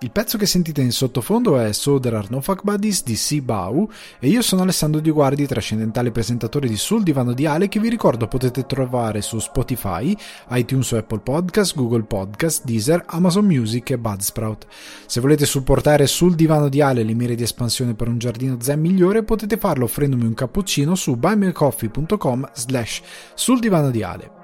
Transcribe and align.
Il 0.00 0.12
pezzo 0.12 0.38
che 0.38 0.46
sentite 0.46 0.80
in 0.80 0.92
sottofondo 0.92 1.58
è 1.58 1.72
So 1.72 1.98
There 1.98 2.16
Are 2.16 2.28
No 2.30 2.40
Fuck 2.40 2.62
Buddies 2.62 3.02
di 3.02 3.16
Sibau 3.16 3.90
e 4.20 4.28
io 4.28 4.42
sono 4.42 4.62
Alessandro 4.62 5.00
Di 5.00 5.10
Guardi, 5.10 5.44
trascendentale 5.44 6.12
presentatore 6.12 6.68
di 6.68 6.76
Sul 6.76 7.02
Divano 7.02 7.32
di 7.32 7.46
Ale 7.46 7.68
che 7.68 7.80
vi 7.80 7.88
ricordo 7.88 8.28
potete 8.28 8.64
trovare 8.64 9.22
su 9.22 9.40
Spotify, 9.40 10.16
iTunes 10.50 10.92
o 10.92 10.98
Apple 10.98 11.18
Podcast, 11.18 11.74
Google 11.74 12.04
Podcast, 12.04 12.64
Deezer, 12.64 13.02
Amazon 13.08 13.44
Music 13.44 13.90
e 13.90 13.98
Budsprout. 13.98 14.68
Se 15.04 15.20
volete 15.20 15.46
supportare 15.46 16.06
Sul 16.06 16.36
Divano 16.36 16.68
di 16.68 16.80
Ale 16.80 17.02
le 17.02 17.14
mire 17.14 17.34
di 17.34 17.42
espansione 17.42 17.94
per 17.94 18.06
un 18.06 18.18
giardino 18.18 18.56
zen 18.60 18.78
migliore 18.78 19.24
potete 19.24 19.56
farlo 19.56 19.86
offrendomi 19.86 20.26
un 20.26 20.34
cappuccino 20.34 20.94
su 20.94 21.16
buymeacoffee.com 21.16 22.50
slash 22.52 23.02
sul 23.34 23.58
divano 23.58 23.90
di 23.90 24.04
Ale 24.04 24.37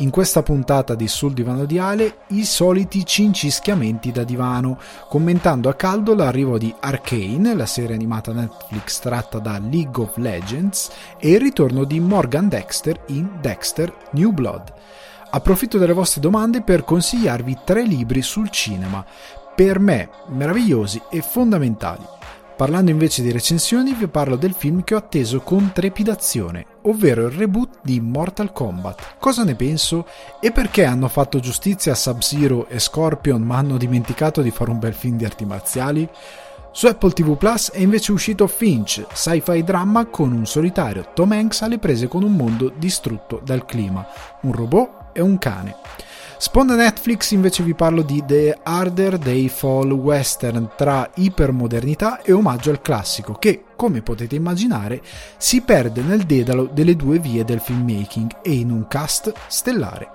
in 0.00 0.10
questa 0.10 0.42
puntata 0.42 0.94
di 0.94 1.08
Sul 1.08 1.32
Divano 1.32 1.64
di 1.64 1.78
Ale 1.78 2.20
i 2.28 2.44
soliti 2.44 3.04
cincischiamenti 3.04 4.12
da 4.12 4.24
divano, 4.24 4.78
commentando 5.08 5.68
a 5.68 5.74
caldo 5.74 6.14
l'arrivo 6.14 6.58
di 6.58 6.74
Arcane, 6.80 7.54
la 7.54 7.66
serie 7.66 7.94
animata 7.94 8.32
Netflix 8.32 8.98
tratta 8.98 9.38
da 9.38 9.58
League 9.58 10.02
of 10.02 10.16
Legends, 10.16 10.90
e 11.18 11.32
il 11.32 11.40
ritorno 11.40 11.84
di 11.84 12.00
Morgan 12.00 12.48
Dexter 12.48 13.04
in 13.08 13.38
Dexter 13.40 13.94
New 14.12 14.30
Blood. 14.30 14.72
Approfitto 15.32 15.78
delle 15.78 15.92
vostre 15.92 16.20
domande 16.20 16.62
per 16.62 16.84
consigliarvi 16.84 17.58
tre 17.64 17.82
libri 17.82 18.22
sul 18.22 18.48
cinema, 18.50 19.04
per 19.54 19.78
me 19.78 20.08
meravigliosi 20.28 21.00
e 21.10 21.20
fondamentali. 21.20 22.19
Parlando 22.60 22.90
invece 22.90 23.22
di 23.22 23.32
recensioni, 23.32 23.94
vi 23.94 24.06
parlo 24.06 24.36
del 24.36 24.52
film 24.52 24.84
che 24.84 24.94
ho 24.94 24.98
atteso 24.98 25.40
con 25.40 25.72
trepidazione, 25.72 26.66
ovvero 26.82 27.24
il 27.24 27.30
reboot 27.30 27.78
di 27.82 28.00
Mortal 28.00 28.52
Kombat. 28.52 29.14
Cosa 29.18 29.44
ne 29.44 29.54
penso? 29.54 30.06
E 30.42 30.52
perché 30.52 30.84
hanno 30.84 31.08
fatto 31.08 31.40
giustizia 31.40 31.92
a 31.92 31.94
Sub-Zero 31.94 32.68
e 32.68 32.78
Scorpion 32.78 33.40
ma 33.40 33.56
hanno 33.56 33.78
dimenticato 33.78 34.42
di 34.42 34.50
fare 34.50 34.72
un 34.72 34.78
bel 34.78 34.92
film 34.92 35.16
di 35.16 35.24
arti 35.24 35.46
marziali? 35.46 36.06
Su 36.70 36.86
Apple 36.86 37.12
TV 37.12 37.34
Plus 37.38 37.70
è 37.70 37.78
invece 37.78 38.12
uscito 38.12 38.46
Finch, 38.46 39.06
sci-fi 39.10 39.64
drama 39.64 40.04
con 40.04 40.30
un 40.30 40.44
solitario 40.44 41.12
Tom 41.14 41.32
Hanks 41.32 41.62
alle 41.62 41.78
prese 41.78 42.08
con 42.08 42.22
un 42.22 42.36
mondo 42.36 42.70
distrutto 42.76 43.40
dal 43.42 43.64
clima, 43.64 44.06
un 44.42 44.52
robot 44.52 44.90
e 45.14 45.22
un 45.22 45.38
cane. 45.38 45.76
Sponda 46.40 46.74
Netflix 46.74 47.32
invece 47.32 47.62
vi 47.62 47.74
parlo 47.74 48.00
di 48.00 48.24
The 48.26 48.60
Harder 48.62 49.18
Day 49.18 49.48
Fall 49.48 49.92
Western 49.92 50.70
tra 50.74 51.10
ipermodernità 51.16 52.22
e 52.22 52.32
omaggio 52.32 52.70
al 52.70 52.80
classico 52.80 53.34
che, 53.34 53.64
come 53.76 54.00
potete 54.00 54.36
immaginare, 54.36 55.02
si 55.36 55.60
perde 55.60 56.00
nel 56.00 56.22
dedalo 56.22 56.64
delle 56.64 56.96
due 56.96 57.18
vie 57.18 57.44
del 57.44 57.60
filmmaking 57.60 58.38
e 58.42 58.52
in 58.52 58.70
un 58.70 58.88
cast 58.88 59.30
stellare. 59.48 60.08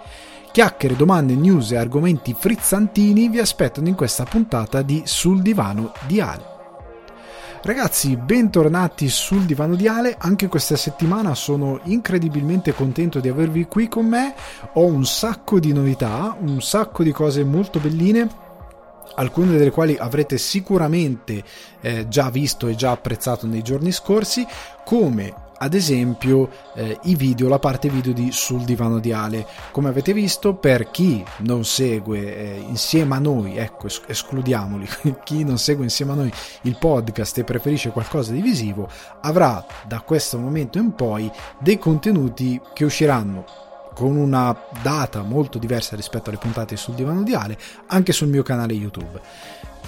Chiacchiere, 0.51 0.95
domande, 0.95 1.35
news 1.35 1.71
e 1.73 1.77
argomenti 1.77 2.35
frizzantini 2.35 3.29
vi 3.29 3.37
aspettano 3.37 3.87
in 3.87 3.93
questa 3.93 4.23
puntata 4.23 4.81
di 4.81 5.03
Sul 5.05 5.43
divano 5.43 5.93
di 6.07 6.19
Ale. 6.19 6.54
Ragazzi, 7.65 8.15
bentornati 8.15 9.09
sul 9.09 9.41
divano 9.41 9.75
di 9.75 9.87
Ale. 9.87 10.15
Anche 10.19 10.47
questa 10.47 10.75
settimana 10.75 11.33
sono 11.33 11.79
incredibilmente 11.85 12.75
contento 12.75 13.19
di 13.19 13.27
avervi 13.27 13.65
qui 13.65 13.87
con 13.87 14.05
me. 14.05 14.35
Ho 14.73 14.85
un 14.85 15.03
sacco 15.03 15.59
di 15.59 15.73
novità, 15.73 16.37
un 16.39 16.61
sacco 16.61 17.01
di 17.01 17.11
cose 17.11 17.43
molto 17.43 17.79
belline 17.79 18.43
alcune 19.15 19.57
delle 19.57 19.71
quali 19.71 19.95
avrete 19.97 20.37
sicuramente 20.37 21.43
eh, 21.81 22.07
già 22.07 22.29
visto 22.29 22.67
e 22.67 22.75
già 22.75 22.91
apprezzato 22.91 23.47
nei 23.47 23.63
giorni 23.63 23.91
scorsi, 23.91 24.45
come 24.83 25.44
ad 25.57 25.73
esempio 25.73 26.49
eh, 26.73 26.99
i 27.03 27.15
video, 27.15 27.47
la 27.47 27.59
parte 27.59 27.89
video 27.89 28.13
di 28.13 28.31
Sul 28.31 28.63
divano 28.63 28.99
di 28.99 29.11
Ale. 29.11 29.45
Come 29.71 29.89
avete 29.89 30.13
visto, 30.13 30.55
per 30.55 30.91
chi 30.91 31.23
non 31.39 31.63
segue 31.63 32.19
eh, 32.19 32.65
insieme 32.67 33.15
a 33.15 33.19
noi, 33.19 33.57
ecco, 33.57 33.87
es- 33.87 34.01
escludiamoli, 34.05 34.87
chi 35.23 35.43
non 35.43 35.57
segue 35.57 35.83
insieme 35.83 36.11
a 36.11 36.15
noi 36.15 36.33
il 36.63 36.77
podcast 36.77 37.37
e 37.37 37.43
preferisce 37.43 37.91
qualcosa 37.91 38.31
di 38.31 38.41
visivo, 38.41 38.89
avrà 39.21 39.65
da 39.87 40.01
questo 40.01 40.37
momento 40.37 40.77
in 40.77 40.93
poi 40.93 41.31
dei 41.59 41.77
contenuti 41.77 42.59
che 42.73 42.85
usciranno 42.85 43.45
con 43.95 44.17
una 44.17 44.55
data 44.83 45.21
molto 45.21 45.57
diversa 45.57 45.95
rispetto 45.95 46.29
alle 46.29 46.37
puntate 46.37 46.75
sul 46.75 46.95
divano 46.95 47.23
di 47.23 47.33
Ale 47.33 47.57
anche 47.87 48.11
sul 48.11 48.27
mio 48.27 48.43
canale 48.43 48.73
YouTube 48.73 49.21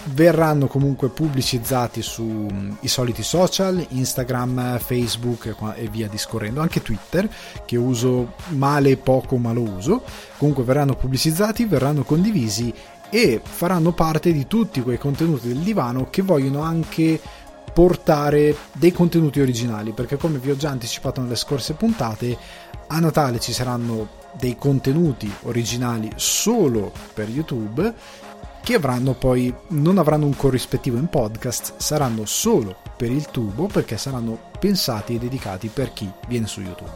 verranno 0.09 0.67
comunque 0.67 1.09
pubblicizzati 1.09 2.01
sui 2.01 2.51
mm, 2.51 2.71
soliti 2.83 3.23
social, 3.23 3.85
Instagram, 3.89 4.79
Facebook 4.79 5.55
e 5.75 5.87
via 5.87 6.07
discorrendo, 6.07 6.61
anche 6.61 6.81
Twitter 6.81 7.29
che 7.65 7.77
uso 7.77 8.33
male 8.49 8.97
poco 8.97 9.37
ma 9.37 9.51
lo 9.51 9.61
uso, 9.61 10.03
comunque 10.37 10.63
verranno 10.63 10.95
pubblicizzati, 10.95 11.65
verranno 11.65 12.03
condivisi 12.03 12.73
e 13.09 13.41
faranno 13.43 13.93
parte 13.93 14.33
di 14.33 14.47
tutti 14.47 14.81
quei 14.81 14.97
contenuti 14.97 15.47
del 15.47 15.57
divano 15.57 16.09
che 16.09 16.21
vogliono 16.21 16.61
anche 16.61 17.19
portare 17.73 18.55
dei 18.73 18.91
contenuti 18.91 19.39
originali 19.39 19.91
perché 19.91 20.17
come 20.17 20.39
vi 20.39 20.49
ho 20.49 20.57
già 20.57 20.69
anticipato 20.69 21.21
nelle 21.21 21.35
scorse 21.35 21.73
puntate 21.73 22.37
a 22.87 22.99
Natale 22.99 23.39
ci 23.39 23.53
saranno 23.53 24.25
dei 24.33 24.55
contenuti 24.57 25.31
originali 25.43 26.11
solo 26.15 26.91
per 27.13 27.29
YouTube 27.29 27.93
che 28.67 28.75
avranno 28.75 29.13
poi 29.13 29.53
non 29.69 29.97
avranno 29.97 30.25
un 30.25 30.35
corrispettivo 30.35 30.97
in 30.97 31.07
podcast, 31.07 31.75
saranno 31.77 32.25
solo 32.25 32.75
per 32.97 33.09
il 33.09 33.27
tubo 33.27 33.67
perché 33.67 33.95
saranno 33.95 34.37
pensati 34.59 35.15
e 35.15 35.19
dedicati 35.19 35.69
per 35.69 35.93
chi 35.93 36.11
viene 36.27 36.47
su 36.47 36.59
YouTube. 36.59 36.91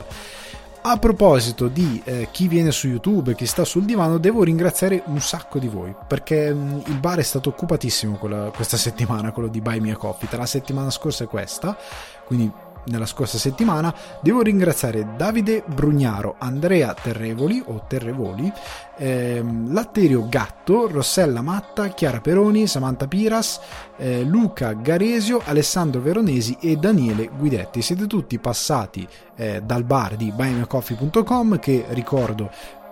A 0.81 0.97
proposito 0.97 1.69
di 1.69 2.01
eh, 2.03 2.27
chi 2.29 2.49
viene 2.49 2.73
su 2.73 2.89
YouTube 2.89 3.35
chi 3.35 3.45
sta 3.45 3.63
sul 3.63 3.85
divano, 3.85 4.17
devo 4.17 4.43
ringraziare 4.43 5.01
un 5.05 5.21
sacco 5.21 5.59
di 5.59 5.69
voi 5.69 5.95
perché 6.05 6.53
mh, 6.53 6.59
mm, 6.59 6.79
il 6.87 6.99
bar 6.99 7.19
è 7.19 7.23
stato 7.23 7.47
occupatissimo 7.47 8.17
quella, 8.17 8.51
questa 8.53 8.75
settimana, 8.75 9.31
quello 9.31 9.47
di 9.47 9.61
Buy 9.61 9.79
Me 9.79 9.91
a 9.91 9.95
Coffee, 9.95 10.27
tra 10.27 10.39
la 10.39 10.45
settimana 10.45 10.89
scorsa 10.89 11.23
e 11.23 11.27
questa, 11.27 11.77
quindi 12.25 12.51
nella 12.85 13.05
scorsa 13.05 13.37
settimana, 13.37 13.93
devo 14.21 14.41
ringraziare 14.41 15.15
Davide 15.15 15.63
Brugnaro, 15.65 16.35
Andrea 16.39 16.93
Terrevoli 16.93 17.63
o 17.65 17.83
Terrevoli, 17.87 18.51
ehm, 18.97 19.73
Latterio 19.73 20.27
Gatto, 20.27 20.87
Rossella 20.87 21.41
Matta, 21.41 21.89
Chiara 21.89 22.21
Peroni, 22.21 22.67
Samantha 22.67 23.07
Piras, 23.07 23.59
eh, 23.97 24.23
Luca 24.23 24.73
Garesio, 24.73 25.41
Alessandro 25.43 26.01
Veronesi 26.01 26.57
e 26.59 26.75
Daniele 26.77 27.29
Guidetti. 27.37 27.81
Siete 27.81 28.07
tutti 28.07 28.39
passati 28.39 29.07
eh, 29.35 29.61
dal 29.63 29.83
bar 29.83 30.15
di 30.15 30.31
buymeacoffee.com 30.31 31.59
che 31.59 31.85
ricordo 31.89 32.49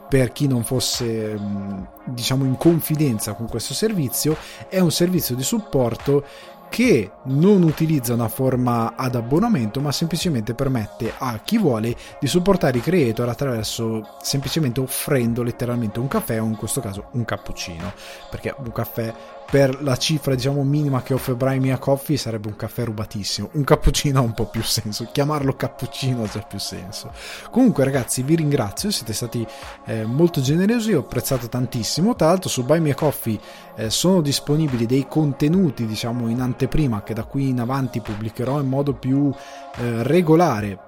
per 0.09 0.31
chi 0.31 0.47
non 0.47 0.63
fosse 0.63 1.37
mm, 1.37 1.83
diciamo 2.05 2.43
in 2.43 2.57
confidenza 2.57 3.33
con 3.33 3.47
questo 3.47 3.75
servizio 3.75 4.35
è 4.67 4.79
un 4.79 4.91
servizio 4.91 5.35
di 5.35 5.43
supporto 5.43 6.25
che 6.69 7.11
non 7.25 7.63
utilizza 7.63 8.13
una 8.13 8.27
forma 8.27 8.93
ad 8.95 9.15
abbonamento 9.15 9.81
ma 9.81 9.91
semplicemente 9.91 10.53
permette 10.53 11.13
a 11.17 11.39
chi 11.43 11.57
vuole 11.57 11.95
di 12.19 12.27
supportare 12.27 12.77
i 12.77 12.81
creator 12.81 13.27
attraverso 13.27 14.15
semplicemente 14.21 14.79
offrendo 14.79 15.43
letteralmente 15.43 15.99
un 15.99 16.07
caffè 16.07 16.41
o 16.41 16.45
in 16.45 16.55
questo 16.55 16.79
caso 16.79 17.09
un 17.13 17.25
cappuccino. 17.25 17.91
Perché 18.29 18.55
un 18.57 18.71
caffè 18.71 19.13
per 19.49 19.81
la 19.81 19.97
cifra 19.97 20.35
diciamo 20.35 20.63
minima 20.63 21.01
che 21.01 21.15
offre 21.15 21.33
Brian 21.33 21.59
Mia 21.59 21.79
Coffee 21.79 22.17
sarebbe 22.17 22.47
un 22.47 22.55
caffè 22.55 22.83
rubatissimo. 22.83 23.49
Un 23.53 23.63
cappuccino 23.63 24.19
ha 24.19 24.21
un 24.21 24.33
po' 24.33 24.45
più 24.45 24.61
senso. 24.61 25.07
Chiamarlo 25.11 25.55
cappuccino 25.55 26.23
ha 26.23 26.27
già 26.27 26.41
più 26.41 26.59
senso. 26.59 27.11
Comunque 27.49 27.83
ragazzi 27.83 28.21
vi 28.21 28.35
ringrazio. 28.35 28.91
Siete 28.91 29.13
stati 29.13 29.45
eh, 29.85 30.05
molto 30.05 30.39
generosi. 30.41 30.93
Ho 30.93 30.99
apprezzato 30.99 31.49
tantissimo. 31.49 32.15
Tra 32.15 32.27
l'altro 32.27 32.49
su 32.49 32.63
Buy 32.63 32.79
Mia 32.79 32.95
Coffee 32.95 33.39
eh, 33.75 33.89
sono 33.89 34.21
disponibili 34.21 34.85
dei 34.85 35.07
contenuti 35.07 35.87
diciamo 35.87 36.27
in 36.29 36.41
anteprima 36.41 37.01
che 37.01 37.15
da 37.15 37.23
qui 37.23 37.49
in 37.49 37.59
avanti 37.59 38.01
pubblicherò 38.01 38.59
in 38.59 38.67
modo 38.67 38.93
più 38.93 39.33
eh, 39.77 40.03
regolare. 40.03 40.87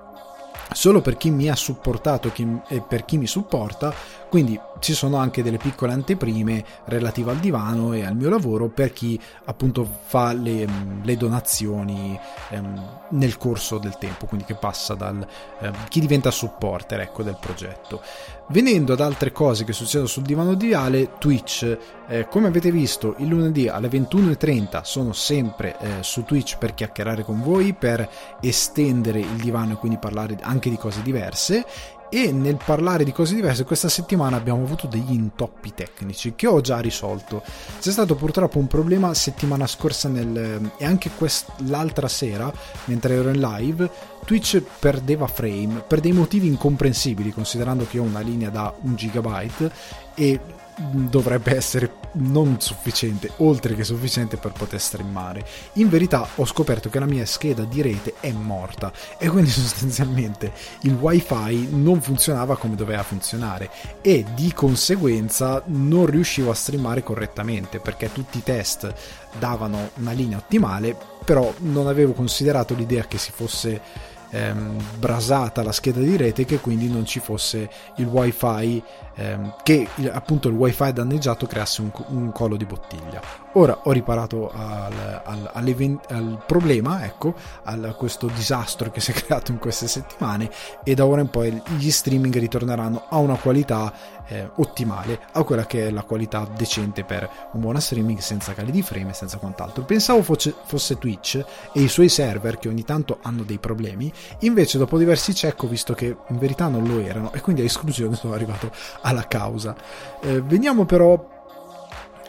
Solo 0.73 1.01
per 1.01 1.17
chi 1.17 1.31
mi 1.31 1.49
ha 1.49 1.55
supportato 1.55 2.31
e 2.67 2.81
per 2.81 3.03
chi 3.03 3.17
mi 3.17 3.27
supporta 3.27 3.93
quindi 4.31 4.57
ci 4.79 4.93
sono 4.93 5.17
anche 5.17 5.43
delle 5.43 5.57
piccole 5.57 5.91
anteprime 5.91 6.63
relative 6.85 7.31
al 7.31 7.37
divano 7.37 7.91
e 7.91 8.05
al 8.05 8.15
mio 8.15 8.29
lavoro 8.29 8.69
per 8.69 8.93
chi 8.93 9.19
appunto 9.43 9.85
fa 10.05 10.31
le, 10.31 10.65
le 11.03 11.17
donazioni 11.17 12.17
ehm, 12.49 12.99
nel 13.09 13.37
corso 13.37 13.77
del 13.77 13.97
tempo, 13.97 14.27
quindi 14.27 14.45
che 14.45 14.55
passa 14.55 14.95
dal 14.95 15.27
ehm, 15.59 15.73
chi 15.89 15.99
diventa 15.99 16.31
supporter 16.31 17.01
ecco, 17.01 17.23
del 17.23 17.37
progetto. 17.41 18.01
Venendo 18.47 18.93
ad 18.93 19.01
altre 19.01 19.33
cose 19.33 19.65
che 19.65 19.73
succedono 19.73 20.07
sul 20.07 20.23
divano 20.23 20.53
di 20.53 20.73
Ale, 20.73 21.17
Twitch, 21.17 21.77
eh, 22.07 22.27
come 22.29 22.47
avete 22.47 22.71
visto 22.71 23.15
il 23.17 23.27
lunedì 23.27 23.67
alle 23.67 23.89
21.30 23.89 24.81
sono 24.83 25.11
sempre 25.11 25.77
eh, 25.79 25.87
su 26.03 26.23
Twitch 26.23 26.57
per 26.57 26.73
chiacchierare 26.73 27.25
con 27.25 27.41
voi, 27.41 27.73
per 27.73 28.09
estendere 28.39 29.19
il 29.19 29.41
divano 29.41 29.73
e 29.73 29.75
quindi 29.75 29.97
parlare 29.97 30.37
anche 30.41 30.69
di 30.69 30.77
cose 30.77 31.01
diverse 31.01 31.65
e 32.13 32.33
nel 32.33 32.57
parlare 32.63 33.05
di 33.05 33.13
cose 33.13 33.35
diverse 33.35 33.63
questa 33.63 33.87
settimana 33.87 34.35
abbiamo 34.35 34.63
avuto 34.63 34.85
degli 34.85 35.13
intoppi 35.13 35.73
tecnici 35.73 36.33
che 36.35 36.45
ho 36.45 36.59
già 36.59 36.79
risolto. 36.79 37.41
C'è 37.79 37.89
stato 37.89 38.15
purtroppo 38.15 38.59
un 38.59 38.67
problema 38.67 39.13
settimana 39.13 39.65
scorsa 39.65 40.09
nel, 40.09 40.71
e 40.77 40.85
anche 40.85 41.09
quest, 41.17 41.47
l'altra 41.67 42.09
sera 42.09 42.51
mentre 42.85 43.15
ero 43.15 43.29
in 43.29 43.39
live 43.39 43.89
Twitch 44.25 44.61
perdeva 44.79 45.25
frame 45.27 45.83
per 45.87 46.01
dei 46.01 46.11
motivi 46.11 46.47
incomprensibili, 46.47 47.31
considerando 47.31 47.87
che 47.89 47.97
ho 47.97 48.03
una 48.03 48.19
linea 48.19 48.49
da 48.49 48.73
1 48.81 48.93
GB 48.93 49.71
e 50.13 50.39
dovrebbe 50.89 51.55
essere 51.55 51.99
non 52.13 52.59
sufficiente, 52.59 53.31
oltre 53.37 53.75
che 53.75 53.83
sufficiente 53.83 54.37
per 54.37 54.51
poter 54.51 54.79
streamare. 54.79 55.45
In 55.73 55.89
verità 55.89 56.27
ho 56.35 56.45
scoperto 56.45 56.89
che 56.89 56.99
la 56.99 57.05
mia 57.05 57.25
scheda 57.25 57.63
di 57.63 57.81
rete 57.81 58.15
è 58.19 58.31
morta 58.31 58.91
e 59.17 59.29
quindi 59.29 59.49
sostanzialmente 59.51 60.51
il 60.81 60.93
wifi 60.93 61.67
non 61.71 62.01
funzionava 62.01 62.57
come 62.57 62.75
doveva 62.75 63.03
funzionare 63.03 63.69
e 64.01 64.25
di 64.33 64.51
conseguenza 64.53 65.61
non 65.67 66.05
riuscivo 66.05 66.51
a 66.51 66.55
streamare 66.55 67.03
correttamente 67.03 67.79
perché 67.79 68.11
tutti 68.11 68.39
i 68.39 68.43
test 68.43 68.93
davano 69.37 69.91
una 69.95 70.11
linea 70.11 70.37
ottimale, 70.37 70.97
però 71.23 71.53
non 71.59 71.87
avevo 71.87 72.13
considerato 72.13 72.73
l'idea 72.73 73.05
che 73.05 73.17
si 73.17 73.31
fosse 73.33 74.09
ehm, 74.31 74.77
brasata 74.97 75.63
la 75.63 75.71
scheda 75.71 75.99
di 75.99 76.17
rete 76.17 76.45
che 76.45 76.59
quindi 76.59 76.89
non 76.89 77.05
ci 77.05 77.19
fosse 77.19 77.69
il 77.97 78.05
wifi 78.05 78.81
ehm, 79.21 79.53
che 79.63 79.87
appunto 80.11 80.47
il 80.47 80.55
wifi 80.55 80.91
danneggiato 80.91 81.45
creasse 81.45 81.81
un, 81.81 81.91
un 82.07 82.31
collo 82.31 82.55
di 82.55 82.65
bottiglia. 82.65 83.21
Ora 83.53 83.79
ho 83.83 83.91
riparato 83.91 84.51
al, 84.51 85.21
al, 85.23 85.51
al 85.53 86.41
problema 86.45 87.03
ecco 87.05 87.33
a 87.63 87.75
questo 87.93 88.27
disastro 88.27 88.89
che 88.91 88.99
si 89.01 89.11
è 89.11 89.13
creato 89.13 89.51
in 89.51 89.59
queste 89.59 89.87
settimane 89.87 90.49
e 90.83 90.95
da 90.95 91.05
ora 91.05 91.21
in 91.21 91.29
poi 91.29 91.61
gli 91.77 91.91
streaming 91.91 92.37
ritorneranno 92.37 93.05
a 93.09 93.17
una 93.17 93.35
qualità 93.35 93.93
eh, 94.31 94.49
ottimale 94.55 95.19
a 95.33 95.43
quella 95.43 95.65
che 95.65 95.87
è 95.87 95.89
la 95.91 96.03
qualità 96.03 96.47
decente 96.55 97.03
per 97.03 97.29
un 97.53 97.61
buon 97.61 97.79
streaming 97.79 98.19
senza 98.19 98.53
cali 98.53 98.71
di 98.71 98.81
frame 98.81 99.11
e 99.11 99.13
senza 99.13 99.37
quant'altro 99.37 99.83
pensavo 99.83 100.21
fosse, 100.23 100.53
fosse 100.63 100.97
Twitch 100.97 101.43
e 101.73 101.81
i 101.81 101.87
suoi 101.87 102.09
server 102.09 102.57
che 102.57 102.67
ogni 102.67 102.83
tanto 102.83 103.19
hanno 103.21 103.43
dei 103.43 103.57
problemi 103.57 104.11
Invece, 104.39 104.77
dopo 104.77 104.97
diversi 104.97 105.33
check, 105.33 105.63
ho 105.63 105.67
visto 105.67 105.93
che 105.93 106.15
in 106.27 106.37
verità 106.37 106.67
non 106.67 106.87
lo 106.87 106.99
erano, 106.99 107.31
e 107.33 107.41
quindi 107.41 107.61
a 107.61 107.65
esclusione 107.65 108.15
sono 108.17 108.33
arrivato 108.33 108.71
alla 109.01 109.27
causa. 109.27 109.75
Eh, 110.21 110.41
veniamo 110.41 110.85
però 110.85 111.30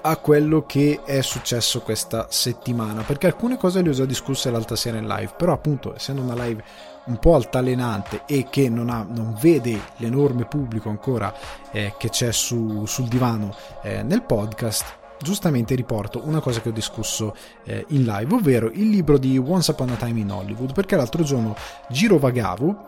a 0.02 0.16
quello 0.16 0.66
che 0.66 1.00
è 1.04 1.22
successo 1.22 1.80
questa 1.80 2.26
settimana, 2.28 3.02
perché 3.02 3.26
alcune 3.26 3.56
cose 3.56 3.82
le 3.82 3.90
ho 3.90 3.92
già 3.92 4.04
discusse 4.04 4.50
l'altra 4.50 4.76
sera 4.76 4.98
in 4.98 5.06
live, 5.06 5.34
però 5.36 5.52
appunto, 5.52 5.94
essendo 5.94 6.22
una 6.22 6.34
live 6.44 6.62
un 7.04 7.18
po' 7.18 7.34
altalenante 7.34 8.22
e 8.26 8.46
che 8.50 8.68
non, 8.68 8.90
ha, 8.90 9.06
non 9.08 9.36
vede 9.40 9.78
l'enorme 9.96 10.44
pubblico 10.44 10.88
ancora 10.88 11.34
eh, 11.70 11.94
che 11.98 12.10
c'è 12.10 12.32
su, 12.32 12.84
sul 12.86 13.08
divano 13.08 13.54
eh, 13.82 14.02
nel 14.02 14.22
podcast, 14.22 14.84
giustamente 15.20 15.74
riporto 15.74 16.20
una 16.24 16.40
cosa 16.40 16.60
che 16.60 16.68
ho 16.68 16.72
discusso 16.72 17.34
eh, 17.64 17.84
in 17.88 18.04
live, 18.04 18.34
ovvero 18.34 18.70
il 18.70 18.88
libro 18.88 19.18
di 19.18 19.38
Once 19.38 19.70
Upon 19.70 19.90
a 19.90 19.96
Time 19.96 20.20
in 20.20 20.30
Hollywood, 20.30 20.72
perché 20.72 20.96
l'altro 20.96 21.22
giorno 21.22 21.54
girovagavo 21.88 22.84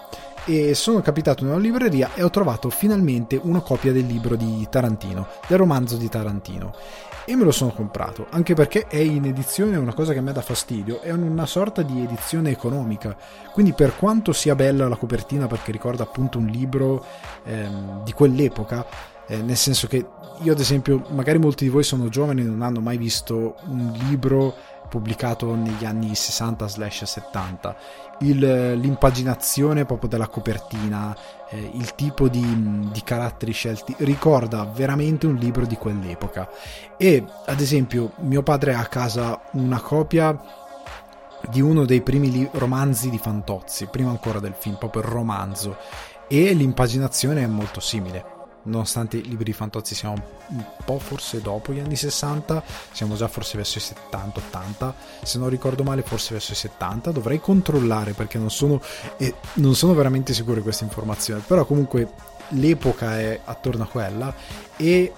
e 0.47 0.75
sono 0.75 1.01
capitato 1.01 1.43
in 1.43 1.51
una 1.51 1.59
libreria 1.59 2.11
e 2.15 2.23
ho 2.23 2.31
trovato 2.31 2.69
finalmente 2.71 3.41
una 3.43 3.61
copia 3.61 3.93
del 3.93 4.07
libro 4.07 4.37
di 4.37 4.67
Tarantino, 4.69 5.27
del 5.47 5.59
romanzo 5.59 5.97
di 5.97 6.09
Tarantino. 6.09 6.75
E 7.27 7.37
me 7.37 7.45
lo 7.45 7.53
sono 7.53 7.73
comprato, 7.73 8.27
anche 8.31 8.53
perché 8.53 8.87
è 8.87 8.99
in 8.99 9.25
edizione, 9.25 9.79
una 9.79 9.95
cosa 9.95 10.13
che 10.13 10.19
a 10.19 10.23
me 10.23 10.33
dà 10.33 10.43
fastidio, 10.43 11.01
è 11.01 11.11
una 11.11 11.47
sorta 11.47 11.81
di 11.81 12.03
edizione 12.03 12.51
economica. 12.51 13.17
Quindi 13.51 13.73
per 13.73 13.97
quanto 13.97 14.35
sia 14.35 14.55
bella 14.55 14.89
la 14.89 14.97
copertina, 14.97 15.47
perché 15.47 15.73
ricorda 15.73 16.03
appunto 16.03 16.37
un 16.37 16.47
libro 16.47 17.03
ehm, 17.45 18.05
di 18.05 18.13
quell'epoca, 18.13 18.85
eh, 19.27 19.41
nel 19.41 19.57
senso 19.57 19.87
che 19.87 20.07
io 20.41 20.53
ad 20.53 20.61
esempio, 20.61 21.07
magari 21.11 21.39
molti 21.39 21.65
di 21.65 21.71
voi 21.71 21.83
sono 21.83 22.09
giovani 22.09 22.43
e 22.43 22.45
non 22.45 22.61
hanno 22.61 22.81
mai 22.81 22.99
visto 22.99 23.55
un 23.69 23.93
libro 24.07 24.55
pubblicato 24.89 25.55
negli 25.55 25.85
anni 25.85 26.13
60-70. 26.13 27.75
Il, 28.21 28.75
l'impaginazione 28.75 29.85
proprio 29.85 30.09
della 30.09 30.29
copertina, 30.29 31.17
eh, 31.49 31.71
il 31.75 31.95
tipo 31.95 32.29
di, 32.29 32.89
di, 32.93 33.03
caratteri 33.03 33.53
scelti, 33.53 33.95
ricorda 33.99 34.65
veramente 34.65 35.27
un 35.27 35.35
libro 35.35 35.67
di 35.67 35.77
quell'epoca. 35.77 36.49
E 36.97 37.25
ad 37.47 37.61
esempio, 37.61 38.13
mio 38.21 38.43
padre 38.43 38.75
ha 38.75 38.81
a 38.81 38.87
casa 38.87 39.41
una 39.53 39.81
copia 39.81 40.39
di 41.49 41.61
uno 41.61 41.85
dei 41.85 42.01
primi 42.03 42.31
li- 42.31 42.49
romanzi 42.53 43.11
di 43.11 43.19
Fantozzi, 43.19 43.87
prima 43.87 44.11
ancora 44.11 44.39
del 44.41 44.55
film, 44.57 44.77
proprio 44.77 45.03
il 45.03 45.09
romanzo, 45.09 45.77
e 46.29 46.53
l'impaginazione 46.53 47.43
è 47.43 47.47
molto 47.47 47.81
simile 47.81 48.34
nonostante 48.65 49.17
i 49.17 49.23
libri 49.23 49.45
di 49.45 49.53
Fantozzi 49.53 49.95
siano 49.95 50.23
un 50.49 50.65
po' 50.85 50.99
forse 50.99 51.41
dopo 51.41 51.73
gli 51.73 51.79
anni 51.79 51.97
60, 51.97 52.63
siamo 52.93 53.15
già 53.17 53.29
forse 53.29 53.57
verso 53.57 53.79
i 53.79 53.83
70-80, 53.83 54.93
se 55.23 55.39
non 55.39 55.49
ricordo 55.49 55.83
male 55.83 56.03
forse 56.03 56.35
verso 56.35 56.53
i 56.53 56.57
70, 56.57 57.11
dovrei 57.11 57.41
controllare 57.41 58.13
perché 58.13 58.39
non 58.39 58.51
sono, 58.51 58.81
eh, 59.17 59.35
non 59.55 59.75
sono 59.75 59.95
veramente 59.95 60.33
sicuro 60.35 60.57
di 60.57 60.63
questa 60.63 60.85
informazione, 60.85 61.43
però 61.47 61.65
comunque 61.65 62.13
l'epoca 62.49 63.19
è 63.19 63.41
attorno 63.45 63.85
a 63.85 63.87
quella 63.87 64.35
e 64.77 65.13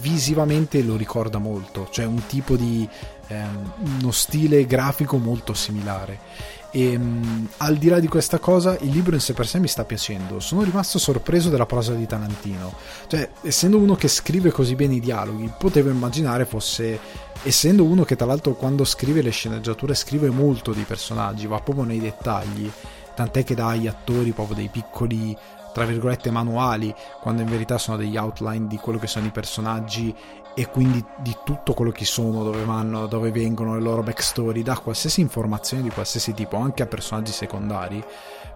visivamente 0.00 0.82
lo 0.82 0.96
ricorda 0.96 1.38
molto, 1.38 1.88
cioè 1.90 2.04
un 2.04 2.26
tipo 2.26 2.56
di 2.56 2.88
ehm, 3.26 3.72
uno 4.00 4.10
stile 4.10 4.64
grafico 4.66 5.18
molto 5.18 5.54
similare 5.54 6.62
e 6.76 6.96
um, 6.96 7.48
al 7.58 7.76
di 7.76 7.88
là 7.88 8.00
di 8.00 8.08
questa 8.08 8.40
cosa, 8.40 8.76
il 8.80 8.90
libro 8.90 9.14
in 9.14 9.20
sé 9.20 9.32
per 9.32 9.46
sé 9.46 9.60
mi 9.60 9.68
sta 9.68 9.84
piacendo. 9.84 10.40
Sono 10.40 10.62
rimasto 10.62 10.98
sorpreso 10.98 11.48
della 11.48 11.66
prosa 11.66 11.94
di 11.94 12.04
Tarantino. 12.04 12.74
Cioè, 13.06 13.30
essendo 13.42 13.78
uno 13.78 13.94
che 13.94 14.08
scrive 14.08 14.50
così 14.50 14.74
bene 14.74 14.96
i 14.96 15.00
dialoghi, 15.00 15.52
potevo 15.56 15.90
immaginare 15.90 16.44
fosse. 16.44 16.98
Essendo 17.44 17.84
uno 17.84 18.02
che 18.02 18.16
tra 18.16 18.26
l'altro 18.26 18.54
quando 18.54 18.84
scrive 18.84 19.22
le 19.22 19.30
sceneggiature 19.30 19.94
scrive 19.94 20.30
molto 20.30 20.72
dei 20.72 20.82
personaggi, 20.82 21.46
va 21.46 21.60
proprio 21.60 21.84
nei 21.84 22.00
dettagli, 22.00 22.68
tant'è 23.14 23.44
che 23.44 23.54
dà 23.54 23.68
agli 23.68 23.86
attori 23.86 24.32
proprio 24.32 24.56
dei 24.56 24.68
piccoli 24.68 25.36
tra 25.72 25.84
virgolette 25.84 26.30
manuali, 26.30 26.94
quando 27.20 27.42
in 27.42 27.48
verità 27.48 27.78
sono 27.78 27.96
degli 27.96 28.16
outline 28.16 28.68
di 28.68 28.76
quello 28.76 28.98
che 28.98 29.08
sono 29.08 29.26
i 29.26 29.30
personaggi 29.30 30.14
e 30.54 30.68
quindi 30.68 31.04
di 31.18 31.36
tutto 31.44 31.74
quello 31.74 31.90
che 31.90 32.04
sono, 32.04 32.42
dove 32.42 32.64
vanno, 32.64 33.06
dove 33.06 33.30
vengono, 33.30 33.74
le 33.74 33.82
loro 33.82 34.02
backstory, 34.02 34.62
da 34.62 34.78
qualsiasi 34.78 35.20
informazione 35.20 35.82
di 35.82 35.90
qualsiasi 35.90 36.32
tipo, 36.32 36.56
anche 36.56 36.82
a 36.82 36.86
personaggi 36.86 37.32
secondari, 37.32 38.02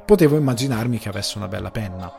potevo 0.04 0.36
immaginarmi 0.36 0.98
che 0.98 1.08
avesse 1.08 1.38
una 1.38 1.48
bella 1.48 1.70
penna. 1.70 2.10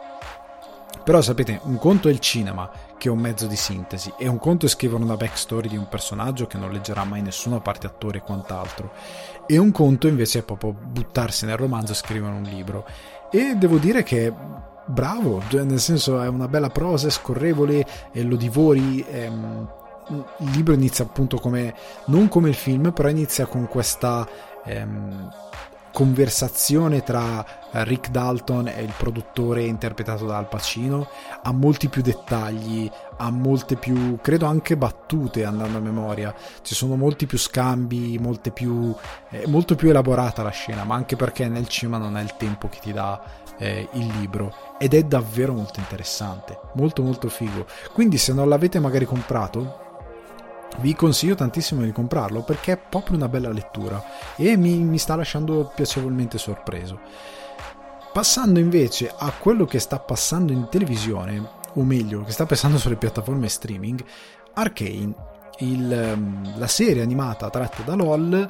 Però 1.04 1.22
sapete, 1.22 1.60
un 1.64 1.78
conto 1.78 2.08
è 2.08 2.12
il 2.12 2.20
cinema, 2.20 2.70
che 2.98 3.08
è 3.08 3.12
un 3.12 3.20
mezzo 3.20 3.48
di 3.48 3.56
sintesi, 3.56 4.14
e 4.18 4.28
un 4.28 4.38
conto 4.38 4.66
è 4.66 4.70
scrivere 4.70 5.02
una 5.02 5.16
backstory 5.16 5.70
di 5.70 5.78
un 5.78 5.88
personaggio 5.88 6.46
che 6.46 6.58
non 6.58 6.72
leggerà 6.72 7.04
mai 7.04 7.22
nessuno 7.22 7.56
a 7.56 7.62
parte 7.62 7.88
attori 7.88 8.18
e 8.18 8.22
quant'altro, 8.22 8.92
e 9.48 9.58
un 9.58 9.72
conto 9.72 10.08
invece 10.08 10.40
è 10.40 10.44
proprio 10.44 10.72
buttarsi 10.74 11.46
nel 11.46 11.58
romanzo 11.58 11.94
e 11.94 11.96
scrivere 11.96 12.34
un 12.34 12.44
libro. 12.44 12.86
E 13.32 13.56
devo 13.56 13.78
dire 13.78 14.04
che 14.04 14.34
bravo, 14.90 15.42
cioè 15.48 15.64
nel 15.64 15.80
senso 15.80 16.22
è 16.22 16.28
una 16.28 16.48
bella 16.48 16.70
prosa, 16.70 17.08
è 17.08 17.12
scorrevole 17.12 17.86
e 18.12 18.24
lo 18.24 18.36
divori. 18.36 19.06
Ehm, 19.10 19.70
il 20.10 20.50
libro 20.52 20.74
inizia 20.74 21.06
appunto 21.06 21.38
come 21.38 21.76
non 22.06 22.28
come 22.30 22.50
il 22.50 22.56
film, 22.56 22.92
però 22.92 23.10
inizia 23.10 23.46
con 23.46 23.68
questa 23.68 24.28
ehm, 24.66 25.30
conversazione 25.92 27.04
tra 27.04 27.46
Rick 27.72 28.10
Dalton 28.10 28.68
e 28.68 28.82
il 28.82 28.94
produttore 28.98 29.64
interpretato 29.64 30.26
da 30.26 30.38
Al 30.38 30.48
Pacino 30.48 31.08
ha 31.44 31.52
molti 31.52 31.90
più 31.90 32.02
dettagli, 32.02 32.90
ha 33.18 33.30
molte 33.30 33.76
più, 33.76 34.18
credo 34.22 34.46
anche 34.46 34.78
battute 34.78 35.46
andando 35.46 35.78
a 35.78 35.82
memoria, 35.82 36.34
ci 36.62 36.74
sono 36.74 36.96
molti 36.96 37.26
più 37.26 37.38
scambi, 37.38 38.20
più, 38.54 38.96
è 39.30 39.46
molto 39.48 39.76
più 39.76 39.90
elaborata 39.90 40.42
la 40.42 40.50
scena, 40.50 40.84
ma 40.84 40.96
anche 40.96 41.16
perché 41.16 41.48
nel 41.48 41.68
cinema 41.68 41.98
non 41.98 42.18
è 42.18 42.22
il 42.22 42.36
tempo 42.38 42.70
che 42.70 42.80
ti 42.82 42.94
dà 42.94 43.22
eh, 43.60 43.88
il 43.94 44.08
libro 44.18 44.76
ed 44.80 44.94
è 44.94 45.04
davvero 45.04 45.54
molto 45.54 45.80
interessante, 45.80 46.60
molto 46.74 47.04
molto 47.04 47.30
figo. 47.30 47.66
Quindi 47.94 48.18
se 48.18 48.34
non 48.34 48.50
l'avete 48.50 48.80
magari 48.80 49.06
comprato, 49.06 49.88
vi 50.78 50.96
consiglio 50.96 51.36
tantissimo 51.36 51.82
di 51.82 51.92
comprarlo 51.92 52.42
perché 52.42 52.74
è 52.74 52.78
proprio 52.78 53.18
una 53.18 53.28
bella 53.28 53.52
lettura 53.52 54.02
e 54.36 54.56
mi, 54.56 54.78
mi 54.78 54.98
sta 54.98 55.16
lasciando 55.16 55.72
piacevolmente 55.76 56.38
sorpreso. 56.38 57.00
Passando 58.12 58.60
invece 58.60 59.14
a 59.16 59.32
quello 59.38 59.66
che 59.66 59.80
sta 59.80 60.00
passando 60.00 60.52
in 60.52 60.68
televisione, 60.70 61.58
o 61.74 61.84
meglio, 61.84 62.24
che 62.24 62.32
sta 62.32 62.46
passando 62.46 62.78
sulle 62.80 62.96
piattaforme 62.96 63.48
streaming, 63.48 64.04
Arcane, 64.54 65.14
il, 65.60 65.92
ehm, 65.92 66.58
la 66.58 66.68
serie 66.68 67.04
animata 67.04 67.50
tratta 67.50 67.84
da 67.84 67.96
LOL 67.96 68.50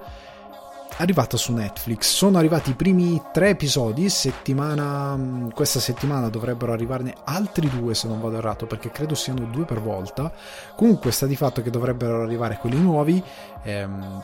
arrivata 0.98 1.38
su 1.38 1.54
Netflix. 1.54 2.12
Sono 2.14 2.38
arrivati 2.38 2.72
i 2.72 2.76
primi 2.76 3.22
tre 3.32 3.50
episodi, 3.50 4.10
settimana, 4.10 5.50
questa 5.54 5.80
settimana 5.80 6.30
dovrebbero 6.30 6.74
arrivarne 6.74 7.16
altri 7.24 7.70
due 7.70 7.94
se 7.94 8.08
non 8.08 8.20
vado 8.20 8.38
errato, 8.38 8.66
perché 8.66 8.92
credo 8.92 9.16
siano 9.16 9.46
due 9.46 9.66
per 9.66 9.82
volta. 9.82 10.32
Comunque 10.76 11.12
sta 11.12 11.26
di 11.26 11.36
fatto 11.36 11.62
che 11.62 11.70
dovrebbero 11.70 12.22
arrivare 12.22 12.58
quelli 12.58 12.80
nuovi. 12.80 13.24
Ehm, 13.64 14.24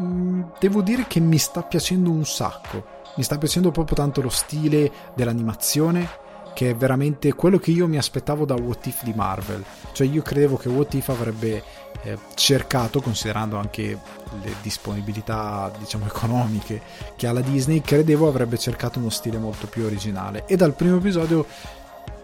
mm, 0.00 0.42
devo 0.58 0.82
dire 0.82 1.06
che 1.06 1.20
mi 1.20 1.38
sta 1.38 1.62
piacendo 1.62 2.10
un 2.10 2.24
sacco. 2.24 2.94
Mi 3.16 3.22
sta 3.22 3.38
piacendo 3.38 3.70
proprio 3.70 3.96
tanto 3.96 4.20
lo 4.20 4.28
stile 4.28 4.90
dell'animazione 5.14 6.24
che 6.56 6.70
è 6.70 6.74
veramente 6.74 7.34
quello 7.34 7.58
che 7.58 7.70
io 7.70 7.86
mi 7.86 7.98
aspettavo 7.98 8.46
da 8.46 8.54
What 8.54 8.86
If 8.86 9.02
di 9.02 9.12
Marvel. 9.14 9.62
Cioè 9.92 10.06
io 10.06 10.22
credevo 10.22 10.56
che 10.56 10.70
What 10.70 10.94
If 10.94 11.10
avrebbe 11.10 11.62
eh, 12.02 12.18
cercato, 12.34 13.00
considerando 13.00 13.56
anche 13.58 13.98
le 14.42 14.54
disponibilità 14.62 15.72
diciamo 15.78 16.06
economiche 16.10 16.80
che 17.16 17.26
ha 17.26 17.32
la 17.32 17.40
Disney, 17.40 17.80
credevo 17.80 18.28
avrebbe 18.28 18.58
cercato 18.58 18.98
uno 18.98 19.10
stile 19.10 19.38
molto 19.38 19.66
più 19.66 19.84
originale. 19.84 20.44
E 20.46 20.56
dal 20.56 20.74
primo 20.74 20.96
episodio 20.96 21.46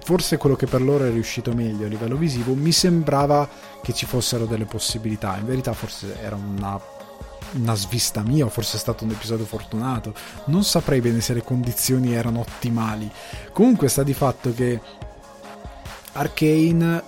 forse 0.05 0.37
quello 0.37 0.57
che 0.57 0.67
per 0.67 0.83
loro 0.83 1.05
è 1.05 1.11
riuscito 1.11 1.53
meglio 1.53 1.87
a 1.87 1.89
livello 1.89 2.17
visivo, 2.17 2.55
mi 2.55 2.73
sembrava 2.73 3.49
che 3.83 3.93
ci 3.93 4.07
fossero 4.07 4.47
delle 4.47 4.65
possibilità. 4.65 5.37
In 5.37 5.47
verità 5.47 5.73
forse 5.73 6.21
era 6.21 6.37
una 6.37 6.81
una 7.55 7.75
svista 7.75 8.23
mia 8.23 8.47
o 8.47 8.49
forse 8.49 8.77
è 8.77 8.81
stato 8.81 9.05
un 9.05 9.11
episodio 9.11 9.45
fortunato. 9.45 10.15
Non 10.47 10.65
saprei 10.65 11.01
bene 11.01 11.21
se 11.21 11.35
le 11.35 11.43
condizioni 11.43 12.15
erano 12.15 12.41
ottimali. 12.41 13.11
Comunque 13.53 13.89
sta 13.89 14.03
di 14.03 14.15
fatto 14.15 14.55
che 14.55 14.81
Arcane 16.13 17.03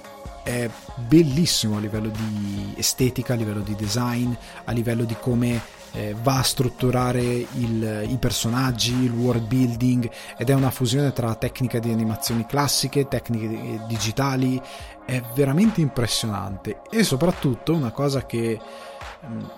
è 0.45 0.71
bellissimo 0.97 1.79
a 1.79 1.81
livello 1.81 2.09
di 2.09 2.75
estetica, 2.77 3.33
a 3.33 3.37
livello 3.37 3.63
di 3.63 3.75
design, 3.75 4.33
a 4.65 4.73
livello 4.73 5.05
di 5.05 5.17
come 5.19 5.61
eh, 5.93 6.15
va 6.23 6.39
a 6.39 6.43
strutturare 6.43 7.23
il, 7.23 8.07
i 8.09 8.17
personaggi, 8.19 8.93
il 8.93 9.11
world 9.11 9.47
building 9.47 10.11
ed 10.37 10.51
è 10.51 10.55
una 10.55 10.71
fusione 10.71 11.13
tra 11.13 11.35
tecniche 11.35 11.81
di 11.81 11.91
animazioni 11.91 12.45
classiche, 12.47 13.09
tecniche 13.09 13.85
digitali, 13.89 14.61
è 15.07 15.23
veramente 15.35 15.81
impressionante. 15.81 16.83
E 16.91 17.03
soprattutto 17.05 17.75
una 17.75 17.91
cosa 17.91 18.27
che 18.27 18.61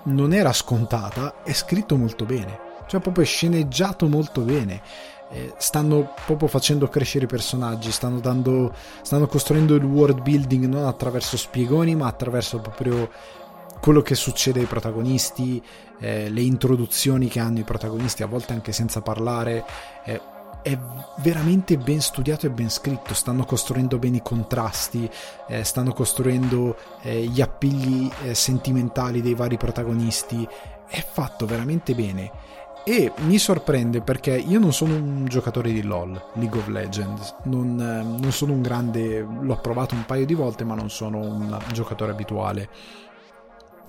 non 0.04 0.32
era 0.32 0.52
scontata, 0.52 1.42
è 1.42 1.52
scritto 1.52 1.96
molto 1.96 2.24
bene, 2.24 2.58
cioè 2.86 3.00
proprio 3.00 3.24
sceneggiato 3.24 4.06
molto 4.06 4.42
bene. 4.42 4.82
Eh, 5.28 5.54
stanno 5.58 6.14
proprio 6.24 6.48
facendo 6.48 6.88
crescere 6.88 7.24
i 7.24 7.28
personaggi, 7.28 7.90
stanno, 7.90 8.20
dando, 8.20 8.72
stanno 9.02 9.26
costruendo 9.26 9.74
il 9.74 9.84
world 9.84 10.22
building 10.22 10.66
non 10.66 10.84
attraverso 10.84 11.36
spiegoni, 11.36 11.96
ma 11.96 12.06
attraverso 12.06 12.60
proprio 12.60 13.10
quello 13.80 14.02
che 14.02 14.14
succede 14.14 14.60
ai 14.60 14.66
protagonisti, 14.66 15.62
eh, 15.98 16.28
le 16.28 16.40
introduzioni 16.40 17.28
che 17.28 17.40
hanno 17.40 17.58
i 17.58 17.64
protagonisti, 17.64 18.22
a 18.22 18.26
volte 18.26 18.52
anche 18.52 18.72
senza 18.72 19.00
parlare. 19.00 19.64
Eh, 20.04 20.20
è 20.62 20.76
veramente 21.18 21.78
ben 21.78 22.00
studiato 22.00 22.46
e 22.46 22.50
ben 22.50 22.70
scritto, 22.70 23.14
stanno 23.14 23.44
costruendo 23.44 23.98
bene 23.98 24.16
i 24.16 24.22
contrasti, 24.22 25.08
eh, 25.46 25.62
stanno 25.62 25.92
costruendo 25.92 26.76
eh, 27.02 27.22
gli 27.22 27.40
appigli 27.40 28.10
eh, 28.24 28.34
sentimentali 28.34 29.22
dei 29.22 29.34
vari 29.34 29.56
protagonisti, 29.56 30.46
è 30.88 31.04
fatto 31.08 31.46
veramente 31.46 31.94
bene. 31.94 32.32
E 32.88 33.10
mi 33.22 33.36
sorprende 33.38 34.00
perché 34.00 34.36
io 34.36 34.60
non 34.60 34.72
sono 34.72 34.94
un 34.94 35.24
giocatore 35.26 35.72
di 35.72 35.82
LOL, 35.82 36.22
League 36.34 36.56
of 36.56 36.68
Legends, 36.68 37.34
non, 37.42 37.80
eh, 37.80 38.20
non 38.22 38.30
sono 38.30 38.52
un 38.52 38.62
grande, 38.62 39.26
l'ho 39.40 39.56
provato 39.56 39.96
un 39.96 40.04
paio 40.04 40.24
di 40.24 40.34
volte 40.34 40.62
ma 40.62 40.76
non 40.76 40.88
sono 40.88 41.18
un 41.18 41.58
giocatore 41.72 42.12
abituale. 42.12 42.68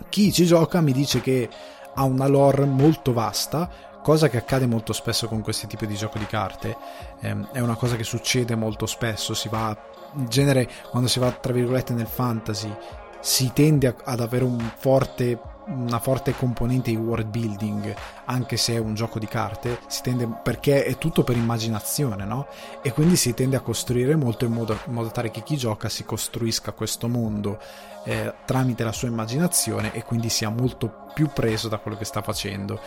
Chi 0.10 0.34
ci 0.34 0.46
gioca 0.46 0.82
mi 0.82 0.94
dice 0.94 1.22
che 1.22 1.48
ha 1.94 2.04
una 2.06 2.26
lore 2.26 2.66
molto 2.66 3.14
vasta, 3.14 3.70
cosa 4.02 4.30
che 4.30 4.38
accade 4.38 4.66
molto 4.66 4.94
spesso 4.94 5.28
con 5.28 5.42
questi 5.42 5.68
tipi 5.68 5.86
di 5.86 5.94
gioco 5.94 6.18
di 6.18 6.26
carte, 6.26 6.76
ehm, 7.20 7.50
è 7.52 7.60
una 7.60 7.76
cosa 7.76 7.98
che 7.98 8.04
succede 8.04 8.56
molto 8.56 8.88
spesso, 8.88 9.36
si 9.36 9.48
va, 9.48 9.78
in 10.16 10.28
genere 10.28 10.68
quando 10.90 11.08
si 11.08 11.20
va 11.20 11.30
tra 11.30 11.54
virgolette 11.54 11.94
nel 11.94 12.08
fantasy, 12.08 12.76
si 13.20 13.52
tende 13.54 13.96
ad 14.06 14.22
avere 14.22 14.44
un 14.44 14.72
forte 14.76 15.40
una 15.68 16.00
forte 16.00 16.34
componente 16.36 16.92
di 16.92 16.96
world 16.96 17.28
building, 17.28 17.96
anche 18.26 18.58
se 18.58 18.74
è 18.74 18.78
un 18.78 18.94
gioco 18.94 19.20
di 19.20 19.28
carte, 19.28 19.80
tende, 20.02 20.28
perché 20.44 20.86
è 20.86 20.98
tutto 20.98 21.24
per 21.24 21.36
immaginazione, 21.36 22.26
no? 22.26 22.48
E 22.82 22.92
quindi 22.92 23.16
si 23.16 23.34
tende 23.34 23.56
a 23.56 23.62
costruire 23.62 24.16
molto 24.16 24.46
in 24.46 24.54
modo, 24.54 24.78
in 24.86 24.94
modo 24.94 25.10
tale 25.10 25.32
che 25.32 25.44
chi 25.44 25.58
gioca 25.58 25.90
si 25.90 26.06
costruisca 26.06 26.72
questo 26.72 27.08
mondo 27.08 27.60
eh, 28.06 28.34
tramite 28.46 28.84
la 28.84 28.94
sua 28.94 29.10
immaginazione 29.10 29.94
e 29.94 30.04
quindi 30.04 30.30
sia 30.30 30.50
molto 30.50 31.06
più 31.14 31.30
preso 31.34 31.68
da 31.68 31.78
quello 31.78 31.98
che 31.98 32.06
sta 32.06 32.22
facendo. 32.22 32.80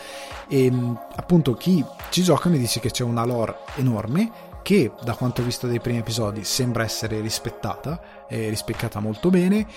E 0.47 0.71
appunto 1.15 1.53
chi 1.53 1.85
ci 2.09 2.23
gioca 2.23 2.49
mi 2.49 2.57
dice 2.57 2.79
che 2.79 2.89
c'è 2.89 3.03
una 3.03 3.25
lore 3.25 3.57
enorme 3.75 4.49
che 4.63 4.91
da 5.03 5.13
quanto 5.15 5.41
ho 5.41 5.43
visto 5.43 5.67
dai 5.67 5.79
primi 5.79 5.99
episodi 5.99 6.43
sembra 6.43 6.83
essere 6.83 7.19
rispettata, 7.19 8.25
è 8.27 8.49
rispecchiata 8.49 8.99
molto 8.99 9.29
bene 9.29 9.67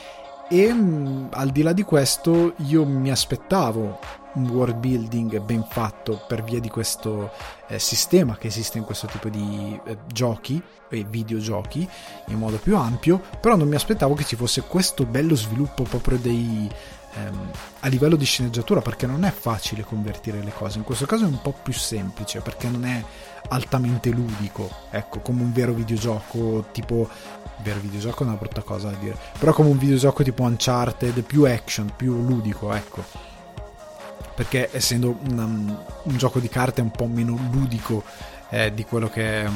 e 0.54 0.72
mh, 0.72 1.30
al 1.32 1.50
di 1.50 1.62
là 1.62 1.72
di 1.72 1.82
questo 1.82 2.54
io 2.58 2.86
mi 2.86 3.10
aspettavo 3.10 3.98
un 4.34 4.48
world 4.50 4.76
building 4.76 5.40
ben 5.40 5.66
fatto 5.68 6.24
per 6.28 6.44
via 6.44 6.60
di 6.60 6.68
questo 6.68 7.32
eh, 7.66 7.80
sistema 7.80 8.36
che 8.36 8.46
esiste 8.46 8.78
in 8.78 8.84
questo 8.84 9.08
tipo 9.08 9.28
di 9.28 9.80
eh, 9.84 9.98
giochi 10.12 10.62
e 10.88 11.04
videogiochi 11.08 11.88
in 12.28 12.38
modo 12.38 12.58
più 12.58 12.76
ampio 12.76 13.20
però 13.40 13.56
non 13.56 13.66
mi 13.66 13.74
aspettavo 13.74 14.14
che 14.14 14.22
ci 14.22 14.36
fosse 14.36 14.62
questo 14.62 15.04
bello 15.04 15.34
sviluppo 15.34 15.82
proprio 15.82 16.18
dei 16.18 16.70
ehm, 17.14 17.50
a 17.80 17.88
livello 17.88 18.16
di 18.16 18.24
sceneggiatura 18.24 18.80
perché 18.80 19.06
non 19.06 19.24
è 19.24 19.30
facile 19.30 19.82
convertire 19.82 20.42
le 20.42 20.52
cose 20.52 20.78
in 20.78 20.84
questo 20.84 21.06
caso 21.06 21.24
è 21.24 21.28
un 21.28 21.40
po' 21.40 21.54
più 21.62 21.72
semplice 21.72 22.40
perché 22.40 22.68
non 22.68 22.84
è 22.84 23.02
altamente 23.48 24.10
ludico 24.10 24.70
ecco 24.90 25.20
come 25.20 25.42
un 25.42 25.52
vero 25.52 25.72
videogioco 25.72 26.66
tipo 26.72 27.08
vero 27.62 27.80
videogioco 27.80 28.22
è 28.22 28.26
una 28.26 28.36
brutta 28.36 28.62
cosa 28.62 28.90
da 28.90 28.96
dire, 28.96 29.16
però 29.38 29.52
come 29.52 29.70
un 29.70 29.78
videogioco 29.78 30.22
tipo 30.22 30.42
Uncharted, 30.42 31.22
più 31.22 31.44
action, 31.44 31.92
più 31.96 32.14
ludico, 32.14 32.72
ecco. 32.72 33.02
Perché 34.34 34.68
essendo 34.72 35.18
una, 35.28 35.44
un 35.44 36.16
gioco 36.16 36.40
di 36.40 36.48
carte 36.48 36.80
un 36.80 36.90
po' 36.90 37.06
meno 37.06 37.38
ludico 37.52 38.02
eh, 38.50 38.74
di 38.74 38.84
quello 38.84 39.08
che 39.08 39.44
è 39.44 39.50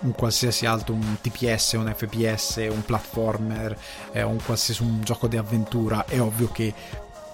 un, 0.00 0.12
qualsiasi 0.12 0.66
altro, 0.66 0.94
un 0.94 1.16
TPS, 1.20 1.72
un 1.72 1.92
FPS, 1.94 2.66
un 2.70 2.82
platformer, 2.84 3.76
eh, 4.12 4.22
un 4.22 4.38
qualsiasi 4.44 4.82
un 4.82 5.00
gioco 5.02 5.26
di 5.28 5.36
avventura, 5.36 6.04
è 6.06 6.20
ovvio 6.20 6.50
che 6.50 6.72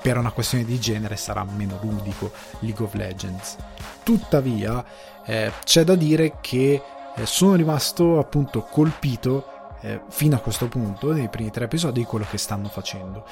per 0.01 0.19
una 0.19 0.31
questione 0.31 0.65
di 0.65 0.79
genere 0.79 1.17
sarà 1.17 1.45
meno 1.45 1.79
ludico 1.83 2.31
League 2.61 2.85
of 2.85 2.95
Legends. 2.95 3.57
Tuttavia, 4.03 4.85
eh, 5.25 5.53
c'è 5.65 5.85
da 5.85 5.97
dire 5.97 6.39
che 6.41 6.83
eh, 7.17 7.27
sono 7.27 7.55
rimasto 7.55 8.19
appunto 8.19 8.63
colpito 8.63 9.51
eh, 9.81 10.01
fino 10.09 10.37
a 10.37 10.41
questo 10.41 10.69
punto, 10.69 11.13
nei 11.13 11.29
primi 11.29 11.51
tre 11.51 11.65
episodi, 11.65 12.01
di 12.01 12.07
quello 12.07 12.27
che 12.29 12.39
stanno 12.39 12.69
facendo. 12.69 13.25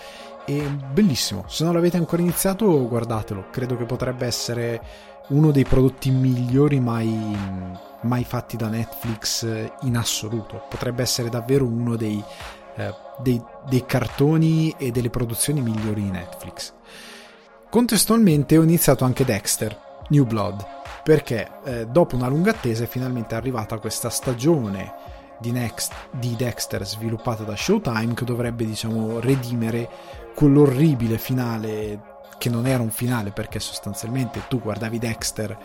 E 0.46 0.60
bellissimo, 0.62 1.44
se 1.48 1.64
non 1.64 1.74
l'avete 1.74 1.96
ancora 1.96 2.22
iniziato, 2.22 2.86
guardatelo, 2.86 3.46
credo 3.50 3.76
che 3.76 3.84
potrebbe 3.84 4.26
essere 4.26 4.80
uno 5.28 5.50
dei 5.50 5.64
prodotti 5.64 6.10
migliori 6.10 6.80
mai, 6.80 7.36
mai 8.04 8.24
fatti 8.24 8.56
da 8.56 8.68
Netflix 8.68 9.44
in 9.82 9.96
assoluto. 9.96 10.64
Potrebbe 10.68 11.02
essere 11.02 11.28
davvero 11.28 11.64
uno 11.64 11.96
dei, 11.96 12.22
eh, 12.76 12.94
dei, 13.18 13.42
dei 13.68 13.84
cartoni 13.84 14.74
e 14.78 14.90
delle 14.90 15.10
produzioni 15.10 15.60
migliori 15.60 16.02
di 16.02 16.10
Netflix. 16.10 16.72
Contestualmente 17.68 18.56
ho 18.56 18.62
iniziato 18.62 19.04
anche 19.04 19.24
Dexter, 19.24 19.76
New 20.08 20.24
Blood, 20.24 20.64
perché 21.02 21.50
eh, 21.64 21.86
dopo 21.86 22.14
una 22.16 22.28
lunga 22.28 22.52
attesa 22.52 22.84
è 22.84 22.86
finalmente 22.86 23.34
arrivata 23.34 23.78
questa 23.78 24.10
stagione 24.10 25.12
di, 25.38 25.50
Next, 25.50 25.92
di 26.10 26.36
Dexter 26.36 26.86
sviluppata 26.86 27.42
da 27.42 27.56
Showtime 27.56 28.14
che 28.14 28.24
dovrebbe 28.24 28.64
diciamo 28.64 29.20
redimere 29.20 29.88
quell'orribile 30.34 31.18
finale 31.18 32.12
che 32.38 32.48
non 32.48 32.66
era 32.66 32.82
un 32.82 32.90
finale 32.90 33.30
perché 33.30 33.60
sostanzialmente 33.60 34.42
tu 34.48 34.60
guardavi 34.60 34.98
Dexter 34.98 35.56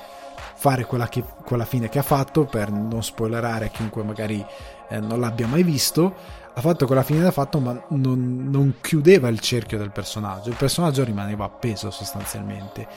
fare 0.60 0.86
quella, 0.86 1.08
che, 1.08 1.24
quella 1.46 1.64
fine 1.64 1.88
che 1.88 2.00
ha 2.00 2.04
fatto 2.04 2.44
per 2.44 2.70
non 2.70 3.02
spoilerare 3.02 3.68
a 3.68 3.70
chiunque 3.70 4.04
magari 4.04 4.46
eh, 4.90 5.00
non 5.00 5.22
l'abbia 5.22 5.48
mai 5.48 5.64
visto. 5.64 6.14
Ha 6.54 6.60
fatto 6.60 6.86
quella 6.86 7.04
fine 7.04 7.22
da 7.22 7.32
fatto 7.32 7.62
ma 7.62 7.82
non, 7.92 8.50
non 8.50 8.76
chiudeva 8.82 9.30
il 9.30 9.40
cerchio 9.40 9.78
del 9.78 9.92
personaggio. 9.92 10.50
Il 10.50 10.58
personaggio 10.58 11.06
rimaneva 11.06 11.46
appeso 11.46 11.90
sostanzialmente. 11.92 12.88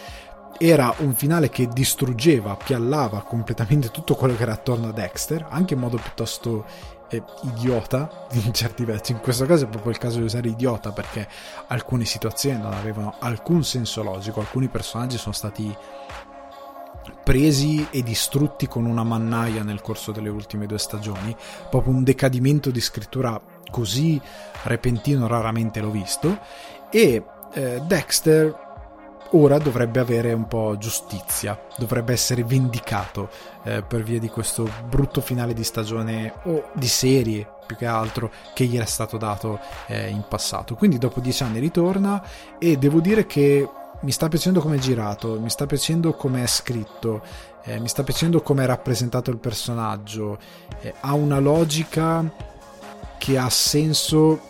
Era 0.58 0.92
un 0.98 1.14
finale 1.14 1.50
che 1.50 1.68
distruggeva, 1.68 2.56
piallava 2.56 3.22
completamente 3.22 3.92
tutto 3.92 4.16
quello 4.16 4.34
che 4.34 4.42
era 4.42 4.54
attorno 4.54 4.88
a 4.88 4.92
Dexter, 4.92 5.46
anche 5.48 5.74
in 5.74 5.80
modo 5.80 5.98
piuttosto 5.98 6.64
eh, 7.10 7.22
idiota 7.42 8.26
in 8.44 8.52
certi 8.52 8.84
versi. 8.84 9.12
In 9.12 9.20
questo 9.20 9.46
caso 9.46 9.66
è 9.66 9.68
proprio 9.68 9.92
il 9.92 9.98
caso 9.98 10.18
di 10.18 10.24
usare 10.24 10.48
idiota 10.48 10.90
perché 10.90 11.28
alcune 11.68 12.06
situazioni 12.06 12.60
non 12.60 12.72
avevano 12.72 13.14
alcun 13.20 13.62
senso 13.62 14.02
logico, 14.02 14.40
alcuni 14.40 14.66
personaggi 14.66 15.16
sono 15.16 15.34
stati 15.34 15.72
presi 17.22 17.86
e 17.90 18.02
distrutti 18.02 18.66
con 18.66 18.84
una 18.84 19.04
mannaia 19.04 19.62
nel 19.62 19.80
corso 19.80 20.12
delle 20.12 20.28
ultime 20.28 20.66
due 20.66 20.78
stagioni, 20.78 21.34
proprio 21.70 21.94
un 21.94 22.02
decadimento 22.02 22.70
di 22.70 22.80
scrittura 22.80 23.40
così 23.70 24.20
repentino 24.64 25.26
raramente 25.26 25.80
l'ho 25.80 25.90
visto 25.90 26.38
e 26.90 27.24
eh, 27.54 27.80
Dexter 27.86 28.70
ora 29.34 29.58
dovrebbe 29.58 30.00
avere 30.00 30.32
un 30.32 30.46
po' 30.46 30.76
giustizia, 30.78 31.58
dovrebbe 31.78 32.12
essere 32.12 32.44
vendicato 32.44 33.30
eh, 33.62 33.82
per 33.82 34.02
via 34.02 34.18
di 34.18 34.28
questo 34.28 34.68
brutto 34.88 35.20
finale 35.20 35.54
di 35.54 35.64
stagione 35.64 36.34
o 36.44 36.70
di 36.74 36.86
serie 36.86 37.48
più 37.66 37.76
che 37.76 37.86
altro 37.86 38.30
che 38.52 38.64
gli 38.64 38.76
era 38.76 38.84
stato 38.84 39.16
dato 39.16 39.58
eh, 39.86 40.08
in 40.08 40.24
passato. 40.28 40.74
Quindi 40.74 40.98
dopo 40.98 41.20
dieci 41.20 41.42
anni 41.42 41.60
ritorna 41.60 42.22
e 42.58 42.76
devo 42.76 43.00
dire 43.00 43.26
che 43.26 43.66
mi 44.02 44.10
sta 44.10 44.28
piacendo 44.28 44.60
come 44.60 44.76
è 44.76 44.78
girato, 44.78 45.38
mi 45.40 45.50
sta 45.50 45.66
piacendo 45.66 46.14
come 46.14 46.42
è 46.42 46.46
scritto, 46.46 47.22
eh, 47.64 47.78
mi 47.78 47.88
sta 47.88 48.02
piacendo 48.02 48.42
come 48.42 48.64
è 48.64 48.66
rappresentato 48.66 49.30
il 49.30 49.38
personaggio, 49.38 50.38
eh, 50.80 50.94
ha 51.00 51.14
una 51.14 51.38
logica 51.38 52.24
che 53.18 53.38
ha 53.38 53.48
senso 53.48 54.40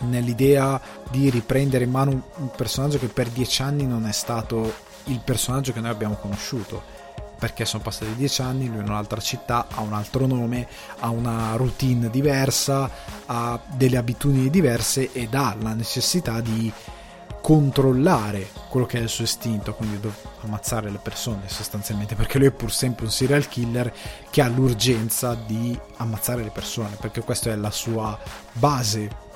nell'idea 0.00 0.80
di 1.10 1.30
riprendere 1.30 1.84
in 1.84 1.90
mano 1.90 2.10
un, 2.36 2.50
personaggio 2.54 2.98
che 2.98 3.08
per 3.08 3.28
dieci 3.28 3.62
anni 3.62 3.86
non 3.86 4.06
è 4.06 4.12
stato 4.12 4.72
il 5.04 5.20
personaggio 5.24 5.72
che 5.72 5.80
noi 5.80 5.90
abbiamo 5.90 6.14
conosciuto 6.14 6.96
perché 7.38 7.64
sono 7.64 7.82
passati 7.82 8.14
dieci 8.16 8.42
anni, 8.42 8.66
lui 8.66 8.78
è 8.78 8.80
in 8.80 8.88
un'altra 8.88 9.20
città, 9.20 9.68
ha 9.70 9.80
un 9.80 9.92
altro 9.92 10.26
nome, 10.26 10.66
ha 10.98 11.08
una 11.08 11.54
routine 11.54 12.10
diversa, 12.10 12.90
ha 13.26 13.60
delle 13.74 13.96
abitudini 13.96 14.50
diverse 14.50 15.12
ed 15.12 15.34
ha 15.34 15.56
la 15.60 15.72
necessità 15.72 16.40
di 16.40 16.70
controllare 17.48 18.46
quello 18.68 18.84
che 18.84 18.98
è 18.98 19.00
il 19.00 19.08
suo 19.08 19.24
istinto, 19.24 19.72
quindi 19.72 19.98
ammazzare 20.42 20.90
le 20.90 20.98
persone 20.98 21.44
sostanzialmente, 21.48 22.14
perché 22.14 22.36
lui 22.36 22.48
è 22.48 22.50
pur 22.50 22.70
sempre 22.70 23.06
un 23.06 23.10
serial 23.10 23.48
killer 23.48 23.90
che 24.28 24.42
ha 24.42 24.48
l'urgenza 24.48 25.32
di 25.32 25.74
ammazzare 25.96 26.42
le 26.42 26.50
persone, 26.50 26.98
perché 27.00 27.22
questa 27.22 27.50
è 27.50 27.56
la 27.56 27.70
sua 27.70 28.18
base 28.52 29.26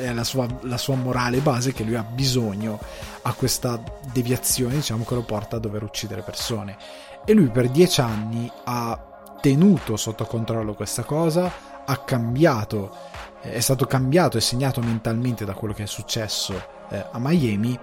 è 0.00 0.12
la 0.12 0.24
sua, 0.24 0.46
la 0.62 0.78
sua, 0.78 0.94
morale 0.94 1.38
base 1.40 1.72
che 1.72 1.82
lui 1.82 1.96
ha 1.96 2.02
bisogno 2.02 2.78
a 3.22 3.32
questa 3.34 3.80
deviazione 4.12 4.76
diciamo 4.76 5.04
che 5.04 5.14
lo 5.14 5.22
porta 5.22 5.56
a 5.56 5.58
dover 5.58 5.82
uccidere 5.82 6.22
persone. 6.22 6.76
E 7.24 7.32
lui 7.32 7.48
per 7.48 7.68
dieci 7.68 8.00
anni 8.00 8.48
ha 8.64 9.36
tenuto 9.40 9.96
sotto 9.96 10.24
controllo 10.24 10.74
questa 10.74 11.02
cosa 11.02 11.52
ha 11.84 11.96
cambiato 11.98 12.94
è 13.40 13.60
stato 13.60 13.86
cambiato 13.86 14.36
e 14.36 14.40
segnato 14.40 14.80
mentalmente 14.80 15.44
da 15.44 15.54
quello 15.54 15.74
che 15.74 15.84
è 15.84 15.86
successo 15.86 16.76
eh, 16.90 17.06
a 17.10 17.18
Miami 17.18 17.78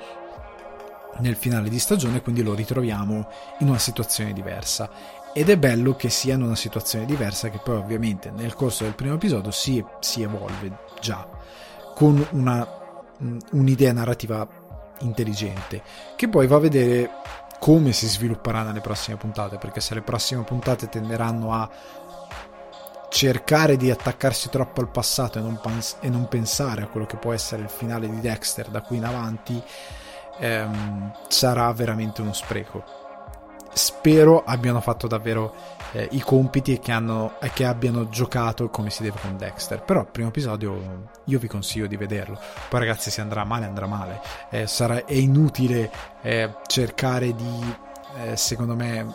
nel 1.17 1.35
finale 1.35 1.69
di 1.69 1.79
stagione 1.79 2.21
quindi 2.21 2.43
lo 2.43 2.53
ritroviamo 2.53 3.27
in 3.59 3.69
una 3.69 3.79
situazione 3.79 4.33
diversa. 4.33 4.89
Ed 5.33 5.49
è 5.49 5.57
bello 5.57 5.95
che 5.95 6.09
sia 6.09 6.35
in 6.35 6.43
una 6.43 6.55
situazione 6.55 7.05
diversa 7.05 7.49
che 7.49 7.59
poi 7.61 7.75
ovviamente 7.75 8.31
nel 8.31 8.53
corso 8.53 8.83
del 8.83 8.95
primo 8.95 9.15
episodio 9.15 9.51
si, 9.51 9.83
si 9.99 10.21
evolve 10.21 10.77
già 11.01 11.27
con 11.93 12.25
una, 12.31 12.67
un'idea 13.51 13.91
narrativa 13.91 14.47
intelligente 14.99 15.81
che 16.15 16.29
poi 16.29 16.47
va 16.47 16.55
a 16.55 16.59
vedere 16.59 17.09
come 17.59 17.91
si 17.93 18.07
svilupperà 18.07 18.63
nelle 18.63 18.79
prossime 18.79 19.17
puntate 19.17 19.57
perché 19.57 19.81
se 19.81 19.93
le 19.93 20.01
prossime 20.01 20.43
puntate 20.43 20.87
tenderanno 20.87 21.51
a 21.51 21.69
cercare 23.15 23.77
di 23.77 23.89
attaccarsi 23.89 24.49
troppo 24.49 24.81
al 24.81 24.89
passato 24.89 25.39
e 25.39 25.41
non, 25.41 25.57
pans- 25.61 25.95
e 26.01 26.09
non 26.09 26.27
pensare 26.27 26.81
a 26.81 26.87
quello 26.87 27.05
che 27.05 27.15
può 27.15 27.31
essere 27.31 27.61
il 27.61 27.69
finale 27.69 28.09
di 28.09 28.19
Dexter 28.19 28.67
da 28.67 28.81
qui 28.81 28.97
in 28.97 29.05
avanti 29.05 29.63
ehm, 30.39 31.13
sarà 31.29 31.71
veramente 31.71 32.19
uno 32.19 32.33
spreco 32.33 32.83
spero 33.71 34.43
abbiano 34.43 34.81
fatto 34.81 35.07
davvero 35.07 35.53
eh, 35.93 36.09
i 36.11 36.19
compiti 36.19 36.73
e 36.73 36.79
che, 36.79 36.91
hanno, 36.91 37.39
e 37.39 37.51
che, 37.51 37.63
abbiano 37.63 38.09
giocato 38.09 38.69
come 38.69 38.89
si 38.89 39.03
deve 39.03 39.19
con 39.21 39.37
Dexter. 39.37 39.81
Però 39.81 40.01
il 40.01 40.07
primo 40.07 40.29
episodio 40.29 41.09
io 41.25 41.39
vi 41.39 41.47
consiglio 41.47 41.87
di 41.87 41.97
vederlo. 41.97 42.39
Poi 42.69 42.79
ragazzi 42.79 43.11
se 43.11 43.21
andrà 43.21 43.43
male 43.43 43.65
andrà 43.65 43.85
male. 43.85 44.21
Eh, 44.49 44.65
sarà, 44.65 45.03
è 45.03 45.13
inutile 45.13 45.91
eh, 46.21 46.53
cercare 46.67 47.33
di, 47.35 47.75
eh, 48.23 48.37
secondo 48.37 48.75
me, 48.75 49.05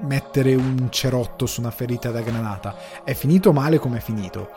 mettere 0.00 0.54
un 0.54 0.88
cerotto 0.90 1.46
su 1.46 1.60
una 1.60 1.70
ferita 1.70 2.10
da 2.10 2.20
granata. 2.20 2.74
È 3.04 3.14
finito 3.14 3.52
male 3.52 3.78
come 3.78 3.98
è 3.98 4.00
finito. 4.00 4.50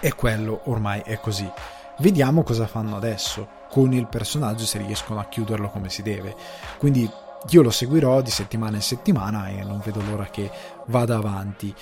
E 0.00 0.14
quello 0.14 0.60
ormai 0.64 1.02
è 1.04 1.18
così. 1.20 1.50
Vediamo 1.98 2.42
cosa 2.42 2.66
fanno 2.66 2.96
adesso 2.96 3.56
con 3.70 3.92
il 3.92 4.06
personaggio 4.06 4.64
se 4.64 4.78
riescono 4.78 5.20
a 5.20 5.26
chiuderlo 5.26 5.68
come 5.68 5.90
si 5.90 6.02
deve. 6.02 6.34
Quindi 6.78 7.10
io 7.50 7.62
lo 7.62 7.70
seguirò 7.70 8.20
di 8.20 8.30
settimana 8.30 8.76
in 8.76 8.82
settimana 8.82 9.48
e 9.48 9.62
non 9.62 9.80
vedo 9.84 10.02
l'ora 10.02 10.26
che 10.26 10.50
vada 10.86 11.16
avanti. 11.16 11.74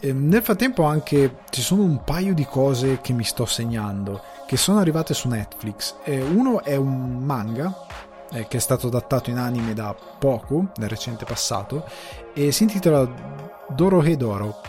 E 0.00 0.08
ehm, 0.08 0.28
nel 0.28 0.42
frattempo 0.42 0.84
anche 0.84 1.38
ci 1.50 1.62
sono 1.62 1.82
un 1.82 2.02
paio 2.04 2.34
di 2.34 2.44
cose 2.44 3.00
che 3.00 3.12
mi 3.12 3.24
sto 3.24 3.46
segnando 3.46 4.22
che 4.46 4.56
sono 4.56 4.78
arrivate 4.78 5.14
su 5.14 5.28
Netflix. 5.28 5.96
E 6.04 6.20
uno 6.20 6.62
è 6.62 6.76
un 6.76 7.24
manga 7.24 7.86
eh, 8.32 8.46
che 8.46 8.56
è 8.56 8.60
stato 8.60 8.88
adattato 8.88 9.30
in 9.30 9.38
anime 9.38 9.74
da 9.74 9.94
poco, 10.18 10.68
nel 10.76 10.88
recente 10.88 11.24
passato, 11.24 11.84
e 12.32 12.52
si 12.52 12.64
intitola 12.64 13.08
Doro 13.68 14.02
Hedoro 14.02 14.60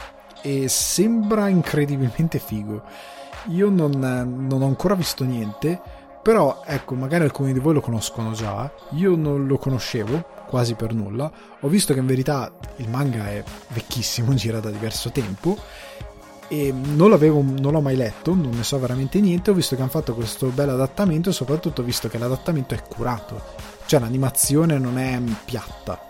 e 0.41 0.67
sembra 0.67 1.47
incredibilmente 1.47 2.39
figo. 2.39 2.83
Io 3.47 3.69
non, 3.69 3.91
non 3.91 4.61
ho 4.61 4.65
ancora 4.65 4.95
visto 4.95 5.23
niente, 5.23 5.79
però 6.21 6.63
ecco, 6.65 6.95
magari 6.95 7.23
alcuni 7.23 7.53
di 7.53 7.59
voi 7.59 7.75
lo 7.75 7.81
conoscono 7.81 8.31
già, 8.31 8.71
io 8.91 9.15
non 9.15 9.45
lo 9.45 9.57
conoscevo 9.57 10.25
quasi 10.47 10.73
per 10.73 10.93
nulla. 10.93 11.31
Ho 11.59 11.67
visto 11.67 11.93
che 11.93 11.99
in 11.99 12.07
verità 12.07 12.51
il 12.77 12.89
manga 12.89 13.27
è 13.27 13.43
vecchissimo, 13.69 14.33
gira 14.35 14.59
da 14.59 14.69
diverso 14.69 15.11
tempo 15.11 15.57
e 16.47 16.71
non, 16.71 17.09
non 17.09 17.71
l'ho 17.71 17.81
mai 17.81 17.95
letto, 17.95 18.33
non 18.33 18.51
ne 18.51 18.63
so 18.63 18.79
veramente 18.79 19.19
niente. 19.19 19.51
Ho 19.51 19.53
visto 19.53 19.75
che 19.75 19.81
hanno 19.81 19.91
fatto 19.91 20.13
questo 20.13 20.47
bel 20.47 20.69
adattamento 20.69 21.29
e 21.29 21.33
soprattutto 21.33 21.83
visto 21.83 22.07
che 22.07 22.17
l'adattamento 22.17 22.73
è 22.73 22.81
curato, 22.81 23.41
cioè 23.85 23.99
l'animazione 23.99 24.77
non 24.77 24.97
è 24.97 25.19
piatta, 25.43 26.09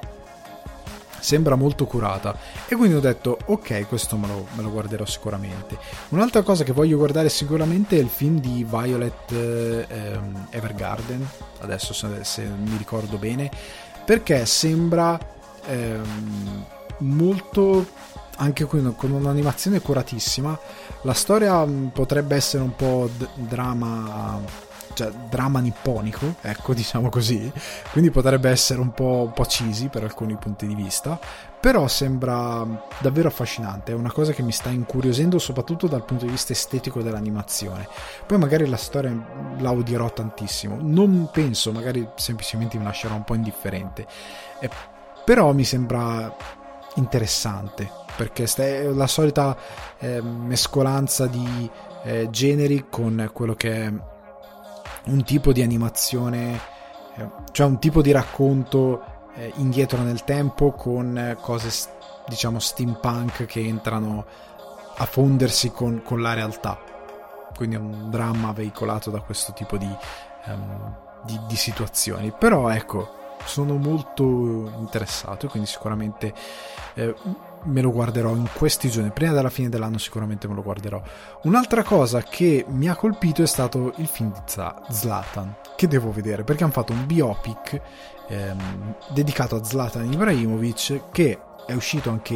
sembra 1.20 1.56
molto 1.56 1.86
curata. 1.86 2.38
E 2.68 2.76
quindi 2.76 2.96
ho 2.96 3.00
detto 3.00 3.38
ok 3.46 3.88
questo 3.88 4.18
me 4.18 4.28
lo, 4.28 4.48
me 4.54 4.62
lo, 4.62 4.72
guarderò 4.72 5.06
sicuramente. 5.06 5.78
Un'altra 6.10 6.44
cosa 6.44 6.64
che 6.64 6.72
voglio 6.72 6.98
guardare 6.98 7.30
sicuramente 7.30 7.98
è 7.98 8.00
il 8.00 8.10
film 8.10 8.40
di 8.40 8.64
Violet 8.64 9.32
eh, 9.32 10.20
Evergarden. 10.52 11.28
Adesso 11.62 11.94
se, 11.94 12.24
se 12.24 12.44
mi 12.44 12.78
ricordo 12.78 13.18
bene. 13.18 13.50
Perché 14.06 14.46
sembra 14.46 15.18
ehm, 15.66 16.66
molto 17.00 17.88
anche 18.38 18.66
qui 18.66 18.82
con 18.96 19.12
un'animazione 19.12 19.80
curatissima. 19.80 20.58
La 21.02 21.14
storia 21.14 21.66
mm, 21.66 21.88
potrebbe 21.88 22.36
essere 22.36 22.64
un 22.64 22.76
po' 22.76 23.10
d- 23.16 23.28
drama 23.36 24.64
cioè 24.96 25.12
dramma 25.12 25.60
nipponico 25.60 26.36
ecco 26.42 26.74
diciamo 26.74 27.10
così. 27.10 27.52
Quindi 27.92 28.10
potrebbe 28.10 28.50
essere 28.50 28.80
un 28.80 28.94
po', 28.94 29.24
un 29.28 29.34
po' 29.34 29.44
cheesy 29.44 29.90
per 29.90 30.04
alcuni 30.04 30.36
punti 30.38 30.66
di 30.66 30.74
vista. 30.74 31.20
Però 31.60 31.88
sembra 31.88 32.66
davvero 33.00 33.28
affascinante, 33.28 33.92
è 33.92 33.96
una 33.96 34.12
cosa 34.12 34.34
che 34.34 34.44
mi 34.44 34.52
sta 34.52 34.70
incuriosendo 34.70 35.40
soprattutto 35.40 35.88
dal 35.88 36.06
punto 36.06 36.26
di 36.26 36.32
vista 36.32 36.54
estetico 36.54 37.02
dell'animazione. 37.02 37.88
Poi 38.28 38.38
magari 38.38 38.68
la 38.68 38.78
storia 38.78 39.12
la 39.58 39.72
odierò 39.72 40.14
tantissimo, 40.14 40.78
non 40.80 41.30
penso, 41.32 41.72
magari 41.72 42.08
semplicemente 42.18 42.78
mi 42.78 42.84
lascerò 42.84 43.16
un 43.16 43.24
po' 43.24 43.34
indifferente, 43.34 44.06
eh, 44.60 44.70
però 45.26 45.54
mi 45.54 45.64
sembra 45.64 46.32
interessante 46.98 48.04
perché 48.16 48.46
è 48.56 48.84
la 48.84 49.08
solita 49.08 49.56
eh, 50.00 50.22
mescolanza 50.22 51.28
di 51.28 51.70
eh, 52.04 52.30
generi 52.30 52.86
con 52.90 53.30
quello 53.34 53.56
che 53.56 53.86
è 53.86 53.94
un 55.06 55.24
tipo 55.24 55.52
di 55.52 55.62
animazione, 55.62 56.60
eh, 57.16 57.30
cioè 57.52 57.68
un 57.68 57.80
tipo 57.80 58.02
di 58.02 58.12
racconto 58.12 59.04
eh, 59.36 59.52
indietro 59.58 60.02
nel 60.02 60.24
tempo 60.24 60.72
con 60.72 61.18
eh, 61.18 61.38
cose 61.40 61.94
diciamo 62.28 62.60
steampunk 62.60 63.46
che 63.46 63.60
entrano 63.60 64.26
a 64.98 65.06
fondersi 65.06 65.72
con, 65.72 66.02
con, 66.04 66.22
la 66.22 66.34
realtà. 66.34 66.80
Quindi 67.56 67.76
è 67.76 67.80
un 67.80 68.10
dramma 68.10 68.52
veicolato 68.52 69.10
da 69.10 69.20
questo 69.20 69.54
tipo 69.54 69.78
di, 69.78 69.90
um, 70.46 70.96
di, 71.24 71.40
di 71.48 71.56
situazioni. 71.56 72.34
Però 72.38 72.70
ecco 72.70 73.24
sono 73.46 73.76
molto 73.76 74.24
interessato 74.80 75.48
quindi 75.48 75.70
sicuramente 75.70 76.34
eh, 76.96 77.14
me 77.66 77.82
lo 77.82 77.92
guarderò 77.92 78.36
in 78.36 78.48
questi 78.54 78.90
giorni. 78.90 79.12
Prima 79.12 79.34
della 79.34 79.50
fine 79.50 79.70
dell'anno 79.70 79.98
sicuramente 79.98 80.48
me 80.48 80.56
lo 80.56 80.64
guarderò. 80.64 81.02
Un'altra 81.44 81.84
cosa 81.84 82.22
che 82.24 82.66
mi 82.68 82.88
ha 82.88 82.96
colpito 82.96 83.44
è 83.44 83.48
stato 83.48 83.94
il 83.98 84.08
film 84.08 84.32
di 84.32 84.40
Zlatan 84.90 85.56
che 85.76 85.88
devo 85.88 86.12
vedere 86.12 86.44
perché 86.44 86.64
hanno 86.64 86.72
fatto 86.72 86.94
un 86.94 87.06
biopic 87.06 87.82
ehm, 88.28 88.96
dedicato 89.10 89.56
a 89.56 89.64
Zlatan 89.64 90.12
Ibrahimovic 90.12 91.12
che 91.12 91.40
è 91.66 91.74
uscito 91.74 92.12
anche 92.12 92.34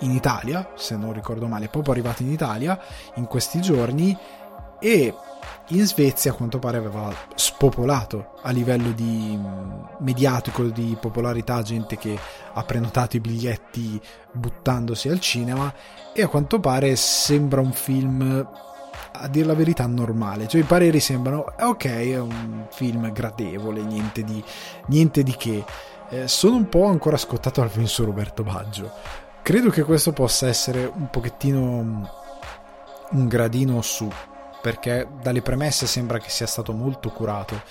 in 0.00 0.10
Italia, 0.10 0.72
se 0.74 0.96
non 0.96 1.12
ricordo 1.12 1.46
male, 1.46 1.66
è 1.66 1.68
proprio 1.70 1.94
arrivato 1.94 2.22
in 2.22 2.30
Italia 2.30 2.78
in 3.14 3.24
questi 3.26 3.60
giorni 3.60 4.16
e 4.78 5.14
in 5.70 5.84
Svezia 5.84 6.30
a 6.30 6.34
quanto 6.34 6.58
pare 6.58 6.76
aveva 6.76 7.12
spopolato 7.34 8.34
a 8.42 8.50
livello 8.50 8.92
di 8.92 9.38
mediatico, 9.98 10.62
di 10.64 10.96
popolarità, 11.00 11.62
gente 11.62 11.96
che 11.96 12.16
ha 12.52 12.62
prenotato 12.62 13.16
i 13.16 13.20
biglietti 13.20 14.00
buttandosi 14.30 15.08
al 15.08 15.18
cinema 15.18 15.72
e 16.12 16.22
a 16.22 16.28
quanto 16.28 16.60
pare 16.60 16.94
sembra 16.94 17.60
un 17.60 17.72
film 17.72 18.48
a 19.18 19.28
dire 19.28 19.46
la 19.46 19.54
verità 19.54 19.86
normale, 19.86 20.46
cioè 20.46 20.60
i 20.60 20.64
pareri 20.64 21.00
sembrano 21.00 21.46
ok, 21.58 21.84
è 21.86 22.18
un 22.18 22.66
film 22.70 23.10
gradevole, 23.12 23.82
niente 23.82 24.22
di, 24.22 24.42
niente 24.86 25.22
di 25.22 25.34
che. 25.36 25.64
Eh, 26.08 26.28
sono 26.28 26.56
un 26.56 26.68
po' 26.68 26.84
ancora 26.84 27.16
scottato 27.16 27.62
al 27.62 27.70
film 27.70 27.86
su 27.86 28.04
Roberto 28.04 28.42
Baggio. 28.42 28.92
Credo 29.42 29.70
che 29.70 29.82
questo 29.82 30.12
possa 30.12 30.46
essere 30.46 30.90
un 30.92 31.08
pochettino 31.10 32.24
un 33.10 33.28
gradino 33.28 33.80
su, 33.82 34.10
perché 34.66 35.06
dalle 35.22 35.42
premesse 35.42 35.86
sembra 35.86 36.18
che 36.18 36.28
sia 36.28 36.48
stato 36.48 36.72
molto 36.72 37.10
curato 37.10 37.62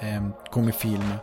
ehm, 0.00 0.34
come 0.50 0.72
film. 0.72 1.22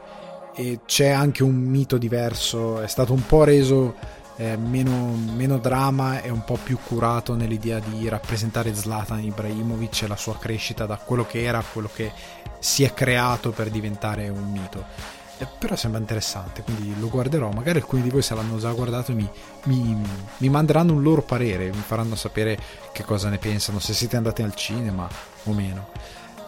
E 0.56 0.80
c'è 0.86 1.10
anche 1.10 1.44
un 1.44 1.54
mito 1.54 1.98
diverso, 1.98 2.80
è 2.80 2.88
stato 2.88 3.12
un 3.12 3.26
po' 3.26 3.44
reso 3.44 3.96
eh, 4.38 4.56
meno, 4.56 5.18
meno 5.36 5.58
drama 5.58 6.22
e 6.22 6.30
un 6.30 6.46
po' 6.46 6.58
più 6.64 6.78
curato 6.82 7.36
nell'idea 7.36 7.80
di 7.80 8.08
rappresentare 8.08 8.74
Zlatan 8.74 9.22
Ibrahimovic 9.22 10.04
e 10.04 10.08
la 10.08 10.16
sua 10.16 10.38
crescita 10.38 10.86
da 10.86 10.96
quello 10.96 11.26
che 11.26 11.44
era 11.44 11.58
a 11.58 11.66
quello 11.74 11.90
che 11.94 12.10
si 12.60 12.86
è 12.86 12.94
creato 12.94 13.52
per 13.52 13.70
diventare 13.70 14.30
un 14.30 14.50
mito. 14.50 14.86
Eh, 15.40 15.48
però 15.60 15.76
sembra 15.76 16.00
interessante, 16.00 16.64
quindi 16.64 17.00
lo 17.00 17.10
guarderò. 17.10 17.52
Magari 17.52 17.80
alcuni 17.80 18.02
di 18.02 18.10
voi 18.10 18.22
se 18.22 18.34
l'hanno 18.34 18.58
già 18.58 18.72
guardato 18.72 19.14
mi, 19.14 19.30
mi, 19.66 19.98
mi 20.38 20.50
manderanno 20.50 20.94
un 20.94 21.04
loro 21.04 21.22
parere, 21.22 21.70
mi 21.70 21.84
faranno 21.86 22.16
sapere 22.16 22.58
che 22.92 23.04
cosa 23.04 23.30
ne 23.30 23.38
pensano, 23.38 23.80
se 23.80 23.94
siete 23.94 24.16
andati 24.18 24.42
al 24.42 24.56
cinema 24.56 25.08
o 25.44 25.54
meno. 25.54 25.90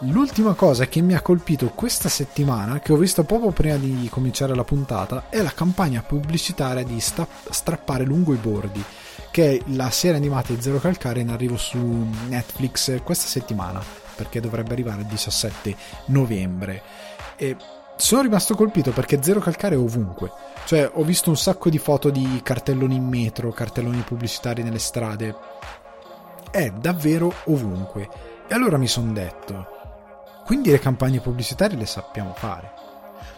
L'ultima 0.04 0.54
cosa 0.54 0.86
che 0.88 1.02
mi 1.02 1.14
ha 1.14 1.20
colpito 1.20 1.68
questa 1.68 2.08
settimana, 2.08 2.80
che 2.80 2.92
ho 2.92 2.96
visto 2.96 3.22
proprio 3.22 3.50
prima 3.50 3.76
di 3.76 4.08
cominciare 4.10 4.54
la 4.54 4.64
puntata, 4.64 5.24
è 5.28 5.42
la 5.42 5.52
campagna 5.52 6.02
pubblicitaria 6.02 6.82
di 6.82 6.98
sta- 7.00 7.28
Strappare 7.50 8.04
lungo 8.04 8.32
i 8.32 8.38
bordi, 8.38 8.82
che 9.30 9.58
è 9.58 9.62
la 9.72 9.90
serie 9.90 10.16
animata 10.16 10.54
di 10.54 10.62
Zero 10.62 10.78
Calcare 10.78 11.20
in 11.20 11.28
arrivo 11.28 11.58
su 11.58 11.78
Netflix 12.28 13.02
questa 13.04 13.26
settimana, 13.26 13.82
perché 14.16 14.40
dovrebbe 14.40 14.72
arrivare 14.72 15.02
il 15.02 15.06
17 15.06 15.76
novembre. 16.06 16.82
E 17.36 17.56
sono 18.00 18.22
rimasto 18.22 18.54
colpito 18.54 18.92
perché 18.92 19.22
Zero 19.22 19.40
Calcare 19.40 19.74
è 19.74 19.78
ovunque. 19.78 20.32
Cioè, 20.64 20.90
ho 20.94 21.04
visto 21.04 21.28
un 21.28 21.36
sacco 21.36 21.68
di 21.68 21.78
foto 21.78 22.08
di 22.10 22.40
cartelloni 22.42 22.94
in 22.96 23.06
metro, 23.06 23.52
cartelloni 23.52 24.00
pubblicitari 24.00 24.62
nelle 24.62 24.78
strade. 24.78 25.36
È 26.50 26.70
davvero 26.70 27.32
ovunque. 27.44 28.08
E 28.48 28.54
allora 28.54 28.78
mi 28.78 28.88
sono 28.88 29.12
detto, 29.12 29.66
quindi 30.44 30.70
le 30.70 30.78
campagne 30.78 31.20
pubblicitarie 31.20 31.76
le 31.76 31.86
sappiamo 31.86 32.32
fare. 32.34 32.72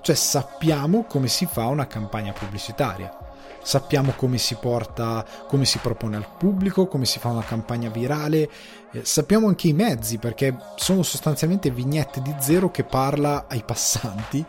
Cioè 0.01 0.14
sappiamo 0.14 1.05
come 1.05 1.29
si 1.29 1.44
fa 1.46 1.66
una 1.66 1.87
campagna 1.87 2.33
pubblicitaria. 2.33 3.14
Sappiamo 3.62 4.12
come 4.16 4.38
si 4.38 4.57
porta, 4.57 5.25
come 5.46 5.64
si 5.64 5.79
propone 5.79 6.16
al 6.16 6.27
pubblico, 6.37 6.87
come 6.87 7.05
si 7.05 7.18
fa 7.18 7.29
una 7.29 7.44
campagna 7.44 7.90
virale. 7.90 8.48
Eh, 8.92 9.05
sappiamo 9.05 9.48
anche 9.48 9.68
i 9.68 9.72
mezzi 9.72 10.18
perché 10.18 10.55
sono 10.76 11.02
sostanzialmente 11.02 11.70
vignette 11.70 12.20
di 12.20 12.35
zero 12.38 12.70
che 12.70 12.85
parla 12.85 13.46
ai 13.48 13.62
passanti 13.64 14.44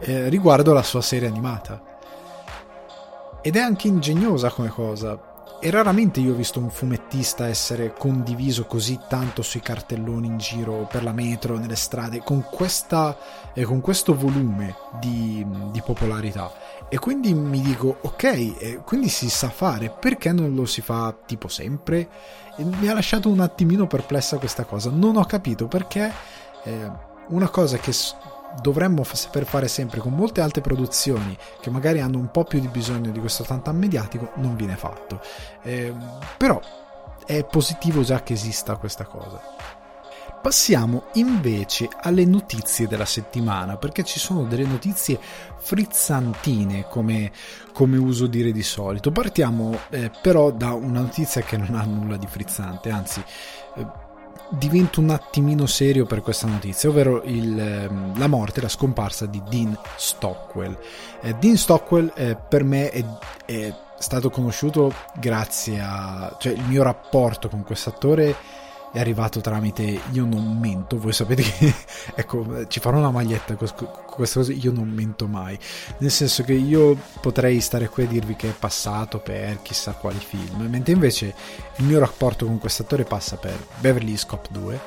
eh, 0.00 0.28
riguardo 0.28 0.72
la 0.72 0.82
sua 0.82 1.02
serie 1.02 1.28
animata. 1.28 1.92
Ed 3.42 3.56
è 3.56 3.60
anche 3.60 3.88
ingegnosa 3.88 4.50
come 4.50 4.68
cosa 4.68 5.32
e 5.60 5.70
raramente 5.70 6.20
io 6.20 6.32
ho 6.32 6.36
visto 6.36 6.58
un 6.58 6.68
fumettista 6.68 7.48
essere 7.48 7.94
condiviso 7.96 8.66
così 8.66 9.00
tanto 9.08 9.40
sui 9.40 9.60
cartelloni 9.60 10.26
in 10.26 10.36
giro 10.36 10.86
per 10.90 11.02
la 11.02 11.12
metro, 11.12 11.56
nelle 11.56 11.76
strade, 11.76 12.22
con, 12.22 12.44
questa, 12.50 13.16
eh, 13.54 13.64
con 13.64 13.80
questo 13.80 14.14
volume 14.14 14.76
di, 15.00 15.46
di, 15.70 15.80
popolarità. 15.80 16.52
E 16.88 16.98
quindi 16.98 17.34
mi 17.34 17.60
dico, 17.60 17.98
ok, 18.02 18.84
quindi 18.84 19.08
si 19.08 19.28
sa 19.28 19.48
fare, 19.48 19.90
perché 19.90 20.32
non 20.32 20.54
lo 20.54 20.64
si 20.64 20.80
fa 20.80 21.16
tipo 21.26 21.48
sempre? 21.48 22.08
E 22.56 22.64
mi 22.64 22.88
ha 22.88 22.94
lasciato 22.94 23.28
un 23.28 23.40
attimino 23.40 23.86
perplessa 23.86 24.38
questa 24.38 24.64
cosa. 24.64 24.90
Non 24.90 25.16
ho 25.16 25.24
capito 25.24 25.66
perché 25.66 26.12
eh, 26.64 26.90
una 27.28 27.48
cosa 27.48 27.78
che 27.78 27.92
dovremmo 28.60 29.02
saper 29.04 29.44
fare 29.44 29.68
sempre 29.68 30.00
con 30.00 30.12
molte 30.12 30.40
altre 30.40 30.60
produzioni 30.60 31.36
che 31.60 31.70
magari 31.70 32.00
hanno 32.00 32.18
un 32.18 32.30
po' 32.30 32.44
più 32.44 32.60
di 32.60 32.68
bisogno 32.68 33.10
di 33.10 33.18
questo 33.18 33.42
tantam 33.42 33.76
mediatico 33.76 34.30
non 34.36 34.54
viene 34.54 34.76
fatto 34.76 35.20
eh, 35.62 35.92
però 36.36 36.60
è 37.26 37.44
positivo 37.44 38.02
già 38.02 38.22
che 38.22 38.34
esista 38.34 38.76
questa 38.76 39.04
cosa 39.04 39.40
passiamo 40.44 41.04
invece 41.14 41.88
alle 42.02 42.26
notizie 42.26 42.86
della 42.86 43.06
settimana 43.06 43.78
perché 43.78 44.04
ci 44.04 44.18
sono 44.18 44.44
delle 44.44 44.66
notizie 44.66 45.18
frizzantine 45.56 46.84
come, 46.86 47.32
come 47.72 47.96
uso 47.96 48.26
dire 48.26 48.52
di 48.52 48.62
solito 48.62 49.10
partiamo 49.10 49.74
eh, 49.88 50.10
però 50.20 50.50
da 50.50 50.74
una 50.74 51.00
notizia 51.00 51.40
che 51.40 51.56
non 51.56 51.74
ha 51.74 51.84
nulla 51.84 52.18
di 52.18 52.26
frizzante 52.26 52.90
anzi 52.90 53.24
eh, 53.76 53.86
divento 54.50 55.00
un 55.00 55.08
attimino 55.08 55.64
serio 55.64 56.04
per 56.04 56.20
questa 56.20 56.46
notizia, 56.46 56.90
ovvero 56.90 57.22
il, 57.24 57.58
ehm, 57.58 58.18
la 58.18 58.26
morte, 58.26 58.60
la 58.60 58.68
scomparsa 58.68 59.24
di 59.24 59.42
Dean 59.48 59.76
Stockwell. 59.96 60.78
Eh, 61.22 61.34
Dean 61.36 61.56
Stockwell 61.56 62.12
eh, 62.14 62.36
per 62.36 62.64
me 62.64 62.90
è, 62.90 63.02
è, 63.46 63.74
stato 63.98 64.28
conosciuto 64.28 64.92
grazie 65.18 65.80
a... 65.80 66.36
cioè 66.38 66.52
il 66.52 66.64
mio 66.66 66.82
rapporto 66.82 67.48
con 67.48 67.64
questo 67.64 67.88
attore 67.88 68.36
è 68.94 69.00
arrivato 69.00 69.40
tramite 69.40 70.00
Io 70.12 70.24
non 70.24 70.56
mento, 70.56 70.98
voi 70.98 71.12
sapete 71.12 71.42
che 71.42 71.74
ecco, 72.14 72.66
ci 72.68 72.78
farò 72.78 72.98
una 72.98 73.10
maglietta 73.10 73.56
con 73.56 73.68
queste 74.06 74.38
cose, 74.38 74.52
io 74.52 74.70
non 74.70 74.88
mento 74.88 75.26
mai, 75.26 75.58
nel 75.98 76.12
senso 76.12 76.44
che 76.44 76.52
io 76.52 76.96
potrei 77.20 77.60
stare 77.60 77.88
qui 77.88 78.04
a 78.04 78.06
dirvi 78.06 78.36
che 78.36 78.50
è 78.50 78.54
passato 78.56 79.18
per 79.18 79.60
chissà 79.62 79.94
quali 79.94 80.18
film, 80.18 80.66
mentre 80.68 80.92
invece 80.92 81.34
il 81.76 81.84
mio 81.84 81.98
rapporto 81.98 82.46
con 82.46 82.58
questo 82.58 82.82
attore 82.82 83.02
passa 83.02 83.36
per 83.36 83.58
Beverly 83.80 84.10
Hills 84.10 84.26
Cop 84.26 84.46
2, 84.50 84.80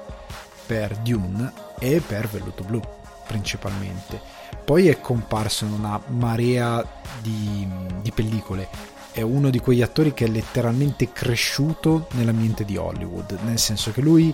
per 0.66 0.96
Dune 1.00 1.52
e 1.80 2.02
per 2.06 2.30
Velluto 2.30 2.64
Blu 2.64 2.82
principalmente. 3.28 4.20
Poi 4.64 4.88
è 4.88 5.02
comparso 5.02 5.66
in 5.66 5.74
una 5.74 6.02
marea 6.08 6.84
di, 7.22 7.68
di 8.02 8.12
pellicole 8.12 8.96
è 9.18 9.22
uno 9.24 9.50
di 9.50 9.58
quegli 9.58 9.82
attori 9.82 10.14
che 10.14 10.26
è 10.26 10.28
letteralmente 10.28 11.12
cresciuto 11.12 12.06
nell'ambiente 12.12 12.64
di 12.64 12.78
Hollywood, 12.78 13.40
nel 13.46 13.58
senso 13.58 13.92
che 13.92 14.02
lui 14.02 14.32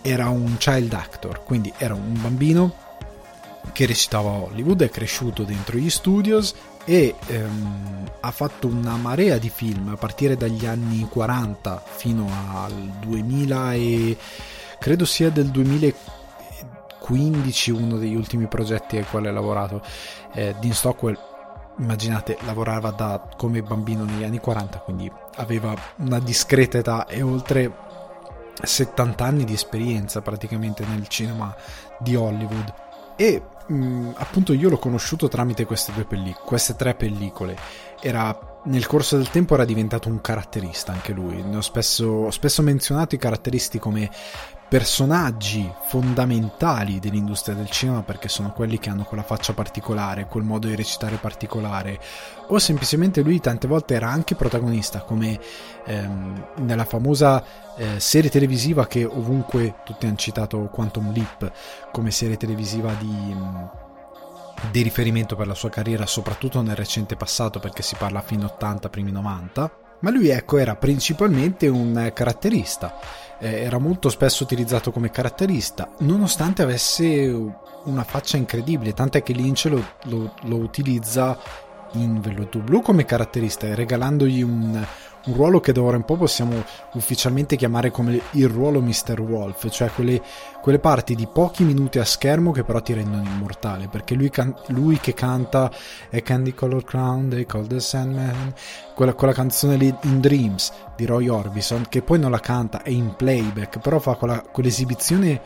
era 0.00 0.30
un 0.30 0.56
child 0.56 0.94
actor, 0.94 1.44
quindi 1.44 1.70
era 1.76 1.92
un 1.92 2.18
bambino 2.18 2.74
che 3.72 3.84
recitava 3.84 4.30
a 4.30 4.36
Hollywood, 4.36 4.80
è 4.80 4.88
cresciuto 4.88 5.42
dentro 5.42 5.76
gli 5.76 5.90
studios 5.90 6.54
e 6.86 7.14
ehm, 7.26 8.10
ha 8.20 8.30
fatto 8.30 8.68
una 8.68 8.96
marea 8.96 9.36
di 9.36 9.50
film 9.50 9.88
a 9.88 9.96
partire 9.96 10.34
dagli 10.34 10.64
anni 10.64 11.06
40 11.06 11.82
fino 11.84 12.26
al 12.54 12.72
2000 12.72 13.74
e 13.74 14.16
credo 14.78 15.04
sia 15.04 15.28
del 15.28 15.50
2015 15.50 17.70
uno 17.70 17.98
degli 17.98 18.14
ultimi 18.14 18.46
progetti 18.46 18.96
ai 18.96 19.04
quali 19.04 19.26
ha 19.26 19.32
lavorato. 19.32 19.82
Eh, 20.32 20.54
Dean 20.58 20.72
Stockwell 20.72 21.34
immaginate 21.78 22.38
lavorava 22.44 22.90
da 22.90 23.28
come 23.36 23.62
bambino 23.62 24.04
negli 24.04 24.24
anni 24.24 24.38
40 24.38 24.78
quindi 24.78 25.10
aveva 25.36 25.74
una 25.96 26.18
discreta 26.18 26.78
età 26.78 27.06
e 27.06 27.22
oltre 27.22 27.84
70 28.62 29.24
anni 29.24 29.44
di 29.44 29.52
esperienza 29.52 30.22
praticamente 30.22 30.84
nel 30.86 31.06
cinema 31.08 31.54
di 31.98 32.16
Hollywood. 32.16 32.72
E 33.16 33.42
mh, 33.66 33.74
mm, 33.74 34.10
appunto 34.16 34.52
io 34.52 34.68
l'ho 34.68 34.78
conosciuto 34.78 35.28
tramite 35.28 35.64
queste 35.64 35.92
due 35.92 36.04
pellicole 36.04 36.44
queste 36.44 36.76
tre 36.76 36.94
pellicole. 36.94 37.56
Era 38.00 38.54
nel 38.64 38.86
corso 38.86 39.16
del 39.16 39.30
tempo 39.30 39.54
era 39.54 39.64
diventato 39.64 40.08
un 40.08 40.20
caratterista 40.20 40.92
anche 40.92 41.12
lui. 41.12 41.42
Ne 41.42 41.56
ho 41.56 41.60
spesso, 41.60 42.06
ho 42.06 42.30
spesso 42.30 42.62
menzionato 42.62 43.14
i 43.14 43.18
caratteristi 43.18 43.78
come 43.78 44.10
personaggi 44.68 45.72
fondamentali 45.86 46.98
dell'industria 46.98 47.54
del 47.54 47.70
cinema 47.70 48.02
perché 48.02 48.28
sono 48.28 48.52
quelli 48.52 48.78
che 48.78 48.90
hanno 48.90 49.04
quella 49.04 49.22
faccia 49.22 49.52
particolare, 49.52 50.26
quel 50.26 50.42
modo 50.42 50.66
di 50.66 50.74
recitare 50.74 51.16
particolare, 51.16 52.00
o 52.48 52.58
semplicemente 52.58 53.22
lui 53.22 53.40
tante 53.40 53.68
volte 53.68 53.94
era 53.94 54.10
anche 54.10 54.34
protagonista, 54.34 55.00
come 55.00 55.38
ehm, 55.86 56.46
nella 56.56 56.84
famosa 56.84 57.44
eh, 57.76 58.00
serie 58.00 58.30
televisiva 58.30 58.86
che 58.86 59.04
ovunque 59.04 59.76
tutti 59.84 60.06
hanno 60.06 60.16
citato 60.16 60.68
Quantum 60.72 61.12
Leap 61.12 61.52
come 61.92 62.10
serie 62.10 62.36
televisiva 62.36 62.92
di, 62.94 63.06
mm, 63.06 63.64
di 64.72 64.82
riferimento 64.82 65.36
per 65.36 65.46
la 65.46 65.54
sua 65.54 65.70
carriera, 65.70 66.06
soprattutto 66.06 66.60
nel 66.60 66.76
recente 66.76 67.14
passato 67.14 67.60
perché 67.60 67.82
si 67.82 67.94
parla 67.94 68.20
fino 68.20 68.46
80, 68.46 68.88
primi 68.88 69.12
90. 69.12 69.84
Ma 69.98 70.10
lui 70.10 70.28
ecco 70.28 70.58
era 70.58 70.76
principalmente 70.76 71.68
un 71.68 72.10
caratterista 72.14 72.98
eh, 73.38 73.62
era 73.62 73.78
molto 73.78 74.08
spesso 74.08 74.42
utilizzato 74.42 74.90
come 74.90 75.10
caratterista, 75.10 75.90
nonostante 76.00 76.62
avesse 76.62 77.54
una 77.84 78.04
faccia 78.04 78.36
incredibile, 78.36 78.92
tant'è 78.92 79.22
che 79.22 79.32
Lynch 79.32 79.66
lo, 79.66 79.84
lo, 80.04 80.34
lo 80.42 80.56
utilizza 80.56 81.38
in 81.92 82.20
Velluto 82.20 82.58
Blu 82.58 82.82
come 82.82 83.04
caratterista, 83.04 83.74
regalandogli 83.74 84.42
un, 84.42 84.84
un 85.26 85.34
ruolo 85.34 85.60
che 85.60 85.72
da 85.72 85.82
ora 85.82 85.96
in 85.96 86.04
po' 86.04 86.16
possiamo 86.16 86.62
ufficialmente 86.94 87.56
chiamare 87.56 87.90
come 87.90 88.20
il 88.32 88.48
ruolo 88.48 88.80
Mr. 88.80 89.20
Wolf, 89.20 89.68
cioè 89.70 89.90
quelle, 89.90 90.20
quelle 90.60 90.78
parti 90.78 91.14
di 91.14 91.26
pochi 91.26 91.64
minuti 91.64 91.98
a 91.98 92.04
schermo 92.04 92.52
che 92.52 92.64
però 92.64 92.80
ti 92.80 92.92
rendono 92.92 93.24
immortale, 93.24 93.88
perché 93.88 94.14
lui, 94.14 94.30
can- 94.30 94.54
lui 94.68 94.98
che 94.98 95.14
canta 95.14 95.70
è 96.08 96.22
Candy 96.22 96.54
Color 96.54 96.84
Crown, 96.84 97.28
They 97.28 97.44
Call 97.44 97.66
the 97.66 97.80
Sandman, 97.80 98.54
quella, 98.94 99.14
quella, 99.14 99.32
canzone 99.32 99.76
lì 99.76 99.94
in 100.02 100.20
Dreams 100.20 100.72
di 100.96 101.06
Roy 101.06 101.28
Orbison, 101.28 101.86
che 101.88 102.02
poi 102.02 102.18
non 102.18 102.30
la 102.30 102.40
canta, 102.40 102.82
è 102.82 102.90
in 102.90 103.14
playback, 103.16 103.80
però 103.80 103.98
fa 103.98 104.14
quella, 104.14 104.40
quell'esibizione 104.40 105.40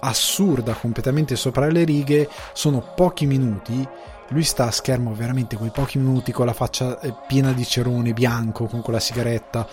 assurda, 0.00 0.74
completamente 0.74 1.34
sopra 1.34 1.66
le 1.66 1.84
righe, 1.84 2.28
sono 2.52 2.92
pochi 2.94 3.26
minuti 3.26 3.86
lui 4.28 4.44
sta 4.44 4.66
a 4.66 4.70
schermo 4.70 5.14
veramente 5.14 5.56
quei 5.56 5.70
pochi 5.70 5.98
minuti 5.98 6.32
con 6.32 6.46
la 6.46 6.52
faccia 6.52 7.00
eh, 7.00 7.14
piena 7.26 7.52
di 7.52 7.64
cerone 7.64 8.12
bianco, 8.12 8.66
con 8.66 8.82
quella 8.82 9.00
sigaretta 9.00 9.66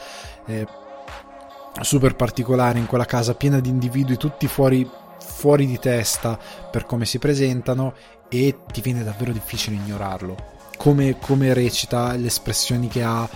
eh, 0.45 0.67
super 1.81 2.15
particolare 2.15 2.79
in 2.79 2.85
quella 2.85 3.05
casa 3.05 3.35
piena 3.35 3.59
di 3.59 3.69
individui 3.69 4.17
tutti 4.17 4.47
fuori 4.47 4.89
fuori 5.17 5.65
di 5.65 5.79
testa 5.79 6.37
per 6.71 6.85
come 6.85 7.05
si 7.05 7.19
presentano 7.19 7.93
e 8.29 8.59
ti 8.71 8.81
viene 8.81 9.03
davvero 9.03 9.31
difficile 9.31 9.75
ignorarlo. 9.75 10.53
Come, 10.77 11.17
come 11.19 11.53
recita, 11.53 12.13
le 12.13 12.27
espressioni 12.27 12.87
che 12.87 13.03
ha 13.03 13.27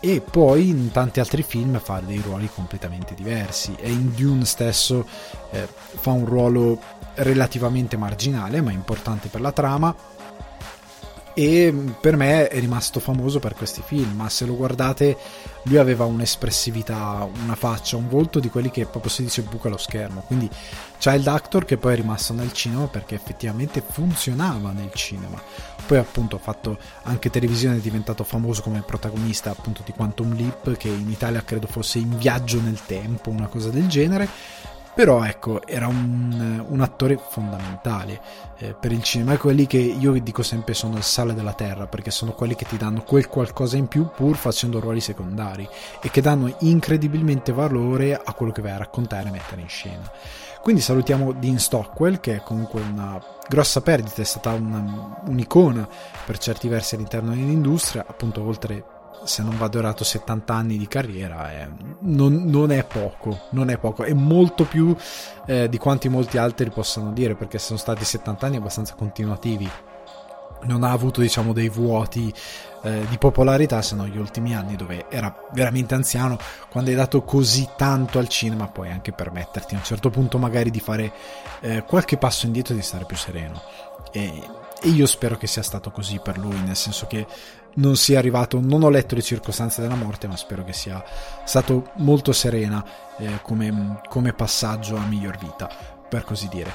e 0.00 0.20
poi 0.20 0.68
in 0.68 0.90
tanti 0.90 1.20
altri 1.20 1.42
film 1.42 1.78
fa 1.78 2.00
dei 2.00 2.18
ruoli 2.18 2.50
completamente 2.54 3.14
diversi 3.14 3.74
e 3.78 3.90
in 3.90 4.12
Dune 4.14 4.44
stesso 4.44 5.06
eh, 5.50 5.66
fa 5.66 6.10
un 6.10 6.26
ruolo 6.26 6.78
relativamente 7.14 7.96
marginale 7.96 8.60
ma 8.60 8.70
importante 8.70 9.28
per 9.28 9.40
la 9.40 9.52
trama 9.52 9.96
e 11.34 11.74
per 12.00 12.16
me 12.16 12.48
è 12.48 12.60
rimasto 12.60 13.00
famoso 13.00 13.40
per 13.40 13.54
questi 13.54 13.82
film 13.84 14.12
ma 14.12 14.28
se 14.28 14.46
lo 14.46 14.54
guardate 14.54 15.16
lui 15.64 15.78
aveva 15.78 16.04
un'espressività 16.04 17.28
una 17.42 17.54
faccia 17.54 17.96
un 17.96 18.08
volto 18.08 18.38
di 18.38 18.48
quelli 18.48 18.70
che 18.70 18.86
proprio 18.86 19.10
si 19.10 19.22
dice 19.22 19.42
buca 19.42 19.68
lo 19.68 19.76
schermo. 19.76 20.22
Quindi 20.26 20.48
Child 20.98 21.26
Actor 21.26 21.64
che 21.64 21.76
poi 21.76 21.94
è 21.94 21.96
rimasto 21.96 22.32
nel 22.32 22.52
cinema 22.52 22.86
perché 22.86 23.14
effettivamente 23.14 23.82
funzionava 23.86 24.72
nel 24.72 24.92
cinema. 24.92 25.40
Poi 25.86 25.98
appunto 25.98 26.36
ha 26.36 26.38
fatto 26.38 26.78
anche 27.02 27.30
televisione 27.30 27.76
è 27.76 27.80
diventato 27.80 28.24
famoso 28.24 28.62
come 28.62 28.82
protagonista 28.82 29.50
appunto 29.50 29.82
di 29.84 29.92
Quantum 29.92 30.34
Leap 30.34 30.76
che 30.76 30.88
in 30.88 31.10
Italia 31.10 31.42
credo 31.42 31.66
fosse 31.66 31.98
in 31.98 32.16
viaggio 32.16 32.60
nel 32.60 32.80
tempo 32.84 33.30
una 33.30 33.48
cosa 33.48 33.70
del 33.70 33.86
genere. 33.88 34.28
Però 34.94 35.24
ecco 35.24 35.66
era 35.66 35.88
un, 35.88 36.64
un 36.68 36.80
attore 36.80 37.18
fondamentale 37.18 38.20
eh, 38.64 38.74
per 38.74 38.92
il 38.92 39.02
cinema 39.02 39.34
è 39.34 39.36
quelli 39.36 39.66
che 39.66 39.76
io 39.76 40.12
dico 40.22 40.42
sempre 40.42 40.72
sono 40.72 40.96
il 40.96 41.02
sale 41.02 41.34
della 41.34 41.52
terra 41.52 41.86
perché 41.86 42.10
sono 42.10 42.32
quelli 42.32 42.54
che 42.54 42.64
ti 42.64 42.78
danno 42.78 43.02
quel 43.02 43.28
qualcosa 43.28 43.76
in 43.76 43.88
più 43.88 44.08
pur 44.08 44.36
facendo 44.36 44.80
ruoli 44.80 45.00
secondari 45.00 45.68
e 46.00 46.10
che 46.10 46.22
danno 46.22 46.54
incredibilmente 46.60 47.52
valore 47.52 48.14
a 48.14 48.32
quello 48.32 48.52
che 48.52 48.62
vai 48.62 48.72
a 48.72 48.78
raccontare 48.78 49.28
e 49.28 49.32
mettere 49.32 49.60
in 49.60 49.68
scena. 49.68 50.10
Quindi 50.62 50.80
salutiamo 50.80 51.32
Dean 51.32 51.58
Stockwell 51.58 52.20
che 52.20 52.36
è 52.36 52.42
comunque 52.42 52.80
una 52.80 53.22
grossa 53.46 53.82
perdita 53.82 54.22
è 54.22 54.24
stata 54.24 54.52
una, 54.52 55.20
un'icona 55.26 55.86
per 56.24 56.38
certi 56.38 56.68
versi 56.68 56.94
all'interno 56.94 57.34
dell'industria 57.34 58.06
appunto 58.08 58.42
oltre 58.42 58.93
se 59.24 59.42
non 59.42 59.56
vado 59.56 59.78
errato 59.78 60.04
70 60.04 60.54
anni 60.54 60.78
di 60.78 60.86
carriera 60.86 61.50
è, 61.50 61.68
non, 62.00 62.44
non, 62.44 62.70
è 62.70 62.84
poco 62.84 63.44
non 63.50 63.70
è 63.70 63.78
poco. 63.78 64.04
È 64.04 64.12
molto 64.12 64.64
più 64.64 64.94
eh, 65.46 65.68
di 65.68 65.78
quanti 65.78 66.08
molti 66.08 66.38
altri 66.38 66.70
possano 66.70 67.12
dire 67.12 67.34
perché 67.34 67.58
sono 67.58 67.78
stati 67.78 68.04
70 68.04 68.46
anni 68.46 68.56
abbastanza 68.56 68.94
continuativi. 68.94 69.68
Non 70.62 70.82
ha 70.82 70.92
avuto 70.92 71.20
diciamo 71.20 71.52
dei 71.52 71.68
vuoti 71.68 72.32
eh, 72.82 73.06
di 73.08 73.18
popolarità 73.18 73.82
se 73.82 73.94
non 73.94 74.06
gli 74.06 74.16
ultimi 74.16 74.54
anni 74.54 74.76
dove 74.76 75.06
era 75.10 75.34
veramente 75.52 75.94
anziano 75.94 76.38
quando 76.70 76.88
hai 76.88 76.96
dato 76.96 77.22
così 77.22 77.68
tanto 77.76 78.18
al 78.18 78.28
cinema 78.28 78.68
puoi 78.68 78.90
anche 78.90 79.12
permetterti 79.12 79.74
a 79.74 79.78
un 79.78 79.84
certo 79.84 80.08
punto 80.08 80.38
magari 80.38 80.70
di 80.70 80.80
fare 80.80 81.12
eh, 81.60 81.84
qualche 81.86 82.16
passo 82.16 82.46
indietro 82.46 82.72
e 82.72 82.76
di 82.76 82.82
stare 82.82 83.04
più 83.04 83.16
sereno. 83.16 83.60
E, 84.10 84.42
e 84.80 84.88
io 84.88 85.06
spero 85.06 85.36
che 85.36 85.46
sia 85.46 85.62
stato 85.62 85.90
così 85.90 86.20
per 86.22 86.38
lui 86.38 86.58
nel 86.62 86.76
senso 86.76 87.06
che 87.06 87.26
non 87.74 87.96
sia 87.96 88.18
arrivato, 88.18 88.60
non 88.60 88.82
ho 88.82 88.88
letto 88.88 89.14
le 89.14 89.22
circostanze 89.22 89.80
della 89.80 89.94
morte, 89.94 90.26
ma 90.26 90.36
spero 90.36 90.64
che 90.64 90.72
sia 90.72 91.02
stato 91.44 91.90
molto 91.96 92.32
serena 92.32 92.84
eh, 93.18 93.40
come, 93.42 94.00
come 94.08 94.32
passaggio 94.32 94.96
a 94.96 95.04
miglior 95.06 95.38
vita, 95.38 95.68
per 96.08 96.24
così 96.24 96.48
dire. 96.48 96.72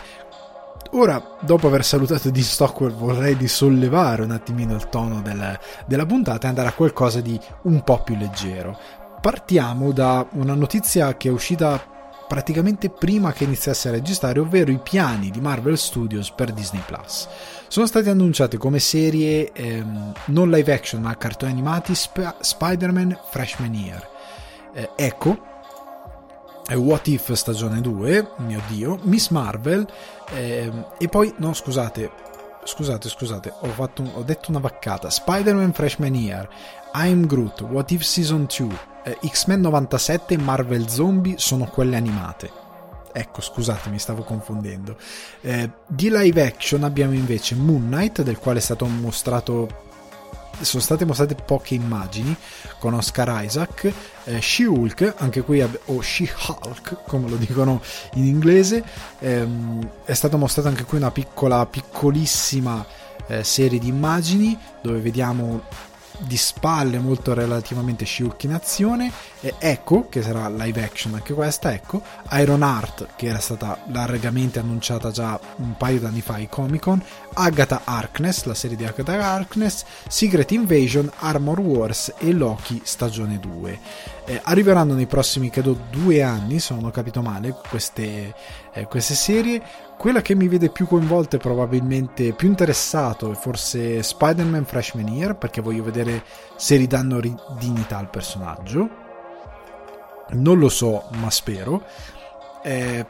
Ora, 0.92 1.22
dopo 1.42 1.68
aver 1.68 1.86
salutato 1.86 2.30
di 2.30 2.42
Stockwell, 2.42 2.94
vorrei 2.94 3.38
di 3.38 3.48
sollevare 3.48 4.24
un 4.24 4.32
attimino 4.32 4.74
il 4.74 4.90
tono 4.90 5.22
del, 5.22 5.60
della 5.86 6.06
puntata 6.06 6.48
e 6.48 6.50
andare 6.50 6.70
a 6.70 6.74
qualcosa 6.74 7.22
di 7.22 7.40
un 7.64 7.84
po' 7.84 8.02
più 8.02 8.16
leggero. 8.16 8.78
Partiamo 9.22 9.92
da 9.92 10.26
una 10.32 10.56
notizia 10.56 11.16
che 11.16 11.30
è 11.30 11.32
uscita 11.32 11.80
praticamente 12.28 12.90
prima 12.90 13.34
che 13.34 13.44
iniziasse 13.44 13.90
a 13.90 13.92
registrare, 13.92 14.40
ovvero 14.40 14.72
i 14.72 14.80
piani 14.80 15.30
di 15.30 15.42
Marvel 15.42 15.78
Studios 15.78 16.32
per 16.32 16.52
Disney 16.52 16.82
Plus 16.86 17.28
sono 17.70 17.86
stati 17.86 18.10
annunciati 18.10 18.58
come 18.58 18.80
serie 18.80 19.52
ehm, 19.54 20.12
non 20.26 20.50
live 20.50 20.74
action 20.74 21.04
ma 21.04 21.16
cartoni 21.16 21.52
animati 21.52 21.94
Sp- 21.94 22.42
Spider-Man 22.42 23.18
Freshman 23.30 23.74
Year. 23.76 24.10
Eh, 24.74 24.90
Echo, 24.96 25.38
What 26.74 27.08
If 27.08 27.32
stagione 27.34 27.80
2, 27.80 28.32
mio 28.38 28.62
dio, 28.68 29.00
Miss 29.04 29.30
Marvel 29.30 29.88
ehm, 30.32 30.88
e 30.98 31.08
poi, 31.10 31.32
no 31.38 31.54
scusate, 31.54 32.12
scusate, 32.64 33.08
scusate, 33.08 33.54
ho, 33.62 33.68
fatto, 33.68 34.04
ho 34.16 34.24
detto 34.24 34.50
una 34.50 34.60
vaccata, 34.60 35.12
Spider-Man 35.12 35.74
Freshman 35.74 36.16
Year, 36.16 36.50
I'm 36.96 37.28
Groot, 37.28 37.62
What 37.62 37.92
If 37.92 38.02
Season 38.02 38.48
2, 38.48 38.68
eh, 39.04 39.18
X-Men 39.28 39.62
97 39.62 40.34
e 40.34 40.38
Marvel 40.38 40.90
Zombie 40.90 41.38
sono 41.38 41.66
quelle 41.66 41.96
animate. 41.96 42.69
Ecco, 43.12 43.42
scusate, 43.42 43.90
mi 43.90 44.00
stavo 44.00 44.24
confondendo. 44.24 44.98
Eh, 45.42 45.70
di 45.88 46.10
live 46.10 46.46
action 46.46 46.84
abbiamo 46.84 47.14
invece 47.14 47.56
Moon 47.56 47.88
Knight, 47.88 48.22
del 48.22 48.38
quale 48.38 48.60
è 48.60 48.62
stato 48.62 48.86
mostrato 48.86 49.88
sono 50.62 50.82
state 50.82 51.06
mostrate 51.06 51.36
poche 51.36 51.76
immagini 51.76 52.36
con 52.80 52.94
Oscar 52.94 53.44
Isaac, 53.44 53.92
eh, 54.26 54.42
She-Hulk, 54.42 55.16
anche 55.18 55.42
qui 55.42 55.62
o 55.62 56.02
She-Hulk 56.02 57.04
come 57.08 57.30
lo 57.30 57.38
dicono 57.38 57.82
in 58.16 58.26
inglese, 58.26 58.84
ehm, 59.20 59.90
è 60.04 60.14
stata 60.14 60.38
mostrata 60.38 60.68
anche 60.68 60.84
qui 60.84 60.98
una 60.98 61.12
piccola, 61.12 61.66
piccolissima 61.66 62.86
eh, 63.28 63.44
serie 63.44 63.80
di 63.80 63.88
immagini 63.88 64.58
dove 64.82 65.00
vediamo 65.00 65.62
di 66.20 66.38
spalle 66.38 67.00
molto 67.00 67.34
relativamente 67.34 68.06
Shulk 68.06 68.44
in 68.44 68.54
azione 68.54 69.12
e 69.42 69.56
Echo 69.58 70.08
che 70.10 70.22
sarà 70.22 70.50
live 70.50 70.84
action 70.84 71.14
anche 71.14 71.34
questa 71.34 71.74
Echo 71.74 72.02
Iron 72.32 72.62
Heart 72.62 73.08
che 73.16 73.28
era 73.28 73.40
stata 73.40 73.80
largamente 73.88 74.60
annunciata 74.60 75.12
già 75.12 75.40
un 75.58 75.76
paio 75.78 76.00
d'anni 76.00 76.22
fa 76.22 76.36
ai 76.36 76.50
Comic 76.50 76.82
Con 76.82 77.02
Agatha 77.34 77.82
Harkness 77.84 78.44
la 78.44 78.54
serie 78.54 78.76
di 78.76 78.86
Agatha 78.86 79.14
Harkness 79.14 79.84
Secret 80.08 80.52
Invasion 80.52 81.10
Armor 81.20 81.60
Wars 81.60 82.14
e 82.18 82.32
Loki 82.32 82.82
stagione 82.84 83.40
2 83.40 83.80
eh, 84.30 84.40
arriveranno 84.44 84.94
nei 84.94 85.08
prossimi 85.08 85.50
credo 85.50 85.76
due 85.90 86.22
anni 86.22 86.60
se 86.60 86.76
non 86.76 86.86
ho 86.86 86.92
capito 86.92 87.24
male 87.24 87.56
queste, 87.68 88.36
eh, 88.72 88.86
queste 88.86 89.16
serie 89.16 89.60
quella 89.98 90.22
che 90.22 90.36
mi 90.36 90.48
vede 90.48 90.70
più 90.70 90.86
coinvolto 90.86 91.36
e 91.36 91.40
probabilmente 91.40 92.34
più 92.34 92.48
interessato 92.48 93.32
è 93.32 93.36
forse 93.36 94.04
Spider-Man 94.04 94.66
Freshman 94.66 95.08
Year 95.08 95.36
perché 95.36 95.62
voglio 95.62 95.84
vedere 95.84 96.24
se 96.56 96.78
ridanno 96.78 97.20
dignità 97.58 97.98
al 97.98 98.10
personaggio. 98.10 98.90
Non 100.30 100.58
lo 100.58 100.70
so, 100.70 101.10
ma 101.16 101.30
spero. 101.30 101.84
Eh, 102.64 103.06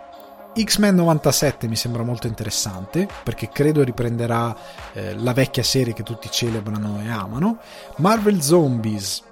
X-Men 0.59 0.95
97 0.95 1.67
mi 1.67 1.75
sembra 1.75 2.01
molto 2.01 2.25
interessante 2.25 3.07
perché 3.23 3.49
credo 3.49 3.83
riprenderà 3.83 4.55
eh, 4.93 5.13
la 5.15 5.33
vecchia 5.33 5.61
serie 5.61 5.93
che 5.93 6.01
tutti 6.01 6.31
celebrano 6.31 7.01
e 7.03 7.07
amano. 7.07 7.59
Marvel 7.97 8.41
Zombies 8.41 9.27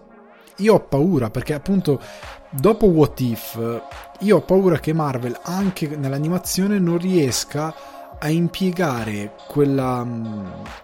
io 0.58 0.74
ho 0.74 0.80
paura 0.80 1.30
perché 1.30 1.54
appunto 1.54 2.02
dopo 2.50 2.88
What 2.88 3.20
If 3.20 3.82
io 4.20 4.38
ho 4.38 4.42
paura 4.42 4.80
che 4.80 4.94
Marvel 4.94 5.38
anche 5.44 5.88
nell'animazione 5.88 6.80
non 6.80 6.98
riesca 6.98 7.74
a 8.20 8.30
impiegare 8.30 9.34
quella, 9.48 10.06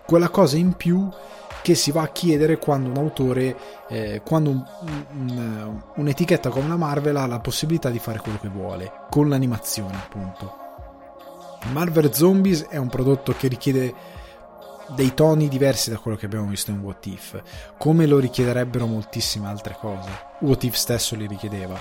quella 0.05 0.29
cosa 0.29 0.57
in 0.57 0.73
più 0.73 1.09
che 1.63 1.75
si 1.75 1.91
va 1.91 2.01
a 2.01 2.09
chiedere 2.09 2.57
quando 2.57 2.89
un 2.89 2.97
autore, 2.97 3.55
eh, 3.87 4.21
quando 4.23 4.49
un, 4.49 4.63
un, 5.11 5.81
un'etichetta 5.95 6.49
come 6.49 6.67
la 6.67 6.75
Marvel 6.75 7.15
ha 7.15 7.25
la 7.25 7.39
possibilità 7.39 7.89
di 7.89 7.99
fare 7.99 8.19
quello 8.19 8.37
che 8.37 8.49
vuole, 8.49 8.91
con 9.09 9.29
l'animazione 9.29 9.95
appunto. 9.95 10.57
Marvel 11.71 12.13
Zombies 12.13 12.65
è 12.67 12.75
un 12.75 12.89
prodotto 12.89 13.33
che 13.37 13.47
richiede 13.47 13.93
dei 14.89 15.13
toni 15.13 15.47
diversi 15.47 15.89
da 15.89 15.97
quello 15.97 16.17
che 16.17 16.25
abbiamo 16.25 16.47
visto 16.47 16.71
in 16.71 16.79
What 16.79 17.05
If, 17.05 17.41
come 17.77 18.05
lo 18.05 18.19
richiederebbero 18.19 18.85
moltissime 18.85 19.47
altre 19.47 19.75
cose. 19.79 20.09
What 20.39 20.63
If 20.63 20.75
stesso 20.75 21.15
li 21.15 21.27
richiedeva. 21.27 21.77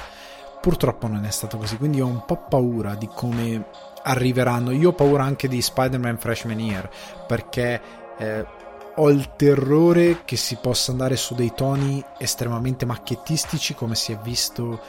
Purtroppo 0.61 1.09
non 1.09 1.25
è 1.25 1.31
stato 1.31 1.57
così, 1.57 1.77
quindi 1.77 2.01
ho 2.01 2.07
un 2.07 2.25
po' 2.25 2.45
paura 2.49 2.95
di 2.95 3.09
come 3.13 3.67
arriveranno. 4.05 4.71
Io 4.71 4.91
ho 4.91 4.95
paura 4.95 5.25
anche 5.25 5.49
di 5.49 5.61
Spider-Man 5.61 6.19
Freshman 6.19 6.61
Year, 6.61 6.89
perché 7.27 7.81
eh, 8.17 8.47
ho 8.95 9.11
il 9.11 9.35
terrore 9.37 10.25
che 10.25 10.37
si 10.37 10.57
possa 10.61 10.93
andare 10.93 11.17
su 11.17 11.35
dei 11.35 11.53
toni 11.55 12.03
estremamente 12.19 12.87
macchiettistici, 12.87 13.75
come 13.75 13.97
si 13.97 14.13
è 14.13 14.19
visto 14.19 14.81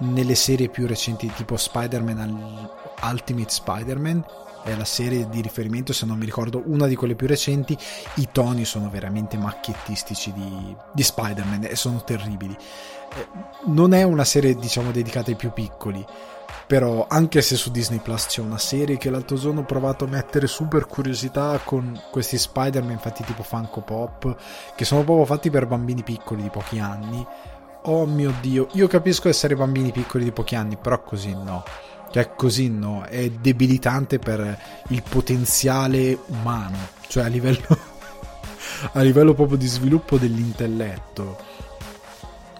nelle 0.00 0.34
serie 0.34 0.68
più 0.68 0.86
recenti, 0.86 1.30
tipo 1.34 1.56
Spider-Man 1.56 2.68
Ultimate 3.02 3.50
Spider-Man, 3.50 4.24
è 4.62 4.74
la 4.74 4.84
serie 4.84 5.28
di 5.28 5.40
riferimento, 5.40 5.92
se 5.92 6.06
non 6.06 6.18
mi 6.18 6.24
ricordo, 6.24 6.62
una 6.66 6.86
di 6.86 6.94
quelle 6.94 7.14
più 7.14 7.26
recenti, 7.26 7.76
i 8.16 8.28
toni 8.30 8.64
sono 8.64 8.88
veramente 8.90 9.36
macchiettistici 9.36 10.32
di, 10.32 10.76
di 10.92 11.02
Spider-Man 11.02 11.64
e 11.64 11.76
sono 11.76 12.02
terribili. 12.04 12.56
Eh, 13.14 13.26
non 13.66 13.94
è 13.94 14.02
una 14.02 14.24
serie, 14.24 14.54
diciamo, 14.54 14.90
dedicata 14.90 15.30
ai 15.30 15.36
più 15.36 15.52
piccoli, 15.52 16.04
però 16.66 17.06
anche 17.08 17.42
se 17.42 17.56
su 17.56 17.70
Disney 17.70 17.98
Plus 17.98 18.26
c'è 18.26 18.40
una 18.40 18.58
serie 18.58 18.96
che 18.96 19.10
l'altro 19.10 19.36
giorno 19.36 19.60
ho 19.60 19.64
provato 19.64 20.04
a 20.04 20.08
mettere 20.08 20.46
su 20.46 20.68
per 20.68 20.86
curiosità 20.86 21.60
con 21.64 22.00
questi 22.10 22.38
Spider-Man 22.38 22.98
fatti 22.98 23.24
tipo 23.24 23.42
Funko 23.42 23.80
Pop, 23.80 24.36
che 24.74 24.84
sono 24.84 25.04
proprio 25.04 25.26
fatti 25.26 25.50
per 25.50 25.66
bambini 25.66 26.02
piccoli 26.02 26.42
di 26.42 26.50
pochi 26.50 26.78
anni. 26.78 27.26
Oh 27.84 28.04
mio 28.04 28.34
dio, 28.42 28.68
io 28.72 28.86
capisco 28.88 29.28
essere 29.28 29.56
bambini 29.56 29.90
piccoli 29.90 30.24
di 30.24 30.32
pochi 30.32 30.54
anni, 30.54 30.76
però 30.76 31.02
così 31.02 31.32
no 31.32 31.64
che 32.10 32.20
è 32.20 32.34
così, 32.34 32.68
no? 32.68 33.04
È 33.04 33.30
debilitante 33.30 34.18
per 34.18 34.58
il 34.88 35.02
potenziale 35.08 36.18
umano, 36.26 36.76
cioè 37.06 37.24
a 37.24 37.28
livello, 37.28 37.66
a 38.92 39.00
livello 39.00 39.32
proprio 39.34 39.56
di 39.56 39.66
sviluppo 39.66 40.18
dell'intelletto. 40.18 41.38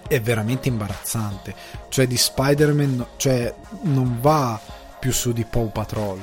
È 0.06 0.20
veramente 0.20 0.68
imbarazzante. 0.68 1.54
Cioè 1.88 2.06
di 2.06 2.16
Spider-Man, 2.16 3.06
cioè 3.16 3.52
non 3.82 4.18
va 4.20 4.60
più 4.98 5.12
su 5.12 5.32
di 5.32 5.44
Paw 5.44 5.70
Patrol, 5.70 6.20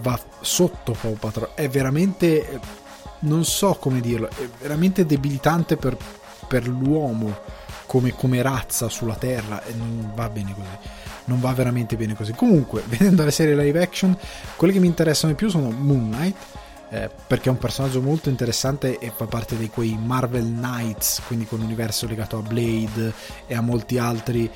va 0.00 0.18
sotto 0.40 0.96
Paw 0.98 1.14
Patrol. 1.14 1.50
È 1.54 1.68
veramente, 1.68 2.60
non 3.20 3.44
so 3.44 3.74
come 3.74 4.00
dirlo, 4.00 4.28
è 4.28 4.48
veramente 4.60 5.04
debilitante 5.04 5.76
per, 5.76 5.96
per 6.46 6.66
l'uomo 6.66 7.38
come, 7.86 8.14
come 8.14 8.40
razza 8.40 8.88
sulla 8.88 9.16
Terra 9.16 9.64
e 9.64 9.74
non 9.74 10.12
va 10.14 10.28
bene 10.28 10.54
così 10.54 10.99
non 11.30 11.40
va 11.40 11.52
veramente 11.52 11.96
bene 11.96 12.14
così. 12.14 12.32
Comunque, 12.32 12.82
vedendo 12.88 13.24
la 13.24 13.30
serie 13.30 13.54
live 13.54 13.80
action, 13.80 14.16
quelle 14.56 14.72
che 14.72 14.80
mi 14.80 14.88
interessano 14.88 15.32
di 15.32 15.38
più 15.38 15.48
sono 15.48 15.70
Moon 15.70 16.10
Knight, 16.10 16.36
eh, 16.90 17.08
perché 17.26 17.48
è 17.48 17.52
un 17.52 17.58
personaggio 17.58 18.02
molto 18.02 18.28
interessante 18.28 18.98
e 18.98 19.12
fa 19.14 19.26
parte 19.26 19.56
di 19.56 19.68
quei 19.68 19.96
Marvel 19.96 20.44
Knights, 20.44 21.22
quindi 21.26 21.46
con 21.46 21.60
un 21.60 21.66
universo 21.66 22.06
legato 22.08 22.36
a 22.36 22.42
Blade 22.42 23.12
e 23.46 23.54
a 23.54 23.60
molti 23.60 23.96
altri 23.96 24.50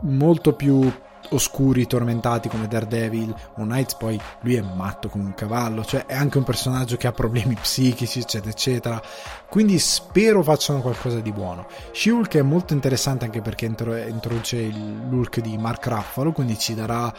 molto 0.00 0.52
più 0.52 0.92
oscuri, 1.30 1.86
tormentati 1.86 2.48
come 2.48 2.68
Daredevil 2.68 3.34
o 3.56 3.62
Knights, 3.62 3.94
poi 3.94 4.20
lui 4.40 4.54
è 4.54 4.60
matto 4.60 5.08
come 5.08 5.24
un 5.24 5.34
cavallo, 5.34 5.84
cioè 5.84 6.06
è 6.06 6.14
anche 6.14 6.38
un 6.38 6.44
personaggio 6.44 6.96
che 6.96 7.06
ha 7.06 7.12
problemi 7.12 7.54
psichici, 7.54 8.20
eccetera, 8.20 8.50
eccetera. 8.50 9.02
Quindi 9.48 9.78
spero 9.78 10.42
facciano 10.42 10.80
qualcosa 10.80 11.20
di 11.20 11.32
buono. 11.32 11.66
She-Hulk 11.92 12.36
è 12.36 12.42
molto 12.42 12.72
interessante 12.72 13.24
anche 13.24 13.40
perché 13.40 13.66
introduce 13.66 14.56
il 14.56 15.08
look 15.08 15.40
di 15.40 15.56
Mark 15.58 15.86
Ruffalo, 15.86 16.32
quindi 16.32 16.58
ci 16.58 16.74
darà, 16.74 17.12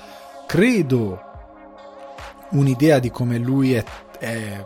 credo, 0.45 1.21
un'idea 2.51 2.99
di 2.99 3.11
come 3.11 3.37
lui 3.37 3.73
è, 3.73 3.83
è 4.17 4.65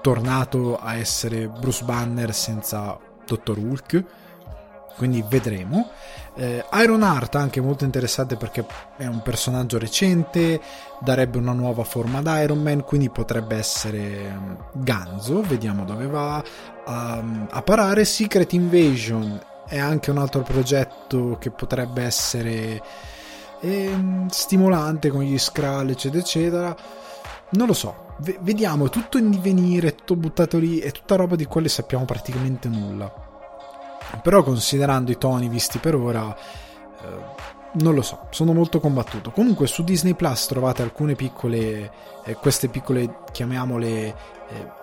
tornato 0.00 0.76
a 0.76 0.94
essere 0.94 1.48
Bruce 1.48 1.84
Banner 1.84 2.32
senza 2.32 2.98
Dottor 3.26 3.58
Hulk 3.58 4.04
quindi 4.98 5.24
vedremo. 5.26 5.90
Eh, 6.38 6.64
Iron 6.74 7.02
Heart 7.02 7.34
anche 7.34 7.60
molto 7.60 7.82
interessante 7.84 8.36
perché 8.36 8.64
è 8.96 9.06
un 9.06 9.22
personaggio 9.22 9.76
recente, 9.76 10.60
darebbe 11.00 11.36
una 11.36 11.52
nuova 11.52 11.82
forma 11.82 12.18
ad 12.18 12.30
Iron 12.40 12.62
Man, 12.62 12.84
quindi 12.84 13.10
potrebbe 13.10 13.56
essere 13.56 14.32
um, 14.36 14.56
Ganzo, 14.74 15.42
vediamo 15.42 15.84
dove 15.84 16.06
va 16.06 16.40
um, 16.86 17.48
a 17.50 17.62
parare. 17.62 18.04
Secret 18.04 18.52
Invasion 18.52 19.40
è 19.66 19.80
anche 19.80 20.12
un 20.12 20.18
altro 20.18 20.42
progetto 20.42 21.38
che 21.40 21.50
potrebbe 21.50 22.04
essere 22.04 22.80
eh, 23.60 23.96
stimolante 24.30 25.08
con 25.08 25.22
gli 25.22 25.36
Skrull, 25.36 25.90
eccetera, 25.90 26.22
eccetera. 26.22 26.76
Non 27.50 27.66
lo 27.66 27.72
so, 27.72 28.14
v- 28.18 28.38
vediamo, 28.42 28.86
è 28.86 28.90
tutto 28.90 29.18
in 29.18 29.28
divenire, 29.28 29.96
tutto 29.96 30.14
buttato 30.14 30.58
lì, 30.58 30.78
è 30.78 30.92
tutta 30.92 31.16
roba 31.16 31.34
di 31.34 31.46
quale 31.46 31.68
sappiamo 31.68 32.04
praticamente 32.04 32.68
nulla 32.68 33.26
però 34.22 34.42
considerando 34.42 35.10
i 35.10 35.18
toni 35.18 35.48
visti 35.48 35.78
per 35.78 35.94
ora 35.94 36.34
eh, 36.34 37.46
non 37.72 37.94
lo 37.94 38.02
so, 38.02 38.26
sono 38.30 38.52
molto 38.52 38.80
combattuto. 38.80 39.30
Comunque 39.30 39.66
su 39.66 39.84
Disney 39.84 40.14
Plus 40.14 40.46
trovate 40.46 40.82
alcune 40.82 41.14
piccole, 41.14 41.90
eh, 42.24 42.34
queste 42.34 42.68
piccole, 42.68 43.20
chiamiamole, 43.30 44.14
eh, 44.48 44.76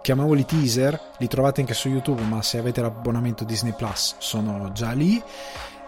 chiamiamoli 0.00 0.44
teaser, 0.44 0.98
li 1.18 1.28
trovate 1.28 1.60
anche 1.60 1.74
su 1.74 1.88
YouTube, 1.88 2.22
ma 2.22 2.42
se 2.42 2.58
avete 2.58 2.80
l'abbonamento 2.80 3.44
Disney 3.44 3.72
Plus 3.72 4.16
sono 4.18 4.70
già 4.72 4.92
lì. 4.92 5.22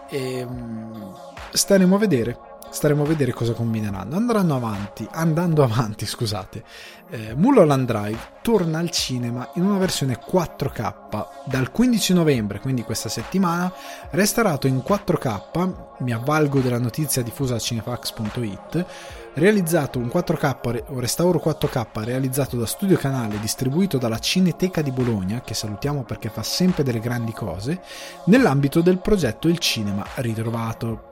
E, 0.09 0.37
ehm, 0.39 1.13
staremo 1.51 1.95
a 1.95 1.99
vedere 1.99 2.37
staremo 2.69 3.03
a 3.03 3.05
vedere 3.05 3.33
cosa 3.33 3.53
combineranno. 3.53 4.15
Andranno 4.15 4.55
avanti, 4.55 5.07
andando 5.11 5.63
avanti, 5.63 6.05
scusate. 6.05 6.63
Eh, 7.09 7.33
Mulholland 7.35 7.87
Drive 7.87 8.19
torna 8.41 8.79
al 8.79 8.91
cinema 8.91 9.49
in 9.55 9.63
una 9.63 9.77
versione 9.77 10.19
4K 10.19 11.27
dal 11.45 11.71
15 11.71 12.13
novembre, 12.13 12.59
quindi 12.59 12.83
questa 12.83 13.09
settimana, 13.09 13.71
restaurato 14.11 14.67
in 14.67 14.83
4K, 14.85 15.73
mi 15.99 16.13
avvalgo 16.13 16.59
della 16.59 16.77
notizia 16.79 17.23
diffusa 17.23 17.55
a 17.55 17.59
cinefax.it, 17.59 18.85
realizzato 19.33 19.99
un 19.99 20.07
4K, 20.13 20.83
un 20.87 20.99
restauro 20.99 21.41
4K 21.43 22.03
realizzato 22.03 22.57
da 22.57 22.65
Studio 22.65 22.97
Canale, 22.97 23.39
distribuito 23.39 23.97
dalla 23.97 24.19
Cineteca 24.19 24.81
di 24.81 24.91
Bologna, 24.91 25.41
che 25.41 25.53
salutiamo 25.53 26.03
perché 26.03 26.29
fa 26.29 26.43
sempre 26.43 26.83
delle 26.83 26.99
grandi 26.99 27.33
cose, 27.33 27.81
nell'ambito 28.25 28.81
del 28.81 28.99
progetto 28.99 29.47
Il 29.47 29.57
Cinema 29.57 30.05
Ritrovato. 30.15 31.08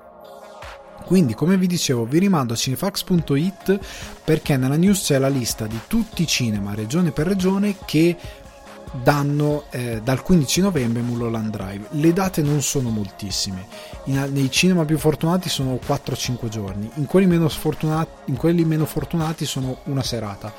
Quindi, 1.07 1.35
come 1.35 1.57
vi 1.57 1.67
dicevo, 1.67 2.03
vi 2.03 2.19
rimando 2.19 2.51
a 2.51 2.57
cinefax.it 2.57 3.79
perché 4.25 4.57
nella 4.57 4.75
news 4.75 5.05
c'è 5.05 5.17
la 5.17 5.29
lista 5.29 5.65
di 5.65 5.79
tutti 5.87 6.23
i 6.23 6.27
cinema, 6.27 6.75
regione 6.75 7.11
per 7.11 7.27
regione, 7.27 7.77
che 7.85 8.17
danno 8.91 9.63
eh, 9.69 10.01
dal 10.03 10.21
15 10.21 10.59
novembre 10.59 11.01
Mulholland 11.01 11.49
Drive. 11.49 11.87
Le 11.91 12.11
date 12.11 12.41
non 12.41 12.61
sono 12.61 12.89
moltissime. 12.89 13.67
In, 14.07 14.27
nei 14.33 14.51
cinema 14.51 14.83
più 14.83 14.97
fortunati 14.97 15.47
sono 15.47 15.79
4-5 15.81 16.49
giorni, 16.49 16.91
in 16.95 17.05
quelli, 17.05 17.33
in 17.33 18.35
quelli 18.35 18.65
meno 18.65 18.85
fortunati 18.85 19.45
sono 19.45 19.77
una 19.85 20.03
serata. 20.03 20.53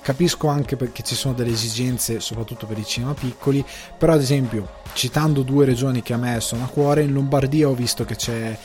Capisco 0.00 0.46
anche 0.46 0.76
perché 0.76 1.02
ci 1.02 1.16
sono 1.16 1.34
delle 1.34 1.50
esigenze, 1.50 2.20
soprattutto 2.20 2.66
per 2.66 2.78
i 2.78 2.84
cinema 2.84 3.14
piccoli, 3.14 3.64
però 3.98 4.12
ad 4.12 4.20
esempio, 4.20 4.76
citando 4.92 5.42
due 5.42 5.64
regioni 5.64 6.02
che 6.02 6.14
a 6.14 6.16
me 6.18 6.38
sono 6.38 6.62
a 6.62 6.68
cuore, 6.68 7.02
in 7.02 7.12
Lombardia 7.12 7.68
ho 7.68 7.74
visto 7.74 8.04
che 8.04 8.14
c'è 8.14 8.56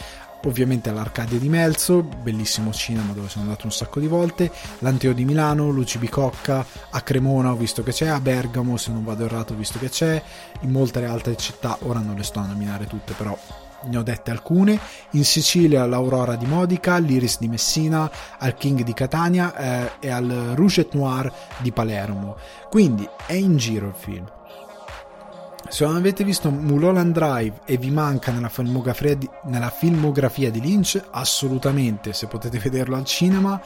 ovviamente 0.45 0.89
all'Arcadia 0.89 1.39
di 1.39 1.49
Melzo, 1.49 2.03
bellissimo 2.03 2.71
cinema 2.71 3.13
dove 3.13 3.29
sono 3.29 3.45
andato 3.45 3.65
un 3.65 3.71
sacco 3.71 3.99
di 3.99 4.07
volte, 4.07 4.51
l'Anteo 4.79 5.13
di 5.13 5.25
Milano, 5.25 5.69
Luci 5.69 5.97
Bicocca, 5.97 6.65
a 6.89 7.01
Cremona 7.01 7.51
ho 7.51 7.55
visto 7.55 7.83
che 7.83 7.91
c'è, 7.91 8.07
a 8.07 8.19
Bergamo 8.19 8.77
se 8.77 8.91
non 8.91 9.03
vado 9.03 9.25
errato 9.25 9.53
ho 9.53 9.57
visto 9.57 9.79
che 9.79 9.89
c'è, 9.89 10.21
in 10.61 10.71
molte 10.71 11.03
altre 11.05 11.35
città, 11.35 11.77
ora 11.81 11.99
non 11.99 12.15
le 12.15 12.23
sto 12.23 12.39
a 12.39 12.45
nominare 12.45 12.85
tutte 12.85 13.13
però 13.13 13.37
ne 13.85 13.97
ho 13.97 14.03
dette 14.03 14.31
alcune, 14.31 14.79
in 15.11 15.25
Sicilia 15.25 15.85
l'Aurora 15.85 16.35
di 16.35 16.45
Modica, 16.45 16.97
l'Iris 16.97 17.39
di 17.39 17.47
Messina, 17.47 18.09
al 18.37 18.55
King 18.55 18.81
di 18.81 18.93
Catania 18.93 19.55
eh, 19.55 19.91
e 19.99 20.09
al 20.09 20.53
Rouge 20.55 20.81
et 20.81 20.93
Noir 20.93 21.31
di 21.57 21.71
Palermo, 21.71 22.37
quindi 22.69 23.07
è 23.25 23.33
in 23.33 23.57
giro 23.57 23.87
il 23.87 23.95
film 23.95 24.25
se 25.73 25.85
non 25.85 25.95
avete 25.95 26.23
visto 26.23 26.51
Mulholland 26.51 27.15
Drive 27.15 27.61
e 27.65 27.77
vi 27.77 27.89
manca 27.89 28.31
nella 28.31 28.49
filmografia, 28.49 29.15
di, 29.15 29.27
nella 29.45 29.71
filmografia 29.71 30.51
di 30.51 30.61
Lynch, 30.61 31.03
assolutamente, 31.09 32.13
se 32.13 32.27
potete 32.27 32.59
vederlo 32.59 32.95
al 32.95 33.05
cinema, 33.05 33.59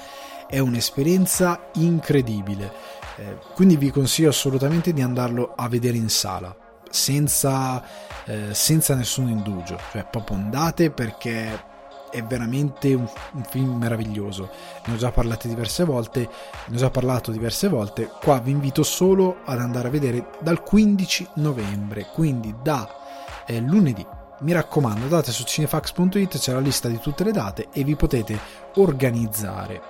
è 0.47 0.57
un'esperienza 0.59 1.67
incredibile. 1.73 2.71
Eh, 3.17 3.37
quindi 3.53 3.75
vi 3.75 3.91
consiglio 3.91 4.29
assolutamente 4.29 4.93
di 4.93 5.01
andarlo 5.01 5.51
a 5.53 5.67
vedere 5.67 5.97
in 5.97 6.07
sala, 6.07 6.55
senza, 6.89 7.83
eh, 8.23 8.53
senza 8.53 8.95
nessun 8.95 9.27
indugio. 9.27 9.77
Cioè, 9.91 10.07
proprio 10.09 10.37
andate 10.37 10.91
perché 10.91 11.61
è 12.09 12.23
veramente 12.23 12.93
un, 12.93 13.07
un, 13.33 13.43
film 13.43 13.77
meraviglioso. 13.77 14.49
Ne 14.85 14.93
ho 14.93 14.97
già 14.97 15.11
parlato 15.11 15.47
diverse 15.47 15.83
volte, 15.83 16.29
ne 16.67 16.75
ho 16.75 16.79
già 16.79 16.89
parlato 16.89 17.31
diverse 17.31 17.67
volte. 17.67 18.09
Qua 18.21 18.39
vi 18.39 18.51
invito 18.51 18.83
solo 18.83 19.37
ad 19.45 19.59
andare 19.59 19.87
a 19.87 19.91
vedere 19.91 20.29
dal 20.39 20.61
15 20.63 21.27
novembre, 21.35 22.07
quindi 22.13 22.53
da 22.61 22.87
eh, 23.45 23.59
lunedì. 23.59 24.05
Mi 24.39 24.51
raccomando, 24.51 25.03
andate 25.03 25.31
su 25.31 25.43
cinefax.it, 25.43 26.37
c'è 26.37 26.53
la 26.53 26.59
lista 26.59 26.87
di 26.87 26.99
tutte 26.99 27.23
le 27.23 27.31
date 27.31 27.69
e 27.71 27.83
vi 27.83 27.95
potete 27.95 28.37
organizzare. 28.75 29.81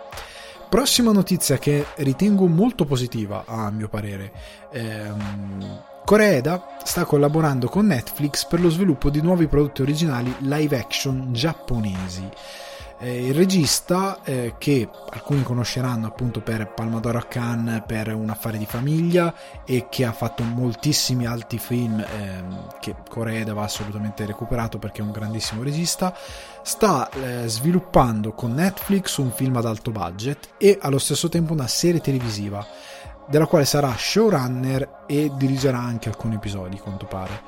Prossima 0.69 1.11
notizia 1.11 1.57
che 1.57 1.85
ritengo 1.97 2.45
molto 2.45 2.85
positiva, 2.85 3.43
a 3.45 3.69
mio 3.71 3.87
parere. 3.87 4.31
Ehm, 4.71 5.81
Koreeda 6.07 6.77
sta 6.85 7.03
collaborando 7.03 7.67
con 7.67 7.87
Netflix 7.87 8.45
per 8.45 8.61
lo 8.61 8.69
sviluppo 8.69 9.09
di 9.09 9.19
nuovi 9.19 9.47
prodotti 9.47 9.81
originali 9.81 10.33
live 10.39 10.79
action 10.79 11.33
giapponesi. 11.33 12.29
Eh, 12.99 13.25
il 13.25 13.33
regista, 13.33 14.19
eh, 14.23 14.55
che 14.57 14.87
alcuni 15.09 15.43
conosceranno 15.43 16.07
appunto 16.07 16.39
per 16.39 16.71
Palmadoro 16.73 17.21
Cannes, 17.27 17.83
per 17.85 18.13
Un 18.13 18.29
affare 18.29 18.57
di 18.57 18.65
famiglia 18.65 19.33
e 19.65 19.87
che 19.89 20.05
ha 20.05 20.13
fatto 20.13 20.43
moltissimi 20.43 21.25
altri 21.25 21.57
film 21.57 21.99
eh, 21.99 22.43
che 22.79 22.95
Koreeda 23.09 23.53
va 23.53 23.63
assolutamente 23.63 24.25
recuperato 24.25 24.79
perché 24.79 25.01
è 25.01 25.03
un 25.03 25.11
grandissimo 25.11 25.61
regista, 25.61 26.15
sta 26.63 27.09
eh, 27.09 27.49
sviluppando 27.49 28.31
con 28.31 28.53
Netflix 28.53 29.17
un 29.17 29.31
film 29.31 29.57
ad 29.57 29.65
alto 29.65 29.91
budget 29.91 30.51
e 30.57 30.77
allo 30.81 30.99
stesso 30.99 31.27
tempo 31.27 31.51
una 31.51 31.67
serie 31.67 31.99
televisiva 31.99 32.65
della 33.27 33.45
quale 33.45 33.65
sarà 33.65 33.93
showrunner 33.95 35.03
e 35.05 35.31
dirigerà 35.35 35.77
anche 35.77 36.09
alcuni 36.09 36.35
episodi, 36.35 36.79
quanto 36.79 37.05
pare. 37.05 37.41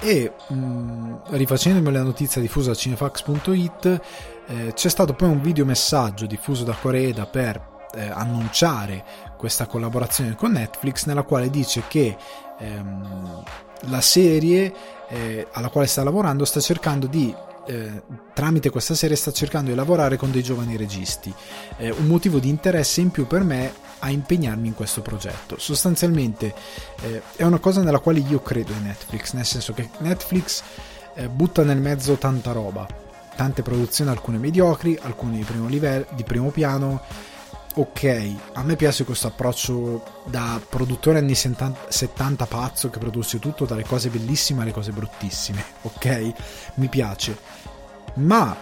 E 0.00 0.32
mh, 0.48 0.54
mm, 0.54 1.14
rifacendomi 1.30 1.92
la 1.92 2.02
notizia 2.02 2.40
diffusa 2.40 2.70
da 2.70 2.76
cinefax.it, 2.76 4.00
eh, 4.46 4.72
c'è 4.72 4.88
stato 4.88 5.14
poi 5.14 5.28
un 5.28 5.40
videomessaggio 5.40 6.26
diffuso 6.26 6.64
da 6.64 6.74
Coreda 6.80 7.26
per 7.26 7.68
eh, 7.94 8.08
annunciare 8.08 9.04
questa 9.36 9.66
collaborazione 9.66 10.34
con 10.36 10.52
Netflix, 10.52 11.06
nella 11.06 11.22
quale 11.22 11.50
dice 11.50 11.84
che 11.88 12.16
ehm, 12.58 13.42
la 13.88 14.00
serie 14.00 14.72
eh, 15.08 15.46
alla 15.52 15.68
quale 15.68 15.86
sta 15.86 16.04
lavorando 16.04 16.44
sta 16.44 16.60
cercando 16.60 17.06
di 17.06 17.34
eh, 17.66 18.02
tramite 18.32 18.70
questa 18.70 18.94
serie 18.94 19.16
sta 19.16 19.32
cercando 19.32 19.70
di 19.70 19.76
lavorare 19.76 20.16
con 20.16 20.30
dei 20.30 20.42
giovani 20.42 20.76
registi. 20.76 21.32
Eh, 21.76 21.90
un 21.90 22.06
motivo 22.06 22.38
di 22.38 22.48
interesse 22.48 23.00
in 23.00 23.10
più 23.10 23.26
per 23.26 23.42
me 23.42 23.72
a 24.00 24.10
impegnarmi 24.10 24.68
in 24.68 24.74
questo 24.74 25.02
progetto. 25.02 25.58
Sostanzialmente 25.58 26.54
eh, 27.02 27.22
è 27.36 27.44
una 27.44 27.58
cosa 27.58 27.82
nella 27.82 28.00
quale 28.00 28.18
io 28.18 28.42
credo 28.42 28.72
in 28.72 28.84
Netflix, 28.84 29.32
nel 29.32 29.46
senso 29.46 29.72
che 29.72 29.88
Netflix 29.98 30.62
eh, 31.14 31.28
butta 31.28 31.62
nel 31.62 31.78
mezzo 31.78 32.16
tanta 32.16 32.52
roba, 32.52 32.86
tante 33.36 33.62
produzioni, 33.62 34.10
alcune 34.10 34.38
mediocri, 34.38 34.98
alcune 35.00 35.36
di 35.36 35.44
primo, 35.44 35.68
livello, 35.68 36.06
di 36.10 36.24
primo 36.24 36.50
piano. 36.50 37.02
Ok, 37.76 38.34
a 38.54 38.64
me 38.64 38.74
piace 38.74 39.04
questo 39.04 39.28
approccio 39.28 40.22
da 40.24 40.60
produttore 40.68 41.18
anni 41.18 41.36
70, 41.36 41.86
70 41.88 42.46
pazzo 42.46 42.90
che 42.90 42.98
produce 42.98 43.38
tutto 43.38 43.64
dalle 43.64 43.84
cose 43.84 44.08
bellissime 44.08 44.62
alle 44.62 44.72
cose 44.72 44.90
bruttissime, 44.90 45.64
ok? 45.82 46.32
Mi 46.74 46.88
piace. 46.88 47.38
Ma 48.14 48.56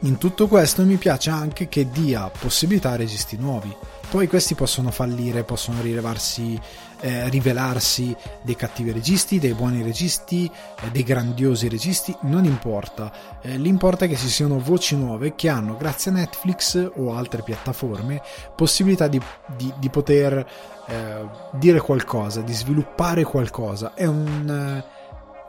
in 0.00 0.18
tutto 0.18 0.46
questo 0.46 0.84
mi 0.84 0.96
piace 0.96 1.30
anche 1.30 1.68
che 1.68 1.90
dia 1.90 2.30
possibilità 2.30 2.90
a 2.90 2.96
registi 2.96 3.36
nuovi. 3.36 3.74
Poi 4.08 4.28
questi 4.28 4.54
possono 4.54 4.90
fallire, 4.90 5.42
possono 5.42 5.82
rilevarsi, 5.82 6.58
eh, 7.00 7.28
rivelarsi 7.28 8.16
dei 8.42 8.54
cattivi 8.54 8.92
registi, 8.92 9.40
dei 9.40 9.52
buoni 9.52 9.82
registi, 9.82 10.50
eh, 10.80 10.90
dei 10.90 11.02
grandiosi 11.02 11.68
registi, 11.68 12.16
non 12.22 12.44
importa. 12.44 13.12
Eh, 13.42 13.58
l'importa 13.58 14.04
è 14.04 14.08
che 14.08 14.16
ci 14.16 14.28
siano 14.28 14.60
voci 14.60 14.96
nuove 14.96 15.34
che 15.34 15.48
hanno, 15.48 15.76
grazie 15.76 16.12
a 16.12 16.14
Netflix 16.14 16.92
o 16.96 17.14
altre 17.14 17.42
piattaforme, 17.42 18.22
possibilità 18.54 19.08
di, 19.08 19.20
di, 19.56 19.72
di 19.76 19.90
poter 19.90 20.46
eh, 20.86 21.28
dire 21.52 21.80
qualcosa, 21.80 22.40
di 22.42 22.52
sviluppare 22.52 23.24
qualcosa. 23.24 23.92
È 23.92 24.06
un, 24.06 24.48
eh, 24.48 24.84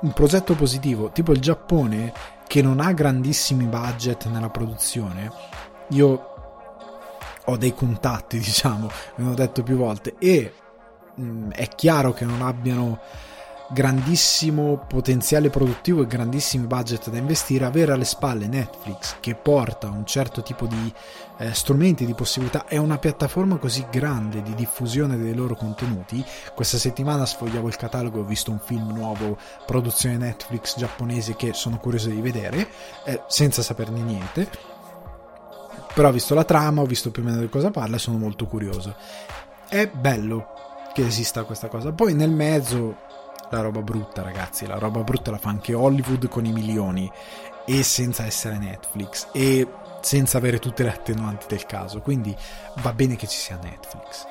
un 0.02 0.14
progetto 0.14 0.56
positivo, 0.56 1.12
tipo 1.12 1.32
il 1.32 1.40
Giappone 1.40 2.12
che 2.48 2.62
non 2.62 2.80
ha 2.80 2.92
grandissimi 2.92 3.66
budget 3.66 4.26
nella 4.28 4.50
produzione. 4.50 5.32
Io 5.90 6.34
ho 7.50 7.58
dei 7.58 7.74
contatti, 7.74 8.38
diciamo, 8.40 8.90
me 9.16 9.26
l'ho 9.26 9.34
detto 9.34 9.64
più 9.64 9.78
volte, 9.78 10.16
e 10.20 10.54
mh, 11.16 11.24
mm, 11.24 11.52
è 11.52 11.68
chiaro 11.70 12.14
che 12.14 12.26
non 12.26 12.42
abbiano 12.42 13.00
grandissimo 13.70 14.86
potenziale 14.88 15.50
produttivo 15.50 16.02
e 16.02 16.08
grandissimi 16.08 16.68
budget 16.68 17.10
da 17.10 17.18
investire, 17.18 17.66
avere 17.66 17.92
alle 17.92 18.06
spalle 18.06 18.48
Netflix 18.48 19.18
che 19.20 19.36
porta 19.36 19.90
un 19.90 20.06
certo 20.06 20.42
tipo 20.42 20.66
di 20.68 20.94
eh, 21.40 21.54
strumenti, 21.54 22.06
di 22.06 22.14
possibilità, 22.14 22.66
è 22.66 22.78
una 22.78 22.98
piattaforma 22.98 23.58
così 23.58 23.86
grande 23.92 24.42
di 24.42 24.56
diffusione 24.56 25.18
dei 25.18 25.34
loro 25.34 25.56
contenuti. 25.56 26.24
Questa 26.56 26.78
settimana 26.78 27.26
sfogliavo 27.26 27.68
il 27.68 27.76
catalogo 27.76 28.20
e 28.20 28.22
ho 28.22 28.26
visto 28.26 28.52
un 28.52 28.60
film 28.60 28.92
nuovo, 28.94 29.38
produzione 29.66 30.18
Netflix 30.18 30.78
giapponese 30.78 31.36
che 31.36 31.54
sono 31.54 31.78
curioso 31.78 32.10
di 32.10 32.22
vedere, 32.22 32.68
eh, 33.04 33.22
senza 33.28 33.62
saperne 33.62 34.02
niente. 34.02 34.76
Però 35.98 36.10
ho 36.10 36.12
visto 36.12 36.36
la 36.36 36.44
trama, 36.44 36.82
ho 36.82 36.86
visto 36.86 37.10
più 37.10 37.24
o 37.24 37.26
meno 37.26 37.40
di 37.40 37.50
cosa 37.50 37.72
parla 37.72 37.96
e 37.96 38.00
sono 38.00 38.20
molto 38.20 38.46
curioso. 38.46 38.96
È 39.68 39.88
bello 39.88 40.46
che 40.94 41.04
esista 41.04 41.42
questa 41.42 41.70
cosa. 41.70 41.92
Poi 41.92 42.14
nel 42.14 42.30
mezzo 42.30 42.98
la 43.50 43.62
roba 43.62 43.82
brutta, 43.82 44.22
ragazzi. 44.22 44.68
La 44.68 44.78
roba 44.78 45.02
brutta 45.02 45.32
la 45.32 45.40
fa 45.40 45.50
anche 45.50 45.74
Hollywood 45.74 46.30
con 46.30 46.46
i 46.46 46.52
milioni 46.52 47.12
e 47.66 47.82
senza 47.82 48.26
essere 48.26 48.60
Netflix 48.60 49.30
e 49.32 49.68
senza 50.02 50.38
avere 50.38 50.60
tutte 50.60 50.84
le 50.84 50.92
attenuanti 50.92 51.48
del 51.50 51.66
caso. 51.66 52.00
Quindi 52.02 52.38
va 52.84 52.94
bene 52.94 53.16
che 53.16 53.26
ci 53.26 53.40
sia 53.40 53.58
Netflix. 53.60 54.28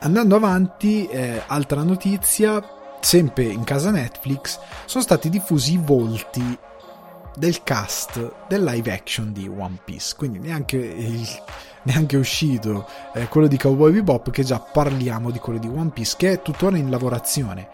Andando 0.00 0.36
avanti, 0.36 1.06
eh, 1.06 1.42
altra 1.46 1.82
notizia, 1.82 2.62
sempre 3.00 3.44
in 3.44 3.64
casa 3.64 3.90
Netflix, 3.90 4.58
sono 4.84 5.02
stati 5.02 5.30
diffusi 5.30 5.72
i 5.72 5.80
volti 5.82 6.58
del 7.36 7.62
cast 7.62 8.32
del 8.48 8.64
live 8.64 8.92
action 8.92 9.32
di 9.32 9.46
One 9.48 9.78
Piece. 9.84 10.14
Quindi 10.16 10.38
neanche 10.38 10.76
il 10.76 11.28
neanche 11.86 12.16
uscito 12.16 12.88
eh, 13.14 13.28
quello 13.28 13.46
di 13.46 13.56
Cowboy 13.56 13.92
Bebop 13.92 14.30
che 14.30 14.42
già 14.42 14.58
parliamo 14.58 15.30
di 15.30 15.38
quello 15.38 15.60
di 15.60 15.68
One 15.68 15.90
Piece 15.90 16.14
che 16.18 16.32
è 16.32 16.42
tuttora 16.42 16.76
in 16.76 16.90
lavorazione 16.90 17.68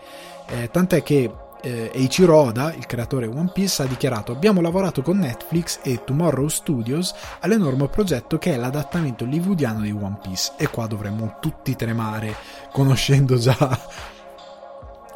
eh, 0.48 0.68
tant'è 0.70 1.02
che 1.02 1.30
eh, 1.62 2.08
Oda, 2.28 2.74
il 2.74 2.86
creatore 2.86 3.26
One 3.26 3.50
Piece, 3.52 3.82
ha 3.82 3.86
dichiarato 3.86 4.32
abbiamo 4.32 4.60
lavorato 4.60 5.00
con 5.00 5.18
Netflix 5.18 5.78
e 5.82 6.02
Tomorrow 6.04 6.48
Studios 6.48 7.14
all'enorme 7.40 7.88
progetto 7.88 8.36
che 8.38 8.54
è 8.54 8.56
l'adattamento 8.56 9.24
hollywoodiano 9.24 9.80
di 9.80 9.92
One 9.92 10.18
Piece 10.20 10.52
e 10.56 10.68
qua 10.68 10.86
dovremmo 10.86 11.36
tutti 11.40 11.76
tremare 11.76 12.34
conoscendo 12.72 13.36
già 13.36 13.78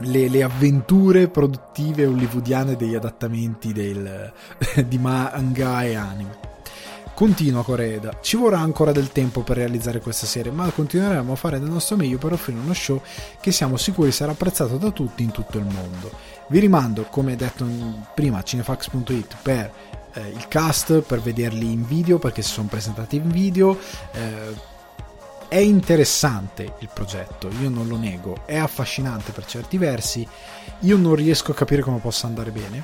le, 0.00 0.28
le, 0.28 0.42
avventure 0.42 1.28
produttive 1.28 2.06
hollywoodiane 2.06 2.76
degli 2.76 2.94
adattamenti 2.94 3.72
del, 3.72 4.32
di 4.86 4.98
manga 4.98 5.82
e 5.82 5.94
anime. 5.94 6.44
Continua 7.14 7.64
Coreeda, 7.64 8.18
ci 8.20 8.36
vorrà 8.36 8.58
ancora 8.58 8.92
del 8.92 9.10
tempo 9.10 9.40
per 9.40 9.56
realizzare 9.56 10.00
questa 10.00 10.26
serie, 10.26 10.52
ma 10.52 10.70
continueremo 10.70 11.32
a 11.32 11.36
fare 11.36 11.58
del 11.58 11.70
nostro 11.70 11.96
meglio 11.96 12.18
per 12.18 12.34
offrire 12.34 12.58
uno 12.58 12.74
show 12.74 13.00
che 13.40 13.52
siamo 13.52 13.78
sicuri 13.78 14.12
sarà 14.12 14.32
apprezzato 14.32 14.76
da 14.76 14.90
tutti 14.90 15.22
in 15.22 15.30
tutto 15.30 15.56
il 15.56 15.64
mondo. 15.64 16.10
Vi 16.48 16.58
rimando, 16.58 17.04
come 17.04 17.34
detto 17.34 17.66
prima, 18.14 18.38
a 18.38 18.42
cinefax.it 18.42 19.36
per 19.40 19.72
eh, 20.12 20.28
il 20.28 20.46
cast, 20.48 21.00
per 21.00 21.20
vederli 21.22 21.72
in 21.72 21.86
video, 21.86 22.18
perché 22.18 22.42
si 22.42 22.50
sono 22.50 22.68
presentati 22.68 23.16
in 23.16 23.30
video. 23.30 23.78
Eh, 24.12 24.74
è 25.48 25.58
interessante 25.58 26.74
il 26.80 26.90
progetto, 26.92 27.48
io 27.60 27.68
non 27.68 27.88
lo 27.88 27.96
nego, 27.96 28.42
è 28.46 28.56
affascinante 28.56 29.32
per 29.32 29.46
certi 29.46 29.78
versi, 29.78 30.26
io 30.80 30.96
non 30.96 31.14
riesco 31.14 31.52
a 31.52 31.54
capire 31.54 31.82
come 31.82 31.98
possa 31.98 32.26
andare 32.26 32.50
bene, 32.50 32.82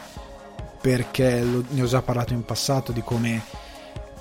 perché 0.80 1.42
lo, 1.42 1.64
ne 1.68 1.82
ho 1.82 1.86
già 1.86 2.02
parlato 2.02 2.32
in 2.32 2.44
passato 2.44 2.92
di 2.92 3.02
come 3.02 3.42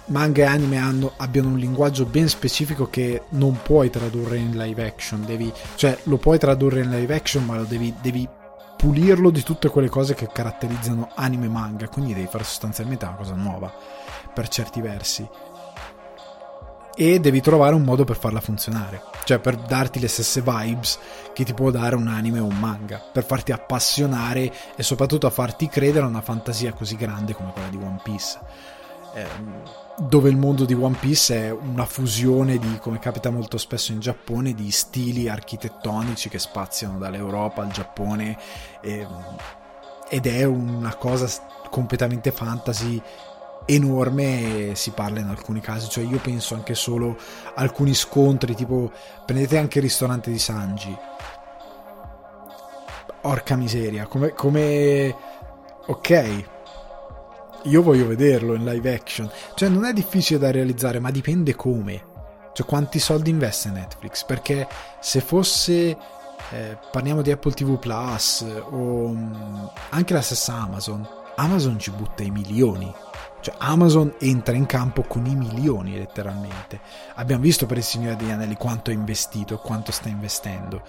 manga 0.05 0.41
e 0.41 0.45
anime 0.45 0.77
hanno, 0.77 1.13
abbiano 1.17 1.49
un 1.49 1.57
linguaggio 1.57 2.05
ben 2.05 2.27
specifico 2.27 2.89
che 2.89 3.23
non 3.29 3.59
puoi 3.61 3.89
tradurre 3.89 4.37
in 4.37 4.57
live 4.57 4.85
action, 4.85 5.25
devi, 5.25 5.51
cioè 5.75 5.97
lo 6.03 6.17
puoi 6.17 6.37
tradurre 6.37 6.81
in 6.81 6.89
live 6.89 7.15
action 7.15 7.45
ma 7.45 7.55
lo 7.55 7.63
devi, 7.63 7.93
devi 8.01 8.27
pulirlo 8.77 9.29
di 9.29 9.43
tutte 9.43 9.69
quelle 9.69 9.89
cose 9.89 10.15
che 10.15 10.27
caratterizzano 10.27 11.11
anime 11.15 11.45
e 11.45 11.49
manga, 11.49 11.87
quindi 11.87 12.13
devi 12.13 12.27
fare 12.27 12.43
sostanzialmente 12.43 13.05
una 13.05 13.13
cosa 13.13 13.35
nuova 13.35 13.71
per 14.33 14.47
certi 14.47 14.81
versi. 14.81 15.27
E 16.95 17.19
devi 17.19 17.41
trovare 17.41 17.73
un 17.73 17.83
modo 17.83 18.03
per 18.03 18.17
farla 18.17 18.41
funzionare, 18.41 19.01
cioè 19.23 19.39
per 19.39 19.55
darti 19.55 19.99
le 19.99 20.09
stesse 20.09 20.41
vibes 20.41 20.99
che 21.33 21.45
ti 21.45 21.53
può 21.53 21.71
dare 21.71 21.95
un 21.95 22.07
anime 22.07 22.39
o 22.39 22.45
un 22.45 22.57
manga, 22.59 22.99
per 22.99 23.23
farti 23.23 23.51
appassionare 23.51 24.51
e 24.75 24.83
soprattutto 24.83 25.25
a 25.25 25.31
farti 25.31 25.67
credere 25.67 26.05
a 26.05 26.09
una 26.09 26.21
fantasia 26.21 26.73
così 26.73 26.95
grande 26.95 27.33
come 27.33 27.53
quella 27.53 27.69
di 27.69 27.77
One 27.77 27.99
Piece. 28.03 28.39
Eh, 29.13 29.25
dove 29.97 30.29
il 30.29 30.37
mondo 30.37 30.65
di 30.65 30.73
One 30.73 30.95
Piece 30.99 31.47
è 31.47 31.51
una 31.51 31.85
fusione 31.85 32.57
di, 32.57 32.77
come 32.79 32.99
capita 32.99 33.29
molto 33.29 33.57
spesso 33.57 33.91
in 33.91 33.99
Giappone, 33.99 34.53
di 34.53 34.71
stili 34.71 35.29
architettonici 35.29 36.29
che 36.29 36.39
spaziano 36.39 36.97
dall'Europa 36.97 37.61
al 37.61 37.71
Giappone 37.71 38.37
e, 38.81 39.07
ed 40.09 40.27
è 40.27 40.43
una 40.43 40.95
cosa 40.95 41.27
completamente 41.69 42.31
fantasy 42.31 43.01
enorme 43.73 44.71
si 44.75 44.91
parla 44.91 45.19
in 45.19 45.27
alcuni 45.27 45.59
casi 45.61 45.89
cioè 45.89 46.03
io 46.03 46.19
penso 46.19 46.55
anche 46.55 46.75
solo 46.75 47.17
alcuni 47.55 47.93
scontri 47.93 48.55
tipo 48.55 48.91
prendete 49.25 49.57
anche 49.57 49.77
il 49.79 49.83
ristorante 49.83 50.31
di 50.31 50.39
Sanji 50.39 50.97
orca 53.21 53.55
miseria 53.55 54.07
come, 54.07 54.33
come... 54.33 55.15
ok 55.87 56.45
io 57.63 57.83
voglio 57.83 58.07
vederlo 58.07 58.55
in 58.55 58.63
live 58.63 58.93
action. 58.93 59.29
Cioè, 59.53 59.69
non 59.69 59.85
è 59.85 59.93
difficile 59.93 60.39
da 60.39 60.51
realizzare, 60.51 60.99
ma 60.99 61.11
dipende 61.11 61.55
come. 61.55 62.09
Cioè, 62.53 62.65
quanti 62.65 62.99
soldi 62.99 63.29
investe 63.29 63.69
Netflix? 63.69 64.23
Perché 64.23 64.67
se 64.99 65.21
fosse. 65.21 65.97
Eh, 66.53 66.77
parliamo 66.91 67.21
di 67.21 67.31
Apple 67.31 67.53
TV 67.53 67.77
Plus 67.77 68.43
o 68.71 68.75
um, 68.75 69.71
anche 69.89 70.13
la 70.13 70.21
stessa 70.21 70.53
Amazon. 70.53 71.07
Amazon 71.35 71.79
ci 71.79 71.91
butta 71.91 72.23
i 72.23 72.31
milioni. 72.31 72.91
Cioè, 73.41 73.55
Amazon 73.57 74.13
entra 74.19 74.55
in 74.55 74.65
campo 74.65 75.01
con 75.03 75.25
i 75.25 75.35
milioni, 75.35 75.97
letteralmente. 75.97 76.79
Abbiamo 77.15 77.41
visto 77.41 77.65
per 77.65 77.77
il 77.77 77.83
Signore 77.83 78.15
degli 78.15 78.31
Anelli 78.31 78.55
quanto 78.55 78.91
ha 78.91 78.93
investito 78.93 79.55
e 79.55 79.59
quanto 79.61 79.91
sta 79.91 80.07
investendo. 80.07 80.81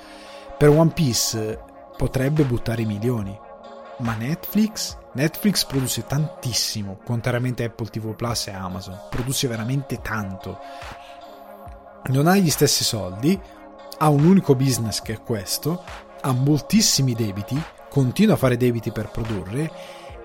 Per 0.57 0.69
One 0.69 0.93
Piece 0.93 1.61
potrebbe 1.97 2.45
buttare 2.45 2.83
i 2.83 2.87
milioni 2.87 3.37
ma 4.03 4.15
Netflix? 4.15 4.97
Netflix 5.13 5.65
produce 5.65 6.07
tantissimo, 6.07 6.99
contrariamente 7.05 7.63
a 7.63 7.67
Apple 7.67 7.87
TV 7.87 8.15
Plus 8.15 8.49
e 8.49 8.53
Amazon, 8.53 8.99
produce 9.09 9.47
veramente 9.47 10.01
tanto. 10.01 10.59
Non 12.07 12.27
ha 12.27 12.37
gli 12.37 12.51
stessi 12.51 12.83
soldi, 12.85 13.39
ha 13.99 14.09
un 14.09 14.25
unico 14.25 14.55
business 14.55 15.01
che 15.03 15.15
è 15.15 15.23
questo, 15.23 15.85
ha 16.21 16.33
moltissimi 16.33 17.15
debiti, 17.15 17.61
continua 17.89 18.35
a 18.35 18.39
fare 18.39 18.57
debiti 18.57 18.91
per 18.91 19.09
produrre 19.09 19.71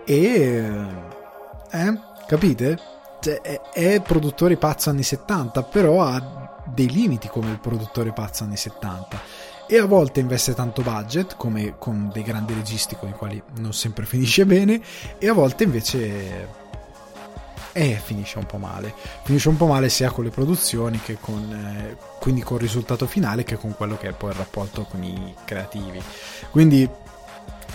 e... 0.05 0.15
Eh, 1.69 2.06
capite? 2.27 2.79
Cioè, 3.19 3.41
è, 3.41 3.61
è 3.73 4.01
produttore 4.01 4.57
pazzo 4.57 4.91
anni 4.91 5.03
70, 5.03 5.63
però 5.63 6.01
ha 6.03 6.63
dei 6.65 6.89
limiti 6.89 7.27
come 7.27 7.49
il 7.49 7.59
produttore 7.59 8.11
pazzo 8.11 8.43
anni 8.43 8.57
70 8.57 9.19
e 9.69 9.77
a 9.79 9.85
volte 9.85 10.21
investe 10.21 10.53
tanto 10.53 10.81
budget, 10.81 11.35
come 11.35 11.75
con 11.77 12.09
dei 12.13 12.23
grandi 12.23 12.53
registi 12.53 12.95
con 12.95 13.09
i 13.09 13.13
quali 13.13 13.41
non 13.57 13.73
sempre 13.73 14.05
finisce 14.07 14.45
bene, 14.45 14.81
e 15.17 15.27
a 15.27 15.33
volte 15.33 15.63
invece 15.63 16.65
eh, 17.73 18.01
finisce 18.03 18.37
un 18.37 18.45
po' 18.45 18.57
male. 18.57 18.93
Finisce 19.23 19.49
un 19.49 19.57
po' 19.57 19.67
male 19.67 19.89
sia 19.89 20.09
con 20.09 20.23
le 20.23 20.29
produzioni 20.29 20.99
che 21.01 21.17
con, 21.19 21.51
eh, 21.51 21.97
quindi 22.19 22.41
col 22.41 22.59
risultato 22.59 23.05
finale 23.05 23.43
che 23.43 23.57
con 23.57 23.75
quello 23.75 23.97
che 23.97 24.09
è 24.09 24.13
poi 24.13 24.31
il 24.31 24.37
rapporto 24.37 24.83
con 24.83 25.03
i 25.03 25.35
creativi. 25.43 26.01
Quindi 26.49 26.89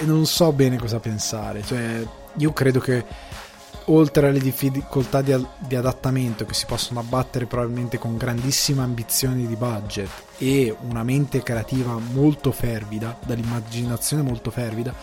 non 0.00 0.24
so 0.24 0.50
bene 0.52 0.78
cosa 0.78 0.98
pensare, 0.98 1.62
cioè 1.62 2.02
io 2.36 2.52
credo 2.52 2.80
che 2.80 3.04
oltre 3.86 4.28
alle 4.28 4.38
difficoltà 4.38 5.22
di, 5.22 5.34
di, 5.58 5.76
adattamento 5.76 6.44
che 6.44 6.54
si 6.54 6.66
possono 6.66 7.00
abbattere 7.00 7.46
probabilmente 7.46 7.98
con 7.98 8.16
grandissime 8.16 8.82
ambizioni 8.82 9.46
di 9.46 9.56
budget 9.56 10.08
e 10.38 10.74
una 10.88 11.02
mente 11.02 11.42
creativa 11.42 11.98
molto 11.98 12.52
fervida, 12.52 13.18
dall'immaginazione 13.24 14.22
molto 14.22 14.50
fervida, 14.50 14.94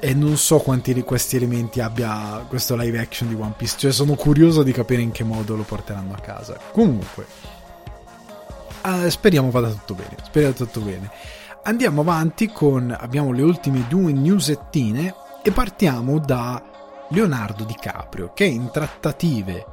e 0.00 0.14
non 0.14 0.36
so 0.36 0.58
quanti 0.58 0.94
di 0.94 1.02
questi 1.02 1.36
elementi 1.36 1.80
abbia 1.80 2.44
questo 2.48 2.76
live 2.76 2.98
action 3.00 3.28
di 3.28 3.34
One 3.34 3.54
Piece, 3.56 3.76
cioè 3.78 3.92
sono 3.92 4.14
curioso 4.14 4.62
di 4.62 4.72
capire 4.72 5.02
in 5.02 5.10
che 5.10 5.24
modo 5.24 5.56
lo 5.56 5.64
porteranno 5.64 6.14
a 6.14 6.20
casa. 6.20 6.58
Comunque, 6.72 7.26
eh, 8.84 9.10
speriamo 9.10 9.50
vada 9.50 9.70
tutto 9.70 9.94
bene, 9.94 10.16
speriamo 10.22 10.54
tutto 10.54 10.80
bene. 10.80 11.10
Andiamo 11.64 12.02
avanti 12.02 12.46
con, 12.46 12.96
abbiamo 12.96 13.32
le 13.32 13.42
ultime 13.42 13.86
due 13.88 14.12
newsettine 14.12 15.14
e 15.42 15.50
partiamo 15.50 16.18
da 16.18 16.62
Leonardo 17.10 17.64
DiCaprio 17.64 18.32
che 18.34 18.44
è 18.44 18.48
in 18.48 18.70
trattative 18.70 19.64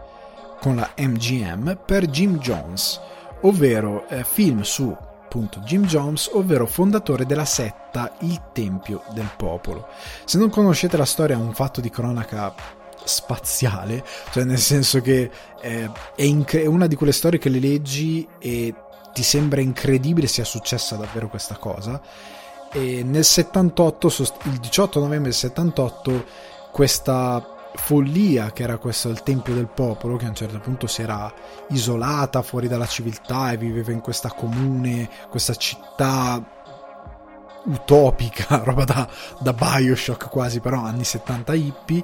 con 0.59 0.75
la 0.75 0.89
MGM 0.97 1.79
per 1.85 2.07
Jim 2.07 2.37
Jones, 2.39 2.99
ovvero 3.41 4.07
eh, 4.07 4.23
film 4.23 4.61
su 4.61 4.95
appunto 5.35 5.59
Jim 5.59 5.85
Jones, 5.85 6.29
ovvero 6.31 6.65
fondatore 6.65 7.25
della 7.25 7.45
setta 7.45 8.15
Il 8.21 8.41
Tempio 8.53 9.03
del 9.13 9.29
Popolo. 9.35 9.87
Se 10.23 10.37
non 10.37 10.49
conoscete 10.49 10.95
la 10.95 11.05
storia 11.05 11.35
è 11.35 11.39
un 11.39 11.53
fatto 11.53 11.81
di 11.81 11.89
cronaca 11.89 12.53
spaziale, 13.03 14.03
cioè 14.31 14.45
nel 14.45 14.57
senso 14.57 15.01
che 15.01 15.29
eh, 15.61 15.91
è, 16.15 16.23
è 16.23 16.65
una 16.65 16.87
di 16.87 16.95
quelle 16.95 17.11
storie 17.11 17.37
che 17.37 17.49
le 17.49 17.59
leggi 17.59 18.27
e 18.39 18.73
ti 19.13 19.23
sembra 19.23 19.61
incredibile 19.61 20.27
sia 20.27 20.45
successa 20.45 20.95
davvero 20.95 21.27
questa 21.27 21.57
cosa. 21.57 22.01
E 22.71 23.03
nel 23.03 23.23
78, 23.23 24.07
il 24.43 24.57
18 24.59 24.99
novembre 24.99 25.29
del 25.29 25.39
78, 25.39 26.25
questa 26.75 27.71
follia 27.75 28.51
che 28.51 28.63
era 28.63 28.77
questo 28.77 29.07
il 29.07 29.23
Tempio 29.23 29.53
del 29.53 29.69
Popolo, 29.69 30.17
che 30.17 30.25
a 30.25 30.27
un 30.27 30.35
certo 30.35 30.59
punto 30.59 30.87
si 30.87 31.03
era 31.03 31.33
isolata 31.69 32.41
fuori 32.41 32.67
dalla 32.67 32.85
civiltà 32.85 33.53
e 33.53 33.57
viveva 33.57 33.93
in 33.93 34.01
questa 34.01 34.27
comune, 34.27 35.09
questa 35.29 35.55
città 35.55 36.43
utopica, 37.63 38.57
roba 38.65 38.83
da, 38.83 39.07
da 39.39 39.53
Bioshock 39.53 40.27
quasi, 40.29 40.59
però 40.59 40.83
anni 40.83 41.05
70 41.05 41.53
hippie. 41.53 42.03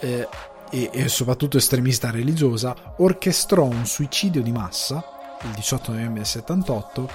Eh, 0.00 0.28
e, 0.68 0.90
e 0.92 1.08
soprattutto 1.08 1.56
estremista 1.56 2.10
religiosa, 2.10 2.74
orchestrò 2.98 3.64
un 3.64 3.86
suicidio 3.86 4.42
di 4.42 4.52
massa 4.52 5.02
il 5.40 5.52
18 5.52 5.90
novembre 5.90 6.16
del 6.16 6.26
78 6.26 7.08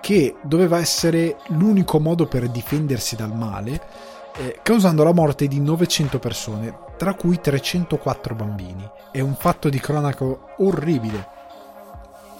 che 0.00 0.36
doveva 0.42 0.78
essere 0.78 1.36
l'unico 1.48 2.00
modo 2.00 2.26
per 2.26 2.48
difendersi 2.48 3.16
dal 3.16 3.34
male 3.36 4.11
eh, 4.36 4.60
causando 4.62 5.04
la 5.04 5.12
morte 5.12 5.46
di 5.46 5.60
900 5.60 6.18
persone, 6.18 6.76
tra 6.96 7.14
cui 7.14 7.40
304 7.40 8.34
bambini. 8.34 8.88
È 9.10 9.20
un 9.20 9.34
fatto 9.34 9.68
di 9.68 9.78
cronaca 9.78 10.24
orribile, 10.58 11.28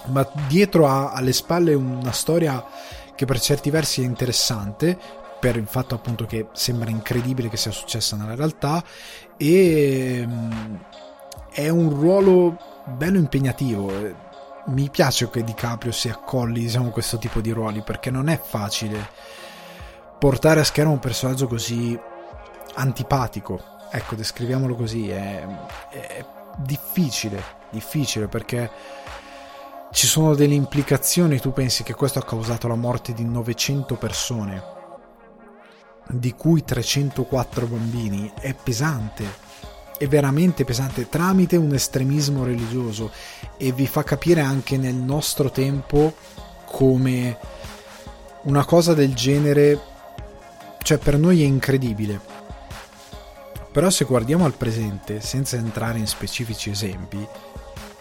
ma 0.07 0.29
dietro 0.47 0.87
ha 0.87 1.13
alle 1.13 1.33
spalle 1.33 1.75
una 1.75 2.13
storia 2.13 2.65
che 3.15 3.25
per 3.25 3.41
certi 3.41 3.71
versi 3.71 4.03
è 4.03 4.05
interessante, 4.05 4.99
per 5.39 5.57
il 5.57 5.67
fatto 5.67 5.95
appunto 5.97 6.25
che 6.25 6.47
sembra 6.53 6.89
incredibile 6.89 7.49
che 7.49 7.57
sia 7.57 7.73
successa 7.73 8.15
nella 8.15 8.37
realtà 8.37 8.83
e 9.37 10.23
mm, 10.25 10.75
è 11.51 11.69
un 11.69 11.91
ruolo 11.91 12.57
bello 12.85 13.19
impegnativo. 13.19 13.91
Mi 14.67 14.89
piace 14.89 15.29
che 15.31 15.43
DiCaprio 15.43 15.91
si 15.91 16.09
accolli 16.09 16.61
diciamo, 16.61 16.91
questo 16.91 17.19
tipo 17.19 17.41
di 17.41 17.51
ruoli 17.51 17.83
perché 17.83 18.11
non 18.11 18.29
è 18.29 18.41
facile 18.41 19.11
portare 20.23 20.61
a 20.61 20.65
schermo 20.65 20.93
un 20.93 21.01
personaggio 21.01 21.49
così 21.49 21.99
antipatico, 22.75 23.61
ecco, 23.91 24.15
descriviamolo 24.15 24.77
così, 24.77 25.11
è, 25.11 25.45
è 25.89 26.25
difficile, 26.59 27.43
difficile 27.71 28.29
perché 28.29 28.71
ci 29.91 30.07
sono 30.07 30.37
delle 30.37 30.55
implicazioni, 30.55 31.41
tu 31.41 31.53
pensi 31.53 31.83
che 31.83 31.95
questo 31.95 32.21
ha 32.21 32.25
causato 32.25 32.69
la 32.69 32.77
morte 32.77 33.13
di 33.15 33.25
900 33.25 33.97
persone, 33.97 34.63
di 36.07 36.33
cui 36.35 36.63
304 36.63 37.67
bambini, 37.67 38.31
è 38.39 38.55
pesante, 38.55 39.25
è 39.99 40.07
veramente 40.07 40.63
pesante 40.63 41.09
tramite 41.09 41.57
un 41.57 41.75
estremismo 41.75 42.45
religioso. 42.45 43.11
E 43.57 43.73
vi 43.73 43.89
fa 43.89 44.05
capire 44.05 44.41
anche 44.41 44.77
nel 44.77 44.95
nostro 44.95 45.51
tempo 45.51 46.15
come 46.65 47.37
una 48.43 48.65
cosa 48.65 48.95
del 48.95 49.15
genere 49.15 49.91
cioè 50.83 50.99
per 50.99 51.19
noi 51.19 51.43
è 51.43 51.47
incredibile. 51.47 52.21
Però 53.73 53.89
se 53.89 54.05
guardiamo 54.05 54.45
al 54.45 54.55
presente, 54.55 55.21
senza 55.21 55.57
entrare 55.57 55.99
in 55.99 56.07
specifici 56.07 56.71
esempi, 56.71 57.27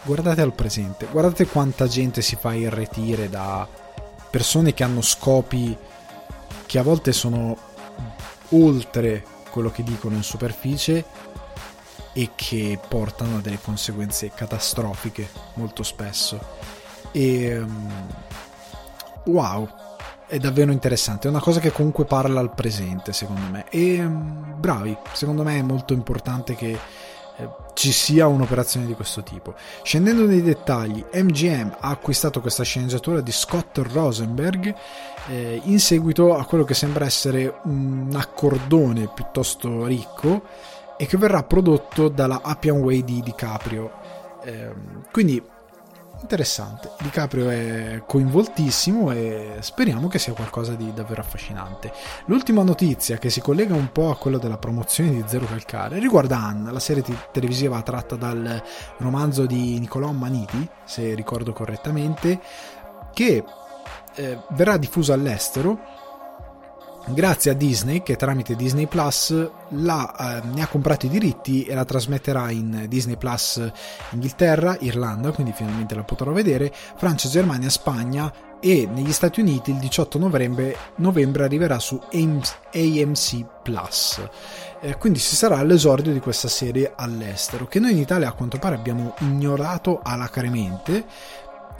guardate 0.03 0.41
al 0.41 0.53
presente, 0.53 1.07
guardate 1.09 1.47
quanta 1.47 1.87
gente 1.87 2.21
si 2.21 2.35
fa 2.35 2.53
irretire 2.53 3.29
da 3.29 3.67
persone 4.29 4.73
che 4.73 4.83
hanno 4.83 5.01
scopi 5.01 5.77
che 6.65 6.79
a 6.79 6.83
volte 6.83 7.11
sono 7.11 7.57
oltre 8.49 9.23
quello 9.49 9.69
che 9.69 9.83
dicono 9.83 10.15
in 10.15 10.23
superficie 10.23 11.05
e 12.13 12.31
che 12.35 12.79
portano 12.87 13.37
a 13.37 13.41
delle 13.41 13.59
conseguenze 13.61 14.31
catastrofiche 14.33 15.29
molto 15.55 15.83
spesso. 15.83 16.39
E 17.11 17.57
um, 17.57 18.07
wow, 19.25 19.69
è 20.31 20.39
davvero 20.39 20.71
interessante, 20.71 21.27
è 21.27 21.29
una 21.29 21.41
cosa 21.41 21.59
che 21.59 21.73
comunque 21.73 22.05
parla 22.05 22.39
al 22.39 22.53
presente 22.53 23.11
secondo 23.11 23.47
me 23.51 23.65
e 23.69 23.99
mm, 23.99 24.61
bravi, 24.61 24.95
secondo 25.11 25.43
me 25.43 25.59
è 25.59 25.61
molto 25.61 25.91
importante 25.91 26.55
che 26.55 26.69
eh, 27.35 27.49
ci 27.73 27.91
sia 27.91 28.27
un'operazione 28.27 28.85
di 28.85 28.93
questo 28.93 29.23
tipo. 29.23 29.55
Scendendo 29.83 30.25
nei 30.25 30.41
dettagli, 30.41 31.03
MGM 31.11 31.75
ha 31.81 31.89
acquistato 31.89 32.39
questa 32.39 32.63
sceneggiatura 32.63 33.19
di 33.19 33.31
Scott 33.33 33.77
Rosenberg 33.91 34.73
eh, 35.27 35.59
in 35.65 35.81
seguito 35.81 36.37
a 36.37 36.45
quello 36.45 36.63
che 36.63 36.75
sembra 36.75 37.03
essere 37.03 37.53
un 37.63 38.09
accordone 38.15 39.09
piuttosto 39.13 39.85
ricco 39.85 40.43
e 40.95 41.07
che 41.07 41.17
verrà 41.17 41.43
prodotto 41.43 42.07
dalla 42.07 42.39
Appian 42.41 42.77
Way 42.77 43.03
di 43.03 43.19
DiCaprio. 43.21 43.91
Eh, 44.45 44.73
quindi 45.11 45.43
interessante. 46.21 46.91
DiCaprio 46.99 47.49
è 47.49 48.03
coinvoltissimo 48.05 49.11
e 49.11 49.57
speriamo 49.59 50.07
che 50.07 50.19
sia 50.19 50.33
qualcosa 50.33 50.73
di 50.73 50.93
davvero 50.93 51.21
affascinante. 51.21 51.91
L'ultima 52.25 52.63
notizia 52.63 53.17
che 53.17 53.29
si 53.29 53.41
collega 53.41 53.73
un 53.73 53.91
po' 53.91 54.09
a 54.09 54.17
quella 54.17 54.37
della 54.37 54.57
promozione 54.57 55.11
di 55.11 55.23
Zero 55.25 55.45
Calcare 55.45 55.99
riguarda 55.99 56.37
Anna, 56.37 56.71
la 56.71 56.79
serie 56.79 57.03
televisiva 57.31 57.81
tratta 57.81 58.15
dal 58.15 58.63
romanzo 58.97 59.45
di 59.45 59.79
Niccolò 59.79 60.11
Maniti, 60.11 60.67
se 60.85 61.13
ricordo 61.15 61.53
correttamente, 61.53 62.39
che 63.13 63.43
eh, 64.15 64.39
verrà 64.49 64.77
diffusa 64.77 65.13
all'estero 65.13 65.99
grazie 67.07 67.51
a 67.51 67.53
Disney 67.53 68.03
che 68.03 68.15
tramite 68.15 68.55
Disney 68.55 68.87
Plus 68.87 69.49
la, 69.69 70.41
eh, 70.43 70.47
ne 70.47 70.61
ha 70.61 70.67
comprato 70.67 71.05
i 71.05 71.09
diritti 71.09 71.63
e 71.63 71.73
la 71.73 71.85
trasmetterà 71.85 72.49
in 72.51 72.85
Disney 72.87 73.17
Plus 73.17 73.71
Inghilterra, 74.11 74.77
Irlanda, 74.79 75.31
quindi 75.31 75.53
finalmente 75.53 75.95
la 75.95 76.03
potrò 76.03 76.31
vedere, 76.31 76.73
Francia, 76.95 77.29
Germania, 77.29 77.69
Spagna 77.69 78.31
e 78.63 78.87
negli 78.91 79.11
Stati 79.11 79.39
Uniti 79.39 79.71
il 79.71 79.77
18 79.77 80.19
novembre, 80.19 80.77
novembre 80.97 81.43
arriverà 81.43 81.79
su 81.79 81.99
AMC 81.99 83.45
Plus. 83.63 84.21
Eh, 84.79 84.97
quindi 84.97 85.19
ci 85.19 85.35
sarà 85.35 85.61
l'esordio 85.63 86.13
di 86.13 86.19
questa 86.19 86.47
serie 86.47 86.93
all'estero, 86.95 87.67
che 87.67 87.79
noi 87.79 87.91
in 87.91 87.97
Italia 87.97 88.29
a 88.29 88.33
quanto 88.33 88.59
pare 88.59 88.75
abbiamo 88.75 89.15
ignorato 89.19 89.99
alacremente 90.03 91.05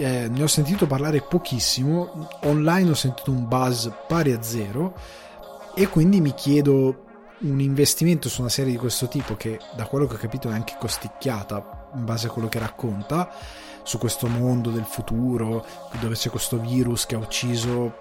eh, 0.02 0.28
ne 0.30 0.44
ho 0.44 0.48
sentito 0.48 0.88
parlare 0.88 1.22
pochissimo, 1.22 2.28
online 2.42 2.90
ho 2.90 2.96
sentito 2.96 3.30
un 3.30 3.48
buzz 3.48 3.88
pari 4.08 4.32
a 4.32 4.42
zero. 4.42 4.96
E 5.76 5.88
quindi 5.88 6.20
mi 6.20 6.34
chiedo 6.34 7.06
un 7.42 7.60
investimento 7.60 8.28
su 8.28 8.42
una 8.42 8.50
serie 8.50 8.72
di 8.72 8.78
questo 8.78 9.08
tipo 9.08 9.36
che 9.36 9.60
da 9.76 9.86
quello 9.86 10.08
che 10.08 10.16
ho 10.16 10.18
capito 10.18 10.50
è 10.50 10.54
anche 10.54 10.76
costicchiata 10.80 11.90
in 11.96 12.06
base 12.06 12.28
a 12.28 12.30
quello 12.30 12.48
che 12.48 12.60
racconta 12.60 13.32
su 13.84 13.98
questo 13.98 14.28
mondo 14.28 14.70
del 14.70 14.86
futuro 14.86 15.66
dove 16.00 16.16
c'è 16.16 16.30
questo 16.30 16.60
virus 16.60 17.06
che 17.06 17.16
ha 17.16 17.20
ucciso 17.20 17.96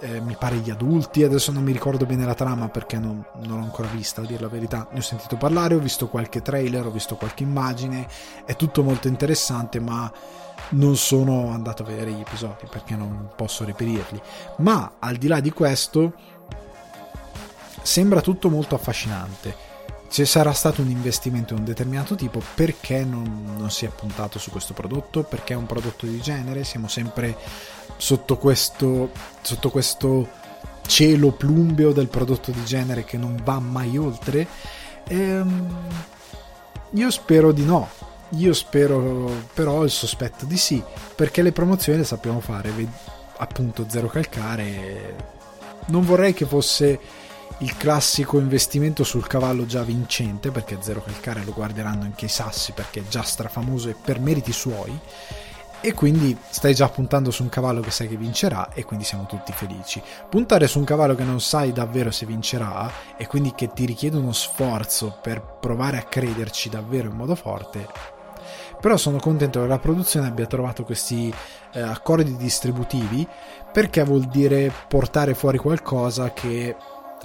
eh, 0.00 0.20
mi 0.20 0.36
pare 0.38 0.56
gli 0.56 0.70
adulti, 0.70 1.22
adesso 1.22 1.50
non 1.50 1.64
mi 1.64 1.72
ricordo 1.72 2.04
bene 2.04 2.26
la 2.26 2.34
trama 2.34 2.68
perché 2.68 2.98
non, 2.98 3.24
non 3.42 3.58
l'ho 3.58 3.64
ancora 3.64 3.88
vista, 3.88 4.20
a 4.20 4.26
dire 4.26 4.40
la 4.40 4.48
verità, 4.48 4.86
ne 4.90 4.98
ho 4.98 5.02
sentito 5.02 5.36
parlare, 5.36 5.74
ho 5.74 5.78
visto 5.78 6.08
qualche 6.08 6.42
trailer, 6.42 6.86
ho 6.86 6.90
visto 6.90 7.16
qualche 7.16 7.42
immagine, 7.42 8.06
è 8.44 8.56
tutto 8.56 8.82
molto 8.82 9.08
interessante, 9.08 9.80
ma 9.80 10.12
non 10.70 10.96
sono 10.96 11.50
andato 11.50 11.82
a 11.82 11.86
vedere 11.86 12.12
gli 12.12 12.20
episodi 12.20 12.66
perché 12.68 12.96
non 12.96 13.30
posso 13.36 13.64
reperirli. 13.64 14.20
Ma 14.58 14.94
al 14.98 15.16
di 15.16 15.28
là 15.28 15.40
di 15.40 15.50
questo, 15.50 16.12
sembra 17.82 18.20
tutto 18.20 18.48
molto 18.48 18.74
affascinante. 18.74 19.74
Ci 20.08 20.24
sarà 20.24 20.52
stato 20.52 20.82
un 20.82 20.90
investimento 20.90 21.54
di 21.54 21.60
un 21.60 21.66
determinato 21.66 22.14
tipo, 22.14 22.40
perché 22.54 23.04
non, 23.04 23.54
non 23.56 23.70
si 23.70 23.84
è 23.84 23.88
puntato 23.88 24.38
su 24.38 24.50
questo 24.50 24.72
prodotto? 24.72 25.24
Perché 25.24 25.52
è 25.52 25.56
un 25.56 25.66
prodotto 25.66 26.06
di 26.06 26.20
genere? 26.20 26.64
Siamo 26.64 26.88
sempre 26.88 27.36
sotto 27.96 28.36
questo, 28.38 29.10
sotto 29.42 29.70
questo 29.70 30.28
cielo 30.86 31.32
plumbeo 31.32 31.92
del 31.92 32.08
prodotto 32.08 32.52
di 32.52 32.64
genere 32.64 33.04
che 33.04 33.16
non 33.16 33.40
va 33.42 33.58
mai 33.58 33.98
oltre? 33.98 34.46
Ehm, 35.08 35.74
io 36.90 37.10
spero 37.10 37.52
di 37.52 37.64
no. 37.64 37.88
Io 38.36 38.52
spero 38.52 39.30
però 39.54 39.84
il 39.84 39.90
sospetto 39.90 40.44
di 40.44 40.56
sì, 40.56 40.82
perché 41.14 41.42
le 41.42 41.52
promozioni 41.52 41.98
le 41.98 42.04
sappiamo 42.04 42.40
fare, 42.40 42.72
appunto 43.38 43.86
zero 43.88 44.08
calcare. 44.08 45.34
Non 45.86 46.04
vorrei 46.04 46.34
che 46.34 46.46
fosse 46.46 46.98
il 47.58 47.76
classico 47.76 48.38
investimento 48.38 49.04
sul 49.04 49.26
cavallo 49.26 49.64
già 49.64 49.82
vincente, 49.82 50.50
perché 50.50 50.78
Zero 50.80 51.02
Calcare 51.02 51.44
lo 51.44 51.52
guarderanno 51.52 52.02
anche 52.02 52.26
i 52.26 52.28
sassi 52.28 52.72
perché 52.72 53.00
è 53.00 53.08
già 53.08 53.22
strafamoso 53.22 53.88
e 53.88 53.94
per 53.94 54.20
meriti 54.20 54.52
suoi. 54.52 54.98
E 55.80 55.94
quindi 55.94 56.36
stai 56.48 56.74
già 56.74 56.88
puntando 56.88 57.30
su 57.30 57.42
un 57.42 57.48
cavallo 57.48 57.80
che 57.80 57.90
sai 57.90 58.08
che 58.08 58.16
vincerà 58.16 58.72
e 58.72 58.84
quindi 58.84 59.04
siamo 59.04 59.26
tutti 59.26 59.52
felici. 59.52 60.02
Puntare 60.28 60.66
su 60.66 60.78
un 60.78 60.84
cavallo 60.84 61.14
che 61.14 61.22
non 61.22 61.40
sai 61.40 61.72
davvero 61.72 62.10
se 62.10 62.26
vincerà 62.26 62.90
e 63.16 63.26
quindi 63.26 63.54
che 63.54 63.72
ti 63.72 63.84
richiede 63.84 64.16
uno 64.16 64.32
sforzo 64.32 65.18
per 65.22 65.58
provare 65.60 65.98
a 65.98 66.02
crederci 66.02 66.68
davvero 66.68 67.08
in 67.08 67.16
modo 67.16 67.36
forte. 67.36 68.15
Però 68.80 68.96
sono 68.96 69.18
contento 69.18 69.60
che 69.60 69.66
la 69.66 69.78
produzione 69.78 70.28
abbia 70.28 70.46
trovato 70.46 70.84
questi 70.84 71.32
eh, 71.72 71.80
accordi 71.80 72.36
distributivi 72.36 73.26
perché 73.72 74.04
vuol 74.04 74.24
dire 74.24 74.72
portare 74.88 75.34
fuori 75.34 75.58
qualcosa 75.58 76.32
che 76.32 76.76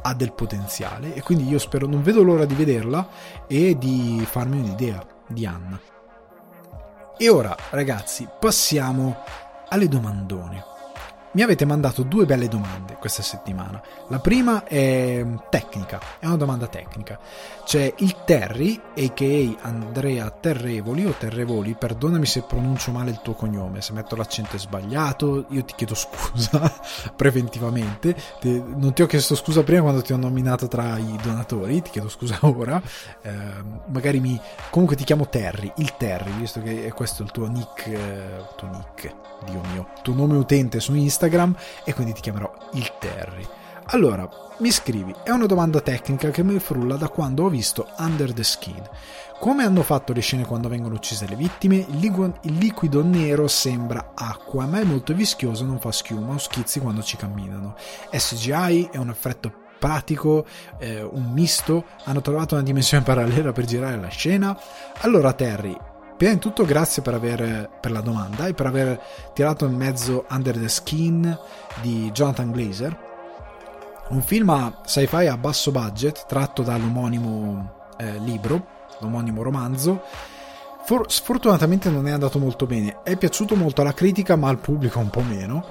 ha 0.02 0.14
del 0.14 0.34
potenziale 0.34 1.14
e 1.14 1.22
quindi 1.22 1.48
io 1.48 1.60
spero, 1.60 1.86
non 1.86 2.02
vedo 2.02 2.24
l'ora 2.24 2.46
di 2.46 2.56
vederla 2.56 3.08
e 3.48 3.78
di 3.78 4.26
farmi 4.26 4.60
un'idea 4.60 5.06
di 5.28 5.46
Anna. 5.46 5.80
E 7.18 7.30
ora 7.30 7.56
ragazzi 7.70 8.28
passiamo 8.40 9.18
alle 9.68 9.88
domandone 9.88 10.70
mi 11.34 11.44
avete 11.44 11.66
mandato 11.66 12.04
due 12.04 12.26
belle 12.26 12.48
domande 12.50 12.98
questa 13.00 13.22
settimana. 13.22 13.82
La 14.10 14.20
prima 14.20 14.66
è 14.66 15.26
tecnica, 15.50 16.00
è 16.20 16.26
una 16.26 16.36
domanda 16.36 16.68
tecnica. 16.68 17.18
C'è 17.72 17.94
il 18.00 18.26
Terry, 18.26 18.78
a.k.a. 18.98 19.66
Andrea 19.66 20.30
Terrevoli 20.30 21.06
o 21.06 21.16
Terrevoli, 21.18 21.74
perdonami 21.74 22.26
se 22.26 22.42
pronuncio 22.42 22.92
male 22.92 23.12
il 23.12 23.22
tuo 23.22 23.34
cognome, 23.34 23.80
se 23.80 23.94
metto 23.94 24.18
l'accento 24.18 24.58
sbagliato, 24.58 25.46
io 25.52 25.64
ti 25.64 25.74
chiedo 25.78 25.96
scusa 25.96 26.70
preventivamente. 27.16 28.14
Non 28.44 28.92
ti 28.94 29.04
ho 29.04 29.06
chiesto 29.06 29.36
scusa 29.36 29.64
prima 29.64 29.84
quando 29.84 30.02
ti 30.02 30.12
ho 30.12 30.18
nominato 30.18 30.68
tra 30.68 30.98
i 30.98 31.18
donatori, 31.24 31.82
ti 31.82 31.92
chiedo 31.92 32.10
scusa 32.10 32.40
ora. 32.44 32.82
Eh, 33.22 33.32
magari 33.86 34.20
mi... 34.20 34.38
Comunque 34.70 34.98
ti 34.98 35.06
chiamo 35.06 35.30
Terry, 35.30 35.72
il 35.78 35.96
Terry, 35.96 36.32
visto 36.40 36.62
che 36.62 36.86
è 36.86 36.92
questo 36.92 37.24
il 37.24 37.32
tuo 37.32 37.48
nick, 37.48 37.88
eh, 37.88 38.48
tuo 38.58 38.68
nick, 38.68 39.16
Dio 39.46 39.62
mio, 39.72 39.88
tuo 40.02 40.14
nome 40.14 40.36
utente 40.36 40.82
su 40.82 40.94
Instagram 40.94 41.56
e 41.86 41.94
quindi 41.94 42.12
ti 42.12 42.20
chiamerò 42.20 42.52
il 42.74 42.92
Terry. 43.00 43.48
Allora, 43.94 44.30
mi 44.62 44.70
scrivi, 44.70 45.14
è 45.24 45.32
una 45.32 45.48
domanda 45.48 45.82
tecnica 45.82 46.30
che 46.30 46.44
mi 46.44 46.60
frulla 46.60 46.96
da 46.96 47.10
quando 47.10 47.46
ho 47.46 47.50
visto 47.50 47.88
Under 47.98 48.32
the 48.32 48.44
Skin. 48.44 48.88
Come 49.40 49.64
hanno 49.64 49.82
fatto 49.82 50.14
le 50.14 50.22
scene 50.22 50.46
quando 50.46 50.70
vengono 50.70 50.94
uccise 50.94 51.26
le 51.28 51.36
vittime? 51.36 51.84
Il 51.90 52.58
liquido 52.58 53.04
nero 53.04 53.48
sembra 53.48 54.12
acqua, 54.14 54.68
ma 54.68 54.80
è 54.80 54.84
molto 54.84 55.16
vischioso, 55.16 55.66
non 55.66 55.80
fa 55.80 55.92
schiuma 55.92 56.36
o 56.36 56.38
schizzi 56.38 56.80
quando 56.80 57.02
ci 57.02 57.18
camminano. 57.18 57.76
SGI 58.12 58.90
è 58.92 58.98
un 58.98 59.10
effetto 59.10 59.52
pratico, 59.80 60.46
eh, 60.78 61.02
un 61.02 61.32
misto, 61.32 61.86
hanno 62.04 62.22
trovato 62.22 62.54
una 62.54 62.64
dimensione 62.64 63.02
parallela 63.04 63.52
per 63.54 63.66
girare 63.66 64.00
la 64.00 64.10
scena. 64.10 64.56
Allora 65.00 65.34
Terry, 65.34 65.76
Prima 66.22 66.36
di 66.36 66.40
tutto 66.40 66.66
grazie 66.66 67.02
per, 67.02 67.16
aver, 67.16 67.68
per 67.82 67.90
la 67.90 68.02
domanda 68.02 68.46
e 68.46 68.54
per 68.54 68.68
aver 68.68 69.02
tirato 69.34 69.66
in 69.66 69.74
mezzo 69.74 70.28
Under 70.30 70.56
the 70.56 70.70
Skin 70.70 71.36
di 71.82 72.12
Jonathan 72.12 72.52
Glazer, 72.52 73.11
un 74.12 74.22
film 74.22 74.74
sci-fi 74.86 75.28
a 75.28 75.38
basso 75.38 75.72
budget 75.72 76.26
tratto 76.28 76.64
dall'omonimo 76.64 77.90
eh, 77.98 78.20
libro, 78.20 78.68
l'omonimo 79.00 79.42
romanzo. 79.42 80.02
For- 80.84 81.10
sfortunatamente 81.12 81.90
non 81.90 82.08
è 82.08 82.12
andato 82.12 82.40
molto 82.40 82.66
bene, 82.66 83.00
è 83.04 83.16
piaciuto 83.16 83.56
molto 83.56 83.82
alla 83.82 83.94
critica 83.94 84.36
ma 84.36 84.50
al 84.50 84.60
pubblico 84.60 85.00
un 85.00 85.10
po' 85.10 85.22
meno. 85.22 85.66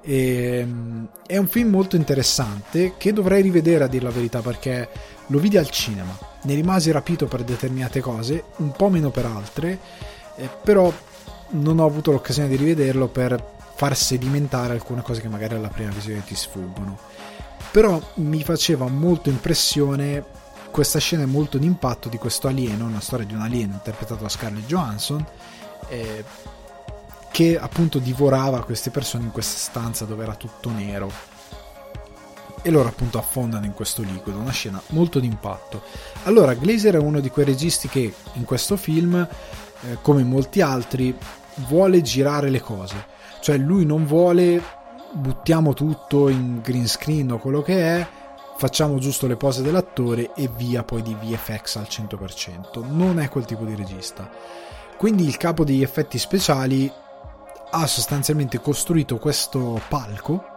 E, 0.00 0.58
ehm, 0.58 1.08
è 1.26 1.36
un 1.36 1.46
film 1.46 1.70
molto 1.70 1.96
interessante 1.96 2.94
che 2.96 3.12
dovrei 3.12 3.42
rivedere 3.42 3.84
a 3.84 3.88
dir 3.88 4.02
la 4.02 4.10
verità 4.10 4.40
perché 4.40 4.88
lo 5.28 5.38
vidi 5.38 5.56
al 5.56 5.70
cinema, 5.70 6.16
ne 6.42 6.54
rimasi 6.54 6.90
rapito 6.90 7.26
per 7.26 7.42
determinate 7.42 8.00
cose, 8.00 8.44
un 8.56 8.72
po' 8.72 8.88
meno 8.88 9.10
per 9.10 9.26
altre, 9.26 9.78
eh, 10.36 10.48
però 10.62 10.92
non 11.50 11.78
ho 11.78 11.86
avuto 11.86 12.10
l'occasione 12.10 12.48
di 12.48 12.56
rivederlo 12.56 13.06
per 13.08 13.52
far 13.76 13.96
sedimentare 13.96 14.72
alcune 14.72 15.02
cose 15.02 15.20
che 15.20 15.28
magari 15.28 15.54
alla 15.54 15.68
prima 15.68 15.90
visione 15.90 16.24
ti 16.24 16.34
sfuggono. 16.34 16.98
Però 17.74 18.00
mi 18.18 18.44
faceva 18.44 18.86
molto 18.86 19.30
impressione 19.30 20.24
questa 20.70 21.00
scena 21.00 21.26
molto 21.26 21.58
d'impatto 21.58 22.08
di 22.08 22.18
questo 22.18 22.46
alieno, 22.46 22.86
una 22.86 23.00
storia 23.00 23.26
di 23.26 23.34
un 23.34 23.40
alieno 23.40 23.72
interpretato 23.72 24.22
da 24.22 24.28
Scarlett 24.28 24.64
Johansson, 24.66 25.26
eh, 25.88 26.24
che 27.32 27.58
appunto 27.58 27.98
divorava 27.98 28.62
queste 28.62 28.90
persone 28.90 29.24
in 29.24 29.32
questa 29.32 29.58
stanza 29.58 30.04
dove 30.04 30.22
era 30.22 30.36
tutto 30.36 30.70
nero 30.70 31.10
e 32.62 32.70
loro 32.70 32.90
appunto 32.90 33.18
affondano 33.18 33.66
in 33.66 33.74
questo 33.74 34.02
liquido, 34.02 34.38
una 34.38 34.52
scena 34.52 34.80
molto 34.90 35.18
d'impatto. 35.18 35.82
Allora, 36.26 36.54
Glazer 36.54 36.94
è 36.94 36.98
uno 36.98 37.18
di 37.18 37.28
quei 37.28 37.44
registi 37.44 37.88
che 37.88 38.14
in 38.34 38.44
questo 38.44 38.76
film, 38.76 39.16
eh, 39.16 39.98
come 40.00 40.20
in 40.20 40.28
molti 40.28 40.60
altri, 40.60 41.12
vuole 41.66 42.02
girare 42.02 42.50
le 42.50 42.60
cose, 42.60 43.04
cioè 43.40 43.56
lui 43.56 43.84
non 43.84 44.06
vuole 44.06 44.62
buttiamo 45.14 45.74
tutto 45.74 46.28
in 46.28 46.60
green 46.62 46.86
screen 46.86 47.32
o 47.32 47.38
quello 47.38 47.62
che 47.62 47.98
è, 47.98 48.06
facciamo 48.56 48.98
giusto 48.98 49.26
le 49.26 49.36
pose 49.36 49.62
dell'attore 49.62 50.32
e 50.34 50.48
via 50.56 50.82
poi 50.82 51.02
di 51.02 51.14
VFX 51.14 51.76
al 51.76 51.86
100%. 51.88 52.84
Non 52.86 53.18
è 53.18 53.28
quel 53.28 53.44
tipo 53.44 53.64
di 53.64 53.74
regista. 53.74 54.28
Quindi 54.96 55.24
il 55.24 55.36
capo 55.36 55.64
degli 55.64 55.82
effetti 55.82 56.18
speciali 56.18 56.90
ha 57.70 57.86
sostanzialmente 57.86 58.60
costruito 58.60 59.18
questo 59.18 59.80
palco 59.88 60.52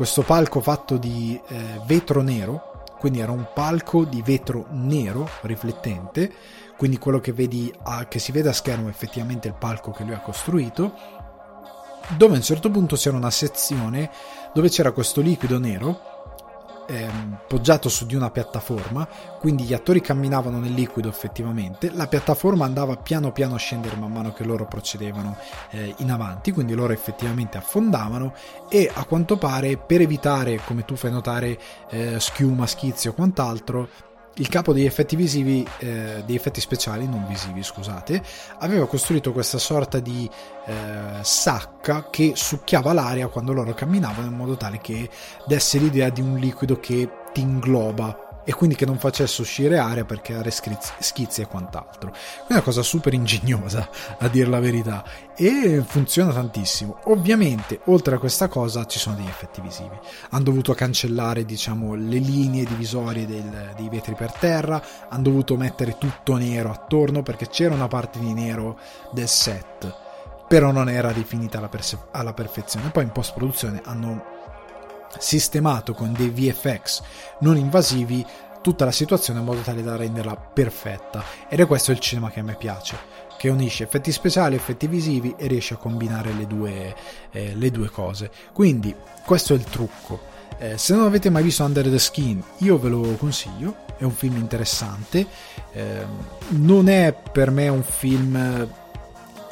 questo 0.00 0.22
palco 0.22 0.62
fatto 0.62 0.96
di 0.96 1.38
eh, 1.48 1.78
vetro 1.84 2.22
nero, 2.22 2.84
quindi 2.98 3.20
era 3.20 3.32
un 3.32 3.48
palco 3.52 4.06
di 4.06 4.22
vetro 4.22 4.64
nero 4.70 5.28
riflettente, 5.42 6.32
quindi 6.78 6.96
quello 6.96 7.20
che, 7.20 7.34
vedi 7.34 7.70
a, 7.82 8.06
che 8.06 8.18
si 8.18 8.32
vede 8.32 8.48
a 8.48 8.54
schermo 8.54 8.86
è 8.86 8.88
effettivamente 8.88 9.48
il 9.48 9.54
palco 9.58 9.90
che 9.90 10.04
lui 10.04 10.14
ha 10.14 10.20
costruito, 10.20 10.94
dove 12.16 12.34
a 12.34 12.36
un 12.36 12.42
certo 12.42 12.70
punto 12.70 12.96
c'era 12.96 13.16
una 13.16 13.30
sezione 13.30 14.10
dove 14.52 14.68
c'era 14.68 14.92
questo 14.92 15.20
liquido 15.20 15.58
nero 15.58 16.10
ehm, 16.90 17.38
poggiato 17.46 17.88
su 17.88 18.04
di 18.04 18.16
una 18.16 18.30
piattaforma, 18.30 19.06
quindi 19.38 19.64
gli 19.64 19.72
attori 19.72 20.00
camminavano 20.00 20.58
nel 20.58 20.72
liquido 20.72 21.08
effettivamente, 21.08 21.90
la 21.92 22.08
piattaforma 22.08 22.64
andava 22.64 22.96
piano 22.96 23.32
piano 23.32 23.54
a 23.54 23.58
scendere 23.58 23.96
man 23.96 24.12
mano 24.12 24.32
che 24.32 24.44
loro 24.44 24.66
procedevano 24.66 25.36
eh, 25.70 25.94
in 25.98 26.10
avanti, 26.10 26.50
quindi 26.50 26.74
loro 26.74 26.92
effettivamente 26.92 27.56
affondavano 27.56 28.34
e 28.68 28.90
a 28.92 29.04
quanto 29.04 29.36
pare 29.36 29.76
per 29.76 30.00
evitare, 30.00 30.60
come 30.64 30.84
tu 30.84 30.96
fai 30.96 31.12
notare, 31.12 31.58
eh, 31.90 32.18
schiuma, 32.18 32.66
schizzi 32.66 33.08
o 33.08 33.12
quant'altro, 33.12 33.88
il 34.40 34.48
capo 34.48 34.72
degli 34.72 34.86
effetti 34.86 35.16
visivi, 35.16 35.66
eh, 35.78 36.22
degli 36.24 36.34
effetti 36.34 36.60
speciali, 36.60 37.06
non 37.06 37.26
visivi, 37.26 37.62
scusate, 37.62 38.22
aveva 38.58 38.86
costruito 38.86 39.32
questa 39.32 39.58
sorta 39.58 40.00
di 40.00 40.28
eh, 40.66 40.74
sacca 41.22 42.08
che 42.10 42.32
succhiava 42.34 42.92
l'aria 42.94 43.28
quando 43.28 43.52
loro 43.52 43.74
camminavano 43.74 44.26
in 44.26 44.34
modo 44.34 44.56
tale 44.56 44.80
che 44.80 45.08
desse 45.46 45.78
l'idea 45.78 46.08
di 46.08 46.22
un 46.22 46.36
liquido 46.36 46.80
che 46.80 47.08
ti 47.32 47.42
ingloba 47.42 48.29
e 48.44 48.52
quindi 48.54 48.74
che 48.74 48.86
non 48.86 48.98
facesse 48.98 49.40
uscire 49.40 49.78
aria 49.78 50.04
per 50.04 50.20
creare 50.20 50.50
schizzi 50.50 51.40
e 51.40 51.46
quant'altro. 51.46 52.12
È 52.46 52.52
una 52.52 52.62
cosa 52.62 52.82
super 52.82 53.12
ingegnosa, 53.12 53.88
a 54.18 54.28
dire 54.28 54.48
la 54.48 54.60
verità, 54.60 55.04
e 55.36 55.82
funziona 55.86 56.32
tantissimo. 56.32 56.98
Ovviamente, 57.04 57.80
oltre 57.86 58.16
a 58.16 58.18
questa 58.18 58.48
cosa, 58.48 58.86
ci 58.86 58.98
sono 58.98 59.16
degli 59.16 59.26
effetti 59.26 59.60
visivi. 59.60 59.98
Hanno 60.30 60.44
dovuto 60.44 60.74
cancellare, 60.74 61.44
diciamo, 61.44 61.94
le 61.94 62.18
linee 62.18 62.64
divisorie 62.64 63.26
del, 63.26 63.72
dei 63.76 63.88
vetri 63.88 64.14
per 64.14 64.32
terra, 64.32 64.82
hanno 65.08 65.22
dovuto 65.22 65.56
mettere 65.56 65.96
tutto 65.98 66.36
nero 66.36 66.70
attorno 66.70 67.22
perché 67.22 67.48
c'era 67.48 67.74
una 67.74 67.88
parte 67.88 68.18
di 68.18 68.32
nero 68.32 68.78
del 69.12 69.28
set, 69.28 69.94
però 70.48 70.72
non 70.72 70.88
era 70.88 71.12
definita 71.12 71.58
alla, 71.58 71.68
perse- 71.68 72.08
alla 72.10 72.32
perfezione. 72.32 72.90
Poi 72.90 73.04
in 73.04 73.12
post-produzione 73.12 73.80
hanno 73.84 74.39
sistemato 75.18 75.94
con 75.94 76.12
dei 76.12 76.30
VFX 76.30 77.02
non 77.40 77.56
invasivi 77.56 78.24
tutta 78.62 78.84
la 78.84 78.92
situazione 78.92 79.40
in 79.40 79.44
modo 79.44 79.60
tale 79.60 79.82
da 79.82 79.96
renderla 79.96 80.36
perfetta. 80.36 81.24
Ed 81.48 81.60
è 81.60 81.66
questo 81.66 81.92
il 81.92 81.98
cinema 81.98 82.30
che 82.30 82.40
a 82.40 82.44
me 82.44 82.56
piace 82.56 83.18
che 83.40 83.48
unisce 83.48 83.84
effetti 83.84 84.12
speciali, 84.12 84.54
effetti 84.54 84.86
visivi 84.86 85.34
e 85.38 85.46
riesce 85.46 85.72
a 85.72 85.78
combinare 85.78 86.30
le 86.34 86.46
due, 86.46 86.94
eh, 87.30 87.54
le 87.54 87.70
due 87.70 87.88
cose. 87.88 88.30
Quindi 88.52 88.94
questo 89.24 89.54
è 89.54 89.56
il 89.56 89.64
trucco. 89.64 90.28
Eh, 90.58 90.76
se 90.76 90.94
non 90.94 91.06
avete 91.06 91.30
mai 91.30 91.42
visto 91.42 91.64
Under 91.64 91.88
the 91.88 91.98
Skin 91.98 92.42
io 92.58 92.78
ve 92.78 92.90
lo 92.90 93.00
consiglio 93.16 93.76
è 93.96 94.04
un 94.04 94.12
film 94.12 94.36
interessante. 94.36 95.26
Eh, 95.72 96.04
non 96.50 96.90
è 96.90 97.14
per 97.32 97.50
me 97.50 97.68
un 97.68 97.82
film 97.82 98.68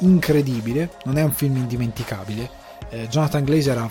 incredibile 0.01 0.91
non 1.05 1.17
è 1.17 1.23
un 1.23 1.31
film 1.31 1.55
indimenticabile. 1.57 2.47
Eh, 2.89 3.07
Jonathan 3.07 3.43
Glazer 3.43 3.77
ha 3.79 3.89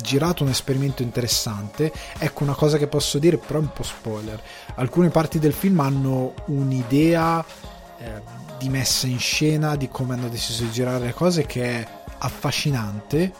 girato 0.00 0.42
un 0.42 0.50
esperimento 0.50 1.02
interessante. 1.02 1.92
Ecco 2.18 2.42
una 2.42 2.54
cosa 2.54 2.78
che 2.78 2.86
posso 2.86 3.18
dire, 3.18 3.36
però 3.36 3.58
è 3.58 3.62
un 3.62 3.72
po' 3.72 3.82
spoiler. 3.82 4.40
Alcune 4.76 5.10
parti 5.10 5.38
del 5.38 5.52
film 5.52 5.80
hanno 5.80 6.34
un'idea 6.46 7.44
eh, 7.98 8.22
di 8.58 8.68
messa 8.68 9.06
in 9.06 9.18
scena, 9.18 9.76
di 9.76 9.88
come 9.88 10.14
hanno 10.14 10.28
deciso 10.28 10.62
di 10.64 10.70
girare 10.70 11.04
le 11.04 11.12
cose, 11.12 11.46
che 11.46 11.62
è 11.62 11.86
affascinante, 12.18 13.32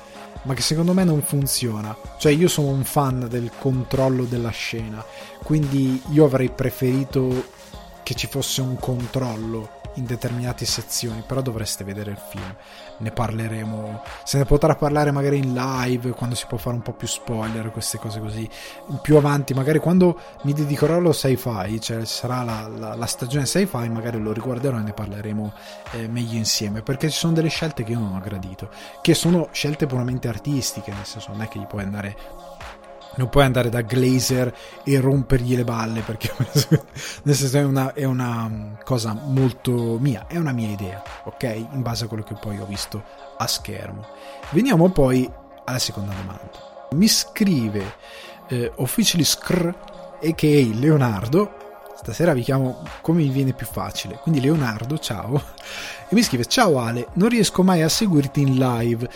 ma 0.43 0.55
che 0.55 0.63
secondo 0.63 0.93
me 0.93 1.05
non 1.05 1.23
funziona. 1.23 1.97
Cioè, 2.19 2.33
io 2.33 2.49
sono 2.49 2.69
un 2.69 2.85
fan 2.85 3.27
del 3.29 3.51
controllo 3.59 4.25
della 4.25 4.51
scena, 4.51 5.05
quindi 5.43 6.03
io 6.11 6.25
avrei 6.25 6.51
preferito 6.51 7.61
che 8.03 8.15
ci 8.15 8.27
fosse 8.27 8.61
un 8.61 8.77
controllo 8.79 9.81
in 9.95 10.07
determinate 10.07 10.65
sezioni, 10.65 11.23
però 11.27 11.41
dovreste 11.41 11.85
vedere 11.85 12.11
il 12.11 12.19
film. 12.19 12.55
Ne 12.99 13.11
parleremo, 13.11 14.03
se 14.25 14.39
ne 14.39 14.45
potrà 14.45 14.75
parlare 14.75 15.11
magari 15.11 15.39
in 15.39 15.55
live, 15.55 16.11
quando 16.11 16.35
si 16.35 16.47
può 16.47 16.59
fare 16.59 16.77
un 16.77 16.83
po' 16.83 16.93
più 16.93 17.07
spoiler, 17.07 17.71
queste 17.71 17.99
cose 17.99 18.21
così. 18.21 18.49
Più 19.01 19.17
avanti, 19.17 19.55
magari 19.55 19.79
quando 19.79 20.19
mi 20.43 20.53
dedicherò 20.53 20.97
allo 20.97 21.13
sci-fi, 21.13 21.81
cioè 21.81 22.05
sarà 22.05 22.43
la, 22.43 22.69
la, 22.69 22.95
la 22.95 23.07
stagione 23.07 23.47
sci-fi, 23.47 23.89
magari 23.89 24.21
lo 24.21 24.33
riguarderò 24.33 24.79
e 24.79 24.83
ne 24.83 24.93
parleremo 24.93 25.53
eh, 25.93 26.09
meglio 26.09 26.37
insieme, 26.37 26.83
perché 26.83 27.11
ci 27.11 27.19
sono 27.19 27.33
delle 27.33 27.49
scelte 27.49 27.85
che 27.85 27.93
io 27.93 27.99
non 27.99 28.15
ho 28.15 28.21
gradito, 28.21 28.71
che 29.01 29.15
sono 29.15 29.49
scelte 29.53 29.87
puramente 29.87 30.29
artistiche, 30.29 30.93
nel 30.93 31.05
senso 31.05 31.33
non 31.33 31.43
è 31.43 31.49
che 31.49 31.59
gli 31.59 31.67
puoi 31.67 31.83
andare 31.83 32.17
non 33.17 33.29
puoi 33.29 33.45
andare 33.45 33.69
da 33.69 33.83
Glazer 33.83 34.55
e 34.85 35.01
rompergli 35.01 35.55
le 35.57 35.65
balle 35.65 36.01
perché 36.01 36.33
nel 37.25 37.35
senso 37.35 37.59
è 37.59 37.65
una, 37.65 37.93
è 37.93 38.05
una, 38.05 38.49
mm, 38.49 38.73
cosa 38.85 39.13
molto 39.13 39.99
mia, 39.99 40.27
è 40.27 40.37
una 40.37 40.53
mia 40.53 40.69
idea, 40.69 41.03
ok? 41.25 41.43
In 41.73 41.83
base 41.83 42.05
a 42.05 42.09
quello 42.09 42.23
che 42.23 42.35
poi 42.35 42.59
ho 42.59 42.67
visto 42.67 43.03
a 43.37 43.47
schermo. 43.47 44.07
Veniamo 44.51 44.89
poi 44.91 45.31
alla 45.65 45.79
seconda 45.79 46.13
domanda. 46.13 46.89
Mi 46.93 47.09
scrive 47.09 47.95
eh, 48.49 48.73
Officially 48.77 49.25
Scr, 49.25 49.75
a.k.a. 50.23 50.79
Leonardo, 50.79 51.61
stasera 51.97 52.33
vi 52.35 52.43
chiamo 52.43 52.83
come 53.01 53.23
mi 53.23 53.29
viene 53.29 53.53
più 53.53 53.67
facile, 53.67 54.19
quindi 54.21 54.41
Leonardo, 54.41 54.99
ciao, 54.99 55.41
e 56.09 56.15
mi 56.15 56.23
scrive 56.23 56.45
ciao 56.47 56.79
Ale, 56.79 57.09
non 57.15 57.29
riesco 57.29 57.63
mai 57.63 57.83
a 57.83 57.89
seguirti 57.89 58.41
in 58.41 58.57
live, 58.57 59.09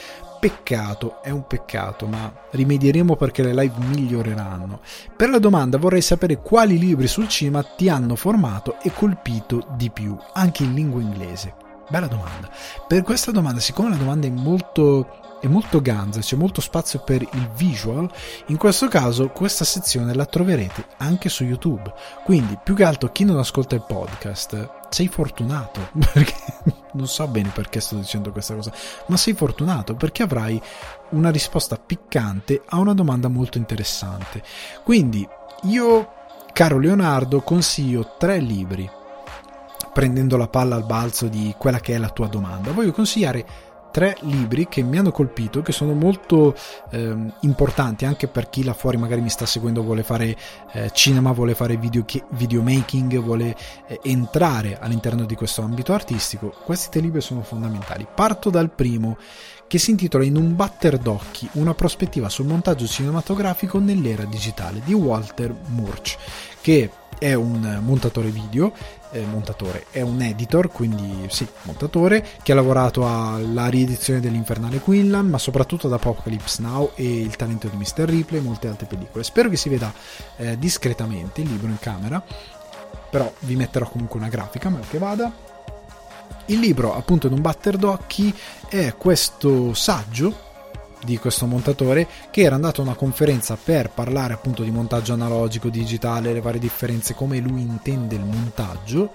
Peccato, 0.46 1.22
è 1.24 1.30
un 1.30 1.44
peccato, 1.48 2.06
ma 2.06 2.32
rimedieremo 2.52 3.16
perché 3.16 3.42
le 3.42 3.52
live 3.52 3.74
miglioreranno. 3.78 4.78
Per 5.16 5.28
la 5.28 5.40
domanda 5.40 5.76
vorrei 5.76 6.00
sapere 6.00 6.40
quali 6.40 6.78
libri 6.78 7.08
sul 7.08 7.26
cinema 7.26 7.64
ti 7.64 7.88
hanno 7.88 8.14
formato 8.14 8.76
e 8.80 8.92
colpito 8.92 9.66
di 9.74 9.90
più, 9.90 10.16
anche 10.34 10.62
in 10.62 10.74
lingua 10.74 11.00
inglese. 11.00 11.52
Bella 11.88 12.06
domanda. 12.06 12.48
Per 12.86 13.02
questa 13.02 13.32
domanda, 13.32 13.58
siccome 13.58 13.88
la 13.88 13.96
domanda 13.96 14.28
è 14.28 14.30
molto 14.30 15.24
è 15.40 15.48
molto 15.48 15.82
ganza, 15.82 16.20
c'è 16.20 16.36
molto 16.36 16.60
spazio 16.60 17.00
per 17.00 17.22
il 17.22 17.50
visual, 17.56 18.10
in 18.46 18.56
questo 18.56 18.88
caso 18.88 19.28
questa 19.28 19.64
sezione 19.64 20.14
la 20.14 20.26
troverete 20.26 20.86
anche 20.98 21.28
su 21.28 21.42
YouTube. 21.42 21.92
Quindi, 22.24 22.56
più 22.62 22.74
che 22.74 22.84
altro, 22.84 23.10
chi 23.10 23.24
non 23.24 23.38
ascolta 23.38 23.74
il 23.74 23.84
podcast, 23.86 24.75
sei 24.90 25.08
fortunato, 25.08 25.88
perché 26.12 26.34
non 26.92 27.06
so 27.06 27.26
bene 27.28 27.50
perché 27.50 27.80
sto 27.80 27.96
dicendo 27.96 28.32
questa 28.32 28.54
cosa, 28.54 28.72
ma 29.06 29.16
sei 29.16 29.34
fortunato 29.34 29.94
perché 29.94 30.22
avrai 30.22 30.60
una 31.10 31.30
risposta 31.30 31.76
piccante 31.76 32.62
a 32.66 32.78
una 32.78 32.94
domanda 32.94 33.28
molto 33.28 33.58
interessante. 33.58 34.42
Quindi, 34.82 35.26
io, 35.62 36.12
caro 36.52 36.78
Leonardo, 36.78 37.40
consiglio 37.42 38.14
tre 38.18 38.38
libri 38.38 38.90
prendendo 39.96 40.36
la 40.36 40.48
palla 40.48 40.74
al 40.74 40.84
balzo 40.84 41.26
di 41.26 41.54
quella 41.56 41.80
che 41.80 41.94
è 41.94 41.98
la 41.98 42.10
tua 42.10 42.26
domanda. 42.26 42.70
Voglio 42.72 42.92
consigliare 42.92 43.46
tre 43.96 44.14
libri 44.20 44.68
che 44.68 44.82
mi 44.82 44.98
hanno 44.98 45.10
colpito, 45.10 45.62
che 45.62 45.72
sono 45.72 45.94
molto 45.94 46.54
eh, 46.90 47.16
importanti 47.40 48.04
anche 48.04 48.28
per 48.28 48.50
chi 48.50 48.62
là 48.62 48.74
fuori 48.74 48.98
magari 48.98 49.22
mi 49.22 49.30
sta 49.30 49.46
seguendo, 49.46 49.82
vuole 49.82 50.02
fare 50.02 50.36
eh, 50.72 50.90
cinema, 50.92 51.32
vuole 51.32 51.54
fare 51.54 51.78
video, 51.78 52.04
videomaking, 52.32 53.18
vuole 53.20 53.56
eh, 53.86 53.98
entrare 54.02 54.78
all'interno 54.78 55.24
di 55.24 55.34
questo 55.34 55.62
ambito 55.62 55.94
artistico. 55.94 56.52
Questi 56.62 56.90
tre 56.90 57.00
libri 57.00 57.22
sono 57.22 57.40
fondamentali. 57.40 58.06
Parto 58.14 58.50
dal 58.50 58.70
primo 58.70 59.16
che 59.66 59.78
si 59.78 59.92
intitola 59.92 60.24
In 60.24 60.36
un 60.36 60.54
batter 60.54 60.98
d'occhi, 60.98 61.48
una 61.52 61.72
prospettiva 61.72 62.28
sul 62.28 62.44
montaggio 62.44 62.86
cinematografico 62.86 63.78
nell'era 63.78 64.26
digitale 64.26 64.82
di 64.84 64.92
Walter 64.92 65.54
Murch, 65.68 66.18
che 66.60 66.90
è 67.18 67.34
un 67.34 67.80
montatore 67.82 68.28
video, 68.28 68.72
eh, 69.10 69.24
montatore, 69.24 69.86
è 69.90 70.00
un 70.00 70.20
editor, 70.20 70.70
quindi 70.70 71.26
sì, 71.28 71.46
montatore, 71.62 72.26
che 72.42 72.52
ha 72.52 72.54
lavorato 72.54 73.06
alla 73.06 73.68
riedizione 73.68 74.20
dell'Infernale 74.20 74.80
Quinlan, 74.80 75.26
ma 75.26 75.38
soprattutto 75.38 75.86
ad 75.86 75.94
Apocalypse 75.94 76.62
Now 76.62 76.92
e 76.94 77.20
Il 77.20 77.36
talento 77.36 77.68
di 77.68 77.76
Mr. 77.76 78.04
Ripley 78.04 78.40
e 78.40 78.42
molte 78.42 78.68
altre 78.68 78.86
pellicole. 78.86 79.24
Spero 79.24 79.48
che 79.48 79.56
si 79.56 79.68
veda 79.68 79.92
eh, 80.36 80.58
discretamente 80.58 81.40
il 81.40 81.50
libro 81.50 81.68
in 81.68 81.78
camera, 81.78 82.22
però 83.10 83.32
vi 83.40 83.56
metterò 83.56 83.88
comunque 83.88 84.18
una 84.18 84.28
grafica, 84.28 84.68
mal 84.68 84.86
che 84.88 84.98
vada. 84.98 85.32
Il 86.46 86.60
libro, 86.60 86.94
appunto, 86.94 87.26
in 87.26 87.32
un 87.32 87.40
batter 87.40 87.76
d'occhi, 87.76 88.32
è 88.68 88.94
questo 88.96 89.74
saggio 89.74 90.45
di 91.06 91.16
questo 91.16 91.46
montatore 91.46 92.06
che 92.30 92.42
era 92.42 92.56
andato 92.56 92.82
a 92.82 92.84
una 92.84 92.94
conferenza 92.94 93.56
per 93.56 93.90
parlare 93.90 94.34
appunto 94.34 94.62
di 94.62 94.70
montaggio 94.70 95.14
analogico, 95.14 95.70
digitale, 95.70 96.34
le 96.34 96.42
varie 96.42 96.60
differenze, 96.60 97.14
come 97.14 97.38
lui 97.38 97.62
intende 97.62 98.16
il 98.16 98.24
montaggio 98.24 99.12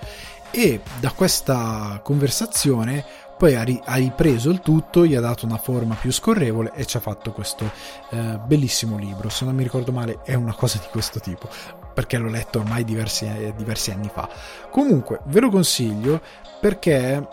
e 0.50 0.82
da 1.00 1.12
questa 1.12 2.00
conversazione 2.04 3.06
poi 3.42 3.56
ha, 3.56 3.96
ripreso 3.96 4.52
il 4.52 4.60
tutto, 4.60 5.04
gli 5.04 5.16
ha 5.16 5.20
dato 5.20 5.48
una 5.48 5.58
forma 5.58 5.96
più 5.96 6.12
scorrevole 6.12 6.74
e 6.76 6.86
ci 6.86 6.98
ha 6.98 7.00
fatto 7.00 7.32
questo 7.32 7.72
eh, 8.12 8.40
bellissimo 8.46 8.98
libro. 9.00 9.30
Se 9.30 9.46
non 9.46 9.56
mi 9.56 9.64
ricordo 9.64 9.92
male 9.92 10.20
è 10.24 10.36
una 10.36 10.54
cosa 10.54 10.78
di 10.78 10.86
questo 10.92 11.20
tipo, 11.20 11.50
perché 11.92 12.20
l'ho 12.20 12.30
letto 12.30 12.60
ormai 12.60 12.84
diversi, 12.84 13.26
eh, 13.26 13.52
diversi 13.58 13.90
anni 13.90 14.12
fa. 14.14 14.30
Comunque 14.70 15.22
ve 15.26 15.40
lo 15.40 15.50
consiglio 15.50 16.22
perché 16.60 17.28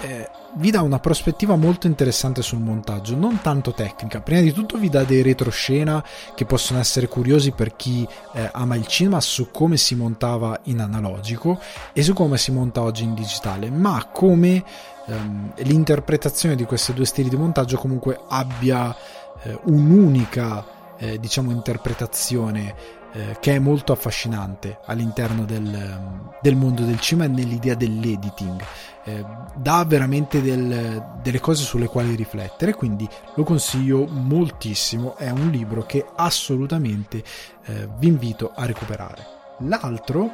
eh, 0.00 0.28
vi 0.54 0.70
dà 0.70 0.82
una 0.82 0.98
prospettiva 0.98 1.56
molto 1.56 1.86
interessante 1.86 2.42
sul 2.42 2.58
montaggio, 2.58 3.16
non 3.16 3.40
tanto 3.40 3.72
tecnica. 3.72 4.20
Prima 4.20 4.40
di 4.40 4.52
tutto 4.52 4.78
vi 4.78 4.88
dà 4.88 5.04
dei 5.04 5.22
retroscena 5.22 6.04
che 6.34 6.44
possono 6.44 6.78
essere 6.78 7.08
curiosi 7.08 7.52
per 7.52 7.76
chi 7.76 8.06
eh, 8.32 8.48
ama 8.52 8.76
il 8.76 8.86
cinema 8.86 9.20
su 9.20 9.50
come 9.50 9.76
si 9.76 9.94
montava 9.94 10.58
in 10.64 10.80
analogico 10.80 11.60
e 11.92 12.02
su 12.02 12.12
come 12.14 12.38
si 12.38 12.50
monta 12.52 12.82
oggi 12.82 13.04
in 13.04 13.14
digitale, 13.14 13.70
ma 13.70 14.08
come 14.12 14.64
ehm, 15.06 15.52
l'interpretazione 15.58 16.56
di 16.56 16.64
questi 16.64 16.92
due 16.92 17.06
stili 17.06 17.28
di 17.28 17.36
montaggio 17.36 17.78
comunque 17.78 18.18
abbia 18.28 18.94
eh, 19.42 19.58
un'unica 19.64 20.80
eh, 20.98 21.18
diciamo 21.18 21.50
interpretazione 21.50 23.00
eh, 23.12 23.36
che 23.40 23.56
è 23.56 23.58
molto 23.58 23.92
affascinante 23.92 24.78
all'interno 24.86 25.44
del, 25.44 26.32
del, 26.40 26.56
mondo 26.56 26.84
del 26.84 27.00
cinema 27.00 27.26
e 27.26 27.34
nell'idea 27.34 27.74
dell'editing. 27.74 28.62
Eh, 29.04 29.24
dà 29.54 29.84
veramente 29.84 30.40
del, 30.40 31.18
delle 31.22 31.40
cose 31.40 31.64
sulle 31.64 31.86
quali 31.86 32.14
riflettere, 32.14 32.74
quindi 32.74 33.08
lo 33.34 33.44
consiglio 33.44 34.06
moltissimo. 34.06 35.16
È 35.16 35.30
un 35.30 35.50
libro 35.50 35.84
che 35.84 36.04
assolutamente 36.16 37.22
eh, 37.64 37.88
vi 37.98 38.08
invito 38.08 38.52
a 38.54 38.64
recuperare. 38.64 39.26
L'altro 39.58 40.30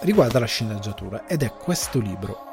riguarda 0.00 0.38
la 0.38 0.46
sceneggiatura 0.46 1.26
ed 1.26 1.42
è 1.42 1.52
questo 1.52 2.00
libro 2.00 2.51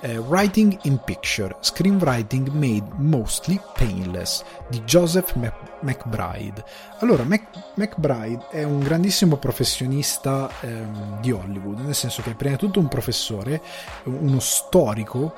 eh, 0.00 0.18
Writing 0.18 0.78
in 0.82 0.98
Picture, 1.04 1.56
Screenwriting 1.60 2.48
Made 2.48 2.88
Mostly 2.96 3.60
Painless 3.74 4.42
di 4.68 4.80
Joseph 4.82 5.34
McBride. 5.80 6.64
Allora, 6.98 7.24
Mac- 7.24 7.72
McBride 7.74 8.46
è 8.50 8.62
un 8.62 8.80
grandissimo 8.80 9.36
professionista 9.36 10.50
ehm, 10.60 11.20
di 11.20 11.30
Hollywood, 11.30 11.78
nel 11.80 11.94
senso 11.94 12.22
che 12.22 12.30
è 12.30 12.34
prima 12.34 12.54
di 12.54 12.60
tutto 12.60 12.80
un 12.80 12.88
professore, 12.88 13.60
uno 14.04 14.40
storico 14.40 15.34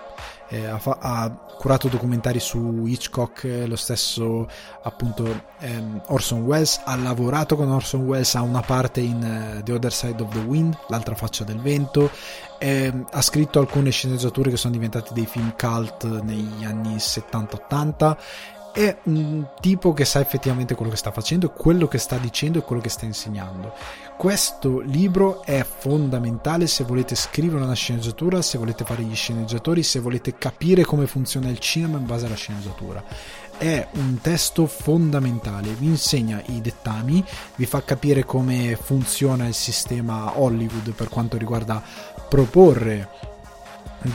eh, 0.52 0.66
ha, 0.66 0.78
fa- 0.78 0.98
ha, 1.00 1.30
curato 1.30 1.88
documentari 1.88 2.40
su 2.40 2.84
Hitchcock, 2.84 3.44
eh, 3.44 3.66
lo 3.66 3.76
stesso 3.76 4.46
appunto 4.82 5.44
ehm, 5.60 6.02
Orson 6.08 6.42
Welles, 6.42 6.82
ha 6.84 6.94
lavorato 6.96 7.56
con 7.56 7.70
Orson 7.70 8.02
Welles, 8.04 8.34
ha 8.34 8.42
una 8.42 8.60
parte 8.60 9.00
in 9.00 9.56
uh, 9.58 9.62
The 9.62 9.72
Other 9.72 9.92
Side 9.92 10.22
of 10.22 10.30
the 10.32 10.40
Wind, 10.40 10.76
l'altra 10.88 11.14
faccia 11.14 11.44
del 11.44 11.58
vento, 11.58 12.10
ehm, 12.58 13.06
ha 13.10 13.22
scritto 13.22 13.60
alcune 13.60 13.90
sceneggiature 13.90 14.50
che 14.50 14.58
sono 14.58 14.74
diventate 14.74 15.14
dei 15.14 15.24
film 15.24 15.54
cult 15.56 16.04
negli 16.22 16.64
anni 16.64 16.96
70-80 16.96 18.16
è 18.72 18.96
un 19.04 19.48
tipo 19.60 19.92
che 19.92 20.06
sa 20.06 20.20
effettivamente 20.20 20.74
quello 20.74 20.90
che 20.90 20.96
sta 20.96 21.10
facendo, 21.10 21.50
quello 21.50 21.86
che 21.88 21.98
sta 21.98 22.16
dicendo 22.16 22.58
e 22.58 22.62
quello 22.62 22.80
che 22.80 22.88
sta 22.88 23.04
insegnando. 23.04 23.74
Questo 24.16 24.78
libro 24.78 25.42
è 25.42 25.64
fondamentale 25.64 26.68
se 26.68 26.84
volete 26.84 27.16
scrivere 27.16 27.64
una 27.64 27.74
sceneggiatura, 27.74 28.40
se 28.40 28.56
volete 28.56 28.84
fare 28.84 29.02
gli 29.02 29.16
sceneggiatori, 29.16 29.82
se 29.82 29.98
volete 29.98 30.38
capire 30.38 30.84
come 30.84 31.08
funziona 31.08 31.48
il 31.48 31.58
cinema 31.58 31.98
in 31.98 32.06
base 32.06 32.26
alla 32.26 32.36
sceneggiatura. 32.36 33.02
È 33.58 33.88
un 33.94 34.18
testo 34.20 34.66
fondamentale, 34.66 35.74
vi 35.74 35.86
insegna 35.86 36.40
i 36.46 36.60
dettami, 36.60 37.24
vi 37.56 37.66
fa 37.66 37.82
capire 37.82 38.24
come 38.24 38.78
funziona 38.80 39.48
il 39.48 39.54
sistema 39.54 40.38
Hollywood 40.38 40.92
per 40.92 41.08
quanto 41.08 41.36
riguarda 41.36 41.82
proporre 42.28 43.31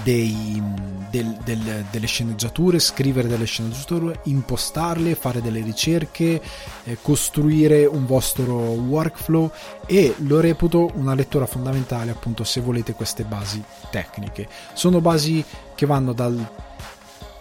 dei, 0.04 0.62
del, 1.10 1.38
del, 1.44 1.86
delle 1.90 2.08
sceneggiature, 2.08 2.80
scrivere 2.80 3.28
delle 3.28 3.46
sceneggiature, 3.46 4.20
impostarle, 4.24 5.16
fare 5.16 5.42
delle 5.42 5.62
ricerche, 5.62 6.42
eh, 6.84 6.98
costruire 7.02 7.86
un 7.86 8.06
vostro 8.06 8.56
workflow 8.56 9.52
e 9.86 10.16
lo 10.20 10.40
reputo 10.40 10.92
una 10.96 11.14
lettura 11.14 11.46
fondamentale 11.46 12.12
appunto 12.12 12.44
se 12.44 12.62
volete 12.62 12.94
queste 12.94 13.24
basi 13.24 13.64
tecniche. 13.90 14.48
Sono 14.74 15.02
basi 15.02 15.44
che 15.76 15.86
vanno 15.86 16.14
dal 16.14 16.66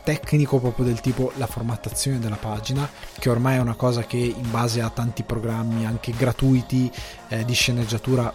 tecnico 0.04 0.60
proprio 0.60 0.84
del 0.84 1.00
tipo 1.00 1.32
la 1.34 1.48
formattazione 1.48 2.20
della 2.20 2.36
pagina, 2.36 2.88
che 3.18 3.28
ormai 3.28 3.56
è 3.56 3.60
una 3.60 3.74
cosa 3.74 4.04
che 4.04 4.16
in 4.18 4.50
base 4.52 4.80
a 4.80 4.88
tanti 4.88 5.24
programmi 5.24 5.84
anche 5.84 6.12
gratuiti 6.12 6.88
eh, 7.28 7.44
di 7.44 7.52
sceneggiatura 7.54 8.32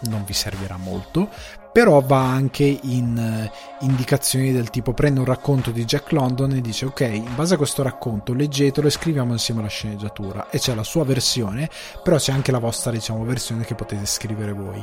non 0.00 0.24
vi 0.24 0.32
servirà 0.32 0.76
molto, 0.76 1.30
però 1.72 2.00
va 2.00 2.22
anche 2.22 2.64
in 2.64 3.50
uh, 3.50 3.84
indicazioni 3.84 4.52
del 4.52 4.70
tipo 4.70 4.92
prende 4.92 5.20
un 5.20 5.26
racconto 5.26 5.70
di 5.70 5.84
Jack 5.84 6.12
London 6.12 6.52
e 6.52 6.60
dice 6.60 6.86
ok 6.86 7.00
in 7.00 7.34
base 7.34 7.54
a 7.54 7.56
questo 7.56 7.82
racconto 7.82 8.32
leggetelo 8.32 8.86
e 8.86 8.90
scriviamo 8.90 9.32
insieme 9.32 9.62
la 9.62 9.68
sceneggiatura. 9.68 10.50
E 10.50 10.58
c'è 10.58 10.74
la 10.74 10.82
sua 10.82 11.04
versione 11.04 11.68
però 12.02 12.16
c'è 12.16 12.32
anche 12.32 12.52
la 12.52 12.58
vostra 12.58 12.90
diciamo 12.90 13.24
versione 13.24 13.64
che 13.64 13.74
potete 13.74 14.06
scrivere 14.06 14.52
voi. 14.52 14.82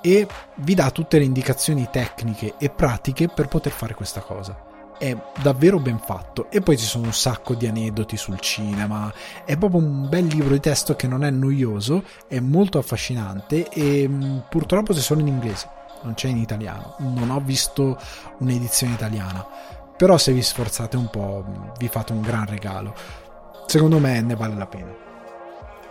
E 0.00 0.28
vi 0.56 0.74
dà 0.74 0.90
tutte 0.90 1.18
le 1.18 1.24
indicazioni 1.24 1.88
tecniche 1.90 2.54
e 2.58 2.70
pratiche 2.70 3.28
per 3.28 3.48
poter 3.48 3.72
fare 3.72 3.94
questa 3.94 4.20
cosa. 4.20 4.66
È 4.96 5.16
davvero 5.42 5.78
ben 5.78 5.98
fatto. 5.98 6.50
E 6.50 6.60
poi 6.60 6.76
ci 6.76 6.84
sono 6.84 7.06
un 7.06 7.12
sacco 7.12 7.54
di 7.54 7.66
aneddoti 7.66 8.16
sul 8.16 8.38
cinema. 8.38 9.12
È 9.44 9.56
proprio 9.56 9.80
un 9.80 10.08
bel 10.08 10.26
libro 10.26 10.54
di 10.54 10.60
testo 10.60 10.94
che 10.94 11.08
non 11.08 11.24
è 11.24 11.30
noioso 11.30 12.04
è 12.28 12.38
molto 12.38 12.78
affascinante 12.78 13.68
e 13.70 14.06
mm, 14.08 14.38
purtroppo 14.48 14.92
c'è 14.92 15.00
solo 15.00 15.20
in 15.20 15.26
inglese 15.26 15.77
non 16.02 16.14
c'è 16.14 16.28
in 16.28 16.38
italiano. 16.38 16.94
Non 16.98 17.30
ho 17.30 17.40
visto 17.40 17.98
un'edizione 18.38 18.94
italiana. 18.94 19.46
Però 19.96 20.16
se 20.16 20.32
vi 20.32 20.42
sforzate 20.42 20.96
un 20.96 21.08
po' 21.08 21.44
vi 21.78 21.88
fate 21.88 22.12
un 22.12 22.20
gran 22.20 22.46
regalo. 22.46 22.94
Secondo 23.66 23.98
me 23.98 24.20
ne 24.20 24.36
vale 24.36 24.54
la 24.54 24.66
pena. 24.66 25.06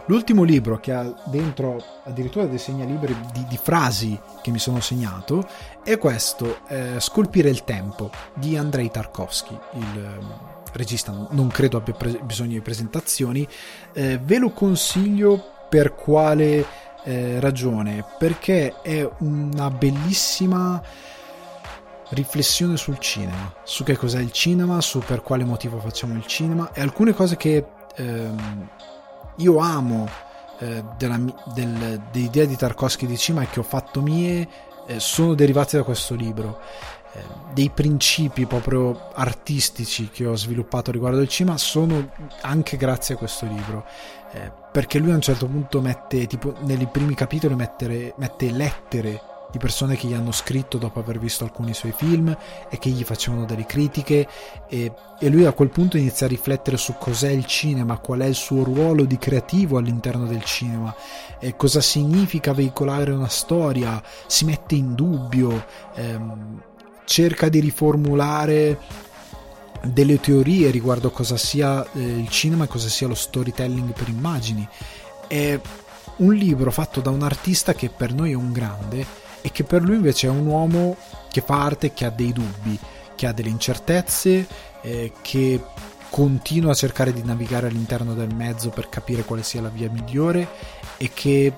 L'ultimo 0.07 0.43
libro 0.43 0.79
che 0.79 0.93
ha 0.93 1.13
dentro 1.25 1.83
addirittura 2.05 2.45
dei 2.45 2.57
segnalibri 2.57 3.13
di, 3.33 3.45
di 3.45 3.59
frasi 3.61 4.17
che 4.41 4.51
mi 4.51 4.59
sono 4.59 4.79
segnato 4.79 5.45
è 5.83 5.97
questo, 5.97 6.59
eh, 6.69 6.99
Scolpire 6.99 7.49
il 7.49 7.65
tempo 7.65 8.09
di 8.33 8.55
Andrei 8.55 8.89
Tarkovsky, 8.89 9.59
il 9.73 9.97
eh, 9.97 10.67
regista 10.71 11.11
non 11.31 11.49
credo 11.49 11.75
abbia 11.75 11.93
pre- 11.93 12.21
bisogno 12.23 12.53
di 12.53 12.61
presentazioni. 12.61 13.45
Eh, 13.91 14.17
ve 14.17 14.37
lo 14.37 14.51
consiglio 14.51 15.43
per 15.67 15.93
quale 15.93 16.65
eh, 17.07 17.39
ragione 17.39 18.03
perché 18.17 18.81
è 18.81 19.09
una 19.19 19.71
bellissima 19.71 20.81
riflessione 22.09 22.75
sul 22.75 22.99
cinema, 22.99 23.53
su 23.63 23.83
che 23.85 23.95
cos'è 23.95 24.19
il 24.19 24.31
cinema, 24.31 24.81
su 24.81 24.99
per 24.99 25.21
quale 25.21 25.45
motivo 25.45 25.79
facciamo 25.79 26.15
il 26.15 26.25
cinema 26.25 26.71
e 26.73 26.81
alcune 26.81 27.13
cose 27.13 27.37
che 27.37 27.65
ehm, 27.95 28.69
io 29.37 29.57
amo 29.57 30.09
eh, 30.59 30.83
della, 30.97 31.19
del, 31.53 32.01
dell'idea 32.11 32.45
di 32.45 32.57
Tarkovsky 32.57 33.05
di 33.05 33.17
cinema 33.17 33.45
e 33.45 33.49
che 33.49 33.61
ho 33.61 33.63
fatto 33.63 34.01
mie 34.01 34.47
eh, 34.85 34.99
sono 34.99 35.33
derivate 35.33 35.77
da 35.77 35.83
questo 35.83 36.13
libro. 36.13 36.59
Eh, 37.13 37.21
dei 37.53 37.69
principi 37.69 38.45
proprio 38.45 39.11
artistici 39.13 40.09
che 40.09 40.25
ho 40.25 40.35
sviluppato 40.35 40.91
riguardo 40.91 41.21
il 41.21 41.29
cinema 41.29 41.57
sono 41.57 42.11
anche 42.41 42.75
grazie 42.75 43.15
a 43.15 43.17
questo 43.17 43.45
libro 43.45 43.85
eh, 44.33 44.51
perché 44.77 44.99
lui 44.99 45.09
a 45.09 45.15
un 45.15 45.21
certo 45.21 45.47
punto 45.47 45.81
mette, 45.81 46.27
tipo 46.27 46.53
nei 46.59 46.85
primi 46.85 47.15
capitoli 47.15 47.55
mettere, 47.55 48.13
mette 48.17 48.51
lettere 48.51 49.19
di 49.49 49.57
persone 49.57 49.95
che 49.95 50.07
gli 50.07 50.13
hanno 50.13 50.31
scritto 50.31 50.77
dopo 50.77 50.99
aver 50.99 51.17
visto 51.17 51.43
alcuni 51.43 51.73
suoi 51.73 51.93
film 51.97 52.37
e 52.69 52.77
che 52.77 52.91
gli 52.91 53.03
facevano 53.03 53.45
delle 53.45 53.65
critiche 53.65 54.27
e, 54.69 54.93
e, 55.19 55.29
lui 55.29 55.45
a 55.45 55.53
quel 55.53 55.71
punto 55.71 55.97
inizia 55.97 56.27
a 56.27 56.29
riflettere 56.29 56.77
su 56.77 56.93
cos'è 56.99 57.31
il 57.31 57.47
cinema, 57.47 57.97
qual 57.97 58.19
è 58.19 58.25
il 58.25 58.35
suo 58.35 58.63
ruolo 58.63 59.05
di 59.05 59.17
creativo 59.17 59.79
all'interno 59.79 60.27
del 60.27 60.43
cinema, 60.43 60.95
e 61.39 61.55
cosa 61.55 61.81
significa 61.81 62.53
veicolare 62.53 63.09
una 63.09 63.29
storia, 63.29 63.99
si 64.27 64.45
mette 64.45 64.75
in 64.75 64.93
dubbio, 64.93 65.65
ehm, 65.95 66.61
cerca 67.03 67.49
di 67.49 67.61
riformulare 67.61 68.79
delle 69.83 70.19
teorie 70.19 70.71
riguardo 70.71 71.11
cosa 71.11 71.37
sia 71.37 71.85
eh, 71.93 71.99
il 71.99 72.29
cinema 72.29 72.65
e 72.65 72.67
cosa 72.67 72.89
sia 72.89 73.07
lo 73.07 73.15
storytelling 73.15 73.93
per 73.93 74.07
immagini. 74.07 74.67
È 75.27 75.59
un 76.17 76.33
libro 76.33 76.71
fatto 76.71 77.01
da 77.01 77.09
un 77.09 77.23
artista 77.23 77.73
che 77.73 77.89
per 77.89 78.13
noi 78.13 78.31
è 78.31 78.35
un 78.35 78.51
grande 78.51 79.05
e 79.41 79.51
che 79.51 79.63
per 79.63 79.81
lui 79.81 79.95
invece 79.95 80.27
è 80.27 80.29
un 80.29 80.45
uomo 80.45 80.95
che 81.29 81.41
fa 81.41 81.63
arte, 81.63 81.93
che 81.93 82.05
ha 82.05 82.09
dei 82.09 82.33
dubbi, 82.33 82.77
che 83.15 83.27
ha 83.27 83.33
delle 83.33 83.49
incertezze, 83.49 84.47
eh, 84.81 85.11
che 85.21 85.61
continua 86.09 86.71
a 86.71 86.75
cercare 86.75 87.13
di 87.13 87.23
navigare 87.23 87.67
all'interno 87.67 88.13
del 88.13 88.33
mezzo 88.33 88.69
per 88.69 88.89
capire 88.89 89.23
quale 89.23 89.43
sia 89.43 89.61
la 89.61 89.69
via 89.69 89.89
migliore 89.89 90.47
e 90.97 91.11
che 91.13 91.53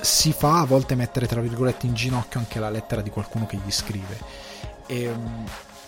si 0.00 0.32
fa 0.32 0.60
a 0.60 0.66
volte 0.66 0.94
mettere 0.94 1.26
tra 1.26 1.40
virgolette 1.40 1.86
in 1.86 1.94
ginocchio 1.94 2.38
anche 2.38 2.60
la 2.60 2.70
lettera 2.70 3.00
di 3.00 3.10
qualcuno 3.10 3.46
che 3.46 3.58
gli 3.64 3.70
scrive. 3.70 4.18
E, 4.86 5.12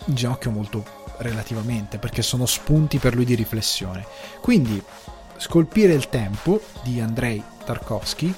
in 0.04 0.14
ginocchio 0.14 0.50
molto 0.50 0.97
relativamente, 1.18 1.98
perché 1.98 2.22
sono 2.22 2.46
spunti 2.46 2.98
per 2.98 3.14
lui 3.14 3.24
di 3.24 3.34
riflessione. 3.34 4.04
Quindi, 4.40 4.82
Scolpire 5.38 5.92
il 5.92 6.08
tempo 6.08 6.60
di 6.82 7.00
Andrei 7.00 7.40
Tarkovsky, 7.64 8.34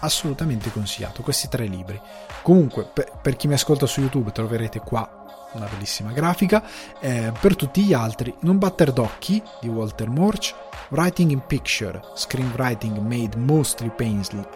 assolutamente 0.00 0.70
consigliato, 0.70 1.22
questi 1.22 1.48
tre 1.48 1.64
libri. 1.64 1.98
Comunque, 2.42 2.84
per, 2.84 3.10
per 3.22 3.34
chi 3.34 3.48
mi 3.48 3.54
ascolta 3.54 3.86
su 3.86 4.00
YouTube 4.00 4.30
troverete 4.30 4.80
qua 4.80 5.48
una 5.54 5.66
bellissima 5.66 6.12
grafica. 6.12 6.62
Eh, 7.00 7.32
per 7.40 7.56
tutti 7.56 7.82
gli 7.82 7.94
altri, 7.94 8.34
Non 8.40 8.58
batter 8.58 8.92
d'occhi 8.92 9.42
di 9.58 9.68
Walter 9.68 10.10
Morch, 10.10 10.54
Writing 10.90 11.30
in 11.30 11.44
Picture, 11.46 12.00
Screenwriting 12.14 12.96
Made 12.98 13.36
Mostly 13.36 13.90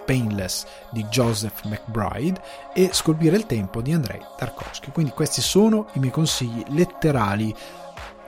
Painless 0.04 0.64
di 0.90 1.04
Joseph 1.04 1.64
McBride 1.64 2.40
e 2.72 2.90
Scolpire 2.92 3.36
il 3.36 3.46
tempo 3.46 3.82
di 3.82 3.92
Andrei 3.92 4.20
Tarkovsky. 4.36 4.90
Quindi 4.92 5.12
questi 5.12 5.42
sono 5.42 5.88
i 5.92 5.98
miei 5.98 6.10
consigli 6.10 6.64
letterali, 6.68 7.54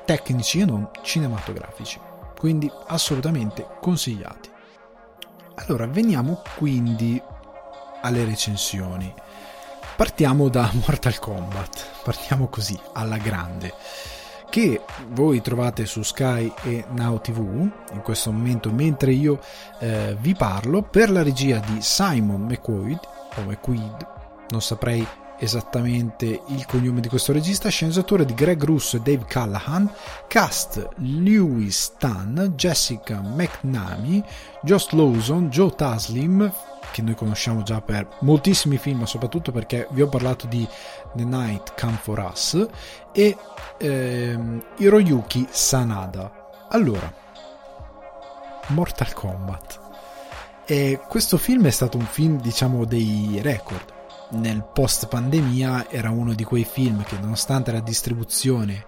tecnici 0.05 0.61
e 0.61 0.65
non 0.67 0.91
cinematografici. 1.03 1.99
Quindi 2.39 2.71
assolutamente 2.89 3.67
consigliati. 3.81 4.51
Allora, 5.55 5.87
veniamo 5.87 6.43
quindi 6.57 7.21
alle 8.03 8.25
recensioni. 8.25 9.13
Partiamo 9.97 10.49
da 10.49 10.69
Mortal 10.73 11.19
Kombat, 11.19 12.03
partiamo 12.03 12.49
così, 12.49 12.79
alla 12.95 13.17
grande, 13.17 13.73
che 14.55 14.83
voi 15.09 15.41
trovate 15.41 15.85
su 15.85 16.03
Sky 16.03 16.53
e 16.63 16.85
Now 16.91 17.21
TV 17.21 17.39
in 17.41 18.01
questo 18.05 18.31
momento 18.31 18.71
mentre 18.71 19.11
io 19.11 19.41
eh, 19.81 20.17
vi 20.21 20.37
parlo 20.37 20.83
per 20.83 21.11
la 21.11 21.25
regia 21.25 21.59
di 21.59 21.79
Simon 21.81 22.43
McQuaid 22.43 23.01
o 23.35 23.43
McQuaid, 23.43 24.07
non 24.51 24.63
saprei 24.63 25.05
esattamente 25.45 26.43
il 26.49 26.67
cognome 26.67 27.01
di 27.01 27.09
questo 27.09 27.33
regista, 27.33 27.69
sceneggiatore 27.69 28.25
di 28.25 28.35
Greg 28.35 28.63
Russo 28.65 28.97
e 28.97 29.01
Dave 29.01 29.25
Callahan, 29.27 29.91
cast 30.27 30.89
Lewis 30.97 31.95
Tan, 31.99 32.55
Jessica 32.57 33.21
McNamee, 33.21 34.25
Josh 34.63 34.91
Lawson, 34.91 35.49
Joe 35.49 35.75
Taslim, 35.75 36.53
che 36.91 37.03
noi 37.03 37.15
conosciamo 37.15 37.63
già 37.63 37.81
per 37.81 38.09
moltissimi 38.21 38.77
film, 38.77 39.05
soprattutto 39.05 39.53
perché 39.53 39.87
vi 39.91 40.03
ho 40.03 40.09
parlato 40.09 40.47
di 40.47 40.67
The 41.15 41.25
Night 41.25 41.79
Come 41.81 41.99
For 42.01 42.19
Us, 42.33 42.67
e 43.13 43.37
ehm, 43.79 44.65
Hiroyuki 44.77 45.47
Sanada. 45.51 46.67
Allora, 46.71 47.13
Mortal 48.69 49.13
Kombat. 49.13 49.81
E 50.67 51.01
questo 51.09 51.37
film 51.37 51.67
è 51.67 51.71
stato 51.71 51.99
un 51.99 52.07
film, 52.07 52.41
diciamo, 52.41 52.85
dei 52.85 53.41
record. 53.43 53.93
Nel 54.31 54.65
post 54.73 55.07
pandemia 55.09 55.91
era 55.91 56.11
uno 56.11 56.35
di 56.35 56.45
quei 56.45 56.65
film 56.65 57.05
che, 57.05 57.17
nonostante 57.21 57.73
la 57.73 57.81
distribuzione 57.81 58.85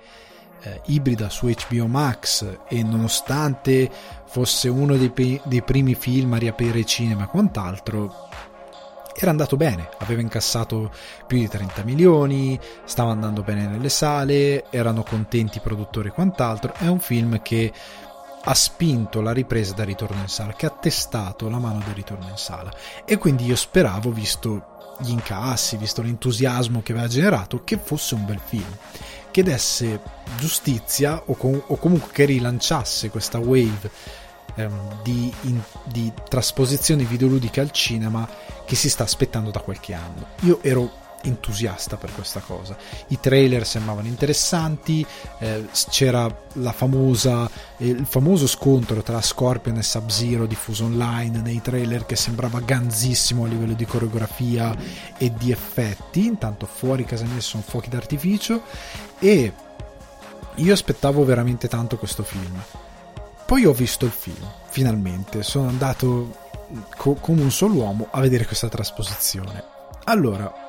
eh, 0.62 0.80
ibrida 0.86 1.28
su 1.28 1.46
HBO 1.46 1.86
Max 1.86 2.58
e 2.68 2.82
nonostante 2.82 3.90
fosse 4.26 4.68
uno 4.68 4.96
dei, 4.96 5.10
pe- 5.10 5.40
dei 5.44 5.62
primi 5.62 5.94
film 5.94 6.32
a 6.32 6.38
riaprire 6.38 6.84
cinema 6.84 7.24
e 7.24 7.28
quant'altro, 7.28 8.28
era 9.18 9.30
andato 9.30 9.56
bene, 9.56 9.88
aveva 9.98 10.20
incassato 10.20 10.92
più 11.26 11.38
di 11.38 11.48
30 11.48 11.84
milioni, 11.84 12.58
stava 12.84 13.12
andando 13.12 13.42
bene 13.42 13.66
nelle 13.66 13.88
sale, 13.88 14.70
erano 14.70 15.02
contenti 15.02 15.58
i 15.58 15.62
produttori 15.62 16.08
e 16.08 16.12
quant'altro. 16.12 16.74
È 16.74 16.86
un 16.86 17.00
film 17.00 17.40
che 17.40 17.72
ha 18.48 18.54
spinto 18.54 19.22
la 19.22 19.32
ripresa 19.32 19.72
del 19.72 19.86
ritorno 19.86 20.20
in 20.20 20.28
sala, 20.28 20.52
che 20.52 20.66
ha 20.66 20.70
testato 20.70 21.48
la 21.48 21.58
mano 21.58 21.80
del 21.84 21.94
ritorno 21.94 22.28
in 22.28 22.36
sala. 22.36 22.70
E 23.06 23.16
quindi 23.16 23.46
io 23.46 23.56
speravo, 23.56 24.10
visto 24.10 24.75
gli 24.98 25.10
incassi, 25.10 25.76
visto 25.76 26.02
l'entusiasmo 26.02 26.82
che 26.82 26.92
aveva 26.92 27.08
generato, 27.08 27.62
che 27.64 27.78
fosse 27.78 28.14
un 28.14 28.24
bel 28.24 28.40
film, 28.44 28.76
che 29.30 29.42
desse 29.42 30.00
giustizia 30.38 31.22
o, 31.26 31.34
com- 31.34 31.62
o 31.66 31.76
comunque 31.76 32.12
che 32.12 32.24
rilanciasse 32.24 33.10
questa 33.10 33.38
wave 33.38 33.90
ehm, 34.54 35.02
di, 35.02 35.32
in, 35.42 35.60
di 35.84 36.12
trasposizioni 36.28 37.04
videoludiche 37.04 37.60
al 37.60 37.70
cinema 37.70 38.28
che 38.64 38.74
si 38.74 38.88
sta 38.88 39.04
aspettando 39.04 39.50
da 39.50 39.60
qualche 39.60 39.94
anno. 39.94 40.28
Io 40.40 40.58
ero 40.62 41.04
entusiasta 41.26 41.96
per 41.96 42.12
questa 42.12 42.40
cosa. 42.40 42.76
I 43.08 43.18
trailer 43.20 43.66
sembravano 43.66 44.08
interessanti, 44.08 45.04
eh, 45.38 45.66
c'era 45.90 46.44
famosa, 46.72 47.48
eh, 47.76 47.88
il 47.88 48.06
famoso 48.06 48.46
scontro 48.46 49.02
tra 49.02 49.20
Scorpion 49.20 49.76
e 49.76 49.82
Sub-Zero 49.82 50.46
diffuso 50.46 50.84
online 50.84 51.40
nei 51.40 51.60
trailer 51.60 52.06
che 52.06 52.16
sembrava 52.16 52.60
ganzissimo 52.60 53.44
a 53.44 53.48
livello 53.48 53.74
di 53.74 53.84
coreografia 53.84 54.74
e 55.18 55.32
di 55.32 55.50
effetti, 55.50 56.26
intanto 56.26 56.66
fuori 56.66 57.04
casa 57.04 57.24
mia 57.24 57.40
sono 57.40 57.62
fuochi 57.66 57.88
d'artificio 57.88 58.62
e 59.18 59.52
io 60.54 60.72
aspettavo 60.72 61.24
veramente 61.24 61.68
tanto 61.68 61.98
questo 61.98 62.22
film. 62.22 62.62
Poi 63.44 63.64
ho 63.64 63.72
visto 63.72 64.06
il 64.06 64.10
film, 64.10 64.44
finalmente, 64.68 65.42
sono 65.42 65.68
andato 65.68 66.44
co- 66.96 67.14
come 67.14 67.42
un 67.42 67.50
solo 67.50 67.74
uomo 67.74 68.08
a 68.10 68.20
vedere 68.20 68.44
questa 68.44 68.68
trasposizione. 68.68 69.62
Allora, 70.04 70.65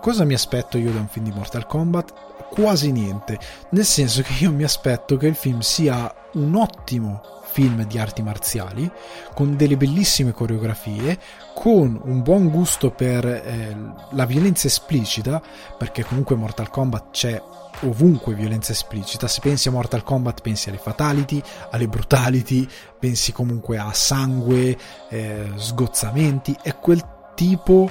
cosa 0.00 0.24
mi 0.24 0.34
aspetto 0.34 0.78
io 0.78 0.92
da 0.92 1.00
un 1.00 1.08
film 1.08 1.26
di 1.26 1.32
Mortal 1.32 1.66
Kombat? 1.66 2.12
Quasi 2.50 2.90
niente, 2.90 3.38
nel 3.70 3.84
senso 3.84 4.22
che 4.22 4.32
io 4.40 4.50
mi 4.50 4.64
aspetto 4.64 5.16
che 5.16 5.28
il 5.28 5.36
film 5.36 5.60
sia 5.60 6.12
un 6.32 6.56
ottimo 6.56 7.22
film 7.44 7.84
di 7.84 7.98
arti 7.98 8.22
marziali, 8.22 8.90
con 9.34 9.56
delle 9.56 9.76
bellissime 9.76 10.32
coreografie, 10.32 11.18
con 11.54 12.00
un 12.02 12.22
buon 12.22 12.48
gusto 12.48 12.90
per 12.90 13.24
eh, 13.24 13.76
la 14.10 14.24
violenza 14.24 14.66
esplicita, 14.66 15.40
perché 15.76 16.04
comunque 16.04 16.36
Mortal 16.36 16.70
Kombat 16.70 17.10
c'è 17.10 17.42
ovunque 17.82 18.34
violenza 18.34 18.72
esplicita. 18.72 19.28
Se 19.28 19.40
pensi 19.40 19.68
a 19.68 19.72
Mortal 19.72 20.02
Kombat, 20.02 20.40
pensi 20.40 20.68
alle 20.68 20.78
fatality, 20.78 21.42
alle 21.70 21.88
brutality, 21.88 22.66
pensi 22.98 23.32
comunque 23.32 23.78
a 23.78 23.92
sangue, 23.92 24.76
eh, 25.08 25.50
sgozzamenti. 25.56 26.56
È 26.62 26.76
quel 26.76 27.04
tipo 27.34 27.90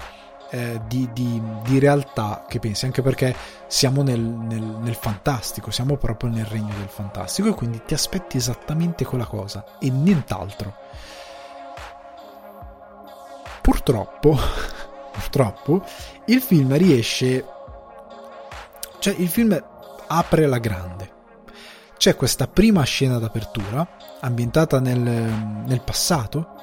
eh, 0.52 0.82
di, 0.88 1.10
di, 1.14 1.42
di, 1.64 1.80
realtà 1.80 2.46
che 2.48 2.60
pensi, 2.60 2.86
anche 2.86 3.02
perché 3.02 3.36
siamo 3.68 4.02
nel, 4.02 4.20
nel, 4.20 4.62
nel, 4.62 4.96
fantastico, 4.96 5.72
siamo 5.72 5.98
proprio 5.98 6.30
nel 6.30 6.46
regno 6.46 6.74
del 6.78 6.90
fantastico 6.90 7.50
e 7.50 7.54
quindi 7.54 7.82
ti 7.86 7.94
aspetti 7.94 8.38
esattamente 8.38 9.06
quella 9.06 9.26
cosa 9.26 9.64
e 9.80 9.90
nient'altro. 9.90 10.74
Purtroppo, 13.62 14.38
purtroppo, 15.14 15.84
il 16.26 16.42
film 16.42 16.76
riesce 16.76 17.46
cioè 19.00 19.16
il 19.18 19.30
film 19.30 19.58
apre 20.08 20.46
la 20.46 20.58
grande. 20.58 21.18
C'è 21.98 22.16
questa 22.16 22.48
prima 22.48 22.84
scena 22.84 23.18
d'apertura, 23.18 23.88
ambientata 24.22 24.80
nel, 24.80 25.00
nel 25.00 25.82
passato, 25.82 26.59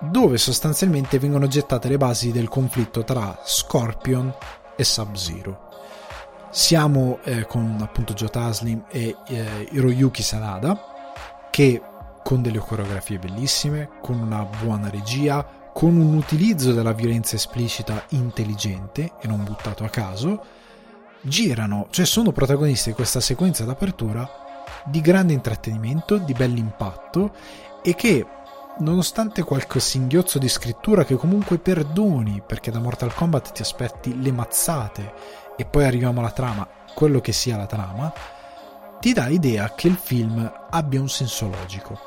dove 0.00 0.38
sostanzialmente 0.38 1.18
vengono 1.18 1.46
gettate 1.46 1.88
le 1.88 1.96
basi 1.96 2.32
del 2.32 2.48
conflitto 2.48 3.04
tra 3.04 3.40
Scorpion 3.44 4.32
e 4.76 4.84
Sub-Zero. 4.84 5.66
Siamo 6.50 7.18
eh, 7.24 7.46
con 7.46 7.76
appunto 7.80 8.14
Joe 8.14 8.28
Taslim 8.28 8.84
e 8.88 9.16
eh, 9.26 9.68
Hiroyuki 9.70 10.22
Sanada 10.22 10.80
che 11.50 11.82
con 12.22 12.42
delle 12.42 12.58
coreografie 12.58 13.18
bellissime, 13.18 13.88
con 14.00 14.18
una 14.20 14.44
buona 14.44 14.90
regia, 14.90 15.46
con 15.72 15.96
un 15.96 16.14
utilizzo 16.14 16.72
della 16.72 16.92
violenza 16.92 17.36
esplicita 17.36 18.04
intelligente 18.10 19.12
e 19.20 19.26
non 19.26 19.44
buttato 19.44 19.84
a 19.84 19.88
caso, 19.88 20.44
girano, 21.20 21.86
cioè 21.90 22.04
sono 22.04 22.32
protagonisti 22.32 22.90
di 22.90 22.94
questa 22.94 23.20
sequenza 23.20 23.64
d'apertura 23.64 24.28
di 24.84 25.00
grande 25.00 25.32
intrattenimento, 25.32 26.18
di 26.18 26.32
bell'impatto 26.32 27.32
e 27.82 27.94
che 27.94 28.26
nonostante 28.78 29.42
qualche 29.42 29.80
singhiozzo 29.80 30.38
di 30.38 30.48
scrittura 30.48 31.04
che 31.04 31.16
comunque 31.16 31.58
perdoni, 31.58 32.42
perché 32.46 32.70
da 32.70 32.78
Mortal 32.78 33.14
Kombat 33.14 33.52
ti 33.52 33.62
aspetti 33.62 34.20
le 34.20 34.32
mazzate 34.32 35.12
e 35.56 35.64
poi 35.64 35.84
arriviamo 35.84 36.20
alla 36.20 36.30
trama, 36.30 36.66
quello 36.94 37.20
che 37.20 37.32
sia 37.32 37.56
la 37.56 37.66
trama, 37.66 38.12
ti 39.00 39.12
dà 39.12 39.28
idea 39.28 39.74
che 39.74 39.88
il 39.88 39.96
film 39.96 40.50
abbia 40.70 41.00
un 41.00 41.08
senso 41.08 41.48
logico. 41.48 41.98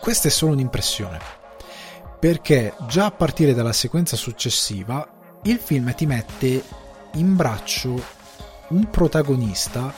Questa 0.00 0.28
è 0.28 0.30
solo 0.30 0.52
un'impressione, 0.52 1.18
perché 2.18 2.74
già 2.86 3.06
a 3.06 3.10
partire 3.10 3.54
dalla 3.54 3.72
sequenza 3.72 4.16
successiva 4.16 5.06
il 5.42 5.58
film 5.58 5.94
ti 5.94 6.06
mette 6.06 6.64
in 7.14 7.36
braccio 7.36 8.00
un 8.68 8.90
protagonista 8.90 9.92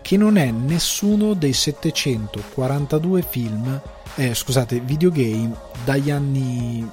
che 0.00 0.16
non 0.16 0.36
è 0.36 0.50
nessuno 0.50 1.34
dei 1.34 1.52
742 1.52 3.22
film, 3.22 3.80
eh, 4.16 4.34
scusate, 4.34 4.80
videogame 4.80 5.54
dagli 5.84 6.10
anni 6.10 6.88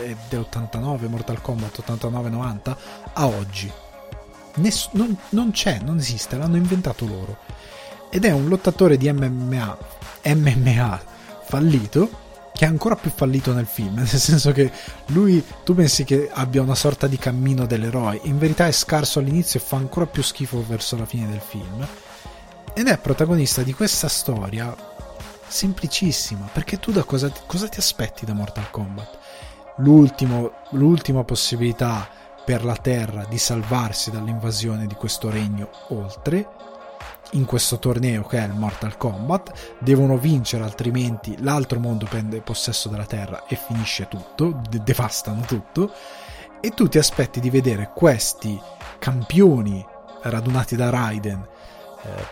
eh, 0.00 0.36
89, 0.36 1.08
Mortal 1.08 1.40
Kombat 1.40 1.82
89-90 1.86 2.76
a 3.12 3.26
oggi. 3.26 3.70
Ness- 4.54 4.90
non, 4.92 5.16
non 5.30 5.50
c'è, 5.52 5.80
non 5.80 5.98
esiste, 5.98 6.36
l'hanno 6.36 6.56
inventato 6.56 7.06
loro. 7.06 7.38
Ed 8.10 8.24
è 8.24 8.32
un 8.32 8.48
lottatore 8.48 8.96
di 8.96 9.10
MMA, 9.12 9.78
MMA 10.24 11.00
fallito 11.44 12.26
che 12.52 12.64
è 12.64 12.68
ancora 12.68 12.96
più 12.96 13.12
fallito 13.14 13.52
nel 13.52 13.66
film, 13.66 13.94
nel 13.98 14.08
senso 14.08 14.50
che 14.50 14.72
lui, 15.06 15.44
tu 15.62 15.76
pensi 15.76 16.02
che 16.02 16.28
abbia 16.32 16.60
una 16.60 16.74
sorta 16.74 17.06
di 17.06 17.16
cammino 17.16 17.66
dell'eroe, 17.66 18.18
in 18.24 18.36
verità 18.36 18.66
è 18.66 18.72
scarso 18.72 19.20
all'inizio 19.20 19.60
e 19.60 19.62
fa 19.62 19.76
ancora 19.76 20.06
più 20.06 20.22
schifo 20.22 20.64
verso 20.66 20.96
la 20.96 21.06
fine 21.06 21.28
del 21.28 21.40
film, 21.40 21.86
ed 22.74 22.88
è 22.88 22.98
protagonista 22.98 23.62
di 23.62 23.72
questa 23.72 24.08
storia 24.08 24.87
semplicissima, 25.48 26.48
perché 26.52 26.78
tu 26.78 26.92
da 26.92 27.04
cosa, 27.04 27.32
cosa 27.46 27.68
ti 27.68 27.78
aspetti 27.78 28.24
da 28.24 28.34
Mortal 28.34 28.70
Kombat? 28.70 29.18
L'ultimo, 29.76 30.52
l'ultima 30.70 31.24
possibilità 31.24 32.08
per 32.44 32.64
la 32.64 32.76
Terra 32.76 33.24
di 33.28 33.38
salvarsi 33.38 34.10
dall'invasione 34.10 34.86
di 34.86 34.94
questo 34.94 35.30
regno 35.30 35.70
oltre, 35.88 36.48
in 37.32 37.44
questo 37.44 37.78
torneo 37.78 38.22
che 38.22 38.38
è 38.38 38.46
il 38.46 38.54
Mortal 38.54 38.96
Kombat, 38.96 39.76
devono 39.78 40.16
vincere 40.16 40.64
altrimenti 40.64 41.36
l'altro 41.42 41.78
mondo 41.78 42.06
prende 42.06 42.40
possesso 42.40 42.88
della 42.88 43.04
Terra 43.04 43.44
e 43.46 43.56
finisce 43.56 44.08
tutto, 44.08 44.60
de- 44.68 44.82
devastano 44.82 45.42
tutto 45.42 45.92
e 46.60 46.70
tu 46.70 46.88
ti 46.88 46.98
aspetti 46.98 47.38
di 47.40 47.50
vedere 47.50 47.90
questi 47.94 48.58
campioni 48.98 49.84
radunati 50.22 50.74
da 50.74 50.90
Raiden 50.90 51.46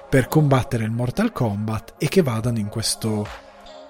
per 0.08 0.28
combattere 0.28 0.84
il 0.84 0.90
Mortal 0.90 1.32
Kombat 1.32 1.94
e 1.98 2.08
che 2.08 2.22
vadano 2.22 2.58
in 2.58 2.68
questo 2.68 3.26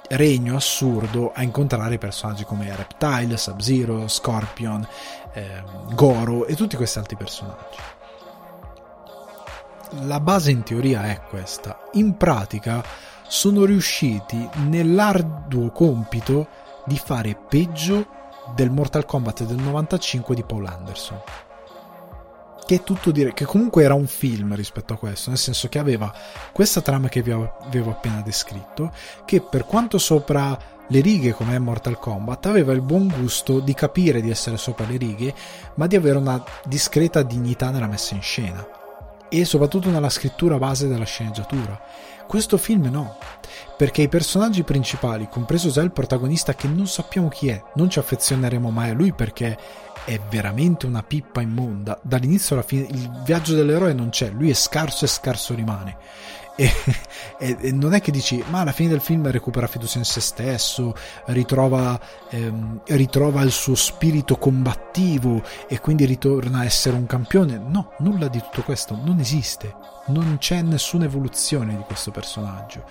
regno 0.08 0.56
assurdo 0.56 1.32
a 1.34 1.42
incontrare 1.42 1.98
personaggi 1.98 2.44
come 2.44 2.74
Reptile, 2.74 3.36
Sub-Zero, 3.36 4.08
Scorpion, 4.08 4.86
eh, 5.32 5.62
Goro 5.92 6.46
e 6.46 6.54
tutti 6.54 6.76
questi 6.76 6.98
altri 6.98 7.16
personaggi 7.16 7.94
la 10.04 10.20
base 10.20 10.50
in 10.50 10.62
teoria 10.62 11.04
è 11.04 11.20
questa. 11.22 11.78
In 11.92 12.16
pratica 12.16 12.84
sono 13.26 13.64
riusciti 13.64 14.48
nell'arduo 14.68 15.70
compito 15.70 16.48
di 16.84 16.98
fare 16.98 17.34
peggio 17.48 18.06
del 18.54 18.70
Mortal 18.70 19.04
Kombat 19.04 19.44
del 19.44 19.56
95 19.56 20.34
di 20.34 20.44
Paul 20.44 20.66
Anderson. 20.66 21.20
Che 22.66 22.82
tutto 22.82 23.12
dire 23.12 23.32
che 23.32 23.44
comunque 23.44 23.84
era 23.84 23.94
un 23.94 24.08
film 24.08 24.56
rispetto 24.56 24.92
a 24.92 24.96
questo, 24.96 25.30
nel 25.30 25.38
senso 25.38 25.68
che 25.68 25.78
aveva 25.78 26.12
questa 26.50 26.80
trama 26.80 27.08
che 27.08 27.22
vi 27.22 27.30
avevo 27.30 27.90
appena 27.90 28.20
descritto, 28.22 28.92
che 29.24 29.40
per 29.40 29.64
quanto 29.64 29.98
sopra 29.98 30.58
le 30.88 31.00
righe 31.00 31.32
come 31.32 31.54
è 31.54 31.58
Mortal 31.58 31.98
Kombat, 31.98 32.46
aveva 32.46 32.72
il 32.72 32.80
buon 32.80 33.06
gusto 33.06 33.60
di 33.60 33.72
capire 33.72 34.20
di 34.20 34.30
essere 34.30 34.56
sopra 34.56 34.84
le 34.84 34.96
righe, 34.96 35.32
ma 35.74 35.86
di 35.86 35.94
avere 35.94 36.18
una 36.18 36.42
discreta 36.64 37.22
dignità 37.22 37.70
nella 37.70 37.86
messa 37.86 38.16
in 38.16 38.22
scena 38.22 38.66
e 39.28 39.44
soprattutto 39.44 39.90
nella 39.90 40.10
scrittura 40.10 40.58
base 40.58 40.88
della 40.88 41.04
sceneggiatura. 41.04 41.80
Questo 42.26 42.58
film 42.58 42.88
no, 42.90 43.16
perché 43.76 44.02
i 44.02 44.08
personaggi 44.08 44.64
principali, 44.64 45.28
compreso 45.30 45.70
già 45.70 45.82
il 45.82 45.92
protagonista 45.92 46.54
che 46.54 46.66
non 46.66 46.88
sappiamo 46.88 47.28
chi 47.28 47.48
è, 47.48 47.62
non 47.74 47.88
ci 47.88 48.00
affezioneremo 48.00 48.70
mai 48.70 48.90
a 48.90 48.94
lui 48.94 49.12
perché 49.12 49.56
è 50.06 50.20
veramente 50.30 50.86
una 50.86 51.02
pippa 51.02 51.40
immonda. 51.40 51.98
Dall'inizio 52.02 52.54
alla 52.54 52.64
fine 52.64 52.86
il 52.88 53.22
viaggio 53.24 53.54
dell'eroe 53.54 53.92
non 53.92 54.08
c'è, 54.08 54.30
lui 54.30 54.48
è 54.48 54.54
scarso 54.54 55.04
e 55.04 55.08
scarso 55.08 55.54
rimane. 55.54 55.96
E, 57.38 57.54
e, 57.60 57.70
non 57.70 57.92
è 57.92 58.00
che 58.00 58.10
dici, 58.10 58.42
ma 58.48 58.60
alla 58.60 58.72
fine 58.72 58.88
del 58.88 59.02
film 59.02 59.30
recupera 59.30 59.66
fiducia 59.66 59.98
in 59.98 60.04
se 60.04 60.22
stesso, 60.22 60.94
ritrova, 61.26 62.00
ehm, 62.30 62.80
ritrova 62.86 63.42
il 63.42 63.50
suo 63.50 63.74
spirito 63.74 64.38
combattivo 64.38 65.42
e 65.68 65.80
quindi 65.80 66.06
ritorna 66.06 66.60
a 66.60 66.64
essere 66.64 66.96
un 66.96 67.04
campione. 67.04 67.58
No, 67.58 67.92
nulla 67.98 68.28
di 68.28 68.40
tutto 68.40 68.62
questo 68.62 68.98
non 69.04 69.18
esiste. 69.18 69.74
Non 70.06 70.36
c'è 70.38 70.62
nessuna 70.62 71.04
evoluzione 71.04 71.76
di 71.76 71.82
questo 71.82 72.10
personaggio 72.10 72.84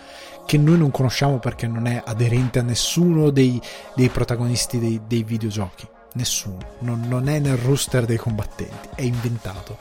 che 0.45 0.57
noi 0.59 0.77
non 0.77 0.91
conosciamo 0.91 1.39
perché 1.39 1.65
non 1.65 1.87
è 1.87 2.01
aderente 2.05 2.59
a 2.59 2.61
nessuno 2.61 3.31
dei, 3.31 3.59
dei 3.95 4.09
protagonisti 4.09 4.77
dei, 4.77 5.01
dei, 5.07 5.23
videogiochi. 5.23 5.87
Nessuno. 6.15 6.75
Non, 6.79 7.01
non 7.07 7.29
è 7.29 7.39
nel 7.39 7.57
roster 7.57 8.05
dei 8.05 8.17
combattenti, 8.17 8.89
è 8.95 9.01
inventato. 9.01 9.77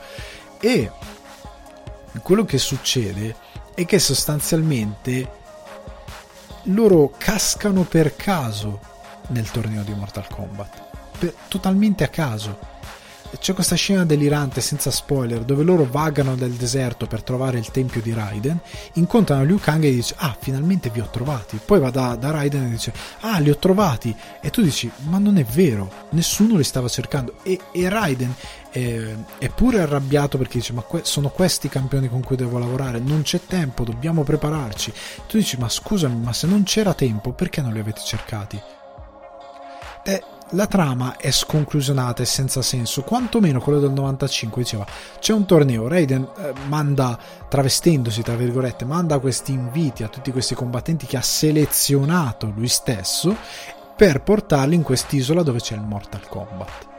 E 0.59 0.91
quello 2.21 2.45
che 2.45 2.57
succede 2.57 3.35
è 3.73 3.85
che 3.85 3.99
sostanzialmente 3.99 5.43
loro 6.63 7.13
cascano 7.17 7.83
per 7.83 8.15
caso 8.15 8.79
nel 9.27 9.49
torneo 9.51 9.83
di 9.83 9.93
Mortal 9.93 10.27
Kombat. 10.27 10.83
Per, 11.17 11.33
totalmente 11.47 12.03
a 12.03 12.09
caso 12.09 12.57
c'è 13.39 13.53
questa 13.53 13.75
scena 13.75 14.05
delirante 14.05 14.61
senza 14.61 14.91
spoiler 14.91 15.43
dove 15.43 15.63
loro 15.63 15.87
vagano 15.89 16.35
nel 16.35 16.51
deserto 16.51 17.07
per 17.07 17.23
trovare 17.23 17.57
il 17.57 17.71
tempio 17.71 18.01
di 18.01 18.13
Raiden 18.13 18.59
incontrano 18.93 19.43
Liu 19.43 19.59
Kang 19.59 19.83
e 19.83 19.91
dice 19.91 20.15
ah 20.17 20.35
finalmente 20.39 20.89
vi 20.89 20.99
ho 20.99 21.09
trovati. 21.09 21.59
Poi 21.63 21.79
va 21.79 21.89
da, 21.89 22.15
da 22.15 22.31
Raiden 22.31 22.65
e 22.65 22.69
dice 22.69 22.93
ah 23.21 23.39
li 23.39 23.49
ho 23.49 23.57
trovati. 23.57 24.15
E 24.41 24.49
tu 24.49 24.61
dici 24.61 24.89
ma 25.09 25.17
non 25.17 25.37
è 25.37 25.43
vero 25.43 25.91
nessuno 26.11 26.57
li 26.57 26.63
stava 26.63 26.87
cercando. 26.87 27.35
E, 27.43 27.59
e 27.71 27.89
Raiden 27.89 28.33
è, 28.69 29.15
è, 29.37 29.49
pure 29.49 29.81
arrabbiato 29.81 30.37
perché 30.37 30.59
dice 30.59 30.73
ma 30.73 30.81
que- 30.81 31.03
sono 31.03 31.29
questi 31.29 31.67
i 31.67 31.69
campioni 31.69 32.09
con 32.09 32.23
cui 32.23 32.35
devo 32.35 32.57
lavorare 32.57 32.99
non 32.99 33.21
c'è 33.21 33.41
tempo 33.45 33.83
dobbiamo 33.83 34.23
prepararci. 34.23 34.93
Tu 35.27 35.37
dici 35.37 35.57
ma 35.57 35.69
scusami 35.69 36.19
ma 36.19 36.33
se 36.33 36.47
non 36.47 36.63
c'era 36.63 36.93
tempo 36.93 37.31
perché 37.31 37.61
non 37.61 37.73
li 37.73 37.79
avete 37.79 38.01
cercati? 38.01 38.61
Eh, 40.07 40.23
la 40.51 40.67
trama 40.67 41.17
è 41.17 41.31
sconclusionata 41.31 42.21
e 42.21 42.25
senza 42.25 42.61
senso, 42.61 43.01
quantomeno 43.01 43.59
quello 43.59 43.79
del 43.79 43.91
95 43.91 44.61
diceva 44.61 44.85
c'è 45.19 45.33
un 45.33 45.45
torneo, 45.45 45.87
Raiden 45.87 46.27
eh, 46.37 46.53
manda, 46.67 47.17
travestendosi 47.47 48.21
tra 48.21 48.35
virgolette, 48.35 48.85
manda 48.85 49.19
questi 49.19 49.51
inviti 49.51 50.03
a 50.03 50.07
tutti 50.07 50.31
questi 50.31 50.55
combattenti 50.55 51.05
che 51.05 51.17
ha 51.17 51.21
selezionato 51.21 52.51
lui 52.55 52.67
stesso 52.67 53.35
per 53.95 54.21
portarli 54.21 54.75
in 54.75 54.83
quest'isola 54.83 55.41
dove 55.41 55.59
c'è 55.59 55.75
il 55.75 55.81
Mortal 55.81 56.27
Kombat 56.27 56.94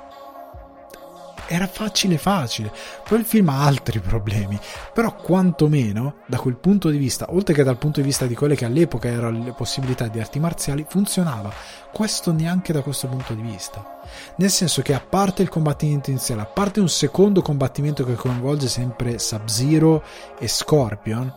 era 1.46 1.66
facile 1.66 2.18
facile. 2.18 2.72
Poi 3.06 3.18
il 3.18 3.24
film 3.24 3.48
ha 3.48 3.64
altri 3.64 4.00
problemi, 4.00 4.58
però 4.92 5.14
quantomeno 5.14 6.16
da 6.26 6.38
quel 6.38 6.56
punto 6.56 6.88
di 6.88 6.98
vista, 6.98 7.26
oltre 7.30 7.54
che 7.54 7.62
dal 7.62 7.78
punto 7.78 8.00
di 8.00 8.06
vista 8.06 8.26
di 8.26 8.34
quelle 8.34 8.56
che 8.56 8.64
all'epoca 8.64 9.08
erano 9.08 9.42
le 9.42 9.52
possibilità 9.52 10.08
di 10.08 10.20
arti 10.20 10.38
marziali, 10.38 10.84
funzionava. 10.88 11.52
Questo 11.92 12.32
neanche 12.32 12.72
da 12.72 12.82
questo 12.82 13.06
punto 13.06 13.34
di 13.34 13.42
vista. 13.42 14.00
Nel 14.36 14.50
senso 14.50 14.82
che 14.82 14.94
a 14.94 15.00
parte 15.00 15.42
il 15.42 15.48
combattimento 15.48 16.10
iniziale, 16.10 16.42
a 16.42 16.46
parte 16.46 16.80
un 16.80 16.88
secondo 16.88 17.42
combattimento 17.42 18.04
che 18.04 18.14
coinvolge 18.14 18.68
sempre 18.68 19.18
Sub-Zero 19.18 20.02
e 20.38 20.48
Scorpion, 20.48 21.32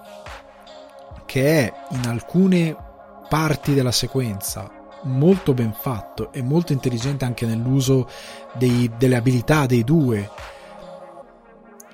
che 1.25 1.65
è 1.65 1.73
in 1.91 2.07
alcune 2.07 2.75
parti 3.29 3.73
della 3.73 3.91
sequenza 3.91 4.77
molto 5.03 5.53
ben 5.53 5.73
fatto 5.73 6.31
e 6.33 6.41
molto 6.41 6.73
intelligente 6.73 7.25
anche 7.25 7.45
nell'uso 7.45 8.09
dei, 8.53 8.91
delle 8.97 9.15
abilità 9.15 9.65
dei 9.65 9.83
due. 9.83 10.29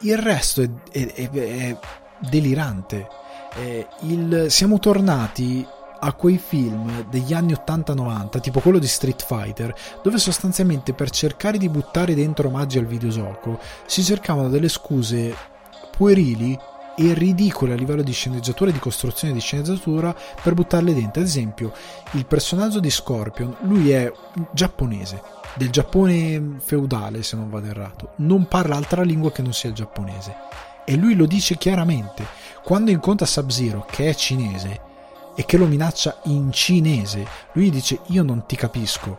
Il 0.01 0.17
resto 0.17 0.61
è, 0.61 0.69
è, 0.91 1.11
è, 1.13 1.29
è 1.29 1.77
delirante. 2.19 3.07
Il, 4.01 4.47
siamo 4.49 4.79
tornati 4.79 5.65
a 5.97 6.13
quei 6.13 6.37
film 6.37 7.07
degli 7.09 7.33
anni 7.33 7.53
80-90, 7.53 8.41
tipo 8.41 8.59
quello 8.59 8.79
di 8.79 8.87
Street 8.87 9.25
Fighter, 9.25 9.73
dove 10.03 10.17
sostanzialmente 10.17 10.93
per 10.93 11.09
cercare 11.09 11.57
di 11.57 11.69
buttare 11.69 12.13
dentro 12.13 12.47
omaggi 12.47 12.77
al 12.77 12.85
videogioco 12.85 13.59
si 13.85 14.03
cercavano 14.03 14.49
delle 14.49 14.69
scuse 14.69 15.35
puerili 15.95 16.57
e 16.97 17.13
ridicole 17.13 17.73
a 17.73 17.75
livello 17.75 18.03
di 18.03 18.13
sceneggiatura 18.13 18.69
e 18.69 18.73
di 18.73 18.79
costruzione 18.79 19.33
di 19.33 19.39
sceneggiatura 19.39 20.15
per 20.41 20.53
buttarle 20.53 20.93
dentro. 20.93 21.21
Ad 21.21 21.27
esempio, 21.27 21.73
il 22.11 22.25
personaggio 22.25 22.79
di 22.79 22.89
Scorpion, 22.89 23.55
lui 23.63 23.91
è 23.91 24.11
giapponese, 24.53 25.21
del 25.55 25.69
Giappone 25.69 26.57
feudale, 26.59 27.23
se 27.23 27.35
non 27.35 27.49
vado 27.49 27.67
errato, 27.67 28.13
non 28.17 28.47
parla 28.47 28.75
altra 28.75 29.03
lingua 29.03 29.31
che 29.31 29.41
non 29.41 29.53
sia 29.53 29.69
il 29.69 29.75
giapponese. 29.75 30.35
E 30.85 30.95
lui 30.95 31.15
lo 31.15 31.25
dice 31.25 31.57
chiaramente. 31.57 32.25
Quando 32.63 32.91
incontra 32.91 33.25
Sub-Zero, 33.25 33.85
che 33.89 34.09
è 34.09 34.15
cinese, 34.15 34.81
e 35.35 35.45
che 35.45 35.57
lo 35.57 35.65
minaccia 35.65 36.19
in 36.25 36.51
cinese, 36.51 37.25
lui 37.53 37.69
dice 37.69 37.99
io 38.07 38.23
non 38.23 38.45
ti 38.45 38.55
capisco, 38.55 39.17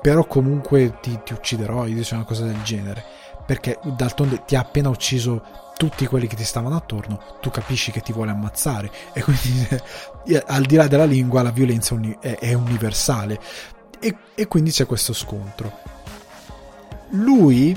però 0.00 0.24
comunque 0.26 0.98
ti, 1.00 1.18
ti 1.24 1.32
ucciderò, 1.32 1.84
gli 1.84 1.94
dice 1.94 2.14
una 2.14 2.24
cosa 2.24 2.44
del 2.44 2.62
genere, 2.62 3.04
perché 3.44 3.78
d'altronde 3.82 4.44
ti 4.46 4.54
ha 4.56 4.60
appena 4.60 4.88
ucciso 4.88 5.42
tutti 5.76 6.06
quelli 6.06 6.26
che 6.26 6.36
ti 6.36 6.44
stavano 6.44 6.76
attorno, 6.76 7.20
tu 7.40 7.50
capisci 7.50 7.92
che 7.92 8.00
ti 8.00 8.12
vuole 8.12 8.32
ammazzare 8.32 8.90
e 9.12 9.22
quindi 9.22 9.68
al 10.46 10.64
di 10.64 10.74
là 10.74 10.88
della 10.88 11.04
lingua 11.04 11.42
la 11.42 11.50
violenza 11.50 11.98
è, 12.20 12.52
universale 12.52 13.40
e, 14.00 14.16
e 14.34 14.46
quindi 14.46 14.70
c'è 14.70 14.86
questo 14.86 15.12
scontro. 15.12 15.72
Lui 17.10 17.76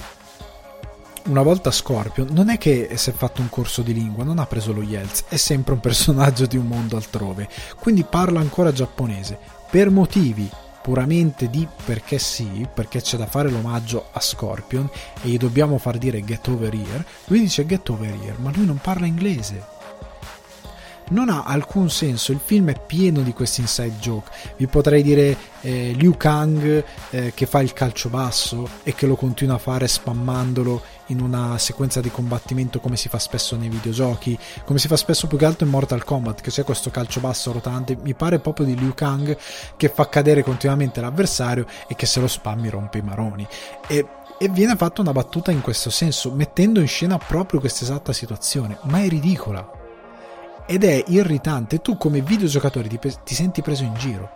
una 1.25 1.43
volta 1.43 1.69
Scorpion 1.69 2.29
non 2.31 2.49
è 2.49 2.57
che 2.57 2.89
si 2.95 3.11
è 3.11 3.13
fatto 3.13 3.41
un 3.41 3.49
corso 3.49 3.81
di 3.81 3.93
lingua, 3.93 4.23
non 4.23 4.39
ha 4.39 4.45
preso 4.45 4.73
lo 4.73 4.81
Yelts, 4.81 5.25
è 5.27 5.37
sempre 5.37 5.73
un 5.73 5.79
personaggio 5.79 6.45
di 6.45 6.57
un 6.57 6.65
mondo 6.65 6.95
altrove, 6.95 7.47
quindi 7.79 8.03
parla 8.03 8.39
ancora 8.39 8.71
giapponese 8.71 9.37
per 9.69 9.89
motivi 9.91 10.49
puramente 10.81 11.49
di 11.49 11.67
perché 11.85 12.17
sì, 12.17 12.67
perché 12.73 13.01
c'è 13.01 13.17
da 13.17 13.27
fare 13.27 13.51
l'omaggio 13.51 14.07
a 14.11 14.19
Scorpion 14.19 14.89
e 15.21 15.27
gli 15.27 15.37
dobbiamo 15.37 15.77
far 15.77 15.97
dire 15.97 16.23
get 16.23 16.47
over 16.47 16.73
here, 16.73 17.05
lui 17.25 17.41
dice 17.41 17.65
get 17.65 17.87
over 17.89 18.09
here, 18.09 18.35
ma 18.39 18.51
lui 18.53 18.65
non 18.65 18.79
parla 18.81 19.05
inglese. 19.05 19.70
Non 21.11 21.27
ha 21.27 21.43
alcun 21.43 21.89
senso, 21.89 22.31
il 22.31 22.39
film 22.41 22.69
è 22.69 22.79
pieno 22.85 23.21
di 23.21 23.33
questi 23.33 23.59
inside 23.59 23.97
joke. 23.99 24.31
Vi 24.55 24.65
potrei 24.67 25.03
dire 25.03 25.35
eh, 25.59 25.91
Liu 25.93 26.15
Kang 26.15 26.83
eh, 27.09 27.33
che 27.33 27.45
fa 27.45 27.59
il 27.61 27.73
calcio 27.73 28.07
basso 28.07 28.65
e 28.83 28.95
che 28.95 29.07
lo 29.07 29.17
continua 29.17 29.55
a 29.55 29.57
fare 29.57 29.89
spammandolo 29.89 30.81
in 31.07 31.19
una 31.19 31.57
sequenza 31.57 31.99
di 31.99 32.09
combattimento 32.09 32.79
come 32.79 32.95
si 32.95 33.09
fa 33.09 33.19
spesso 33.19 33.57
nei 33.57 33.67
videogiochi, 33.67 34.39
come 34.63 34.79
si 34.79 34.87
fa 34.87 34.95
spesso 34.95 35.27
più 35.27 35.37
che 35.37 35.43
altro 35.43 35.65
in 35.65 35.71
Mortal 35.71 36.05
Kombat, 36.05 36.39
che 36.39 36.49
c'è 36.49 36.63
questo 36.63 36.91
calcio 36.91 37.19
basso 37.19 37.51
rotante, 37.51 37.97
mi 38.01 38.13
pare 38.13 38.39
proprio 38.39 38.65
di 38.65 38.77
Liu 38.77 38.93
Kang 38.93 39.37
che 39.75 39.89
fa 39.89 40.07
cadere 40.07 40.43
continuamente 40.43 41.01
l'avversario 41.01 41.65
e 41.87 41.95
che 41.95 42.05
se 42.05 42.21
lo 42.21 42.27
spammi 42.27 42.69
rompe 42.69 42.99
i 42.99 43.03
maroni. 43.03 43.45
E 43.87 44.07
e 44.41 44.49
viene 44.49 44.75
fatta 44.75 45.01
una 45.01 45.11
battuta 45.11 45.51
in 45.51 45.61
questo 45.61 45.91
senso, 45.91 46.31
mettendo 46.31 46.79
in 46.79 46.87
scena 46.87 47.19
proprio 47.19 47.59
questa 47.59 47.83
esatta 47.83 48.11
situazione, 48.11 48.79
ma 48.85 48.99
è 49.03 49.07
ridicola. 49.07 49.80
Ed 50.71 50.85
è 50.85 51.03
irritante, 51.07 51.79
tu 51.79 51.97
come 51.97 52.21
videogiocatore 52.21 52.87
ti, 52.87 52.97
ti 53.25 53.35
senti 53.35 53.61
preso 53.61 53.83
in 53.83 53.93
giro. 53.95 54.31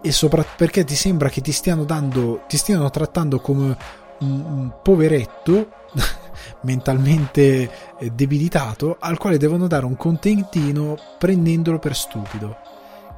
E 0.00 0.12
soprattutto 0.12 0.54
perché 0.56 0.84
ti 0.84 0.94
sembra 0.94 1.28
che 1.28 1.40
ti 1.40 1.50
stiano 1.50 1.82
dando, 1.82 2.44
ti 2.46 2.56
stiano 2.56 2.88
trattando 2.88 3.40
come 3.40 3.76
un, 4.20 4.44
un 4.44 4.72
poveretto 4.80 5.70
mentalmente 6.62 7.96
eh, 7.98 8.10
debilitato 8.10 8.96
al 9.00 9.18
quale 9.18 9.38
devono 9.38 9.66
dare 9.66 9.86
un 9.86 9.96
contentino 9.96 10.96
prendendolo 11.18 11.80
per 11.80 11.96
stupido 11.96 12.56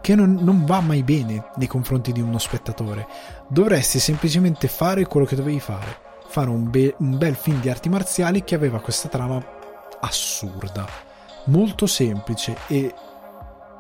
che 0.01 0.15
non, 0.15 0.39
non, 0.41 0.65
va 0.65 0.81
mai 0.81 1.03
bene 1.03 1.51
nei 1.57 1.69
confronti 1.69 2.13
di 2.13 2.23
uno 2.23 2.39
spettatore. 2.39 3.07
Dovresti 3.47 3.99
semplicemente 3.99 4.69
fare 4.69 5.05
quello 5.05 5.27
che 5.27 5.37
dovevi 5.37 5.61
fare. 5.61 5.99
Fare 6.29 6.49
un, 6.49 6.71
be- 6.71 6.95
un 6.97 7.19
bel 7.19 7.35
film 7.35 7.61
di 7.61 7.69
arti 7.69 7.91
marziali 7.91 8.43
che 8.43 8.55
aveva 8.55 8.81
questa 8.81 9.11
trama 9.11 9.39
assurda 10.01 11.12
molto 11.45 11.87
semplice 11.87 12.57
e 12.67 12.95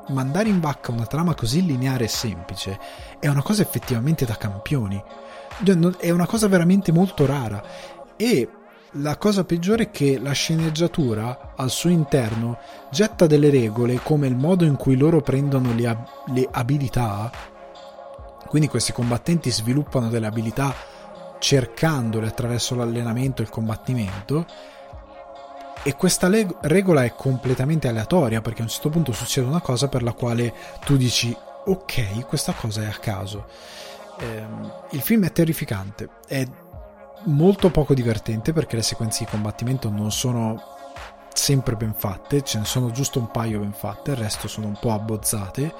mandare 0.09 0.49
in 0.49 0.61
vacca 0.61 0.91
una 0.91 1.07
trama 1.07 1.35
così 1.35 1.65
lineare 1.65 2.05
e 2.05 2.09
semplice 2.09 2.79
è 3.19 3.29
una 3.29 3.43
cosa 3.43 3.63
effettivamente 3.63 4.25
da 4.25 4.37
campioni. 4.37 5.03
Cioè, 5.65 5.77
è 5.99 6.11
una 6.11 6.27
cosa 6.27 6.49
veramente 6.49 6.93
molto 6.93 7.27
rara. 7.27 7.63
E 8.17 8.49
la 8.97 9.17
cosa 9.17 9.45
peggiore 9.45 9.85
è 9.85 9.91
che 9.91 10.19
la 10.19 10.33
sceneggiatura 10.33 11.55
al 11.57 11.71
suo 11.71 11.89
interno 11.89 12.59
getta 12.91 13.27
delle 13.27 13.49
regole 13.49 14.01
come 14.03 14.27
il 14.27 14.37
modo 14.37 14.65
in 14.65 14.77
cui 14.77 14.97
loro 14.97 15.21
prendono 15.21 15.73
le, 15.75 15.87
ab- 15.87 16.09
le 16.27 16.49
abilità. 16.51 17.31
Quindi 18.47 18.69
questi 18.69 18.93
combattenti 18.93 19.51
sviluppano 19.51 20.09
delle 20.09 20.27
abilità 20.27 20.75
cercandole 21.39 22.29
attraverso 22.29 22.75
l'allenamento 22.75 23.41
e 23.41 23.45
il 23.45 23.51
combattimento 23.51 24.47
e 25.83 25.97
questa 25.97 26.29
leg- 26.29 26.57
regola 26.63 27.05
è 27.05 27.15
completamente 27.15 27.89
aleatoria 27.89 28.41
perché 28.41 28.61
a 28.61 28.65
un 28.65 28.71
certo 28.71 28.89
punto 28.89 29.13
succede 29.13 29.47
una 29.47 29.61
cosa 29.61 29.89
per 29.89 30.03
la 30.03 30.13
quale 30.13 30.53
tu 30.85 30.97
dici 30.97 31.37
ok 31.65 32.27
questa 32.27 32.53
cosa 32.53 32.83
è 32.83 32.87
a 32.87 32.99
caso 33.01 33.47
ehm, 34.19 34.73
il 34.91 35.01
film 35.01 35.25
è 35.25 35.33
terrificante, 35.33 36.09
è 36.27 36.47
molto 37.25 37.71
poco 37.71 37.95
divertente 37.95 38.53
perché 38.53 38.77
le 38.77 38.83
sequenze 38.83 39.25
di 39.25 39.31
combattimento 39.31 39.91
non 39.91 40.11
sono 40.11 40.63
sempre 41.33 41.77
ben 41.77 41.95
fatte, 41.95 42.43
ce 42.43 42.59
ne 42.59 42.65
sono 42.65 42.91
giusto 42.91 43.19
un 43.19 43.31
paio 43.31 43.61
ben 43.61 43.73
fatte, 43.73 44.13
il 44.13 44.17
resto 44.17 44.49
sono 44.49 44.67
un 44.67 44.77
po' 44.79 44.93
abbozzate. 44.93 45.75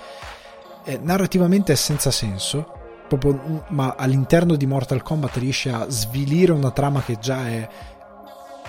Eh, 0.85 0.99
narrativamente 1.01 1.73
è 1.73 1.77
senza 1.77 2.11
senso, 2.11 2.73
proprio, 3.07 3.65
ma 3.69 3.95
all'interno 3.97 4.57
di 4.57 4.67
Mortal 4.67 5.03
Kombat 5.03 5.37
riesce 5.37 5.71
a 5.71 5.89
svilire 5.89 6.53
una 6.53 6.71
trama 6.71 7.03
che 7.03 7.19
già 7.19 7.47
è 7.47 7.69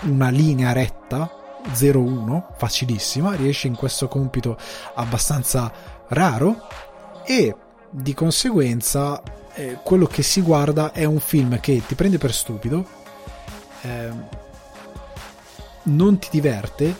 una 0.03 0.29
linea 0.29 0.71
retta, 0.71 1.29
0-1, 1.73 2.43
facilissima, 2.57 3.33
riesce 3.33 3.67
in 3.67 3.75
questo 3.75 4.07
compito 4.07 4.57
abbastanza 4.95 5.71
raro 6.09 6.67
e 7.25 7.55
di 7.89 8.13
conseguenza 8.13 9.21
eh, 9.53 9.77
quello 9.83 10.05
che 10.07 10.23
si 10.23 10.41
guarda 10.41 10.91
è 10.91 11.05
un 11.05 11.19
film 11.19 11.59
che 11.59 11.81
ti 11.85 11.95
prende 11.95 12.17
per 12.17 12.33
stupido, 12.33 12.85
eh, 13.81 14.09
non 15.83 16.17
ti 16.17 16.27
diverte, 16.31 16.95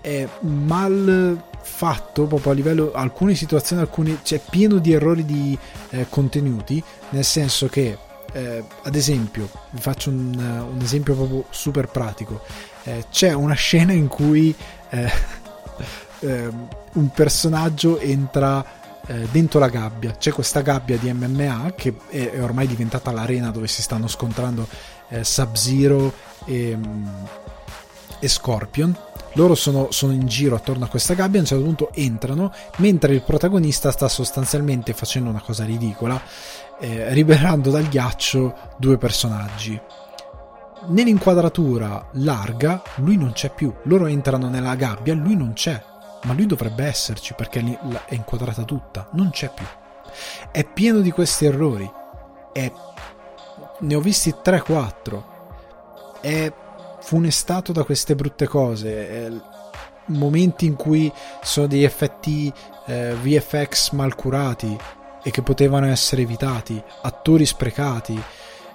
è 0.00 0.26
mal 0.40 1.42
fatto 1.60 2.26
proprio 2.26 2.52
a 2.52 2.54
livello 2.54 2.92
alcune 2.92 3.34
situazioni 3.34 3.82
alcuni 3.82 4.14
c'è 4.22 4.38
cioè, 4.38 4.50
pieno 4.50 4.78
di 4.78 4.92
errori 4.92 5.24
di 5.24 5.56
eh, 5.90 6.06
contenuti 6.08 6.82
nel 7.10 7.24
senso 7.24 7.68
che 7.68 7.96
eh, 8.38 8.64
ad 8.82 8.94
esempio 8.94 9.48
vi 9.70 9.80
faccio 9.80 10.10
un, 10.10 10.34
un, 10.36 10.80
esempio 10.80 11.14
proprio 11.14 11.44
super 11.50 11.88
pratico. 11.88 12.42
Eh, 12.84 13.06
c'è 13.10 13.32
una 13.32 13.54
scena 13.54 13.92
in 13.92 14.06
cui 14.06 14.54
eh, 14.90 15.10
ehm, 16.20 16.68
un 16.92 17.08
personaggio 17.10 17.98
entra 17.98 18.64
eh, 19.06 19.26
dentro 19.32 19.58
la 19.58 19.68
gabbia. 19.68 20.12
C'è 20.12 20.30
questa 20.30 20.60
gabbia 20.60 20.96
di 20.96 21.12
MMA 21.12 21.72
che 21.76 21.96
è, 22.08 22.30
è 22.30 22.42
ormai 22.42 22.68
diventata 22.68 23.10
l'arena 23.10 23.50
dove 23.50 23.66
si 23.66 23.82
stanno 23.82 24.06
scontrando 24.06 24.68
eh, 25.08 25.24
Sub-Zero 25.24 26.12
e, 26.44 26.76
mm, 26.76 27.06
e 28.20 28.28
Scorpion. 28.28 28.96
Loro 29.34 29.54
sono, 29.54 29.88
sono, 29.90 30.12
in 30.12 30.26
giro 30.26 30.56
attorno 30.56 30.86
a 30.86 30.88
questa 30.88 31.14
gabbia, 31.14 31.38
a 31.38 31.42
un 31.42 31.46
certo 31.46 31.62
punto 31.62 31.90
entrano, 31.92 32.52
mentre 32.76 33.14
il 33.14 33.22
protagonista 33.22 33.92
sta 33.92 34.08
sostanzialmente 34.08 34.94
facendo 34.94 35.28
una 35.28 35.42
cosa 35.42 35.64
ridicola, 35.64 36.20
eh, 36.80 37.12
liberando 37.12 37.70
dal 37.70 37.88
ghiaccio 37.88 38.54
due 38.76 38.98
personaggi. 38.98 39.80
Nell'inquadratura 40.86 42.08
larga 42.12 42.82
lui 42.96 43.16
non 43.16 43.32
c'è 43.32 43.52
più, 43.52 43.74
loro 43.84 44.06
entrano 44.06 44.48
nella 44.48 44.76
gabbia, 44.76 45.14
lui 45.14 45.36
non 45.36 45.52
c'è, 45.52 45.82
ma 46.22 46.32
lui 46.32 46.46
dovrebbe 46.46 46.84
esserci 46.84 47.34
perché 47.34 47.60
è 48.06 48.14
inquadrata 48.14 48.62
tutta, 48.62 49.08
non 49.12 49.30
c'è 49.30 49.50
più. 49.52 49.66
È 50.50 50.64
pieno 50.64 51.00
di 51.00 51.10
questi 51.10 51.46
errori, 51.46 51.90
è... 52.52 52.72
ne 53.80 53.94
ho 53.94 54.00
visti 54.00 54.34
3-4, 54.42 55.22
è 56.20 56.52
funestato 57.00 57.72
da 57.72 57.84
queste 57.84 58.14
brutte 58.14 58.46
cose. 58.46 59.26
Eh, 59.26 59.40
momenti 60.06 60.64
in 60.64 60.74
cui 60.74 61.12
sono 61.42 61.66
degli 61.66 61.84
effetti 61.84 62.52
eh, 62.86 63.14
VFX 63.14 63.90
mal 63.90 64.14
curati 64.14 64.78
e 65.22 65.30
che 65.30 65.42
potevano 65.42 65.86
essere 65.86 66.22
evitati, 66.22 66.82
attori 67.02 67.44
sprecati. 67.46 68.20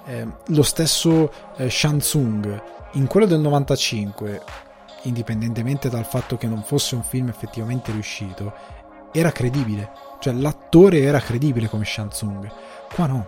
Eh, 0.06 0.28
lo 0.48 0.64
stesso 0.64 1.32
eh, 1.56 1.70
Shansung 1.70 2.62
in 2.94 3.08
quello 3.08 3.26
del 3.26 3.40
95, 3.40 4.42
indipendentemente 5.04 5.90
dal 5.90 6.06
fatto 6.06 6.38
che 6.38 6.48
non 6.48 6.64
fosse 6.64 6.96
un 6.96 7.04
film 7.04 7.30
effettivamente 7.30 7.92
riuscito, 7.92 8.54
era 9.12 9.32
credibile. 9.32 9.92
Cioè 10.20 10.34
l'attore 10.34 11.02
era 11.02 11.20
credibile 11.20 11.68
come 11.68 11.86
Shansung. 11.86 12.52
Qua 12.94 13.06
no. 13.08 13.28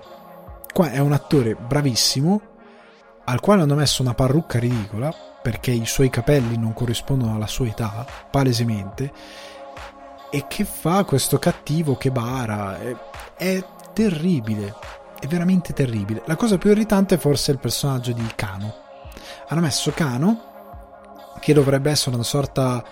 Qua 0.72 0.92
è 0.92 1.00
un 1.00 1.14
attore 1.14 1.56
bravissimo 1.56 2.42
al 3.26 3.40
quale 3.40 3.62
hanno 3.62 3.76
messo 3.76 4.02
una 4.02 4.14
parrucca 4.14 4.60
ridicola 4.60 5.14
perché 5.42 5.72
i 5.72 5.86
suoi 5.86 6.10
capelli 6.10 6.58
non 6.58 6.74
corrispondono 6.74 7.36
alla 7.36 7.48
sua 7.48 7.68
età, 7.68 8.06
palesemente, 8.30 9.12
e 10.36 10.48
che 10.50 10.66
fa 10.66 11.06
questo 11.06 11.40
cattivo 11.40 11.96
che 11.96 12.12
bara. 12.12 12.78
È, 12.78 12.96
è 13.38 13.66
terribile, 13.94 14.76
è 15.18 15.28
veramente 15.28 15.72
terribile. 15.72 16.24
La 16.26 16.36
cosa 16.36 16.58
più 16.58 16.72
irritante 16.72 17.18
forse 17.18 17.52
è 17.52 17.54
il 17.54 17.62
personaggio 17.62 18.12
di 18.12 18.28
Kano. 18.36 18.74
Hanno 19.48 19.62
messo 19.62 19.92
Kano, 19.92 21.36
che 21.40 21.54
dovrebbe 21.54 21.90
essere 21.90 22.16
una 22.16 22.26
sorta 22.26 22.84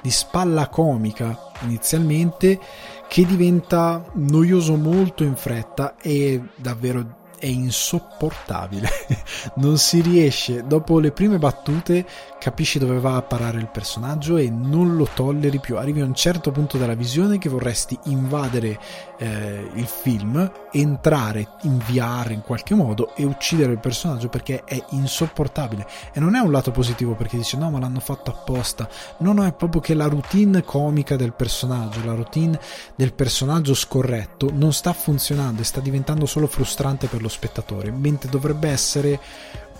di 0.00 0.10
spalla 0.10 0.68
comica 0.68 1.50
inizialmente, 1.64 2.58
che 3.06 3.26
diventa 3.26 4.02
noioso 4.14 4.76
molto 4.76 5.22
in 5.22 5.36
fretta 5.36 5.96
e 6.00 6.42
davvero 6.56 7.25
è 7.38 7.46
insopportabile. 7.46 8.88
non 9.56 9.78
si 9.78 10.00
riesce, 10.00 10.66
dopo 10.66 10.98
le 10.98 11.12
prime 11.12 11.38
battute, 11.38 12.04
capisci 12.38 12.78
dove 12.78 12.98
va 12.98 13.16
a 13.16 13.22
parare 13.22 13.58
il 13.58 13.68
personaggio 13.68 14.36
e 14.36 14.50
non 14.50 14.96
lo 14.96 15.08
tolleri 15.12 15.58
più. 15.58 15.76
Arrivi 15.76 16.00
a 16.00 16.04
un 16.04 16.14
certo 16.14 16.52
punto 16.52 16.78
della 16.78 16.94
visione 16.94 17.38
che 17.38 17.48
vorresti 17.48 17.98
invadere 18.04 18.78
eh, 19.18 19.68
il 19.74 19.86
film, 19.86 20.50
entrare 20.70 21.48
in 21.62 21.78
VR 21.78 22.30
in 22.30 22.42
qualche 22.42 22.74
modo 22.74 23.14
e 23.16 23.24
uccidere 23.24 23.72
il 23.72 23.80
personaggio 23.80 24.28
perché 24.28 24.64
è 24.64 24.82
insopportabile. 24.90 25.86
E 26.12 26.20
non 26.20 26.34
è 26.34 26.38
un 26.38 26.52
lato 26.52 26.70
positivo 26.70 27.14
perché 27.14 27.36
dice 27.36 27.56
no, 27.56 27.70
ma 27.70 27.78
l'hanno 27.78 28.00
fatto 28.00 28.30
apposta. 28.30 28.88
No, 29.18 29.32
no, 29.32 29.44
è 29.44 29.52
proprio 29.52 29.80
che 29.80 29.94
la 29.94 30.06
routine 30.06 30.62
comica 30.62 31.16
del 31.16 31.32
personaggio, 31.32 32.04
la 32.04 32.14
routine 32.14 32.58
del 32.94 33.12
personaggio 33.12 33.74
scorretto 33.74 34.50
non 34.52 34.72
sta 34.72 34.92
funzionando 34.92 35.62
e 35.62 35.64
sta 35.64 35.80
diventando 35.80 36.26
solo 36.26 36.46
frustrante 36.46 37.06
per 37.06 37.22
lo 37.22 37.25
spettatore, 37.28 37.90
mentre 37.90 38.28
dovrebbe 38.28 38.68
essere 38.68 39.20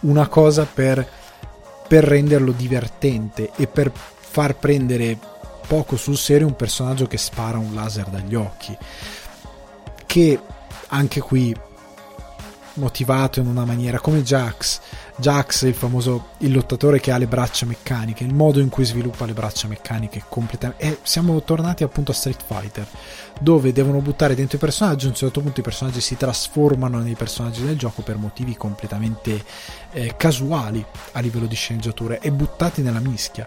una 0.00 0.28
cosa 0.28 0.66
per, 0.66 1.06
per 1.88 2.04
renderlo 2.04 2.52
divertente 2.52 3.50
e 3.56 3.66
per 3.66 3.90
far 3.92 4.56
prendere 4.56 5.18
poco 5.66 5.96
sul 5.96 6.16
serio 6.16 6.46
un 6.46 6.56
personaggio 6.56 7.06
che 7.06 7.18
spara 7.18 7.58
un 7.58 7.74
laser 7.74 8.06
dagli 8.06 8.34
occhi 8.34 8.76
che 10.06 10.40
anche 10.88 11.20
qui 11.20 11.54
motivato 12.74 13.40
in 13.40 13.46
una 13.46 13.64
maniera 13.64 13.98
come 14.00 14.22
Jax 14.22 14.80
Jax 15.18 15.62
il 15.62 15.74
famoso 15.74 16.28
il 16.38 16.52
lottatore 16.52 17.00
che 17.00 17.10
ha 17.10 17.16
le 17.16 17.26
braccia 17.26 17.64
meccaniche 17.64 18.22
il 18.22 18.34
modo 18.34 18.60
in 18.60 18.68
cui 18.68 18.84
sviluppa 18.84 19.24
le 19.24 19.32
braccia 19.32 19.66
meccaniche 19.66 20.24
completamente 20.28 20.84
e 20.84 20.98
siamo 21.02 21.42
tornati 21.42 21.84
appunto 21.84 22.10
a 22.10 22.14
Street 22.14 22.42
Fighter 22.44 22.86
dove 23.40 23.72
devono 23.72 24.00
buttare 24.00 24.34
dentro 24.34 24.56
i 24.56 24.60
personaggi 24.60 25.06
a 25.06 25.08
un 25.08 25.14
certo 25.14 25.40
punto 25.40 25.60
i 25.60 25.62
personaggi 25.62 26.00
si 26.00 26.16
trasformano 26.16 26.98
nei 26.98 27.14
personaggi 27.14 27.64
del 27.64 27.78
gioco 27.78 28.02
per 28.02 28.18
motivi 28.18 28.56
completamente 28.56 29.42
eh, 29.92 30.14
casuali 30.16 30.84
a 31.12 31.20
livello 31.20 31.46
di 31.46 31.54
sceneggiature 31.54 32.18
e 32.20 32.30
buttati 32.30 32.82
nella 32.82 33.00
mischia. 33.00 33.46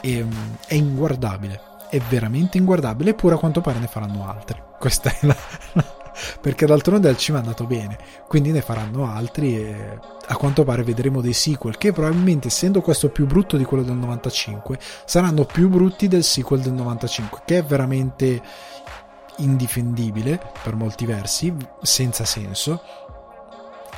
E, 0.00 0.20
um, 0.20 0.56
è 0.66 0.74
inguardabile 0.74 1.74
è 1.88 2.00
veramente 2.08 2.58
inguardabile 2.58 3.10
eppure 3.10 3.34
a 3.34 3.38
quanto 3.38 3.60
pare 3.60 3.78
ne 3.78 3.86
faranno 3.86 4.28
altri. 4.28 4.60
Questa 4.78 5.10
è 5.10 5.18
la, 5.20 5.36
la 5.72 5.95
perché 6.40 6.66
d'altronde 6.66 7.08
al 7.08 7.16
cinema 7.16 7.42
è 7.42 7.46
andato 7.46 7.64
bene, 7.64 7.98
quindi 8.26 8.50
ne 8.52 8.60
faranno 8.60 9.10
altri 9.10 9.56
e 9.56 9.98
a 10.28 10.36
quanto 10.36 10.64
pare 10.64 10.82
vedremo 10.82 11.20
dei 11.20 11.32
sequel 11.32 11.78
che 11.78 11.92
probabilmente 11.92 12.48
essendo 12.48 12.80
questo 12.80 13.10
più 13.10 13.26
brutto 13.26 13.56
di 13.56 13.64
quello 13.64 13.84
del 13.84 13.94
95 13.94 14.78
saranno 15.04 15.44
più 15.44 15.68
brutti 15.68 16.08
del 16.08 16.24
sequel 16.24 16.60
del 16.60 16.72
95 16.72 17.42
che 17.44 17.58
è 17.58 17.64
veramente 17.64 18.42
indifendibile 19.38 20.40
per 20.62 20.74
molti 20.74 21.06
versi, 21.06 21.54
senza 21.82 22.24
senso 22.24 22.80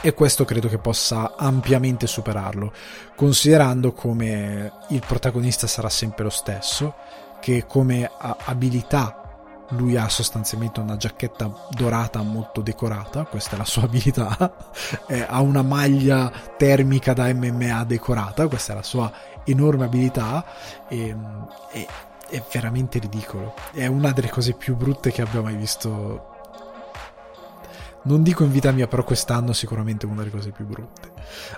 e 0.00 0.14
questo 0.14 0.44
credo 0.44 0.68
che 0.68 0.78
possa 0.78 1.34
ampiamente 1.36 2.06
superarlo, 2.06 2.72
considerando 3.16 3.92
come 3.92 4.72
il 4.88 5.02
protagonista 5.04 5.66
sarà 5.66 5.88
sempre 5.88 6.24
lo 6.24 6.30
stesso, 6.30 6.94
che 7.40 7.64
come 7.66 8.08
abilità 8.18 9.17
lui 9.70 9.96
ha 9.96 10.08
sostanzialmente 10.08 10.80
una 10.80 10.96
giacchetta 10.96 11.66
dorata 11.70 12.22
molto 12.22 12.60
decorata, 12.60 13.24
questa 13.24 13.54
è 13.54 13.58
la 13.58 13.64
sua 13.64 13.82
abilità, 13.84 14.54
eh, 15.06 15.26
ha 15.28 15.40
una 15.40 15.62
maglia 15.62 16.32
termica 16.56 17.12
da 17.12 17.32
MMA 17.32 17.84
decorata, 17.84 18.46
questa 18.46 18.72
è 18.72 18.76
la 18.76 18.82
sua 18.82 19.12
enorme 19.44 19.84
abilità 19.84 20.44
e, 20.88 21.14
e 21.72 21.86
è 22.28 22.42
veramente 22.52 22.98
ridicolo, 22.98 23.54
è 23.72 23.86
una 23.86 24.12
delle 24.12 24.30
cose 24.30 24.52
più 24.52 24.76
brutte 24.76 25.10
che 25.10 25.22
abbia 25.22 25.40
mai 25.40 25.56
visto. 25.56 26.36
Non 28.00 28.22
dico 28.22 28.44
in 28.44 28.52
vita 28.52 28.70
mia, 28.70 28.86
però 28.86 29.04
quest'anno 29.04 29.52
sicuramente 29.52 30.06
una 30.06 30.18
delle 30.18 30.30
cose 30.30 30.50
più 30.50 30.64
brutte. 30.64 31.12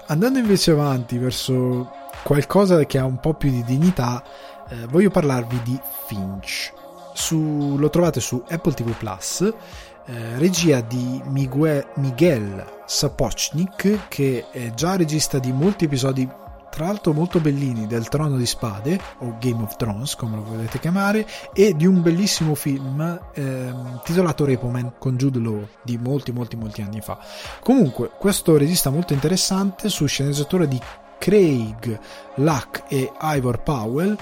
Andando 0.06 0.38
invece 0.38 0.72
avanti 0.72 1.16
verso 1.18 1.92
qualcosa 2.24 2.84
che 2.86 2.98
ha 2.98 3.04
un 3.04 3.20
po' 3.20 3.34
più 3.34 3.50
di 3.50 3.62
dignità, 3.62 4.24
eh, 4.68 4.86
voglio 4.86 5.10
parlarvi 5.10 5.62
di 5.62 5.78
Finch 6.06 6.72
su, 7.14 7.76
lo 7.78 7.90
trovate 7.90 8.20
su 8.20 8.42
Apple 8.48 8.72
TV 8.72 8.90
Plus, 8.92 9.40
eh, 9.42 10.38
regia 10.38 10.80
di 10.80 11.20
Miguel, 11.26 11.86
Miguel 11.96 12.64
Sapochnik, 12.86 14.08
che 14.08 14.46
è 14.50 14.72
già 14.74 14.96
regista 14.96 15.38
di 15.38 15.52
molti 15.52 15.84
episodi 15.84 16.28
tra 16.70 16.86
l'altro 16.86 17.12
molto 17.12 17.40
bellini, 17.40 17.86
del 17.86 18.08
Trono 18.08 18.36
di 18.36 18.46
Spade, 18.46 18.98
o 19.18 19.36
Game 19.40 19.62
of 19.62 19.76
Thrones, 19.76 20.14
come 20.14 20.36
lo 20.36 20.44
volete 20.44 20.78
chiamare, 20.78 21.26
e 21.52 21.74
di 21.74 21.84
un 21.84 22.00
bellissimo 22.00 22.54
film 22.54 23.20
ehm, 23.34 24.00
titolato 24.04 24.44
Repoman 24.44 24.92
con 24.96 25.16
Jude 25.16 25.40
Law 25.40 25.66
di 25.82 25.98
molti, 25.98 26.32
molti, 26.32 26.56
molti 26.56 26.80
anni 26.80 27.00
fa. 27.00 27.18
Comunque, 27.62 28.10
questo 28.16 28.56
regista 28.56 28.88
molto 28.90 29.12
interessante 29.12 29.88
su 29.88 30.06
sceneggiatura 30.06 30.64
di 30.64 30.80
Craig 31.18 31.98
Luck 32.36 32.84
e 32.88 33.12
Ivor 33.20 33.62
Powell 33.62 34.16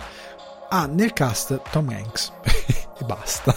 ha 0.68 0.86
nel 0.86 1.12
cast 1.12 1.60
Tom 1.70 1.88
Hanks 1.88 2.32
e 2.98 3.04
basta 3.04 3.54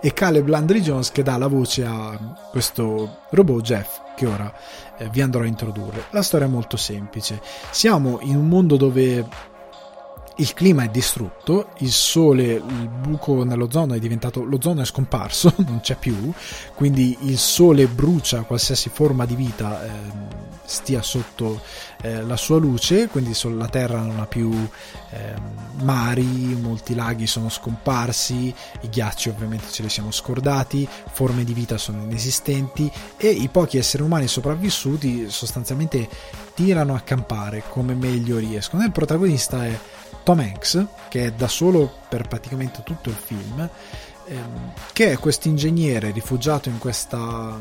e 0.00 0.12
Caleb 0.12 0.46
Landry 0.46 0.80
Jones 0.80 1.10
che 1.10 1.22
dà 1.22 1.36
la 1.36 1.48
voce 1.48 1.84
a 1.84 2.36
questo 2.50 3.22
robot 3.30 3.62
Jeff 3.62 4.00
che 4.14 4.26
ora 4.26 4.52
eh, 4.96 5.08
vi 5.08 5.20
andrò 5.20 5.42
a 5.42 5.46
introdurre. 5.46 6.04
La 6.10 6.22
storia 6.22 6.46
è 6.46 6.50
molto 6.50 6.76
semplice. 6.76 7.40
Siamo 7.70 8.18
in 8.22 8.36
un 8.36 8.48
mondo 8.48 8.76
dove 8.76 9.26
il 10.36 10.52
clima 10.52 10.82
è 10.82 10.88
distrutto, 10.88 11.68
il 11.78 11.92
sole, 11.92 12.54
il 12.54 12.88
buco 12.88 13.44
nell'ozono 13.44 13.94
è 13.94 13.98
diventato, 13.98 14.42
l'ozono 14.42 14.80
è 14.82 14.84
scomparso, 14.84 15.52
non 15.66 15.80
c'è 15.80 15.96
più, 15.96 16.32
quindi 16.74 17.16
il 17.22 17.38
sole 17.38 17.86
brucia 17.86 18.42
qualsiasi 18.42 18.90
forma 18.92 19.26
di 19.26 19.36
vita 19.36 19.84
eh, 19.84 19.90
stia 20.64 21.02
sotto 21.02 21.60
eh, 22.02 22.22
la 22.22 22.36
sua 22.36 22.58
luce, 22.58 23.08
quindi 23.08 23.32
la 23.56 23.68
Terra 23.68 24.00
non 24.00 24.18
ha 24.18 24.26
più 24.26 24.50
eh, 25.10 25.34
mari, 25.82 26.24
molti 26.60 26.94
laghi 26.94 27.26
sono 27.26 27.48
scomparsi, 27.48 28.52
i 28.80 28.88
ghiacci 28.88 29.28
ovviamente 29.28 29.70
ce 29.70 29.82
li 29.82 29.88
siamo 29.88 30.10
scordati, 30.10 30.88
forme 31.12 31.44
di 31.44 31.52
vita 31.52 31.78
sono 31.78 32.02
inesistenti 32.02 32.90
e 33.16 33.28
i 33.28 33.48
pochi 33.48 33.78
esseri 33.78 34.02
umani 34.02 34.26
sopravvissuti 34.26 35.30
sostanzialmente 35.30 36.08
tirano 36.54 36.94
a 36.94 37.00
campare 37.00 37.64
come 37.68 37.94
meglio 37.94 38.38
riescono. 38.38 38.84
il 38.84 38.92
protagonista 38.92 39.64
è 39.64 39.78
Tom 40.24 40.40
Hanks, 40.40 40.86
che 41.08 41.26
è 41.26 41.32
da 41.32 41.48
solo 41.48 41.98
per 42.08 42.26
praticamente 42.26 42.82
tutto 42.82 43.10
il 43.10 43.14
film, 43.14 43.68
ehm, 44.26 44.72
che 44.92 45.12
è 45.12 45.18
questo 45.18 45.48
ingegnere 45.48 46.10
rifugiato 46.12 46.70
in 46.70 46.78
questa 46.78 47.58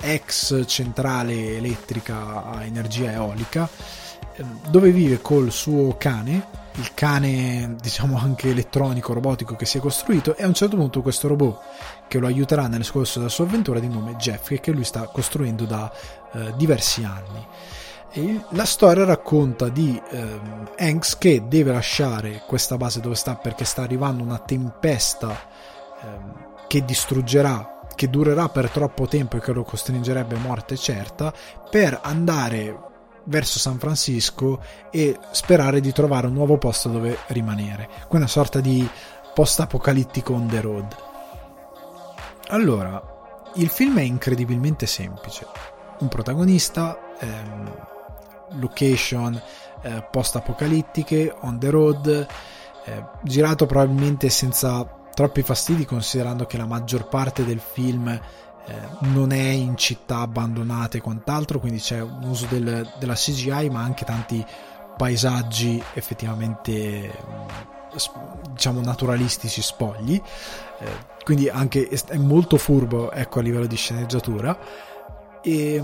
ex 0.00 0.66
centrale 0.66 1.56
elettrica 1.56 2.44
a 2.44 2.64
energia 2.64 3.12
eolica, 3.12 3.68
ehm, 4.34 4.70
dove 4.70 4.90
vive 4.90 5.22
col 5.22 5.52
suo 5.52 5.96
cane, 5.96 6.58
il 6.74 6.94
cane 6.94 7.76
diciamo 7.80 8.18
anche 8.18 8.50
elettronico, 8.50 9.12
robotico 9.12 9.54
che 9.54 9.64
si 9.64 9.78
è 9.78 9.80
costruito, 9.80 10.36
e 10.36 10.42
a 10.42 10.48
un 10.48 10.54
certo 10.54 10.76
punto 10.76 11.02
questo 11.02 11.28
robot 11.28 11.60
che 12.08 12.18
lo 12.18 12.26
aiuterà 12.26 12.66
nel 12.66 12.90
corso 12.90 13.20
della 13.20 13.30
sua 13.30 13.44
avventura 13.44 13.78
di 13.78 13.88
nome 13.88 14.16
Jeff, 14.16 14.52
che 14.58 14.72
lui 14.72 14.84
sta 14.84 15.02
costruendo 15.04 15.64
da 15.64 15.92
eh, 16.32 16.52
diversi 16.56 17.04
anni. 17.04 17.46
La 18.50 18.64
storia 18.64 19.04
racconta 19.04 19.68
di 19.68 20.00
ehm, 20.10 20.70
Hanks 20.76 21.16
che 21.16 21.46
deve 21.46 21.70
lasciare 21.70 22.42
questa 22.44 22.76
base 22.76 23.00
dove 23.00 23.14
sta 23.14 23.36
perché 23.36 23.64
sta 23.64 23.82
arrivando 23.82 24.24
una 24.24 24.38
tempesta 24.38 25.38
ehm, 26.02 26.48
che 26.66 26.84
distruggerà, 26.84 27.86
che 27.94 28.10
durerà 28.10 28.48
per 28.48 28.68
troppo 28.70 29.06
tempo 29.06 29.36
e 29.36 29.40
che 29.40 29.52
lo 29.52 29.62
costringerebbe 29.62 30.34
a 30.34 30.40
morte 30.40 30.76
certa, 30.76 31.32
per 31.70 32.00
andare 32.02 32.88
verso 33.24 33.60
San 33.60 33.78
Francisco 33.78 34.60
e 34.90 35.16
sperare 35.30 35.80
di 35.80 35.92
trovare 35.92 36.26
un 36.26 36.32
nuovo 36.32 36.58
posto 36.58 36.88
dove 36.88 37.16
rimanere. 37.28 37.88
Una 38.08 38.26
sorta 38.26 38.58
di 38.58 38.88
post-apocalittico 39.32 40.32
on 40.32 40.48
the 40.48 40.60
road. 40.60 40.96
Allora, 42.48 43.00
il 43.54 43.68
film 43.68 43.98
è 43.98 44.02
incredibilmente 44.02 44.86
semplice. 44.86 45.46
Un 46.00 46.08
protagonista, 46.08 46.98
ehm, 47.20 47.89
location 48.58 49.40
eh, 49.82 50.06
post-apocalittiche, 50.10 51.34
on 51.40 51.58
the 51.58 51.70
road, 51.70 52.26
eh, 52.84 53.04
girato 53.22 53.66
probabilmente 53.66 54.28
senza 54.28 54.98
troppi 55.14 55.42
fastidi 55.42 55.84
considerando 55.84 56.46
che 56.46 56.56
la 56.56 56.66
maggior 56.66 57.08
parte 57.08 57.44
del 57.44 57.60
film 57.60 58.08
eh, 58.08 58.20
non 59.00 59.32
è 59.32 59.48
in 59.48 59.76
città 59.76 60.20
abbandonate 60.20 60.98
e 60.98 61.00
quant'altro, 61.00 61.58
quindi 61.58 61.78
c'è 61.78 62.00
un 62.00 62.24
uso 62.24 62.46
del, 62.46 62.90
della 62.98 63.14
CGI 63.14 63.68
ma 63.70 63.82
anche 63.82 64.04
tanti 64.04 64.44
paesaggi 64.96 65.82
effettivamente 65.94 67.10
diciamo 68.52 68.80
naturalistici 68.80 69.62
spogli. 69.62 70.20
Eh, 70.78 71.18
quindi 71.24 71.48
anche 71.48 71.88
è 71.88 72.16
molto 72.16 72.56
furbo 72.56 73.10
ecco 73.10 73.38
a 73.38 73.42
livello 73.42 73.66
di 73.66 73.76
sceneggiatura. 73.76 74.56
E 75.42 75.82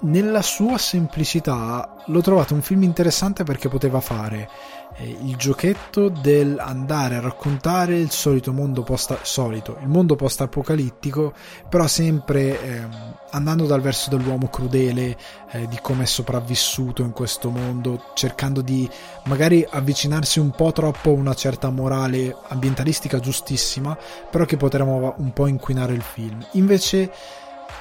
nella 0.00 0.42
sua 0.42 0.78
semplicità 0.78 1.96
l'ho 2.06 2.20
trovato 2.20 2.54
un 2.54 2.62
film 2.62 2.82
interessante 2.84 3.42
perché 3.42 3.68
poteva 3.68 4.00
fare 4.00 4.48
eh, 4.96 5.16
il 5.22 5.36
giochetto 5.36 6.08
del 6.08 6.58
andare 6.58 7.16
a 7.16 7.20
raccontare 7.20 7.98
il 7.98 8.10
solito 8.10 8.52
mondo 8.52 8.82
post 8.82 9.22
solito, 9.22 9.78
il 9.82 9.88
mondo 9.88 10.14
post 10.16 10.40
apocalittico, 10.40 11.32
però 11.68 11.86
sempre 11.86 12.62
eh, 12.62 12.86
andando 13.30 13.66
dal 13.66 13.80
verso 13.80 14.10
dell'uomo 14.10 14.48
crudele, 14.48 15.16
eh, 15.50 15.66
di 15.68 15.78
come 15.80 16.04
è 16.04 16.06
sopravvissuto 16.06 17.02
in 17.02 17.12
questo 17.12 17.50
mondo, 17.50 18.12
cercando 18.14 18.60
di 18.60 18.88
magari 19.24 19.66
avvicinarsi 19.68 20.38
un 20.38 20.50
po' 20.50 20.72
troppo 20.72 21.10
a 21.10 21.14
una 21.14 21.34
certa 21.34 21.70
morale 21.70 22.36
ambientalistica 22.48 23.18
giustissima, 23.18 23.96
però 24.30 24.44
che 24.44 24.56
potremmo 24.56 25.14
un 25.18 25.32
po' 25.32 25.46
inquinare 25.46 25.92
il 25.92 26.02
film. 26.02 26.44
Invece 26.52 27.12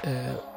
eh, 0.02 0.56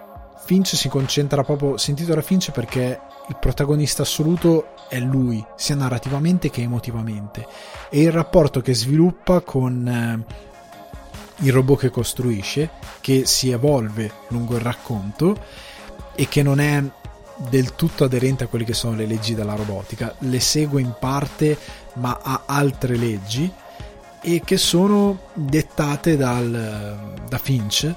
Finch 0.51 0.75
si 0.75 0.89
concentra 0.89 1.45
proprio, 1.45 1.77
sentito 1.77 2.13
da 2.13 2.23
Finch 2.23 2.51
perché 2.51 3.01
il 3.29 3.37
protagonista 3.39 4.03
assoluto 4.03 4.75
è 4.89 4.99
lui, 4.99 5.47
sia 5.55 5.77
narrativamente 5.77 6.51
che 6.51 6.63
emotivamente, 6.63 7.47
e 7.89 8.01
il 8.01 8.11
rapporto 8.11 8.61
che 8.61 8.75
sviluppa 8.75 9.43
con 9.43 9.87
eh, 9.87 10.35
il 11.45 11.53
robot 11.53 11.79
che 11.79 11.91
costruisce, 11.91 12.69
che 13.01 13.27
si 13.27 13.53
evolve 13.53 14.11
lungo 14.31 14.57
il 14.57 14.63
racconto 14.63 15.41
e 16.17 16.27
che 16.27 16.43
non 16.43 16.59
è 16.59 16.83
del 17.37 17.77
tutto 17.77 18.03
aderente 18.03 18.43
a 18.43 18.47
quelle 18.49 18.65
che 18.65 18.75
sono 18.75 18.97
le 18.97 19.07
leggi 19.07 19.37
della 19.37 19.55
robotica, 19.55 20.17
le 20.19 20.41
segue 20.41 20.81
in 20.81 20.95
parte 20.99 21.57
ma 21.95 22.19
ha 22.21 22.43
altre 22.47 22.97
leggi 22.97 23.49
e 24.21 24.43
che 24.45 24.57
sono 24.57 25.27
dettate 25.33 26.17
dal, 26.17 27.21
da 27.29 27.39
Finch 27.39 27.95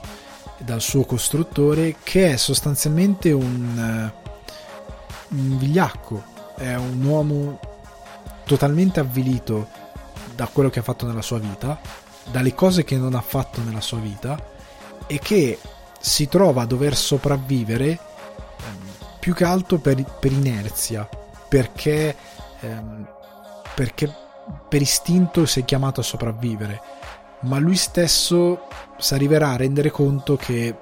dal 0.64 0.82
suo 0.82 1.04
costruttore 1.04 1.96
che 2.04 2.34
è 2.34 2.38
sostanzialmente 2.38 3.32
un, 3.32 4.12
uh, 4.22 5.36
un 5.36 5.58
vigliacco, 5.58 6.24
è 6.56 6.76
un 6.76 7.04
uomo 7.04 7.60
totalmente 8.46 9.00
avvilito 9.00 9.68
da 10.36 10.48
quello 10.48 10.70
che 10.70 10.80
ha 10.80 10.84
fatto 10.84 11.06
nella 11.06 11.22
sua 11.22 11.40
vita, 11.40 11.80
dalle 12.32 12.54
cose 12.54 12.84
che 12.84 12.98
non 12.98 13.14
ha 13.14 13.22
fatto 13.22 13.62
nella 13.62 13.82
sua 13.82 14.00
vita 14.00 14.52
e 15.08 15.20
che 15.20 15.60
si 16.00 16.28
trova 16.28 16.64
a 16.64 16.66
dover 16.66 16.96
sopravvivere 16.96 17.88
ehm, 17.88 18.78
più 19.20 19.34
che 19.34 19.44
altro 19.44 19.78
per, 19.78 20.04
per 20.04 20.32
inerzia, 20.32 21.08
perché, 21.48 22.16
ehm, 22.62 23.08
perché 23.76 24.14
per 24.68 24.82
istinto 24.82 25.46
si 25.46 25.62
è 25.62 25.66
chiamato 25.66 26.02
a 26.02 26.04
sopravvivere 26.04 26.82
ma 27.44 27.60
lui 27.60 27.76
stesso 27.76 28.68
si 28.98 29.14
arriverà 29.14 29.52
a 29.52 29.58
rendere 29.58 29.92
conto 29.92 30.36
che 30.36 30.76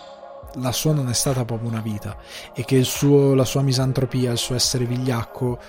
la 0.56 0.72
sua 0.72 0.94
non 0.94 1.10
è 1.10 1.14
stata 1.14 1.46
proprio 1.46 1.70
una 1.70 1.82
vita 1.82 2.18
e 2.54 2.66
che 2.66 2.84
suo, 2.84 3.34
la 3.34 3.46
sua 3.46 3.62
misantropia, 3.62 4.32
il 4.32 4.38
suo 4.38 4.56
essere 4.56 4.86
vigliacco 4.86 5.60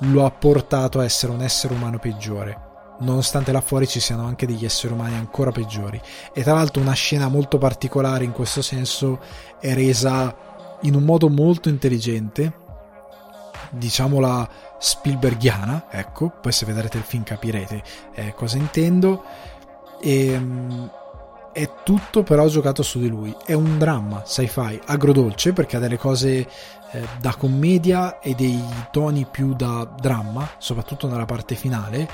lo 0.00 0.24
ha 0.24 0.30
portato 0.30 0.98
a 0.98 1.04
essere 1.04 1.32
un 1.32 1.42
essere 1.42 1.74
umano 1.74 1.98
peggiore 1.98 2.70
nonostante 3.02 3.52
là 3.52 3.60
fuori 3.60 3.86
ci 3.86 4.00
siano 4.00 4.26
anche 4.26 4.46
degli 4.46 4.64
esseri 4.64 4.92
umani 4.92 5.16
ancora 5.16 5.50
peggiori. 5.50 6.00
E 6.32 6.42
tra 6.42 6.54
l'altro 6.54 6.80
una 6.80 6.92
scena 6.92 7.28
molto 7.28 7.58
particolare 7.58 8.24
in 8.24 8.32
questo 8.32 8.62
senso 8.62 9.20
è 9.58 9.74
resa 9.74 10.78
in 10.82 10.94
un 10.94 11.02
modo 11.02 11.28
molto 11.28 11.68
intelligente 11.68 12.60
diciamola 13.70 14.48
Spielbergiana 14.78 15.86
ecco 15.88 16.30
poi 16.42 16.52
se 16.52 16.66
vedrete 16.66 16.98
il 16.98 17.04
film 17.04 17.22
capirete 17.22 17.82
eh, 18.14 18.34
cosa 18.34 18.58
intendo 18.58 19.24
e, 20.02 20.36
um, 20.36 20.90
è 21.52 21.70
tutto 21.84 22.22
però 22.22 22.46
giocato 22.48 22.82
su 22.82 22.98
di 22.98 23.08
lui. 23.08 23.34
È 23.44 23.52
un 23.52 23.78
dramma 23.78 24.22
sci-fi 24.26 24.80
agrodolce 24.86 25.52
perché 25.52 25.76
ha 25.76 25.80
delle 25.80 25.98
cose 25.98 26.48
eh, 26.90 27.06
da 27.20 27.34
commedia 27.36 28.18
e 28.18 28.34
dei 28.34 28.62
toni 28.90 29.26
più 29.30 29.54
da 29.54 29.84
dramma, 29.84 30.48
soprattutto 30.58 31.08
nella 31.08 31.26
parte 31.26 31.54
finale, 31.54 32.08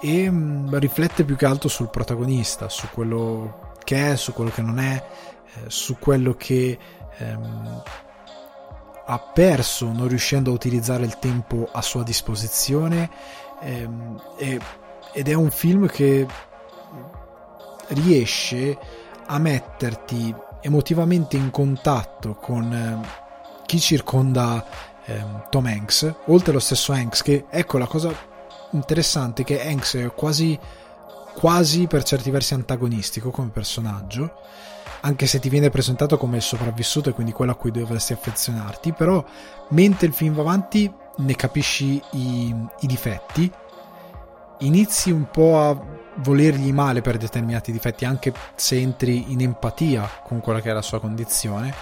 e 0.00 0.28
um, 0.28 0.78
riflette 0.78 1.24
più 1.24 1.34
che 1.34 1.46
altro 1.46 1.68
sul 1.68 1.90
protagonista, 1.90 2.68
su 2.68 2.88
quello 2.92 3.72
che 3.82 4.12
è, 4.12 4.16
su 4.16 4.32
quello 4.32 4.50
che 4.50 4.62
non 4.62 4.78
è, 4.78 5.02
eh, 5.44 5.60
su 5.68 5.98
quello 5.98 6.34
che 6.34 6.78
ehm, 7.18 7.82
ha 9.06 9.18
perso 9.18 9.92
non 9.92 10.08
riuscendo 10.08 10.50
a 10.50 10.54
utilizzare 10.54 11.04
il 11.04 11.18
tempo 11.18 11.68
a 11.72 11.82
sua 11.82 12.02
disposizione. 12.02 13.10
Ehm, 13.60 14.20
e, 14.36 14.60
ed 15.12 15.28
è 15.28 15.34
un 15.34 15.50
film 15.50 15.86
che 15.86 16.26
riesce 17.88 18.76
a 19.26 19.38
metterti 19.38 20.34
emotivamente 20.60 21.36
in 21.36 21.50
contatto 21.50 22.34
con 22.34 22.72
eh, 22.72 23.62
chi 23.66 23.78
circonda 23.78 24.64
ehm, 25.04 25.46
Tom 25.50 25.66
Hanks, 25.66 26.14
oltre 26.26 26.50
allo 26.50 26.60
stesso 26.60 26.92
Hanks, 26.92 27.22
che 27.22 27.46
ecco 27.50 27.78
la 27.78 27.86
cosa 27.86 28.12
interessante 28.70 29.44
che 29.44 29.66
Hanks 29.66 29.96
è 29.96 30.12
quasi, 30.14 30.58
quasi 31.34 31.86
per 31.86 32.02
certi 32.02 32.30
versi 32.30 32.54
antagonistico 32.54 33.30
come 33.30 33.50
personaggio, 33.50 34.34
anche 35.00 35.26
se 35.26 35.38
ti 35.38 35.48
viene 35.48 35.70
presentato 35.70 36.16
come 36.16 36.36
il 36.36 36.42
sopravvissuto 36.42 37.10
e 37.10 37.12
quindi 37.12 37.32
quello 37.32 37.52
a 37.52 37.56
cui 37.56 37.70
dovresti 37.70 38.12
affezionarti, 38.12 38.92
però 38.92 39.24
mentre 39.70 40.06
il 40.06 40.14
film 40.14 40.34
va 40.34 40.42
avanti 40.42 40.90
ne 41.16 41.36
capisci 41.36 42.00
i, 42.12 42.54
i 42.80 42.86
difetti, 42.86 43.50
inizi 44.60 45.10
un 45.10 45.28
po' 45.30 45.60
a 45.60 45.93
volergli 46.16 46.72
male 46.72 47.00
per 47.00 47.16
determinati 47.16 47.72
difetti, 47.72 48.04
anche 48.04 48.32
se 48.54 48.76
entri 48.76 49.32
in 49.32 49.40
empatia 49.40 50.08
con 50.22 50.40
quella 50.40 50.60
che 50.60 50.70
è 50.70 50.72
la 50.72 50.82
sua 50.82 51.00
condizione, 51.00 51.74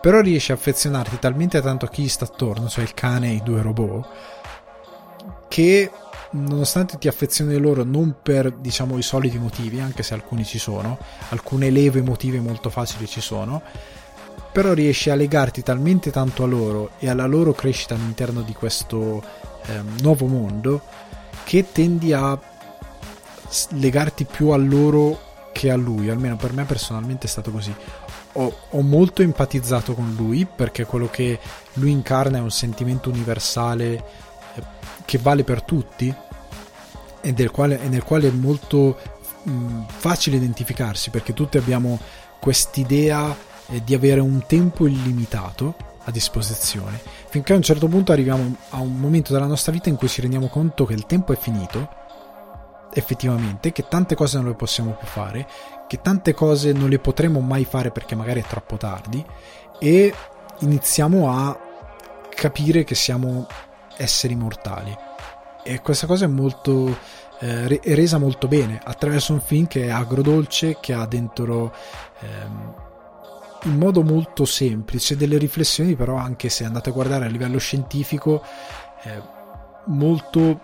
però 0.00 0.20
riesci 0.20 0.52
a 0.52 0.54
affezionarti 0.54 1.18
talmente 1.18 1.60
tanto 1.60 1.84
a 1.84 1.88
chi 1.88 2.02
gli 2.02 2.08
sta 2.08 2.24
attorno, 2.24 2.68
cioè 2.68 2.84
il 2.84 2.94
cane 2.94 3.28
e 3.28 3.34
i 3.34 3.42
due 3.42 3.62
robot, 3.62 4.08
che 5.48 5.90
nonostante 6.32 6.96
ti 6.98 7.08
affezioni 7.08 7.58
loro 7.58 7.82
non 7.82 8.16
per 8.22 8.52
diciamo 8.52 8.96
i 8.98 9.02
soliti 9.02 9.38
motivi, 9.38 9.80
anche 9.80 10.02
se 10.02 10.14
alcuni 10.14 10.44
ci 10.44 10.58
sono, 10.58 10.98
alcune 11.30 11.70
leve 11.70 11.98
emotive 11.98 12.40
molto 12.40 12.70
facili 12.70 13.06
ci 13.06 13.20
sono, 13.20 13.62
però 14.52 14.72
riesci 14.72 15.10
a 15.10 15.14
legarti 15.14 15.62
talmente 15.62 16.10
tanto 16.10 16.44
a 16.44 16.46
loro 16.46 16.90
e 16.98 17.08
alla 17.08 17.26
loro 17.26 17.52
crescita 17.52 17.94
all'interno 17.94 18.42
di 18.42 18.52
questo 18.52 19.22
eh, 19.66 19.80
nuovo 20.00 20.26
mondo 20.26 20.82
che 21.44 21.70
tendi 21.72 22.12
a 22.12 22.38
legarti 23.70 24.24
più 24.24 24.48
a 24.48 24.56
loro 24.56 25.28
che 25.52 25.70
a 25.70 25.76
lui, 25.76 26.08
almeno 26.08 26.36
per 26.36 26.52
me 26.52 26.64
personalmente 26.64 27.26
è 27.26 27.28
stato 27.28 27.50
così. 27.50 27.74
Ho, 28.34 28.56
ho, 28.70 28.80
molto 28.82 29.22
empatizzato 29.22 29.94
con 29.94 30.14
lui 30.16 30.46
perché 30.46 30.84
quello 30.84 31.08
che 31.08 31.38
lui 31.74 31.90
incarna 31.90 32.38
è 32.38 32.40
un 32.40 32.50
sentimento 32.50 33.10
universale 33.10 33.92
eh, 34.54 34.62
che 35.04 35.18
vale 35.18 35.42
per 35.42 35.62
tutti 35.62 36.14
e 37.20 37.32
del 37.32 37.50
quale, 37.50 37.80
e 37.82 37.88
nel 37.88 38.04
quale 38.04 38.28
è 38.28 38.30
molto 38.30 38.96
mh, 39.42 39.82
facile 39.88 40.36
identificarsi 40.36 41.10
perché 41.10 41.34
tutti 41.34 41.58
abbiamo 41.58 41.98
quest'idea 42.38 43.36
eh, 43.66 43.82
di 43.82 43.94
avere 43.94 44.20
un 44.20 44.44
tempo 44.46 44.86
illimitato 44.86 45.74
a 46.04 46.10
disposizione 46.12 47.00
finché 47.28 47.52
a 47.52 47.56
un 47.56 47.62
certo 47.62 47.88
punto 47.88 48.12
arriviamo 48.12 48.54
a 48.70 48.78
un 48.78 48.96
momento 48.96 49.32
della 49.32 49.46
nostra 49.46 49.72
vita 49.72 49.88
in 49.88 49.96
cui 49.96 50.08
ci 50.08 50.20
rendiamo 50.20 50.46
conto 50.46 50.86
che 50.86 50.94
il 50.94 51.04
tempo 51.04 51.32
è 51.32 51.36
finito 51.36 51.99
effettivamente 52.92 53.72
che 53.72 53.86
tante 53.88 54.14
cose 54.14 54.38
non 54.38 54.46
le 54.46 54.54
possiamo 54.54 54.92
più 54.92 55.06
fare, 55.06 55.46
che 55.86 56.00
tante 56.00 56.34
cose 56.34 56.72
non 56.72 56.88
le 56.88 56.98
potremo 56.98 57.40
mai 57.40 57.64
fare 57.64 57.90
perché 57.90 58.14
magari 58.14 58.40
è 58.40 58.44
troppo 58.44 58.76
tardi 58.76 59.24
e 59.78 60.14
iniziamo 60.58 61.30
a 61.30 61.58
capire 62.28 62.84
che 62.84 62.94
siamo 62.94 63.46
esseri 63.96 64.34
mortali. 64.34 64.96
E 65.62 65.80
questa 65.80 66.06
cosa 66.06 66.24
è 66.24 66.28
molto 66.28 66.96
eh, 67.40 67.80
è 67.80 67.94
resa 67.94 68.18
molto 68.18 68.48
bene 68.48 68.80
attraverso 68.82 69.32
un 69.32 69.40
film 69.40 69.66
che 69.66 69.86
è 69.86 69.90
agrodolce, 69.90 70.76
che 70.80 70.92
ha 70.92 71.06
dentro 71.06 71.74
ehm, 72.20 72.74
in 73.64 73.76
modo 73.76 74.02
molto 74.02 74.44
semplice 74.44 75.16
delle 75.16 75.38
riflessioni, 75.38 75.94
però 75.96 76.16
anche 76.16 76.48
se 76.48 76.64
andate 76.64 76.90
a 76.90 76.92
guardare 76.92 77.26
a 77.26 77.28
livello 77.28 77.58
scientifico, 77.58 78.42
eh, 79.02 79.22
molto 79.86 80.60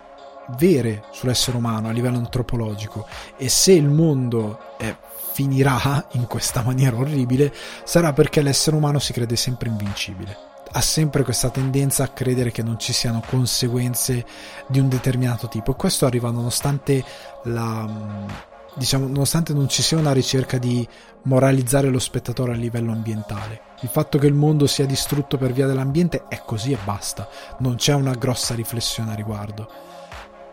vere 0.59 1.05
sull'essere 1.11 1.57
umano 1.57 1.89
a 1.89 1.93
livello 1.93 2.19
antropologico. 2.19 3.07
E 3.37 3.49
se 3.49 3.73
il 3.73 3.89
mondo 3.89 4.77
è, 4.79 4.95
finirà 5.33 6.07
in 6.13 6.27
questa 6.27 6.63
maniera 6.63 6.97
orribile 6.97 7.53
sarà 7.85 8.13
perché 8.13 8.41
l'essere 8.41 8.77
umano 8.77 8.99
si 8.99 9.13
crede 9.13 9.37
sempre 9.37 9.69
invincibile. 9.69 10.45
Ha 10.73 10.81
sempre 10.81 11.25
questa 11.25 11.51
tendenza 11.51 12.05
a 12.05 12.09
credere 12.09 12.51
che 12.51 12.63
non 12.63 12.79
ci 12.79 12.93
siano 12.93 13.23
conseguenze 13.27 14.25
di 14.67 14.79
un 14.79 14.89
determinato 14.89 15.49
tipo. 15.49 15.73
E 15.73 15.77
questo 15.77 16.07
arriva 16.07 16.31
nonostante 16.31 17.05
la 17.45 18.45
diciamo 18.77 19.07
nonostante 19.07 19.55
non 19.55 19.71
ci 19.71 19.83
sia 19.83 19.97
una 19.97 20.13
ricerca 20.13 20.59
di 20.59 20.87
moralizzare 21.23 21.89
lo 21.89 21.99
spettatore 21.99 22.53
a 22.53 22.57
livello 22.57 22.93
ambientale. 22.93 23.61
Il 23.81 23.89
fatto 23.89 24.19
che 24.19 24.27
il 24.27 24.35
mondo 24.35 24.67
sia 24.67 24.87
distrutto 24.87 25.39
per 25.39 25.53
via 25.53 25.67
dell'ambiente 25.67 26.25
è 26.29 26.43
così 26.45 26.73
e 26.73 26.79
basta. 26.83 27.29
Non 27.59 27.77
c'è 27.77 27.95
una 27.95 28.15
grossa 28.15 28.55
riflessione 28.55 29.13
a 29.13 29.15
riguardo 29.15 29.95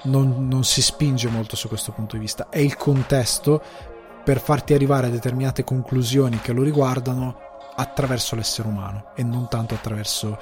non, 0.04 0.48
non 0.48 0.64
si 0.64 0.82
spinge 0.82 1.28
molto 1.30 1.56
su 1.56 1.68
questo 1.68 1.92
punto 1.92 2.16
di 2.16 2.22
vista. 2.22 2.50
È 2.50 2.60
il 2.60 2.76
contesto 2.76 3.62
per 4.24 4.40
farti 4.40 4.74
arrivare 4.74 5.08
a 5.08 5.10
determinate 5.10 5.64
conclusioni 5.64 6.40
che 6.40 6.54
lo 6.54 6.64
riguardano 6.64 7.52
attraverso 7.76 8.36
l'essere 8.36 8.68
umano 8.68 9.12
e 9.16 9.24
non 9.24 9.48
tanto 9.50 9.74
attraverso 9.74 10.38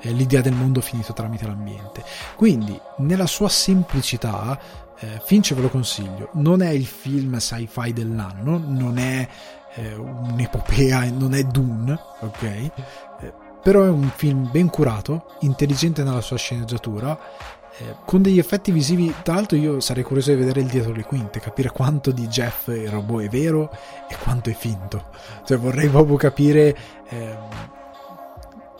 eh, 0.00 0.12
l'idea 0.12 0.40
del 0.40 0.54
mondo 0.54 0.80
finito 0.80 1.12
tramite 1.12 1.46
l'ambiente. 1.46 2.04
Quindi, 2.36 2.78
nella 2.98 3.26
sua 3.26 3.48
semplicità, 3.48 4.58
eh, 4.98 5.20
Finch 5.24 5.54
ve 5.54 5.62
lo 5.62 5.68
consiglio. 5.68 6.30
Non 6.34 6.62
è 6.62 6.70
il 6.70 6.86
film 6.86 7.36
sci-fi 7.38 7.92
dell'anno, 7.92 8.58
non 8.58 8.98
è 8.98 9.28
eh, 9.74 9.94
un'epopea, 9.94 11.10
non 11.10 11.34
è 11.34 11.42
Dune, 11.44 11.98
ok? 12.20 12.42
Eh, 12.42 12.72
però 13.62 13.82
è 13.82 13.88
un 13.88 14.10
film 14.14 14.48
ben 14.50 14.70
curato, 14.70 15.32
intelligente 15.40 16.04
nella 16.04 16.20
sua 16.20 16.36
sceneggiatura 16.36 17.18
con 18.04 18.22
degli 18.22 18.38
effetti 18.38 18.70
visivi. 18.70 19.12
Tra 19.22 19.34
l'altro, 19.34 19.56
io 19.56 19.80
sarei 19.80 20.02
curioso 20.02 20.30
di 20.30 20.38
vedere 20.38 20.60
il 20.60 20.66
dietro 20.66 20.92
le 20.92 21.04
quinte, 21.04 21.40
capire 21.40 21.70
quanto 21.70 22.10
di 22.10 22.26
Jeff 22.28 22.68
il 22.68 22.88
robot 22.88 23.22
è 23.22 23.28
vero 23.28 23.70
e 24.08 24.16
quanto 24.22 24.50
è 24.50 24.54
finto. 24.54 25.10
Cioè, 25.44 25.58
vorrei 25.58 25.88
proprio 25.88 26.16
capire. 26.16 26.76
Eh, 27.08 27.74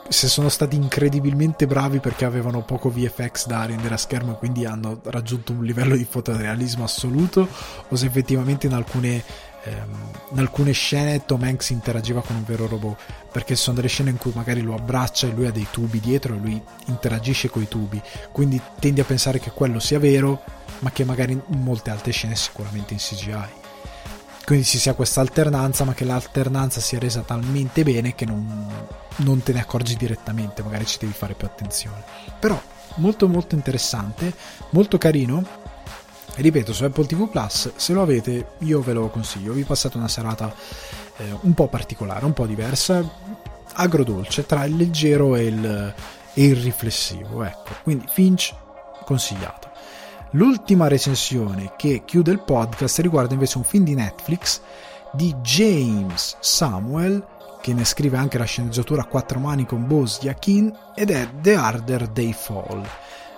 se 0.09 0.27
sono 0.29 0.47
stati 0.47 0.77
incredibilmente 0.77 1.67
bravi 1.67 1.99
perché 1.99 2.23
avevano 2.23 2.61
poco 2.61 2.89
VFX 2.89 3.45
da 3.45 3.65
rendere 3.65 3.95
a 3.95 3.97
schermo 3.97 4.33
e 4.33 4.37
quindi 4.37 4.65
hanno 4.65 5.01
raggiunto 5.03 5.51
un 5.51 5.63
livello 5.65 5.97
di 5.97 6.05
fotorealismo 6.05 6.85
assoluto 6.85 7.47
o 7.89 7.95
se 7.95 8.05
effettivamente 8.05 8.67
in 8.67 8.73
alcune 8.73 9.21
ehm, 9.69 10.11
in 10.31 10.39
alcune 10.39 10.71
scene 10.71 11.25
Tom 11.25 11.43
Hanks 11.43 11.69
interagiva 11.69 12.21
con 12.21 12.35
un 12.35 12.43
vero 12.43 12.67
robot 12.67 12.99
perché 13.31 13.55
sono 13.55 13.75
delle 13.75 13.87
scene 13.87 14.09
in 14.09 14.17
cui 14.17 14.31
magari 14.33 14.61
lo 14.61 14.75
abbraccia 14.75 15.27
e 15.27 15.31
lui 15.31 15.45
ha 15.47 15.51
dei 15.51 15.67
tubi 15.69 15.99
dietro 15.99 16.33
e 16.33 16.37
lui 16.37 16.61
interagisce 16.85 17.49
con 17.49 17.61
i 17.61 17.67
tubi. 17.67 18.01
Quindi 18.31 18.61
tendi 18.79 18.99
a 18.99 19.05
pensare 19.05 19.39
che 19.39 19.51
quello 19.51 19.79
sia 19.79 19.99
vero 19.99 20.41
ma 20.79 20.91
che 20.91 21.03
magari 21.03 21.31
in 21.31 21.61
molte 21.61 21.89
altre 21.89 22.11
scene 22.11 22.35
sicuramente 22.35 22.93
in 22.93 22.99
CGI 22.99 23.65
quindi 24.47 24.63
ci 24.63 24.77
sia 24.77 24.93
questa 24.93 25.19
alternanza 25.19 25.83
ma 25.83 25.93
che 25.93 26.05
l'alternanza 26.05 26.79
sia 26.79 26.99
resa 26.99 27.19
talmente 27.19 27.83
bene 27.83 28.15
che 28.15 28.23
non, 28.23 28.65
non 29.17 29.43
te 29.43 29.51
ne 29.51 29.59
accorgi 29.59 29.97
direttamente 29.97 30.63
magari 30.63 30.85
ci 30.85 30.99
devi 30.99 31.11
fare 31.11 31.33
più 31.33 31.45
attenzione. 31.45 32.01
Però 32.39 32.57
molto 32.95 33.27
molto 33.27 33.55
interessante 33.55 34.33
molto 34.69 34.97
carino 34.97 35.45
ripeto 36.41 36.73
su 36.73 36.83
Apple 36.83 37.05
TV 37.05 37.29
Plus 37.29 37.71
se 37.75 37.93
lo 37.93 38.01
avete 38.01 38.53
io 38.59 38.81
ve 38.81 38.93
lo 38.93 39.09
consiglio. 39.09 39.53
Vi 39.53 39.63
passate 39.63 39.97
una 39.97 40.07
serata 40.07 40.53
eh, 41.17 41.37
un 41.41 41.53
po' 41.53 41.67
particolare 41.67 42.25
un 42.25 42.33
po' 42.33 42.45
diversa 42.45 43.03
agrodolce 43.73 44.45
tra 44.45 44.65
il 44.65 44.75
leggero 44.75 45.35
e 45.35 45.45
il, 45.45 45.93
e 46.33 46.43
il 46.43 46.55
riflessivo 46.55 47.43
ecco. 47.43 47.73
Quindi 47.83 48.05
Finch 48.09 48.53
consigliato. 49.05 49.69
L'ultima 50.31 50.87
recensione 50.87 51.73
che 51.77 52.03
chiude 52.05 52.31
il 52.31 52.41
podcast 52.41 52.99
riguarda 52.99 53.33
invece 53.33 53.57
un 53.57 53.63
film 53.63 53.83
di 53.83 53.95
Netflix 53.95 54.61
di 55.13 55.33
James 55.41 56.35
Samuel 56.39 57.25
che 57.61 57.73
ne 57.73 57.85
scrive 57.85 58.17
anche 58.17 58.37
la 58.37 58.45
sceneggiatura 58.45 59.01
a 59.01 59.05
quattro 59.05 59.39
mani 59.39 59.65
con 59.65 59.87
Bose 59.87 60.19
Yakin 60.23 60.71
ed 60.95 61.09
è 61.09 61.29
The 61.41 61.55
Harder 61.55 62.07
They 62.09 62.33
Fall 62.33 62.85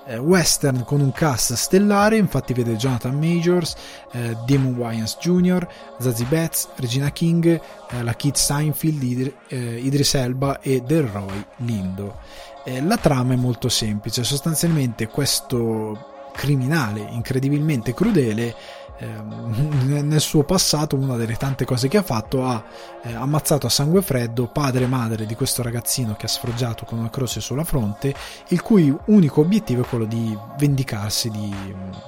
eh, 0.09 0.17
western 0.17 0.83
con 0.83 1.01
un 1.01 1.11
cast 1.11 1.53
stellare, 1.53 2.17
infatti 2.17 2.53
vede 2.53 2.75
Jonathan 2.75 3.15
Majors, 3.15 3.75
eh, 4.11 4.35
Damon 4.45 4.75
Wayans 4.75 5.17
Jr., 5.19 5.67
Zazie 5.99 6.25
Betts, 6.25 6.69
Regina 6.75 7.11
King, 7.11 7.45
eh, 7.91 8.03
la 8.03 8.13
Kit 8.13 8.35
Seinfeld, 8.35 9.03
Idr- 9.03 9.33
eh, 9.47 9.77
Idris 9.77 10.15
Elba 10.15 10.59
e 10.61 10.81
Delroy 10.81 11.45
Lindo. 11.57 12.17
Eh, 12.65 12.81
la 12.81 12.97
trama 12.97 13.33
è 13.33 13.37
molto 13.37 13.69
semplice, 13.69 14.23
sostanzialmente 14.23 15.07
questo 15.07 16.07
criminale 16.39 17.05
incredibilmente 17.11 17.93
crudele 17.93 18.55
Ehm, 18.99 19.87
nel 20.07 20.19
suo 20.19 20.43
passato 20.43 20.95
una 20.95 21.15
delle 21.15 21.37
tante 21.37 21.65
cose 21.65 21.87
che 21.87 21.97
ha 21.97 22.03
fatto 22.03 22.45
ha 22.45 22.63
eh, 23.03 23.13
ammazzato 23.13 23.65
a 23.65 23.69
sangue 23.69 24.01
freddo 24.01 24.47
padre 24.47 24.83
e 24.83 24.87
madre 24.87 25.25
di 25.25 25.35
questo 25.35 25.61
ragazzino 25.61 26.15
che 26.15 26.25
ha 26.25 26.29
sfroggiato 26.29 26.83
con 26.85 26.99
una 26.99 27.09
croce 27.09 27.39
sulla 27.39 27.63
fronte 27.63 28.13
il 28.49 28.61
cui 28.61 28.93
unico 29.05 29.41
obiettivo 29.41 29.83
è 29.83 29.85
quello 29.85 30.05
di 30.05 30.37
vendicarsi 30.57 31.29
di, 31.29 31.53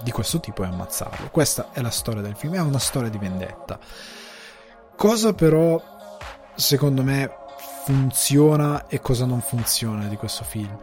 di 0.03 0.11
questo 0.11 0.39
tipo 0.39 0.63
e 0.63 0.67
ammazzarlo. 0.67 1.29
Questa 1.31 1.69
è 1.71 1.81
la 1.81 1.89
storia 1.89 2.21
del 2.21 2.35
film 2.35 2.55
è 2.55 2.61
una 2.61 2.79
storia 2.79 3.09
di 3.09 3.17
vendetta. 3.17 3.79
Cosa 4.95 5.33
però 5.33 5.81
secondo 6.55 7.03
me 7.03 7.37
funziona 7.85 8.87
e 8.87 8.99
cosa 8.99 9.25
non 9.25 9.41
funziona 9.41 10.07
di 10.07 10.17
questo 10.17 10.43
film? 10.43 10.77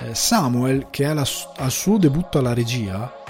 Eh, 0.00 0.14
Samuel 0.14 0.88
che 0.90 1.04
è 1.04 1.14
la, 1.14 1.26
al 1.56 1.70
suo 1.70 1.98
debutto 1.98 2.38
alla 2.38 2.52
regia 2.52 3.22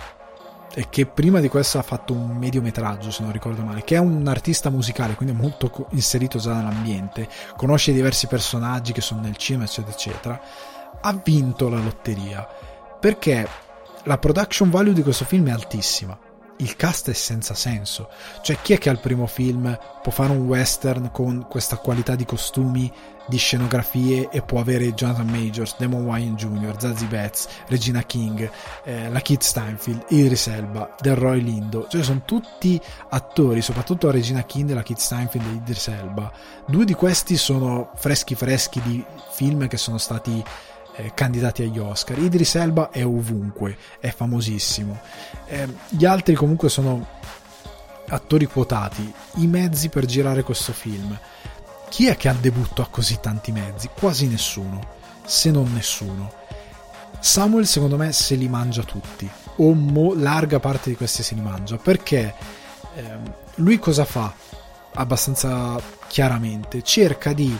che 0.91 1.07
prima 1.07 1.41
di 1.41 1.49
questo 1.49 1.79
ha 1.79 1.83
fatto 1.83 2.13
un 2.13 2.37
mediometraggio, 2.37 3.11
se 3.11 3.23
non 3.23 3.33
ricordo 3.33 3.63
male, 3.63 3.85
che 3.85 3.95
è 3.97 3.99
un 3.99 4.27
artista 4.27 4.71
musicale, 4.71 5.15
quindi 5.15 5.35
molto 5.35 5.87
inserito 5.91 6.39
già 6.39 6.55
nell'ambiente, 6.55 7.29
conosce 7.57 7.93
diversi 7.93 8.27
personaggi 8.27 8.93
che 8.93 9.01
sono 9.01 9.21
nel 9.21 9.37
cinema, 9.37 9.65
eccetera, 9.65 9.93
eccetera. 9.93 10.41
ha 11.01 11.21
vinto 11.23 11.69
la 11.69 11.79
lotteria 11.79 12.47
perché 12.99 13.47
la 14.05 14.19
production 14.19 14.71
value 14.71 14.93
di 14.93 15.03
questo 15.03 15.25
film 15.25 15.49
è 15.49 15.53
altissima 15.53 16.19
il 16.59 16.77
cast 16.77 17.11
è 17.11 17.15
senza 17.15 17.55
senso. 17.55 18.09
Cioè, 18.43 18.59
chi 18.63 18.75
è 18.75 18.79
che 18.79 18.89
al 18.89 19.01
primo 19.01 19.27
film 19.27 19.77
può 20.03 20.13
fare 20.13 20.33
un 20.33 20.47
western 20.47 21.11
con 21.11 21.47
questa 21.49 21.79
qualità 21.79 22.15
di 22.15 22.25
costumi, 22.25 22.93
di 23.27 23.37
scenografie 23.37 24.29
e 24.31 24.43
può 24.43 24.61
avere 24.61 24.93
Jonathan 24.93 25.27
Majors, 25.27 25.77
Damon 25.79 26.05
Wayne 26.05 26.35
Jr., 26.35 26.75
Zazie 26.79 27.07
Betts, 27.07 27.49
Regina 27.69 28.03
King, 28.03 28.51
eh, 28.85 29.09
la 29.09 29.21
Kit 29.21 29.43
Steinfeld, 29.43 30.07
Idris 30.09 30.47
Elba, 30.49 30.95
Delroy 31.01 31.43
Lindo. 31.43 31.87
Cioè, 31.89 32.03
sono 32.03 32.23
tutti 32.25 32.81
attori, 33.11 33.63
soprattutto 33.63 34.11
Regina 34.11 34.43
King, 34.43 34.73
la 34.73 34.83
Kit 34.83 34.99
Steinfeld 34.99 35.47
e 35.47 35.55
Idris 35.55 35.89
Elba. 35.89 36.33
Due 36.67 36.85
di 36.85 36.95
questi 36.95 37.37
sono 37.37 37.91
freschi 37.97 38.35
freschi 38.35 38.81
di 38.83 39.05
film 39.31 39.67
che 39.69 39.77
sono 39.77 39.99
stati 39.99 40.43
eh, 40.97 41.13
candidati 41.15 41.63
agli 41.63 41.79
Oscar. 41.79 42.19
Idris 42.19 42.55
Elba 42.57 42.91
è 42.91 43.05
ovunque, 43.05 43.77
è 43.99 44.11
famosissimo. 44.11 45.01
Eh, 45.47 45.69
gli 45.89 46.05
altri 46.05 46.35
comunque 46.35 46.69
sono 46.69 47.07
attori 48.09 48.47
quotati. 48.47 49.13
I 49.37 49.47
mezzi 49.47 49.89
per 49.89 50.05
girare 50.05 50.43
questo 50.43 50.73
film. 50.73 51.19
Chi 51.95 52.09
è 52.09 52.16
che 52.16 52.29
al 52.29 52.39
debutto 52.39 52.83
ha 52.83 52.89
così 52.91 53.21
tanti 53.21 53.53
mezzi? 53.53 53.89
Quasi 53.97 54.27
nessuno, 54.27 54.81
se 55.25 55.53
non 55.53 55.73
nessuno. 55.73 56.33
Samuel 57.21 57.69
secondo 57.69 57.97
me 57.97 58.11
se 58.11 58.35
li 58.35 58.49
mangia 58.49 58.83
tutti, 58.83 59.31
o 59.59 59.73
mo- 59.75 60.12
larga 60.12 60.59
parte 60.59 60.91
di 60.91 60.97
questi 60.97 61.23
se 61.23 61.37
li 61.37 61.41
mangia, 61.41 61.77
perché 61.77 62.35
eh, 62.97 63.05
lui 63.55 63.79
cosa 63.79 64.05
fa? 64.05 64.35
Abbastanza 64.95 65.81
chiaramente, 66.09 66.83
cerca 66.83 67.33
di 67.33 67.57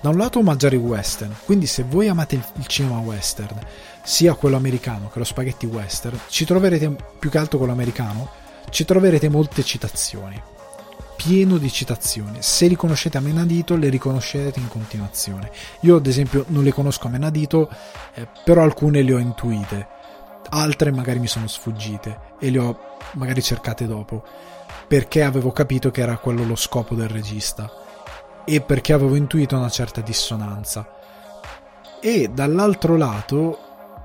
da 0.00 0.08
un 0.08 0.16
lato 0.16 0.40
omaggiare 0.40 0.74
i 0.74 0.80
western, 0.80 1.36
quindi 1.44 1.66
se 1.66 1.84
voi 1.84 2.08
amate 2.08 2.34
il 2.34 2.66
cinema 2.66 2.98
western, 2.98 3.56
sia 4.02 4.34
quello 4.34 4.56
americano 4.56 5.10
che 5.10 5.20
lo 5.20 5.24
spaghetti 5.24 5.66
western, 5.66 6.18
ci 6.28 6.44
troverete 6.44 6.92
più 7.20 7.30
che 7.30 7.38
altro 7.38 7.58
quello 7.58 7.72
americano, 7.72 8.30
ci 8.68 8.84
troverete 8.84 9.28
molte 9.28 9.62
citazioni, 9.62 10.42
pieno 11.16 11.58
di 11.58 11.70
citazioni. 11.70 12.38
Se 12.40 12.66
riconoscete 12.66 13.16
a 13.16 13.20
Menadito, 13.20 13.76
le 13.76 13.88
riconoscerete 13.88 14.60
in 14.60 14.68
continuazione. 14.68 15.50
Io 15.80 15.96
ad 15.96 16.06
esempio 16.06 16.44
non 16.48 16.62
le 16.62 16.72
conosco 16.72 17.06
a 17.06 17.10
Menadito, 17.10 17.68
eh, 18.14 18.28
però 18.44 18.62
alcune 18.62 19.02
le 19.02 19.14
ho 19.14 19.18
intuite, 19.18 19.88
altre 20.50 20.92
magari 20.92 21.18
mi 21.18 21.26
sono 21.26 21.48
sfuggite 21.48 22.34
e 22.38 22.50
le 22.50 22.58
ho 22.58 22.78
magari 23.14 23.42
cercate 23.42 23.86
dopo, 23.86 24.22
perché 24.86 25.22
avevo 25.22 25.50
capito 25.52 25.90
che 25.90 26.02
era 26.02 26.18
quello 26.18 26.44
lo 26.44 26.56
scopo 26.56 26.94
del 26.94 27.08
regista 27.08 27.70
e 28.44 28.60
perché 28.60 28.92
avevo 28.92 29.16
intuito 29.16 29.56
una 29.56 29.70
certa 29.70 30.00
dissonanza. 30.00 30.88
E 32.00 32.28
dall'altro 32.28 32.96
lato 32.96 33.58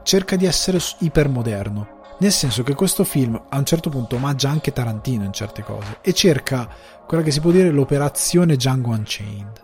cerca 0.03 0.35
di 0.35 0.45
essere 0.45 0.79
ipermoderno, 0.99 2.00
nel 2.21 2.31
senso 2.31 2.61
che 2.61 2.75
questo 2.75 3.03
film 3.03 3.39
a 3.49 3.57
un 3.57 3.65
certo 3.65 3.89
punto 3.89 4.15
omaggia 4.15 4.49
anche 4.49 4.71
Tarantino 4.71 5.23
in 5.23 5.33
certe 5.33 5.63
cose 5.63 5.97
e 6.01 6.13
cerca 6.13 6.69
quella 7.07 7.23
che 7.23 7.31
si 7.31 7.39
può 7.39 7.49
dire 7.49 7.71
l'operazione 7.71 8.55
Django 8.55 8.91
Unchained. 8.91 9.59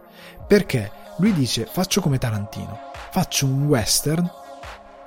Perché 0.48 0.92
lui 1.18 1.34
dice 1.34 1.68
faccio 1.72 2.02
come 2.02 2.18
Tarantino, 2.18 2.80
faccio 3.12 3.46
un 3.46 3.66
western 3.66 4.30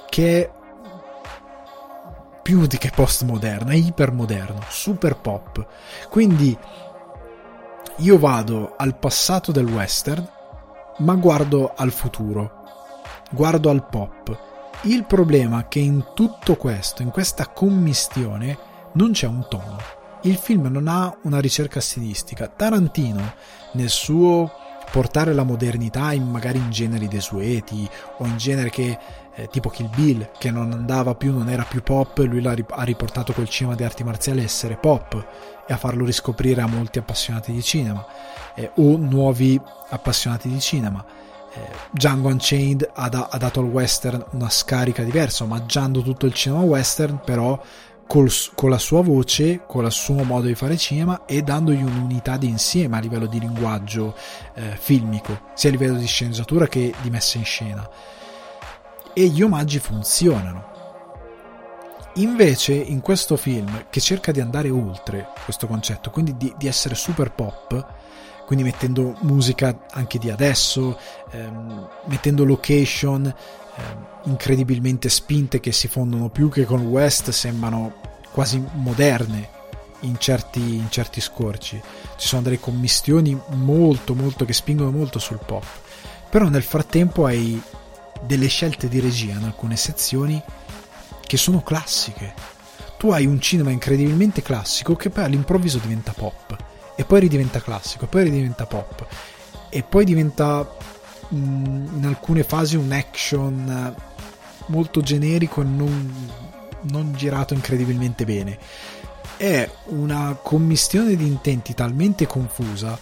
che 0.08 0.42
è 0.42 0.50
più 2.40 2.66
di 2.66 2.78
che 2.78 2.92
postmoderno, 2.94 3.70
è 3.70 3.74
ipermoderno, 3.74 4.60
super 4.68 5.16
pop. 5.16 5.66
Quindi 6.08 6.56
io 7.96 8.18
vado 8.18 8.74
al 8.76 8.96
passato 8.96 9.50
del 9.50 9.66
western, 9.66 10.24
ma 10.98 11.14
guardo 11.16 11.72
al 11.74 11.90
futuro, 11.90 12.62
guardo 13.32 13.70
al 13.70 13.88
pop. 13.88 14.49
Il 14.84 15.04
problema 15.04 15.60
è 15.60 15.68
che 15.68 15.78
in 15.78 16.12
tutto 16.14 16.56
questo, 16.56 17.02
in 17.02 17.10
questa 17.10 17.48
commistione, 17.48 18.56
non 18.94 19.12
c'è 19.12 19.26
un 19.26 19.46
tono. 19.46 19.76
Il 20.22 20.36
film 20.36 20.68
non 20.68 20.88
ha 20.88 21.14
una 21.24 21.38
ricerca 21.38 21.80
stilistica. 21.80 22.48
Tarantino, 22.48 23.34
nel 23.72 23.90
suo 23.90 24.50
portare 24.90 25.34
la 25.34 25.42
modernità 25.42 26.12
in 26.14 26.26
magari 26.26 26.56
in 26.56 26.70
generi 26.70 27.08
desueti 27.08 27.86
o 28.18 28.24
in 28.24 28.38
generi 28.38 28.70
che 28.70 28.98
eh, 29.34 29.48
tipo 29.48 29.68
Kill 29.68 29.90
Bill 29.94 30.30
che 30.38 30.50
non 30.50 30.72
andava 30.72 31.14
più, 31.14 31.32
non 31.32 31.50
era 31.50 31.64
più 31.64 31.82
pop, 31.82 32.16
lui 32.18 32.44
ha 32.46 32.82
riportato 32.82 33.34
quel 33.34 33.50
cinema 33.50 33.76
di 33.76 33.84
arti 33.84 34.02
marziali 34.02 34.40
a 34.40 34.44
essere 34.44 34.76
pop 34.76 35.26
e 35.66 35.72
a 35.74 35.76
farlo 35.76 36.06
riscoprire 36.06 36.62
a 36.62 36.66
molti 36.66 36.98
appassionati 36.98 37.52
di 37.52 37.62
cinema 37.62 38.04
eh, 38.54 38.70
o 38.76 38.96
nuovi 38.96 39.60
appassionati 39.90 40.48
di 40.48 40.58
cinema. 40.58 41.04
Eh, 41.52 41.68
Django 41.90 42.28
Unchained 42.28 42.88
ha, 42.94 43.08
da, 43.08 43.28
ha 43.30 43.36
dato 43.36 43.60
al 43.60 43.66
western 43.66 44.24
una 44.32 44.48
scarica 44.48 45.02
diversa, 45.02 45.44
omaggiando 45.44 46.02
tutto 46.02 46.26
il 46.26 46.32
cinema 46.32 46.62
western, 46.62 47.20
però 47.24 47.60
col, 48.06 48.28
con 48.54 48.70
la 48.70 48.78
sua 48.78 49.02
voce, 49.02 49.62
con 49.66 49.84
il 49.84 49.92
suo 49.92 50.24
modo 50.24 50.46
di 50.48 50.56
fare 50.56 50.76
cinema 50.76 51.24
e 51.26 51.42
dandogli 51.42 51.82
un'unità 51.82 52.36
di 52.36 52.48
insieme 52.48 52.96
a 52.96 53.00
livello 53.00 53.26
di 53.26 53.38
linguaggio 53.38 54.16
eh, 54.54 54.76
filmico, 54.76 55.42
sia 55.54 55.68
a 55.68 55.72
livello 55.72 55.96
di 55.96 56.06
sceneggiatura 56.06 56.66
che 56.66 56.92
di 57.02 57.10
messa 57.10 57.38
in 57.38 57.44
scena. 57.44 57.88
E 59.12 59.26
gli 59.26 59.42
omaggi 59.42 59.78
funzionano. 59.78 60.68
Invece, 62.14 62.74
in 62.74 63.00
questo 63.00 63.36
film, 63.36 63.86
che 63.88 64.00
cerca 64.00 64.32
di 64.32 64.40
andare 64.40 64.70
oltre 64.70 65.28
questo 65.44 65.68
concetto, 65.68 66.10
quindi 66.10 66.36
di, 66.36 66.52
di 66.58 66.66
essere 66.66 66.96
super 66.96 67.30
pop, 67.30 67.86
quindi 68.50 68.68
mettendo 68.68 69.16
musica 69.20 69.86
anche 69.92 70.18
di 70.18 70.28
adesso, 70.28 70.98
ehm, 71.30 71.88
mettendo 72.06 72.44
location 72.44 73.24
ehm, 73.24 74.06
incredibilmente 74.24 75.08
spinte 75.08 75.60
che 75.60 75.70
si 75.70 75.86
fondono 75.86 76.30
più 76.30 76.48
che 76.48 76.64
con 76.64 76.84
West, 76.86 77.30
sembrano 77.30 77.94
quasi 78.32 78.60
moderne 78.72 79.48
in 80.00 80.18
certi, 80.18 80.58
in 80.58 80.90
certi 80.90 81.20
scorci. 81.20 81.80
Ci 82.16 82.26
sono 82.26 82.42
delle 82.42 82.58
commistioni 82.58 83.40
molto, 83.50 84.16
molto 84.16 84.44
che 84.44 84.52
spingono 84.52 84.90
molto 84.90 85.20
sul 85.20 85.38
pop. 85.46 85.64
Però 86.28 86.48
nel 86.48 86.64
frattempo 86.64 87.26
hai 87.26 87.62
delle 88.22 88.48
scelte 88.48 88.88
di 88.88 88.98
regia 88.98 89.34
in 89.34 89.44
alcune 89.44 89.76
sezioni 89.76 90.42
che 91.24 91.36
sono 91.36 91.62
classiche. 91.62 92.34
Tu 92.98 93.12
hai 93.12 93.26
un 93.26 93.40
cinema 93.40 93.70
incredibilmente 93.70 94.42
classico 94.42 94.96
che 94.96 95.08
poi 95.08 95.22
all'improvviso 95.22 95.78
diventa 95.78 96.12
pop, 96.12 96.69
e 97.00 97.04
poi 97.04 97.20
ridiventa 97.20 97.62
classico, 97.62 98.04
e 98.04 98.08
poi 98.08 98.24
ridiventa 98.24 98.66
pop, 98.66 99.06
e 99.70 99.82
poi 99.82 100.04
diventa 100.04 100.70
mh, 101.28 101.36
mm, 101.36 101.96
in 101.96 102.04
alcune 102.04 102.42
fasi 102.42 102.76
un 102.76 102.92
action 102.92 103.94
molto 104.66 105.00
generico 105.00 105.62
e 105.62 105.64
non, 105.64 106.30
non 106.82 107.14
girato 107.14 107.54
incredibilmente 107.54 108.26
bene. 108.26 108.58
È 109.38 109.66
una 109.86 110.36
commistione 110.42 111.16
di 111.16 111.26
intenti 111.26 111.72
talmente 111.72 112.26
confusa 112.26 112.98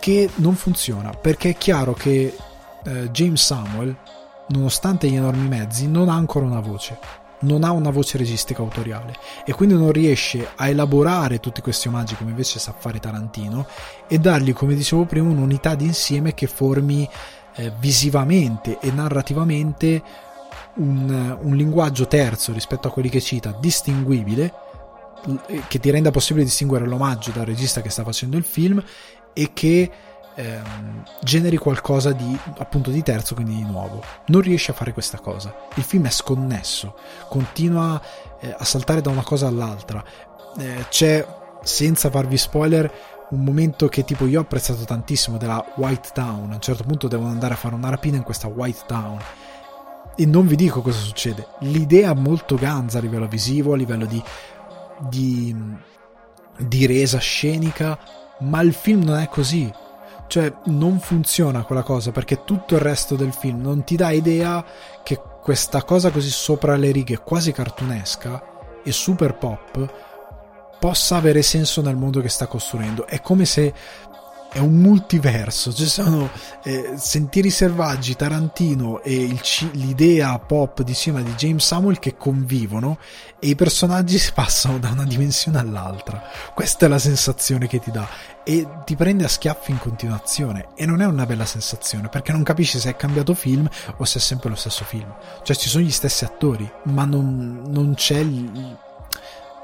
che 0.00 0.28
non 0.36 0.56
funziona, 0.56 1.10
perché 1.10 1.50
è 1.50 1.56
chiaro 1.56 1.94
che 1.94 2.36
eh, 2.82 3.10
James 3.10 3.44
Samuel 3.44 3.96
nonostante 4.48 5.08
gli 5.08 5.14
enormi 5.14 5.46
mezzi, 5.46 5.86
non 5.86 6.08
ha 6.08 6.14
ancora 6.14 6.46
una 6.46 6.60
voce. 6.60 6.98
Non 7.40 7.62
ha 7.62 7.70
una 7.70 7.90
voce 7.90 8.18
registica 8.18 8.62
autoriale 8.62 9.14
e 9.44 9.52
quindi 9.52 9.74
non 9.74 9.92
riesce 9.92 10.48
a 10.56 10.68
elaborare 10.68 11.38
tutti 11.38 11.60
questi 11.60 11.88
omaggi 11.88 12.16
come 12.16 12.30
invece 12.30 12.58
sa 12.58 12.74
fare 12.76 12.98
Tarantino 12.98 13.66
e 14.08 14.18
dargli, 14.18 14.52
come 14.52 14.74
dicevo 14.74 15.04
prima, 15.04 15.28
un'unità 15.30 15.74
d'insieme 15.74 16.34
che 16.34 16.46
formi 16.46 17.08
eh, 17.56 17.72
visivamente 17.78 18.78
e 18.80 18.90
narrativamente 18.90 20.02
un, 20.76 21.38
un 21.40 21.56
linguaggio 21.56 22.06
terzo 22.06 22.52
rispetto 22.52 22.88
a 22.88 22.90
quelli 22.90 23.08
che 23.08 23.20
cita, 23.20 23.56
distinguibile, 23.60 24.52
che 25.66 25.78
ti 25.78 25.90
renda 25.90 26.10
possibile 26.10 26.44
distinguere 26.44 26.86
l'omaggio 26.86 27.32
dal 27.32 27.44
regista 27.44 27.80
che 27.80 27.90
sta 27.90 28.04
facendo 28.04 28.36
il 28.36 28.44
film 28.44 28.82
e 29.32 29.50
che 29.52 29.90
ehm, 30.38 31.02
generi 31.22 31.56
qualcosa 31.56 32.12
di 32.12 32.38
appunto 32.58 32.90
di 32.90 33.02
terzo, 33.02 33.34
quindi 33.34 33.56
di 33.56 33.64
nuovo. 33.64 34.02
Non 34.26 34.40
riesce 34.40 34.70
a 34.70 34.74
fare 34.74 34.92
questa 34.92 35.18
cosa. 35.18 35.54
Il 35.74 35.82
film 35.82 36.06
è 36.06 36.10
sconnesso, 36.10 36.96
continua 37.28 38.00
eh, 38.40 38.54
a 38.56 38.64
saltare 38.64 39.00
da 39.00 39.10
una 39.10 39.24
cosa 39.24 39.48
all'altra. 39.48 40.02
Eh, 40.56 40.86
c'è, 40.88 41.26
senza 41.62 42.08
farvi 42.10 42.36
spoiler, 42.36 42.90
un 43.30 43.44
momento 43.44 43.88
che 43.88 44.04
tipo 44.04 44.26
io 44.26 44.38
ho 44.38 44.42
apprezzato 44.42 44.84
tantissimo 44.84 45.36
della 45.36 45.64
White 45.76 46.10
Town. 46.14 46.52
A 46.52 46.54
un 46.54 46.60
certo 46.60 46.84
punto 46.84 47.08
devono 47.08 47.30
andare 47.30 47.54
a 47.54 47.56
fare 47.56 47.74
una 47.74 47.90
rapina 47.90 48.16
in 48.16 48.22
questa 48.22 48.46
White 48.46 48.84
Town. 48.86 49.18
E 50.14 50.26
non 50.26 50.46
vi 50.46 50.56
dico 50.56 50.82
cosa 50.82 50.98
succede. 50.98 51.46
L'idea 51.60 52.14
molto 52.14 52.56
ganza 52.56 52.98
a 52.98 53.00
livello 53.00 53.28
visivo, 53.28 53.72
a 53.72 53.76
livello 53.76 54.06
di, 54.06 54.22
di, 55.08 55.54
di 56.58 56.86
resa 56.86 57.18
scenica, 57.18 57.98
ma 58.40 58.60
il 58.62 58.72
film 58.72 59.02
non 59.02 59.18
è 59.18 59.28
così 59.28 59.72
cioè, 60.28 60.52
non 60.66 61.00
funziona 61.00 61.64
quella 61.64 61.82
cosa 61.82 62.12
perché 62.12 62.44
tutto 62.44 62.74
il 62.74 62.80
resto 62.80 63.16
del 63.16 63.32
film 63.32 63.60
non 63.60 63.82
ti 63.82 63.96
dà 63.96 64.10
idea 64.10 64.64
che 65.02 65.20
questa 65.42 65.82
cosa 65.82 66.10
così 66.10 66.30
sopra 66.30 66.76
le 66.76 66.90
righe, 66.92 67.18
quasi 67.18 67.50
cartunesca 67.50 68.80
e 68.84 68.92
super 68.92 69.34
pop, 69.36 69.92
possa 70.78 71.16
avere 71.16 71.42
senso 71.42 71.82
nel 71.82 71.96
mondo 71.96 72.20
che 72.20 72.28
sta 72.28 72.46
costruendo. 72.46 73.06
È 73.06 73.20
come 73.20 73.44
se 73.44 73.72
è 74.50 74.58
un 74.58 74.76
multiverso, 74.76 75.74
ci 75.74 75.86
sono 75.86 76.30
eh, 76.62 76.94
Sentieri 76.96 77.50
Selvaggi, 77.50 78.16
Tarantino 78.16 79.02
e 79.02 79.14
il, 79.14 79.40
l'idea 79.72 80.38
pop 80.38 80.82
di 80.82 80.94
cinema 80.94 81.22
di 81.22 81.34
James 81.34 81.64
Samuel 81.64 81.98
che 81.98 82.16
convivono 82.16 82.98
e 83.38 83.48
i 83.48 83.54
personaggi 83.54 84.18
si 84.18 84.32
passano 84.32 84.78
da 84.78 84.88
una 84.88 85.04
dimensione 85.04 85.58
all'altra. 85.58 86.22
Questa 86.54 86.86
è 86.86 86.88
la 86.88 86.98
sensazione 86.98 87.66
che 87.66 87.78
ti 87.78 87.90
dà 87.90 88.08
e 88.42 88.66
ti 88.86 88.96
prende 88.96 89.24
a 89.24 89.28
schiaffi 89.28 89.70
in 89.70 89.78
continuazione 89.78 90.68
e 90.74 90.86
non 90.86 91.02
è 91.02 91.06
una 91.06 91.26
bella 91.26 91.44
sensazione 91.44 92.08
perché 92.08 92.32
non 92.32 92.42
capisci 92.42 92.78
se 92.78 92.90
è 92.90 92.96
cambiato 92.96 93.34
film 93.34 93.68
o 93.98 94.04
se 94.06 94.18
è 94.18 94.22
sempre 94.22 94.48
lo 94.48 94.56
stesso 94.56 94.84
film. 94.84 95.14
Cioè 95.42 95.56
ci 95.56 95.68
sono 95.68 95.84
gli 95.84 95.90
stessi 95.90 96.24
attori, 96.24 96.70
ma 96.84 97.04
non, 97.04 97.64
non 97.66 97.92
c'è... 97.94 98.18
Il, 98.18 98.76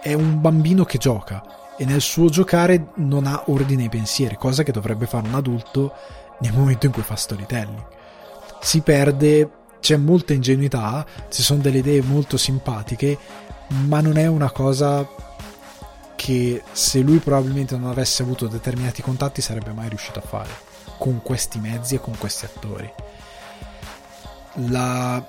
è 0.03 0.13
un 0.13 0.39
bambino 0.43 0.85
che 0.85 0.99
gioca 0.99 1.43
e 1.77 1.85
nel 1.85 2.01
suo 2.01 2.29
giocare 2.29 2.89
non 2.97 3.27
ha 3.27 3.45
ordine 3.47 3.85
ai 3.85 3.89
pensieri, 3.89 4.37
cosa 4.37 4.63
che 4.63 4.73
dovrebbe 4.73 5.07
fare 5.07 5.27
un 5.27 5.35
adulto 5.35 5.93
nel 6.41 6.53
momento 6.53 6.87
in 6.87 6.93
cui 6.93 7.03
fa 7.03 7.17
storytelling. 7.17 7.87
Si 8.61 8.81
perde, 8.81 9.51
c'è 9.81 9.97
molta 9.97 10.33
ingenuità, 10.33 11.05
ci 11.29 11.43
sono 11.43 11.61
delle 11.61 11.79
idee 11.79 12.03
molto 12.03 12.37
simpatiche, 12.37 13.19
ma 13.87 14.01
non 14.01 14.17
è 14.17 14.27
una 14.27 14.51
cosa 14.51 15.07
che 16.15 16.63
se 16.73 17.01
lui 17.01 17.19
probabilmente 17.19 17.77
non 17.77 17.91
avesse 17.91 18.23
avuto 18.23 18.47
determinati 18.47 19.03
contatti 19.03 19.43
sarebbe 19.43 19.73
mai 19.73 19.89
riuscito 19.89 20.21
a 20.21 20.23
fare 20.23 20.49
con 20.99 21.21
questi 21.23 21.59
mezzi 21.59 21.97
e 21.97 22.01
con 22.01 22.17
questi 22.17 22.47
attori. 22.47 22.91
La, 24.69 25.23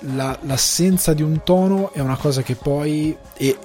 la, 0.00 0.38
l'assenza 0.42 1.12
di 1.12 1.22
un 1.22 1.42
tono 1.44 1.92
è 1.92 2.00
una 2.00 2.16
cosa 2.16 2.42
che 2.42 2.56
poi 2.56 3.16
e, 3.34 3.58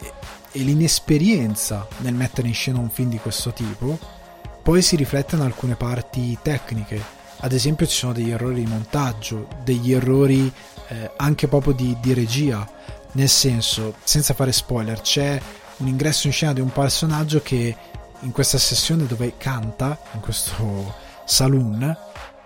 e 0.51 0.59
l'inesperienza 0.59 1.87
nel 1.97 2.13
mettere 2.13 2.47
in 2.47 2.53
scena 2.53 2.79
un 2.79 2.89
film 2.89 3.09
di 3.09 3.17
questo 3.17 3.53
tipo 3.53 4.17
poi 4.69 4.81
si 4.81 4.95
riflette 4.95 5.35
in 5.35 5.41
alcune 5.41 5.75
parti 5.75 6.37
tecniche. 6.41 7.01
Ad 7.37 7.53
esempio 7.53 7.87
ci 7.87 7.95
sono 7.95 8.13
degli 8.13 8.29
errori 8.29 8.55
di 8.55 8.67
montaggio, 8.67 9.47
degli 9.63 9.93
errori 9.93 10.51
eh, 10.89 11.11
anche 11.15 11.47
proprio 11.47 11.73
di, 11.73 11.97
di 11.99 12.13
regia, 12.13 12.69
nel 13.13 13.29
senso, 13.29 13.95
senza 14.03 14.35
fare 14.35 14.51
spoiler, 14.51 15.01
c'è 15.01 15.41
un 15.77 15.87
ingresso 15.87 16.27
in 16.27 16.33
scena 16.33 16.53
di 16.53 16.61
un 16.61 16.71
personaggio 16.71 17.41
che 17.41 17.75
in 18.19 18.31
questa 18.31 18.57
sessione 18.57 19.07
dove 19.07 19.37
canta, 19.37 19.97
in 20.13 20.19
questo 20.19 20.93
saloon, 21.25 21.97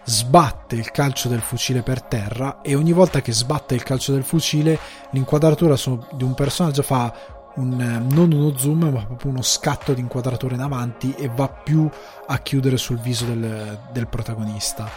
sbatte 0.06 0.76
il 0.76 0.92
calcio 0.92 1.30
del 1.30 1.42
fucile 1.42 1.82
per 1.82 2.02
terra 2.02 2.62
e 2.62 2.76
ogni 2.76 2.92
volta 2.92 3.22
che 3.22 3.32
sbatte 3.32 3.74
il 3.74 3.84
calcio 3.84 4.12
del 4.12 4.24
fucile 4.24 4.78
l'inquadratura 5.12 5.76
di 6.12 6.24
un 6.24 6.34
personaggio 6.34 6.84
fa 6.84 7.33
un, 7.56 7.80
eh, 7.80 8.14
non 8.14 8.32
uno 8.32 8.58
zoom 8.58 8.90
ma 8.90 9.06
proprio 9.06 9.32
uno 9.32 9.42
scatto 9.42 9.94
di 9.94 10.02
inquadratura 10.02 10.56
in 10.56 10.62
avanti 10.62 11.14
e 11.16 11.30
va 11.34 11.48
più 11.48 11.90
a 12.28 12.38
chiudere 12.40 12.78
sul 12.78 13.00
viso 13.00 13.26
del, 13.26 13.80
del 13.92 14.08
protagonista. 14.08 14.90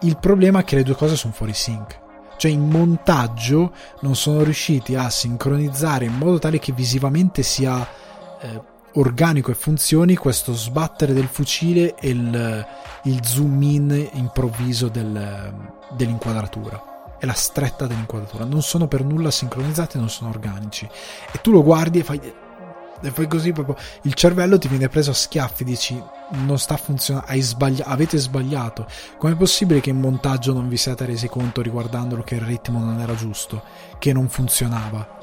Il 0.00 0.16
problema 0.18 0.60
è 0.60 0.64
che 0.64 0.76
le 0.76 0.82
due 0.82 0.94
cose 0.94 1.16
sono 1.16 1.32
fuori 1.32 1.52
sync. 1.52 1.98
Cioè 2.36 2.50
in 2.50 2.68
montaggio 2.68 3.74
non 4.00 4.16
sono 4.16 4.42
riusciti 4.42 4.94
a 4.94 5.10
sincronizzare 5.10 6.06
in 6.06 6.14
modo 6.14 6.38
tale 6.38 6.58
che 6.58 6.72
visivamente 6.72 7.42
sia 7.42 7.86
eh, 8.40 8.62
organico 8.94 9.50
e 9.50 9.54
funzioni 9.54 10.16
questo 10.16 10.54
sbattere 10.54 11.12
del 11.12 11.26
fucile 11.26 11.94
e 11.96 12.08
il, 12.08 12.66
il 13.04 13.20
zoom 13.26 13.62
in 13.62 14.08
improvviso 14.12 14.88
del, 14.88 15.52
dell'inquadratura 15.94 16.89
e 17.20 17.26
la 17.26 17.34
stretta 17.34 17.86
dell'inquadratura. 17.86 18.44
Non 18.44 18.62
sono 18.62 18.88
per 18.88 19.04
nulla 19.04 19.30
sincronizzati 19.30 19.98
non 19.98 20.08
sono 20.08 20.30
organici. 20.30 20.88
E 21.30 21.40
tu 21.40 21.52
lo 21.52 21.62
guardi 21.62 22.00
e 22.00 22.02
fai 22.02 22.20
e 23.02 23.10
fai 23.10 23.26
così 23.26 23.52
proprio 23.52 23.76
il 24.02 24.12
cervello 24.14 24.58
ti 24.58 24.68
viene 24.68 24.90
preso 24.90 25.12
a 25.12 25.14
schiaffi 25.14 25.64
dici 25.64 26.02
non 26.32 26.58
sta 26.58 26.76
funzionando 26.76 27.40
sbagli- 27.40 27.82
avete 27.84 28.18
sbagliato. 28.18 28.86
Com'è 29.16 29.34
possibile 29.34 29.80
che 29.80 29.90
in 29.90 30.00
montaggio 30.00 30.52
non 30.52 30.68
vi 30.68 30.76
siate 30.76 31.06
resi 31.06 31.28
conto 31.28 31.62
riguardandolo 31.62 32.22
che 32.22 32.36
il 32.36 32.42
ritmo 32.42 32.78
non 32.78 33.00
era 33.00 33.14
giusto 33.14 33.62
che 33.98 34.12
non 34.12 34.28
funzionava? 34.28 35.18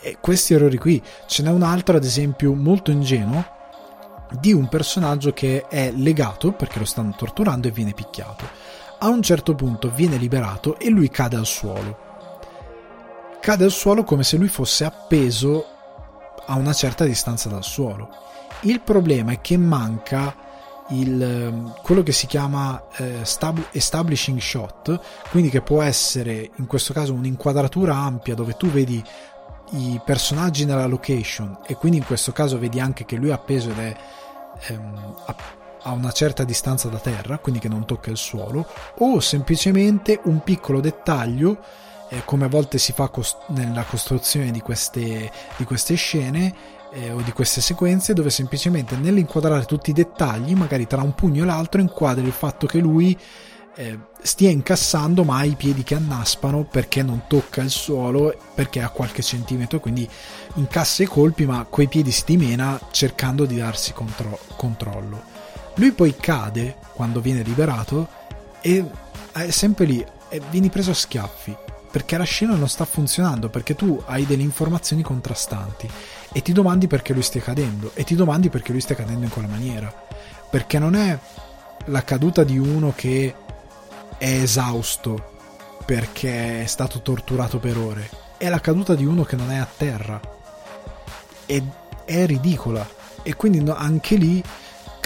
E 0.00 0.18
questi 0.20 0.54
errori 0.54 0.78
qui 0.78 1.02
ce 1.26 1.42
n'è 1.42 1.50
un 1.50 1.62
altro 1.62 1.96
ad 1.96 2.04
esempio 2.04 2.54
molto 2.54 2.90
ingenuo 2.90 3.56
di 4.40 4.52
un 4.52 4.68
personaggio 4.68 5.32
che 5.32 5.66
è 5.68 5.90
legato 5.90 6.52
perché 6.52 6.78
lo 6.78 6.84
stanno 6.84 7.14
torturando 7.16 7.68
e 7.68 7.70
viene 7.70 7.92
picchiato 7.92 8.67
a 8.98 9.08
un 9.08 9.22
certo 9.22 9.54
punto 9.54 9.90
viene 9.90 10.16
liberato 10.16 10.78
e 10.78 10.88
lui 10.90 11.08
cade 11.08 11.36
al 11.36 11.46
suolo. 11.46 12.06
Cade 13.40 13.64
al 13.64 13.70
suolo 13.70 14.04
come 14.04 14.24
se 14.24 14.36
lui 14.36 14.48
fosse 14.48 14.84
appeso 14.84 15.64
a 16.46 16.56
una 16.56 16.72
certa 16.72 17.04
distanza 17.04 17.48
dal 17.48 17.64
suolo. 17.64 18.08
Il 18.62 18.80
problema 18.80 19.32
è 19.32 19.40
che 19.40 19.56
manca 19.56 20.34
il, 20.90 21.22
ehm, 21.22 21.74
quello 21.82 22.02
che 22.02 22.12
si 22.12 22.26
chiama 22.26 22.82
eh, 22.96 23.20
establishing 23.72 24.40
shot, 24.40 25.00
quindi 25.30 25.50
che 25.50 25.60
può 25.60 25.82
essere 25.82 26.50
in 26.56 26.66
questo 26.66 26.92
caso 26.92 27.12
un'inquadratura 27.12 27.94
ampia 27.94 28.34
dove 28.34 28.56
tu 28.56 28.68
vedi 28.68 29.02
i 29.70 30.00
personaggi 30.02 30.64
nella 30.64 30.86
location 30.86 31.58
e 31.66 31.74
quindi 31.74 31.98
in 31.98 32.04
questo 32.04 32.32
caso 32.32 32.58
vedi 32.58 32.80
anche 32.80 33.04
che 33.04 33.16
lui 33.16 33.28
è 33.28 33.32
appeso 33.32 33.70
ed 33.70 33.78
è 33.78 33.96
ehm, 34.68 35.14
a 35.82 35.92
una 35.92 36.12
certa 36.12 36.44
distanza 36.44 36.88
da 36.88 36.98
terra, 36.98 37.38
quindi 37.38 37.60
che 37.60 37.68
non 37.68 37.84
tocca 37.84 38.10
il 38.10 38.16
suolo, 38.16 38.66
o 38.98 39.20
semplicemente 39.20 40.20
un 40.24 40.42
piccolo 40.42 40.80
dettaglio, 40.80 41.58
eh, 42.10 42.22
come 42.24 42.46
a 42.46 42.48
volte 42.48 42.78
si 42.78 42.92
fa 42.92 43.08
cost- 43.08 43.48
nella 43.48 43.84
costruzione 43.84 44.50
di 44.50 44.60
queste, 44.60 45.30
di 45.56 45.64
queste 45.64 45.94
scene 45.94 46.54
eh, 46.92 47.10
o 47.12 47.20
di 47.20 47.32
queste 47.32 47.60
sequenze, 47.60 48.14
dove 48.14 48.30
semplicemente 48.30 48.96
nell'inquadrare 48.96 49.64
tutti 49.64 49.90
i 49.90 49.94
dettagli, 49.94 50.54
magari 50.54 50.86
tra 50.86 51.02
un 51.02 51.14
pugno 51.14 51.42
e 51.42 51.46
l'altro, 51.46 51.80
inquadri 51.80 52.24
il 52.24 52.32
fatto 52.32 52.66
che 52.66 52.78
lui 52.78 53.16
eh, 53.78 53.96
stia 54.20 54.50
incassando 54.50 55.22
ma 55.22 55.38
ha 55.38 55.44
i 55.44 55.54
piedi 55.54 55.84
che 55.84 55.94
annaspano 55.94 56.64
perché 56.64 57.02
non 57.02 57.22
tocca 57.28 57.62
il 57.62 57.70
suolo, 57.70 58.36
perché 58.54 58.82
ha 58.82 58.88
qualche 58.88 59.22
centimetro, 59.22 59.78
quindi 59.78 60.08
incassa 60.54 61.04
i 61.04 61.06
colpi 61.06 61.46
ma 61.46 61.64
coi 61.68 61.86
piedi 61.86 62.10
si 62.10 62.24
dimena 62.26 62.78
cercando 62.90 63.44
di 63.44 63.56
darsi 63.56 63.92
contro- 63.92 64.40
controllo. 64.56 65.37
Lui 65.78 65.92
poi 65.92 66.16
cade 66.16 66.76
quando 66.92 67.20
viene 67.20 67.42
liberato 67.42 68.08
e 68.60 68.84
è 69.30 69.50
sempre 69.50 69.84
lì 69.84 70.04
e 70.28 70.42
vieni 70.50 70.70
preso 70.70 70.90
a 70.90 70.94
schiaffi 70.94 71.56
perché 71.88 72.18
la 72.18 72.24
scena 72.24 72.56
non 72.56 72.68
sta 72.68 72.84
funzionando, 72.84 73.48
perché 73.48 73.76
tu 73.76 74.02
hai 74.06 74.26
delle 74.26 74.42
informazioni 74.42 75.02
contrastanti 75.02 75.88
e 76.32 76.42
ti 76.42 76.52
domandi 76.52 76.88
perché 76.88 77.12
lui 77.12 77.22
stia 77.22 77.40
cadendo 77.40 77.92
e 77.94 78.02
ti 78.02 78.16
domandi 78.16 78.50
perché 78.50 78.72
lui 78.72 78.80
stia 78.80 78.96
cadendo 78.96 79.24
in 79.24 79.30
quella 79.30 79.46
maniera. 79.46 79.92
Perché 80.50 80.80
non 80.80 80.96
è 80.96 81.16
la 81.84 82.02
caduta 82.02 82.42
di 82.42 82.58
uno 82.58 82.92
che 82.94 83.32
è 84.18 84.26
esausto 84.26 85.36
perché 85.86 86.62
è 86.62 86.66
stato 86.66 87.02
torturato 87.02 87.58
per 87.60 87.78
ore, 87.78 88.10
è 88.36 88.48
la 88.48 88.60
caduta 88.60 88.96
di 88.96 89.04
uno 89.04 89.22
che 89.22 89.36
non 89.36 89.52
è 89.52 89.56
a 89.56 89.68
terra. 89.76 90.20
Ed 91.46 91.64
è 92.04 92.26
ridicola. 92.26 92.86
E 93.22 93.36
quindi 93.36 93.62
anche 93.70 94.16
lì 94.16 94.42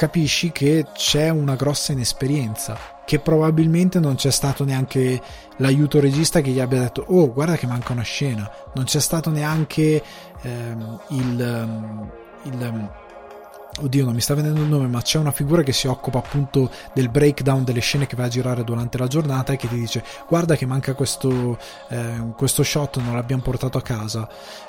capisci 0.02 0.50
che 0.50 0.86
c'è 0.92 1.28
una 1.28 1.54
grossa 1.54 1.92
inesperienza, 1.92 2.76
che 3.04 3.20
probabilmente 3.20 4.00
non 4.00 4.16
c'è 4.16 4.32
stato 4.32 4.64
neanche 4.64 5.22
l'aiuto 5.58 6.00
regista 6.00 6.40
che 6.40 6.50
gli 6.50 6.58
abbia 6.58 6.80
detto 6.80 7.04
oh 7.06 7.32
guarda 7.32 7.54
che 7.54 7.68
manca 7.68 7.92
una 7.92 8.02
scena, 8.02 8.50
non 8.74 8.82
c'è 8.82 8.98
stato 8.98 9.30
neanche 9.30 10.02
ehm, 10.42 11.00
il, 11.10 11.40
ehm, 11.40 12.10
il 12.42 12.62
ehm, 12.62 12.90
oddio 13.80 14.04
non 14.04 14.14
mi 14.14 14.20
sta 14.20 14.34
venendo 14.34 14.60
il 14.60 14.68
nome 14.68 14.86
ma 14.86 15.00
c'è 15.00 15.18
una 15.18 15.30
figura 15.30 15.62
che 15.62 15.72
si 15.72 15.86
occupa 15.86 16.18
appunto 16.18 16.70
del 16.92 17.08
breakdown 17.08 17.64
delle 17.64 17.80
scene 17.80 18.06
che 18.06 18.16
va 18.16 18.24
a 18.24 18.28
girare 18.28 18.64
durante 18.64 18.98
la 18.98 19.06
giornata 19.06 19.52
e 19.52 19.56
che 19.56 19.68
ti 19.68 19.76
dice 19.76 20.04
guarda 20.28 20.56
che 20.56 20.66
manca 20.66 20.94
questo, 20.94 21.58
eh, 21.88 22.32
questo 22.36 22.62
shot 22.62 22.98
non 22.98 23.14
l'abbiamo 23.14 23.42
portato 23.42 23.78
a 23.78 23.82
casa. 23.82 24.28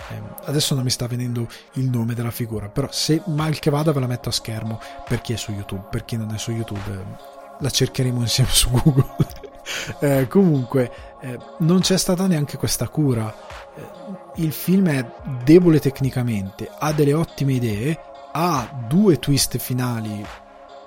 Eh, 0.10 0.22
adesso 0.46 0.74
non 0.76 0.84
mi 0.84 0.90
sta 0.90 1.08
venendo 1.08 1.48
il 1.74 1.90
nome 1.90 2.14
della 2.14 2.32
figura 2.32 2.70
però 2.70 2.88
se 2.92 3.22
mal 3.26 3.60
che 3.60 3.70
vada 3.70 3.92
ve 3.92 4.00
la 4.00 4.08
metto 4.08 4.30
a 4.30 4.32
schermo 4.32 4.80
per 5.08 5.22
chi 5.22 5.34
è 5.34 5.38
su 5.38 5.52
youtube 5.52 5.88
per 5.90 6.06
chi 6.06 6.18
non 6.18 6.34
è 6.34 6.38
su 6.38 6.52
youtube 6.52 6.92
eh, 6.92 7.42
la 7.60 7.70
cercheremo 7.70 8.22
insieme 8.22 8.52
su 8.52 8.70
google. 8.70 9.52
Eh, 10.00 10.28
comunque 10.28 10.92
eh, 11.22 11.40
non 11.60 11.80
c'è 11.80 11.98
stata 11.98 12.28
neanche 12.28 12.58
questa 12.58 12.90
cura. 12.90 13.34
Eh, 13.74 14.42
il 14.42 14.52
film 14.52 14.90
è 14.90 15.10
debole 15.46 15.80
tecnicamente 15.80 16.70
ha 16.78 16.92
delle 16.92 17.14
ottime 17.14 17.54
idee 17.54 17.98
ha 18.36 18.86
due 18.88 19.20
twist 19.20 19.58
finali. 19.58 20.26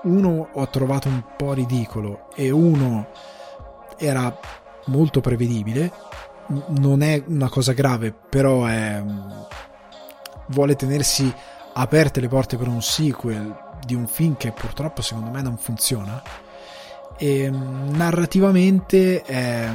Uno 0.02 0.48
ho 0.52 0.68
trovato 0.68 1.08
un 1.08 1.22
po' 1.36 1.52
ridicolo 1.52 2.28
e 2.34 2.50
uno 2.50 3.08
era 3.96 4.36
molto 4.86 5.20
prevedibile. 5.20 5.92
Non 6.68 7.02
è 7.02 7.22
una 7.26 7.48
cosa 7.48 7.72
grave, 7.72 8.12
però 8.12 8.66
è... 8.66 9.02
vuole 10.48 10.76
tenersi 10.76 11.32
aperte 11.72 12.20
le 12.20 12.28
porte 12.28 12.56
per 12.56 12.68
un 12.68 12.82
sequel 12.82 13.64
di 13.84 13.94
un 13.94 14.06
film 14.06 14.36
che 14.36 14.52
purtroppo 14.52 15.02
secondo 15.02 15.30
me 15.30 15.42
non 15.42 15.56
funziona. 15.56 16.22
E 17.16 17.48
narrativamente 17.50 19.22
è, 19.22 19.70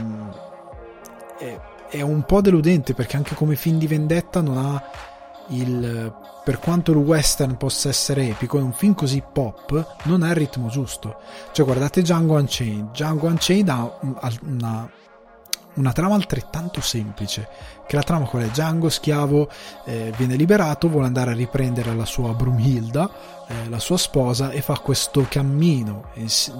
è, 1.37 1.59
è 1.89 2.01
un 2.01 2.23
po' 2.23 2.41
deludente 2.41 2.93
perché 2.93 3.15
anche 3.15 3.35
come 3.35 3.55
film 3.55 3.77
di 3.77 3.87
vendetta 3.87 4.41
non 4.41 4.57
ha 4.57 4.83
il, 5.49 6.13
per 6.43 6.59
quanto 6.59 6.91
il 6.91 6.97
western 6.97 7.57
possa 7.57 7.89
essere 7.89 8.29
epico, 8.29 8.57
è 8.57 8.61
un 8.61 8.73
film 8.73 8.93
così 8.93 9.21
pop, 9.21 9.95
non 10.03 10.23
ha 10.23 10.29
il 10.29 10.35
ritmo 10.35 10.67
giusto. 10.69 11.17
Cioè, 11.51 11.65
guardate 11.65 12.01
Django 12.01 12.35
Unchained. 12.35 12.91
Django 12.91 13.27
Unchained 13.27 13.69
ha 13.69 13.99
una, 14.43 14.89
una 15.75 15.91
trama 15.91 16.15
altrettanto 16.15 16.81
semplice. 16.81 17.47
Che 17.85 17.95
la 17.95 18.03
trama 18.03 18.25
qual 18.25 18.43
è? 18.43 18.47
Django, 18.47 18.89
schiavo, 18.89 19.49
eh, 19.85 20.13
viene 20.15 20.35
liberato, 20.35 20.87
vuole 20.87 21.07
andare 21.07 21.31
a 21.31 21.35
riprendere 21.35 21.93
la 21.93 22.05
sua 22.05 22.33
Brumhilda, 22.33 23.09
eh, 23.47 23.69
la 23.69 23.79
sua 23.79 23.97
sposa, 23.97 24.51
e 24.51 24.61
fa 24.61 24.79
questo 24.79 25.25
cammino 25.27 26.05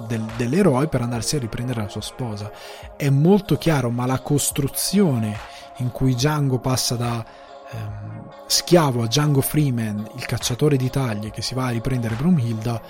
del, 0.06 0.24
dell'eroe 0.36 0.88
per 0.88 1.00
andarsi 1.00 1.36
a 1.36 1.38
riprendere 1.38 1.82
la 1.82 1.88
sua 1.88 2.02
sposa. 2.02 2.50
È 2.96 3.08
molto 3.08 3.56
chiaro, 3.56 3.90
ma 3.90 4.04
la 4.04 4.20
costruzione 4.20 5.38
in 5.78 5.90
cui 5.90 6.14
Django 6.14 6.58
passa 6.58 6.96
da 6.96 7.24
ehm, 7.70 8.31
schiavo 8.46 9.02
a 9.02 9.06
Django 9.06 9.40
Freeman, 9.40 10.10
il 10.16 10.26
cacciatore 10.26 10.76
di 10.76 10.90
taglie 10.90 11.30
che 11.30 11.42
si 11.42 11.54
va 11.54 11.66
a 11.66 11.70
riprendere 11.70 12.14
Brumhilda, 12.14 12.80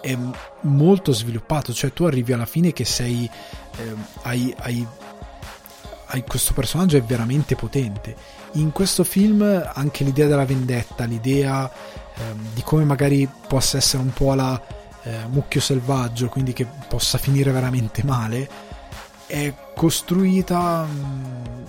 è 0.00 0.16
molto 0.62 1.12
sviluppato, 1.12 1.72
cioè 1.72 1.92
tu 1.92 2.04
arrivi 2.04 2.32
alla 2.32 2.46
fine 2.46 2.72
che 2.72 2.84
sei 2.84 3.28
eh, 3.76 3.94
hai, 4.22 4.54
hai, 4.60 4.86
hai, 6.06 6.24
questo 6.24 6.52
personaggio 6.52 6.96
è 6.96 7.02
veramente 7.02 7.56
potente. 7.56 8.14
In 8.52 8.72
questo 8.72 9.04
film 9.04 9.42
anche 9.72 10.04
l'idea 10.04 10.26
della 10.26 10.46
vendetta, 10.46 11.04
l'idea 11.04 11.70
eh, 11.70 12.22
di 12.54 12.62
come 12.62 12.84
magari 12.84 13.28
possa 13.46 13.76
essere 13.76 14.02
un 14.02 14.12
po' 14.12 14.34
la 14.34 14.60
eh, 15.02 15.26
mucchio 15.28 15.60
selvaggio, 15.60 16.28
quindi 16.28 16.52
che 16.52 16.66
possa 16.88 17.18
finire 17.18 17.50
veramente 17.50 18.02
male, 18.04 18.48
è 19.26 19.52
costruita 19.74 20.82
mh, 20.84 21.64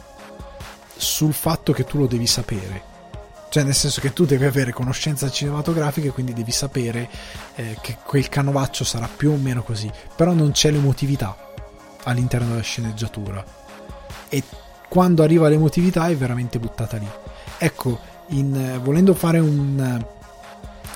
sul 0.96 1.34
fatto 1.34 1.74
che 1.74 1.84
tu 1.86 1.98
lo 1.98 2.08
devi 2.08 2.28
sapere. 2.28 2.89
Cioè, 3.50 3.64
nel 3.64 3.74
senso 3.74 4.00
che 4.00 4.14
tu 4.14 4.26
devi 4.26 4.46
avere 4.46 4.72
conoscenza 4.72 5.30
cinematografica 5.30 6.08
e 6.08 6.12
quindi 6.12 6.34
devi 6.34 6.52
sapere 6.52 7.10
eh, 7.56 7.78
che 7.82 7.98
quel 8.04 8.30
canovaccio 8.30 8.84
sarà 8.84 9.08
più 9.14 9.32
o 9.32 9.36
meno 9.36 9.64
così. 9.64 9.92
Però 10.16 10.34
non 10.34 10.52
c'è 10.52 10.72
l'emotività 10.72 11.36
all'interno 12.04 12.50
della 12.50 12.62
sceneggiatura. 12.62 13.44
E 14.30 14.44
quando 14.88 15.24
arriva 15.24 15.50
l'emotività 15.50 16.08
è 16.08 16.16
veramente 16.16 16.60
buttata 16.60 16.98
lì. 16.98 17.08
Ecco, 17.58 18.00
in, 18.28 18.80
volendo 18.84 19.14
fare 19.14 19.40
un, 19.40 20.06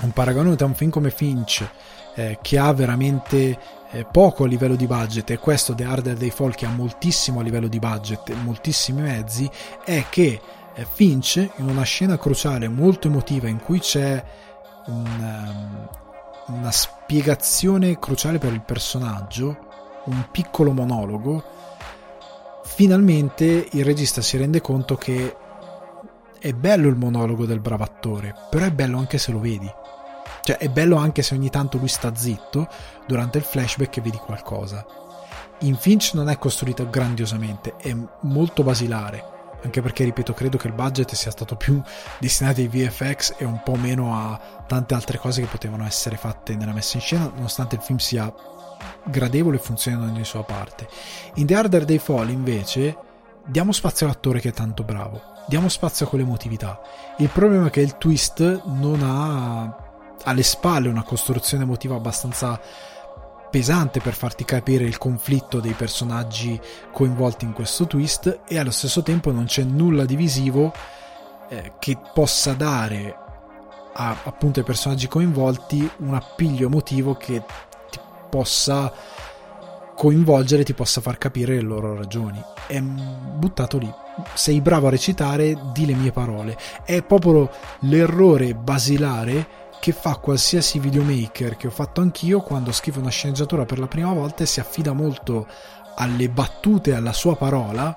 un 0.02 0.12
paragone 0.12 0.56
tra 0.56 0.68
un 0.68 0.76
film 0.76 0.92
come 0.92 1.10
Finch, 1.10 1.68
eh, 2.16 2.38
che 2.42 2.58
ha 2.60 2.72
veramente 2.74 3.58
eh, 3.92 4.06
poco 4.06 4.44
a 4.44 4.48
livello 4.48 4.76
di 4.76 4.88
budget 4.88 5.30
e 5.32 5.38
questo 5.38 5.74
The 5.74 5.84
Harder 5.84 6.16
Day 6.16 6.30
Fall 6.30 6.54
che 6.56 6.66
ha 6.66 6.70
moltissimo 6.70 7.40
a 7.40 7.44
livello 7.44 7.68
di 7.68 7.80
budget 7.80 8.32
moltissimi 8.44 9.02
mezzi 9.02 9.50
è 9.84 10.06
che 10.10 10.24
eh, 10.24 10.42
Finch 10.92 11.50
in 11.58 11.68
una 11.68 11.84
scena 11.84 12.18
cruciale 12.18 12.68
molto 12.68 13.08
emotiva 13.08 13.48
in 13.48 13.60
cui 13.60 13.80
c'è 13.80 14.24
un, 14.88 15.88
um, 16.48 16.56
una 16.56 16.72
spiegazione 16.72 18.00
cruciale 18.00 18.40
per 18.40 18.54
il 18.54 18.62
personaggio 18.62 19.72
un 20.06 20.28
piccolo 20.32 20.72
monologo. 20.72 21.44
Finalmente 22.64 23.68
il 23.72 23.86
regista 23.86 24.22
si 24.22 24.38
rende 24.38 24.62
conto 24.62 24.96
che 24.96 25.36
è 26.40 26.52
bello 26.54 26.90
il 26.90 26.96
monologo 26.96 27.46
del 27.46 27.60
bravo 27.60 27.84
attore 27.84 28.36
però 28.50 28.66
è 28.66 28.72
bello 28.72 28.98
anche 28.98 29.18
se 29.18 29.32
lo 29.32 29.40
vedi. 29.40 29.72
Cioè 30.44 30.58
è 30.58 30.70
bello 30.70 30.98
anche 30.98 31.22
se 31.22 31.36
ogni 31.36 31.50
tanto 31.50 31.78
lui 31.78 31.88
sta 31.88 32.14
zitto 32.16 32.68
durante 33.08 33.38
il 33.38 33.44
flashback 33.46 33.98
e 33.98 34.02
vedi 34.02 34.18
qualcosa. 34.18 34.86
In 35.60 35.76
Finch 35.78 36.12
non 36.16 36.30
è 36.30 36.38
costruito 36.38 36.90
grandiosamente, 36.90 37.76
è 37.78 37.96
molto 38.22 38.64
basilare, 38.64 39.33
anche 39.64 39.82
perché, 39.82 40.04
ripeto, 40.04 40.34
credo 40.34 40.58
che 40.58 40.68
il 40.68 40.74
budget 40.74 41.14
sia 41.14 41.32
stato 41.32 41.56
più 41.56 41.82
destinato 42.20 42.60
ai 42.60 42.68
VFX 42.68 43.36
e 43.38 43.46
un 43.46 43.62
po' 43.64 43.76
meno 43.76 44.16
a 44.16 44.40
tante 44.68 44.94
altre 44.94 45.18
cose 45.18 45.42
che 45.42 45.48
potevano 45.48 45.86
essere 45.86 46.18
fatte 46.18 46.56
nella 46.56 46.74
messa 46.74 46.98
in 46.98 47.04
scena, 47.04 47.32
nonostante 47.34 47.76
il 47.76 47.82
film 47.82 47.98
sia 47.98 48.34
gradevole 49.06 49.58
e 49.58 49.60
funzioni 49.60 50.04
ogni 50.04 50.26
sua 50.26 50.44
parte. 50.44 50.88
In 51.36 51.46
The 51.46 51.56
Harder 51.56 51.86
Day 51.86 51.98
Fall, 51.98 52.30
invece, 52.30 52.98
diamo 53.46 53.72
spazio 53.72 54.06
all'attore 54.06 54.40
che 54.40 54.50
è 54.50 54.54
tanto 54.54 54.84
bravo, 54.84 55.22
diamo 55.48 55.70
spazio 55.70 56.06
a 56.06 56.10
quell'emotività. 56.10 56.82
Il 57.18 57.30
problema 57.30 57.68
è 57.68 57.70
che 57.70 57.82
il 57.82 57.98
twist 57.98 58.64
non 58.66 59.02
ha 59.02 59.78
alle 60.26 60.44
spalle 60.44 60.88
una 60.88 61.04
costruzione 61.04 61.64
emotiva 61.64 61.96
abbastanza 61.96 62.60
pesante 63.54 64.00
per 64.00 64.16
farti 64.16 64.46
capire 64.46 64.84
il 64.84 64.98
conflitto 64.98 65.60
dei 65.60 65.74
personaggi 65.74 66.60
coinvolti 66.92 67.46
in 67.46 67.54
questo 67.54 67.86
twist 67.86 68.40
e 68.48 68.58
allo 68.58 68.72
stesso 68.72 69.04
tempo 69.04 69.32
non 69.32 69.46
c'è 69.46 69.62
nulla 69.62 70.06
di 70.06 70.16
visivo 70.16 70.74
eh, 71.50 71.74
che 71.78 72.00
possa 72.16 72.54
dare 72.54 73.16
a, 73.94 74.18
appunto 74.24 74.58
ai 74.58 74.66
personaggi 74.66 75.08
coinvolti 75.08 75.88
un 75.98 76.16
appiglio 76.16 76.66
emotivo 76.66 77.14
che 77.14 77.44
ti 77.92 78.00
possa 78.28 78.92
coinvolgere, 79.96 80.64
ti 80.64 80.74
possa 80.74 81.00
far 81.00 81.20
capire 81.20 81.54
le 81.54 81.62
loro 81.62 81.96
ragioni. 81.96 82.44
È 82.66 82.82
buttato 82.82 83.78
lì. 83.78 83.94
Sei 84.34 84.62
bravo 84.62 84.88
a 84.88 84.90
recitare, 84.90 85.56
di 85.72 85.86
le 85.86 85.94
mie 85.94 86.12
parole. 86.12 86.58
È 86.84 87.04
proprio 87.04 87.52
l'errore 87.82 88.56
basilare 88.56 89.62
che 89.84 89.92
fa 89.92 90.16
qualsiasi 90.16 90.80
videomaker 90.80 91.58
che 91.58 91.68
ho 91.68 91.70
fatto 91.70 92.00
anch'io 92.00 92.40
quando 92.40 92.72
scrive 92.72 93.00
una 93.00 93.10
sceneggiatura 93.10 93.66
per 93.66 93.80
la 93.80 93.88
prima 93.88 94.14
volta 94.14 94.44
e 94.44 94.46
si 94.46 94.62
affida 94.62 94.94
molto 94.94 95.46
alle 95.96 96.30
battute 96.30 96.96
alla 96.96 97.12
sua 97.12 97.36
parola 97.36 97.94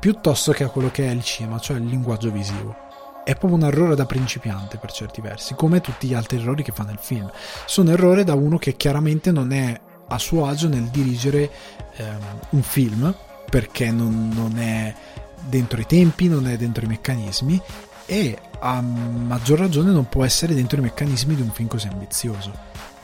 piuttosto 0.00 0.52
che 0.52 0.64
a 0.64 0.70
quello 0.70 0.90
che 0.90 1.06
è 1.06 1.10
il 1.10 1.22
cinema, 1.22 1.58
cioè 1.58 1.76
il 1.76 1.84
linguaggio 1.84 2.30
visivo. 2.30 2.74
È 3.22 3.36
proprio 3.36 3.60
un 3.60 3.66
errore 3.66 3.96
da 3.96 4.06
principiante 4.06 4.78
per 4.78 4.92
certi 4.92 5.20
versi, 5.20 5.52
come 5.52 5.82
tutti 5.82 6.06
gli 6.06 6.14
altri 6.14 6.38
errori 6.38 6.62
che 6.62 6.72
fa 6.72 6.84
nel 6.84 6.98
film. 6.98 7.30
Sono 7.66 7.90
errori 7.90 8.24
da 8.24 8.32
uno 8.32 8.56
che 8.56 8.74
chiaramente 8.74 9.30
non 9.30 9.52
è 9.52 9.78
a 10.08 10.18
suo 10.18 10.46
agio 10.46 10.68
nel 10.68 10.84
dirigere 10.84 11.50
ehm, 11.96 12.40
un 12.48 12.62
film, 12.62 13.14
perché 13.50 13.90
non, 13.90 14.30
non 14.32 14.58
è 14.58 14.94
dentro 15.38 15.82
i 15.82 15.84
tempi, 15.84 16.28
non 16.28 16.48
è 16.48 16.56
dentro 16.56 16.82
i 16.82 16.88
meccanismi 16.88 17.60
e 18.10 18.36
a 18.58 18.80
maggior 18.80 19.60
ragione 19.60 19.92
non 19.92 20.08
può 20.08 20.24
essere 20.24 20.52
dentro 20.52 20.78
i 20.78 20.82
meccanismi 20.82 21.36
di 21.36 21.42
un 21.42 21.52
film 21.52 21.68
così 21.68 21.86
ambizioso. 21.86 22.52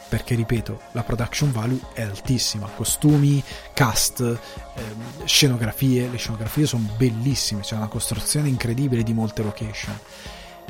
Perché, 0.08 0.34
ripeto, 0.34 0.80
la 0.92 1.04
production 1.04 1.52
value 1.52 1.78
è 1.92 2.02
altissima. 2.02 2.68
Costumi, 2.74 3.40
cast, 3.72 4.18
ehm, 4.20 5.24
scenografie. 5.24 6.08
Le 6.10 6.16
scenografie 6.16 6.66
sono 6.66 6.88
bellissime, 6.96 7.60
c'è 7.60 7.76
una 7.76 7.86
costruzione 7.86 8.48
incredibile 8.48 9.04
di 9.04 9.14
molte 9.14 9.44
location. 9.44 9.96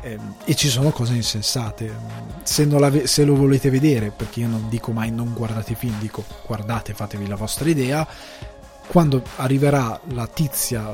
Ehm, 0.03 0.35
e 0.45 0.55
ci 0.55 0.69
sono 0.69 0.91
cose 0.91 1.15
insensate. 1.15 1.91
Se, 2.43 2.69
se, 3.07 3.25
lo 3.25 3.37
volete 3.37 3.71
vedere, 3.71 4.11
perché 4.11 4.41
io 4.41 4.49
non 4.49 4.69
dico 4.69 4.93
mai 4.93 5.11
non 5.11 5.33
guardate 5.33 5.73
i 5.73 5.77
film, 5.77 5.99
dico 5.99 6.23
guardate, 6.45 6.93
fatevi 6.93 7.27
la 7.27 7.37
vostra 7.37 7.71
idea. 7.71 8.07
Quando 8.87 9.23
arriverà 9.37 9.99
la 10.09 10.27
tizia 10.27 10.93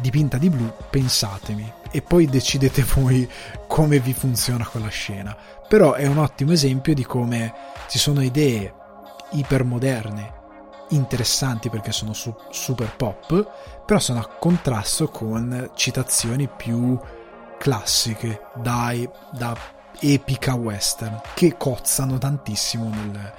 dipinta 0.00 0.38
di 0.38 0.50
blu, 0.50 0.72
pensatemi 0.90 1.82
e 1.94 2.02
poi 2.02 2.26
decidete 2.26 2.84
voi 2.96 3.30
come 3.68 4.00
vi 4.00 4.12
funziona 4.12 4.66
quella 4.66 4.88
scena. 4.88 5.36
Però 5.68 5.92
è 5.92 6.08
un 6.08 6.18
ottimo 6.18 6.50
esempio 6.50 6.92
di 6.92 7.04
come 7.04 7.54
ci 7.88 8.00
sono 8.00 8.20
idee 8.20 8.74
ipermoderne, 9.30 10.32
interessanti 10.88 11.70
perché 11.70 11.92
sono 11.92 12.12
su- 12.12 12.34
super 12.50 12.96
pop, 12.96 13.84
però 13.86 14.00
sono 14.00 14.18
a 14.18 14.26
contrasto 14.26 15.06
con 15.06 15.70
citazioni 15.76 16.48
più 16.48 16.98
classiche 17.58 18.40
dai, 18.56 19.08
da 19.30 19.56
epica 20.00 20.54
western 20.54 21.20
che 21.32 21.56
cozzano 21.56 22.18
tantissimo 22.18 22.88
nel, 22.88 23.32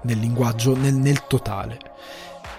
nel 0.00 0.18
linguaggio, 0.18 0.74
nel, 0.74 0.94
nel 0.94 1.26
totale. 1.26 1.78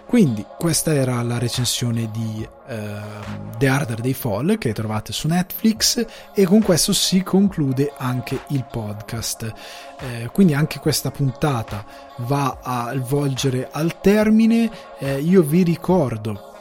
Quindi 0.10 0.44
questa 0.58 0.92
era 0.92 1.22
la 1.22 1.38
recensione 1.38 2.10
di 2.10 2.44
uh, 2.44 3.56
The 3.60 3.68
Harder 3.68 4.00
Day 4.00 4.14
Fall 4.14 4.58
che 4.58 4.74
trovate 4.74 5.14
su 5.14 5.28
Netflix 5.28 6.04
e 6.34 6.46
con 6.46 6.64
questo 6.64 6.94
si 6.94 7.22
conclude 7.22 7.94
anche 7.96 8.40
il 8.48 8.66
podcast. 8.66 9.54
Eh, 10.00 10.30
quindi 10.34 10.56
anche 10.56 10.80
questa 10.80 11.12
puntata 11.12 11.86
va 12.22 12.58
a 12.60 12.92
volgere 12.98 13.70
al 13.72 14.02
termine. 14.02 14.72
Eh, 14.98 15.20
io 15.20 15.44
vi 15.44 15.62
ricordo 15.62 16.54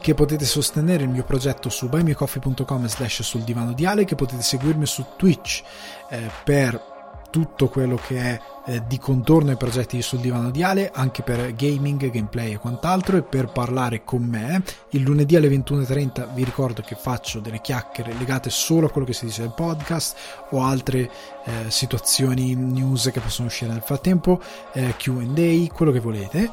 che 0.00 0.14
potete 0.14 0.44
sostenere 0.44 1.04
il 1.04 1.10
mio 1.10 1.22
progetto 1.22 1.68
su 1.68 1.88
buymeacoffee.com 1.88 2.88
slash 2.88 3.22
sul 3.22 3.42
divano 3.42 3.72
di 3.72 3.86
Ale, 3.86 4.04
che 4.04 4.16
potete 4.16 4.42
seguirmi 4.42 4.86
su 4.86 5.04
Twitch 5.16 5.62
eh, 6.08 6.28
per 6.42 6.89
tutto 7.30 7.68
quello 7.68 7.96
che 7.96 8.18
è 8.18 8.40
eh, 8.66 8.82
di 8.86 8.98
contorno 8.98 9.50
ai 9.50 9.56
progetti 9.56 10.02
sul 10.02 10.18
divano 10.18 10.50
di 10.50 10.62
Ale, 10.62 10.90
anche 10.92 11.22
per 11.22 11.54
gaming, 11.54 12.10
gameplay 12.10 12.52
e 12.52 12.58
quant'altro, 12.58 13.16
e 13.16 13.22
per 13.22 13.50
parlare 13.50 14.04
con 14.04 14.22
me. 14.22 14.62
Il 14.90 15.02
lunedì 15.02 15.36
alle 15.36 15.48
21.30 15.48 16.34
vi 16.34 16.44
ricordo 16.44 16.82
che 16.82 16.94
faccio 16.94 17.40
delle 17.40 17.60
chiacchiere 17.60 18.12
legate 18.14 18.50
solo 18.50 18.86
a 18.86 18.90
quello 18.90 19.06
che 19.06 19.12
si 19.12 19.24
dice 19.24 19.42
nel 19.42 19.54
podcast 19.54 20.16
o 20.50 20.62
altre 20.62 21.10
eh, 21.44 21.70
situazioni, 21.70 22.54
news 22.54 23.10
che 23.12 23.20
possono 23.20 23.48
uscire 23.48 23.72
nel 23.72 23.82
frattempo, 23.82 24.40
eh, 24.72 24.94
QA, 24.96 25.72
quello 25.72 25.92
che 25.92 26.00
volete 26.00 26.50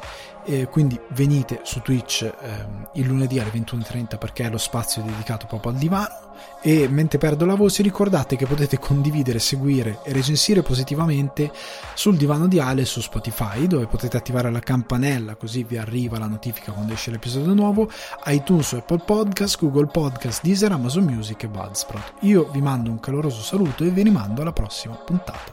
e 0.48 0.66
quindi 0.66 0.98
venite 1.10 1.60
su 1.62 1.82
Twitch 1.82 2.22
ehm, 2.22 2.88
il 2.94 3.06
lunedì 3.06 3.38
alle 3.38 3.50
21.30 3.50 4.16
perché 4.16 4.44
è 4.44 4.50
lo 4.50 4.56
spazio 4.56 5.02
dedicato 5.02 5.46
proprio 5.46 5.72
al 5.72 5.78
divano. 5.78 6.26
E 6.62 6.88
mentre 6.88 7.18
perdo 7.18 7.44
la 7.44 7.54
voce 7.54 7.82
ricordate 7.82 8.36
che 8.36 8.46
potete 8.46 8.78
condividere, 8.78 9.40
seguire 9.40 9.98
e 10.04 10.12
recensire 10.12 10.62
positivamente 10.62 11.52
sul 11.94 12.16
divano 12.16 12.48
di 12.48 12.60
Ale 12.60 12.86
su 12.86 13.00
Spotify 13.00 13.66
dove 13.66 13.86
potete 13.86 14.16
attivare 14.16 14.50
la 14.50 14.60
campanella 14.60 15.34
così 15.34 15.64
vi 15.64 15.76
arriva 15.76 16.18
la 16.18 16.26
notifica 16.26 16.72
quando 16.72 16.94
esce 16.94 17.10
l'episodio 17.10 17.52
nuovo. 17.52 17.90
iTunes, 18.26 18.72
Apple 18.72 19.02
Podcast, 19.04 19.58
Google 19.58 19.88
Podcast, 19.88 20.42
Deezer, 20.42 20.72
Amazon 20.72 21.04
Music 21.04 21.42
e 21.42 21.48
Buzzsprout. 21.48 22.14
Io 22.20 22.48
vi 22.50 22.62
mando 22.62 22.90
un 22.90 23.00
caloroso 23.00 23.42
saluto 23.42 23.84
e 23.84 23.90
vi 23.90 24.02
rimando 24.02 24.40
alla 24.40 24.52
prossima 24.52 24.94
puntata. 24.94 25.52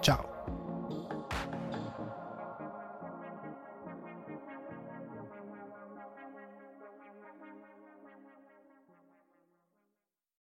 Ciao 0.00 0.29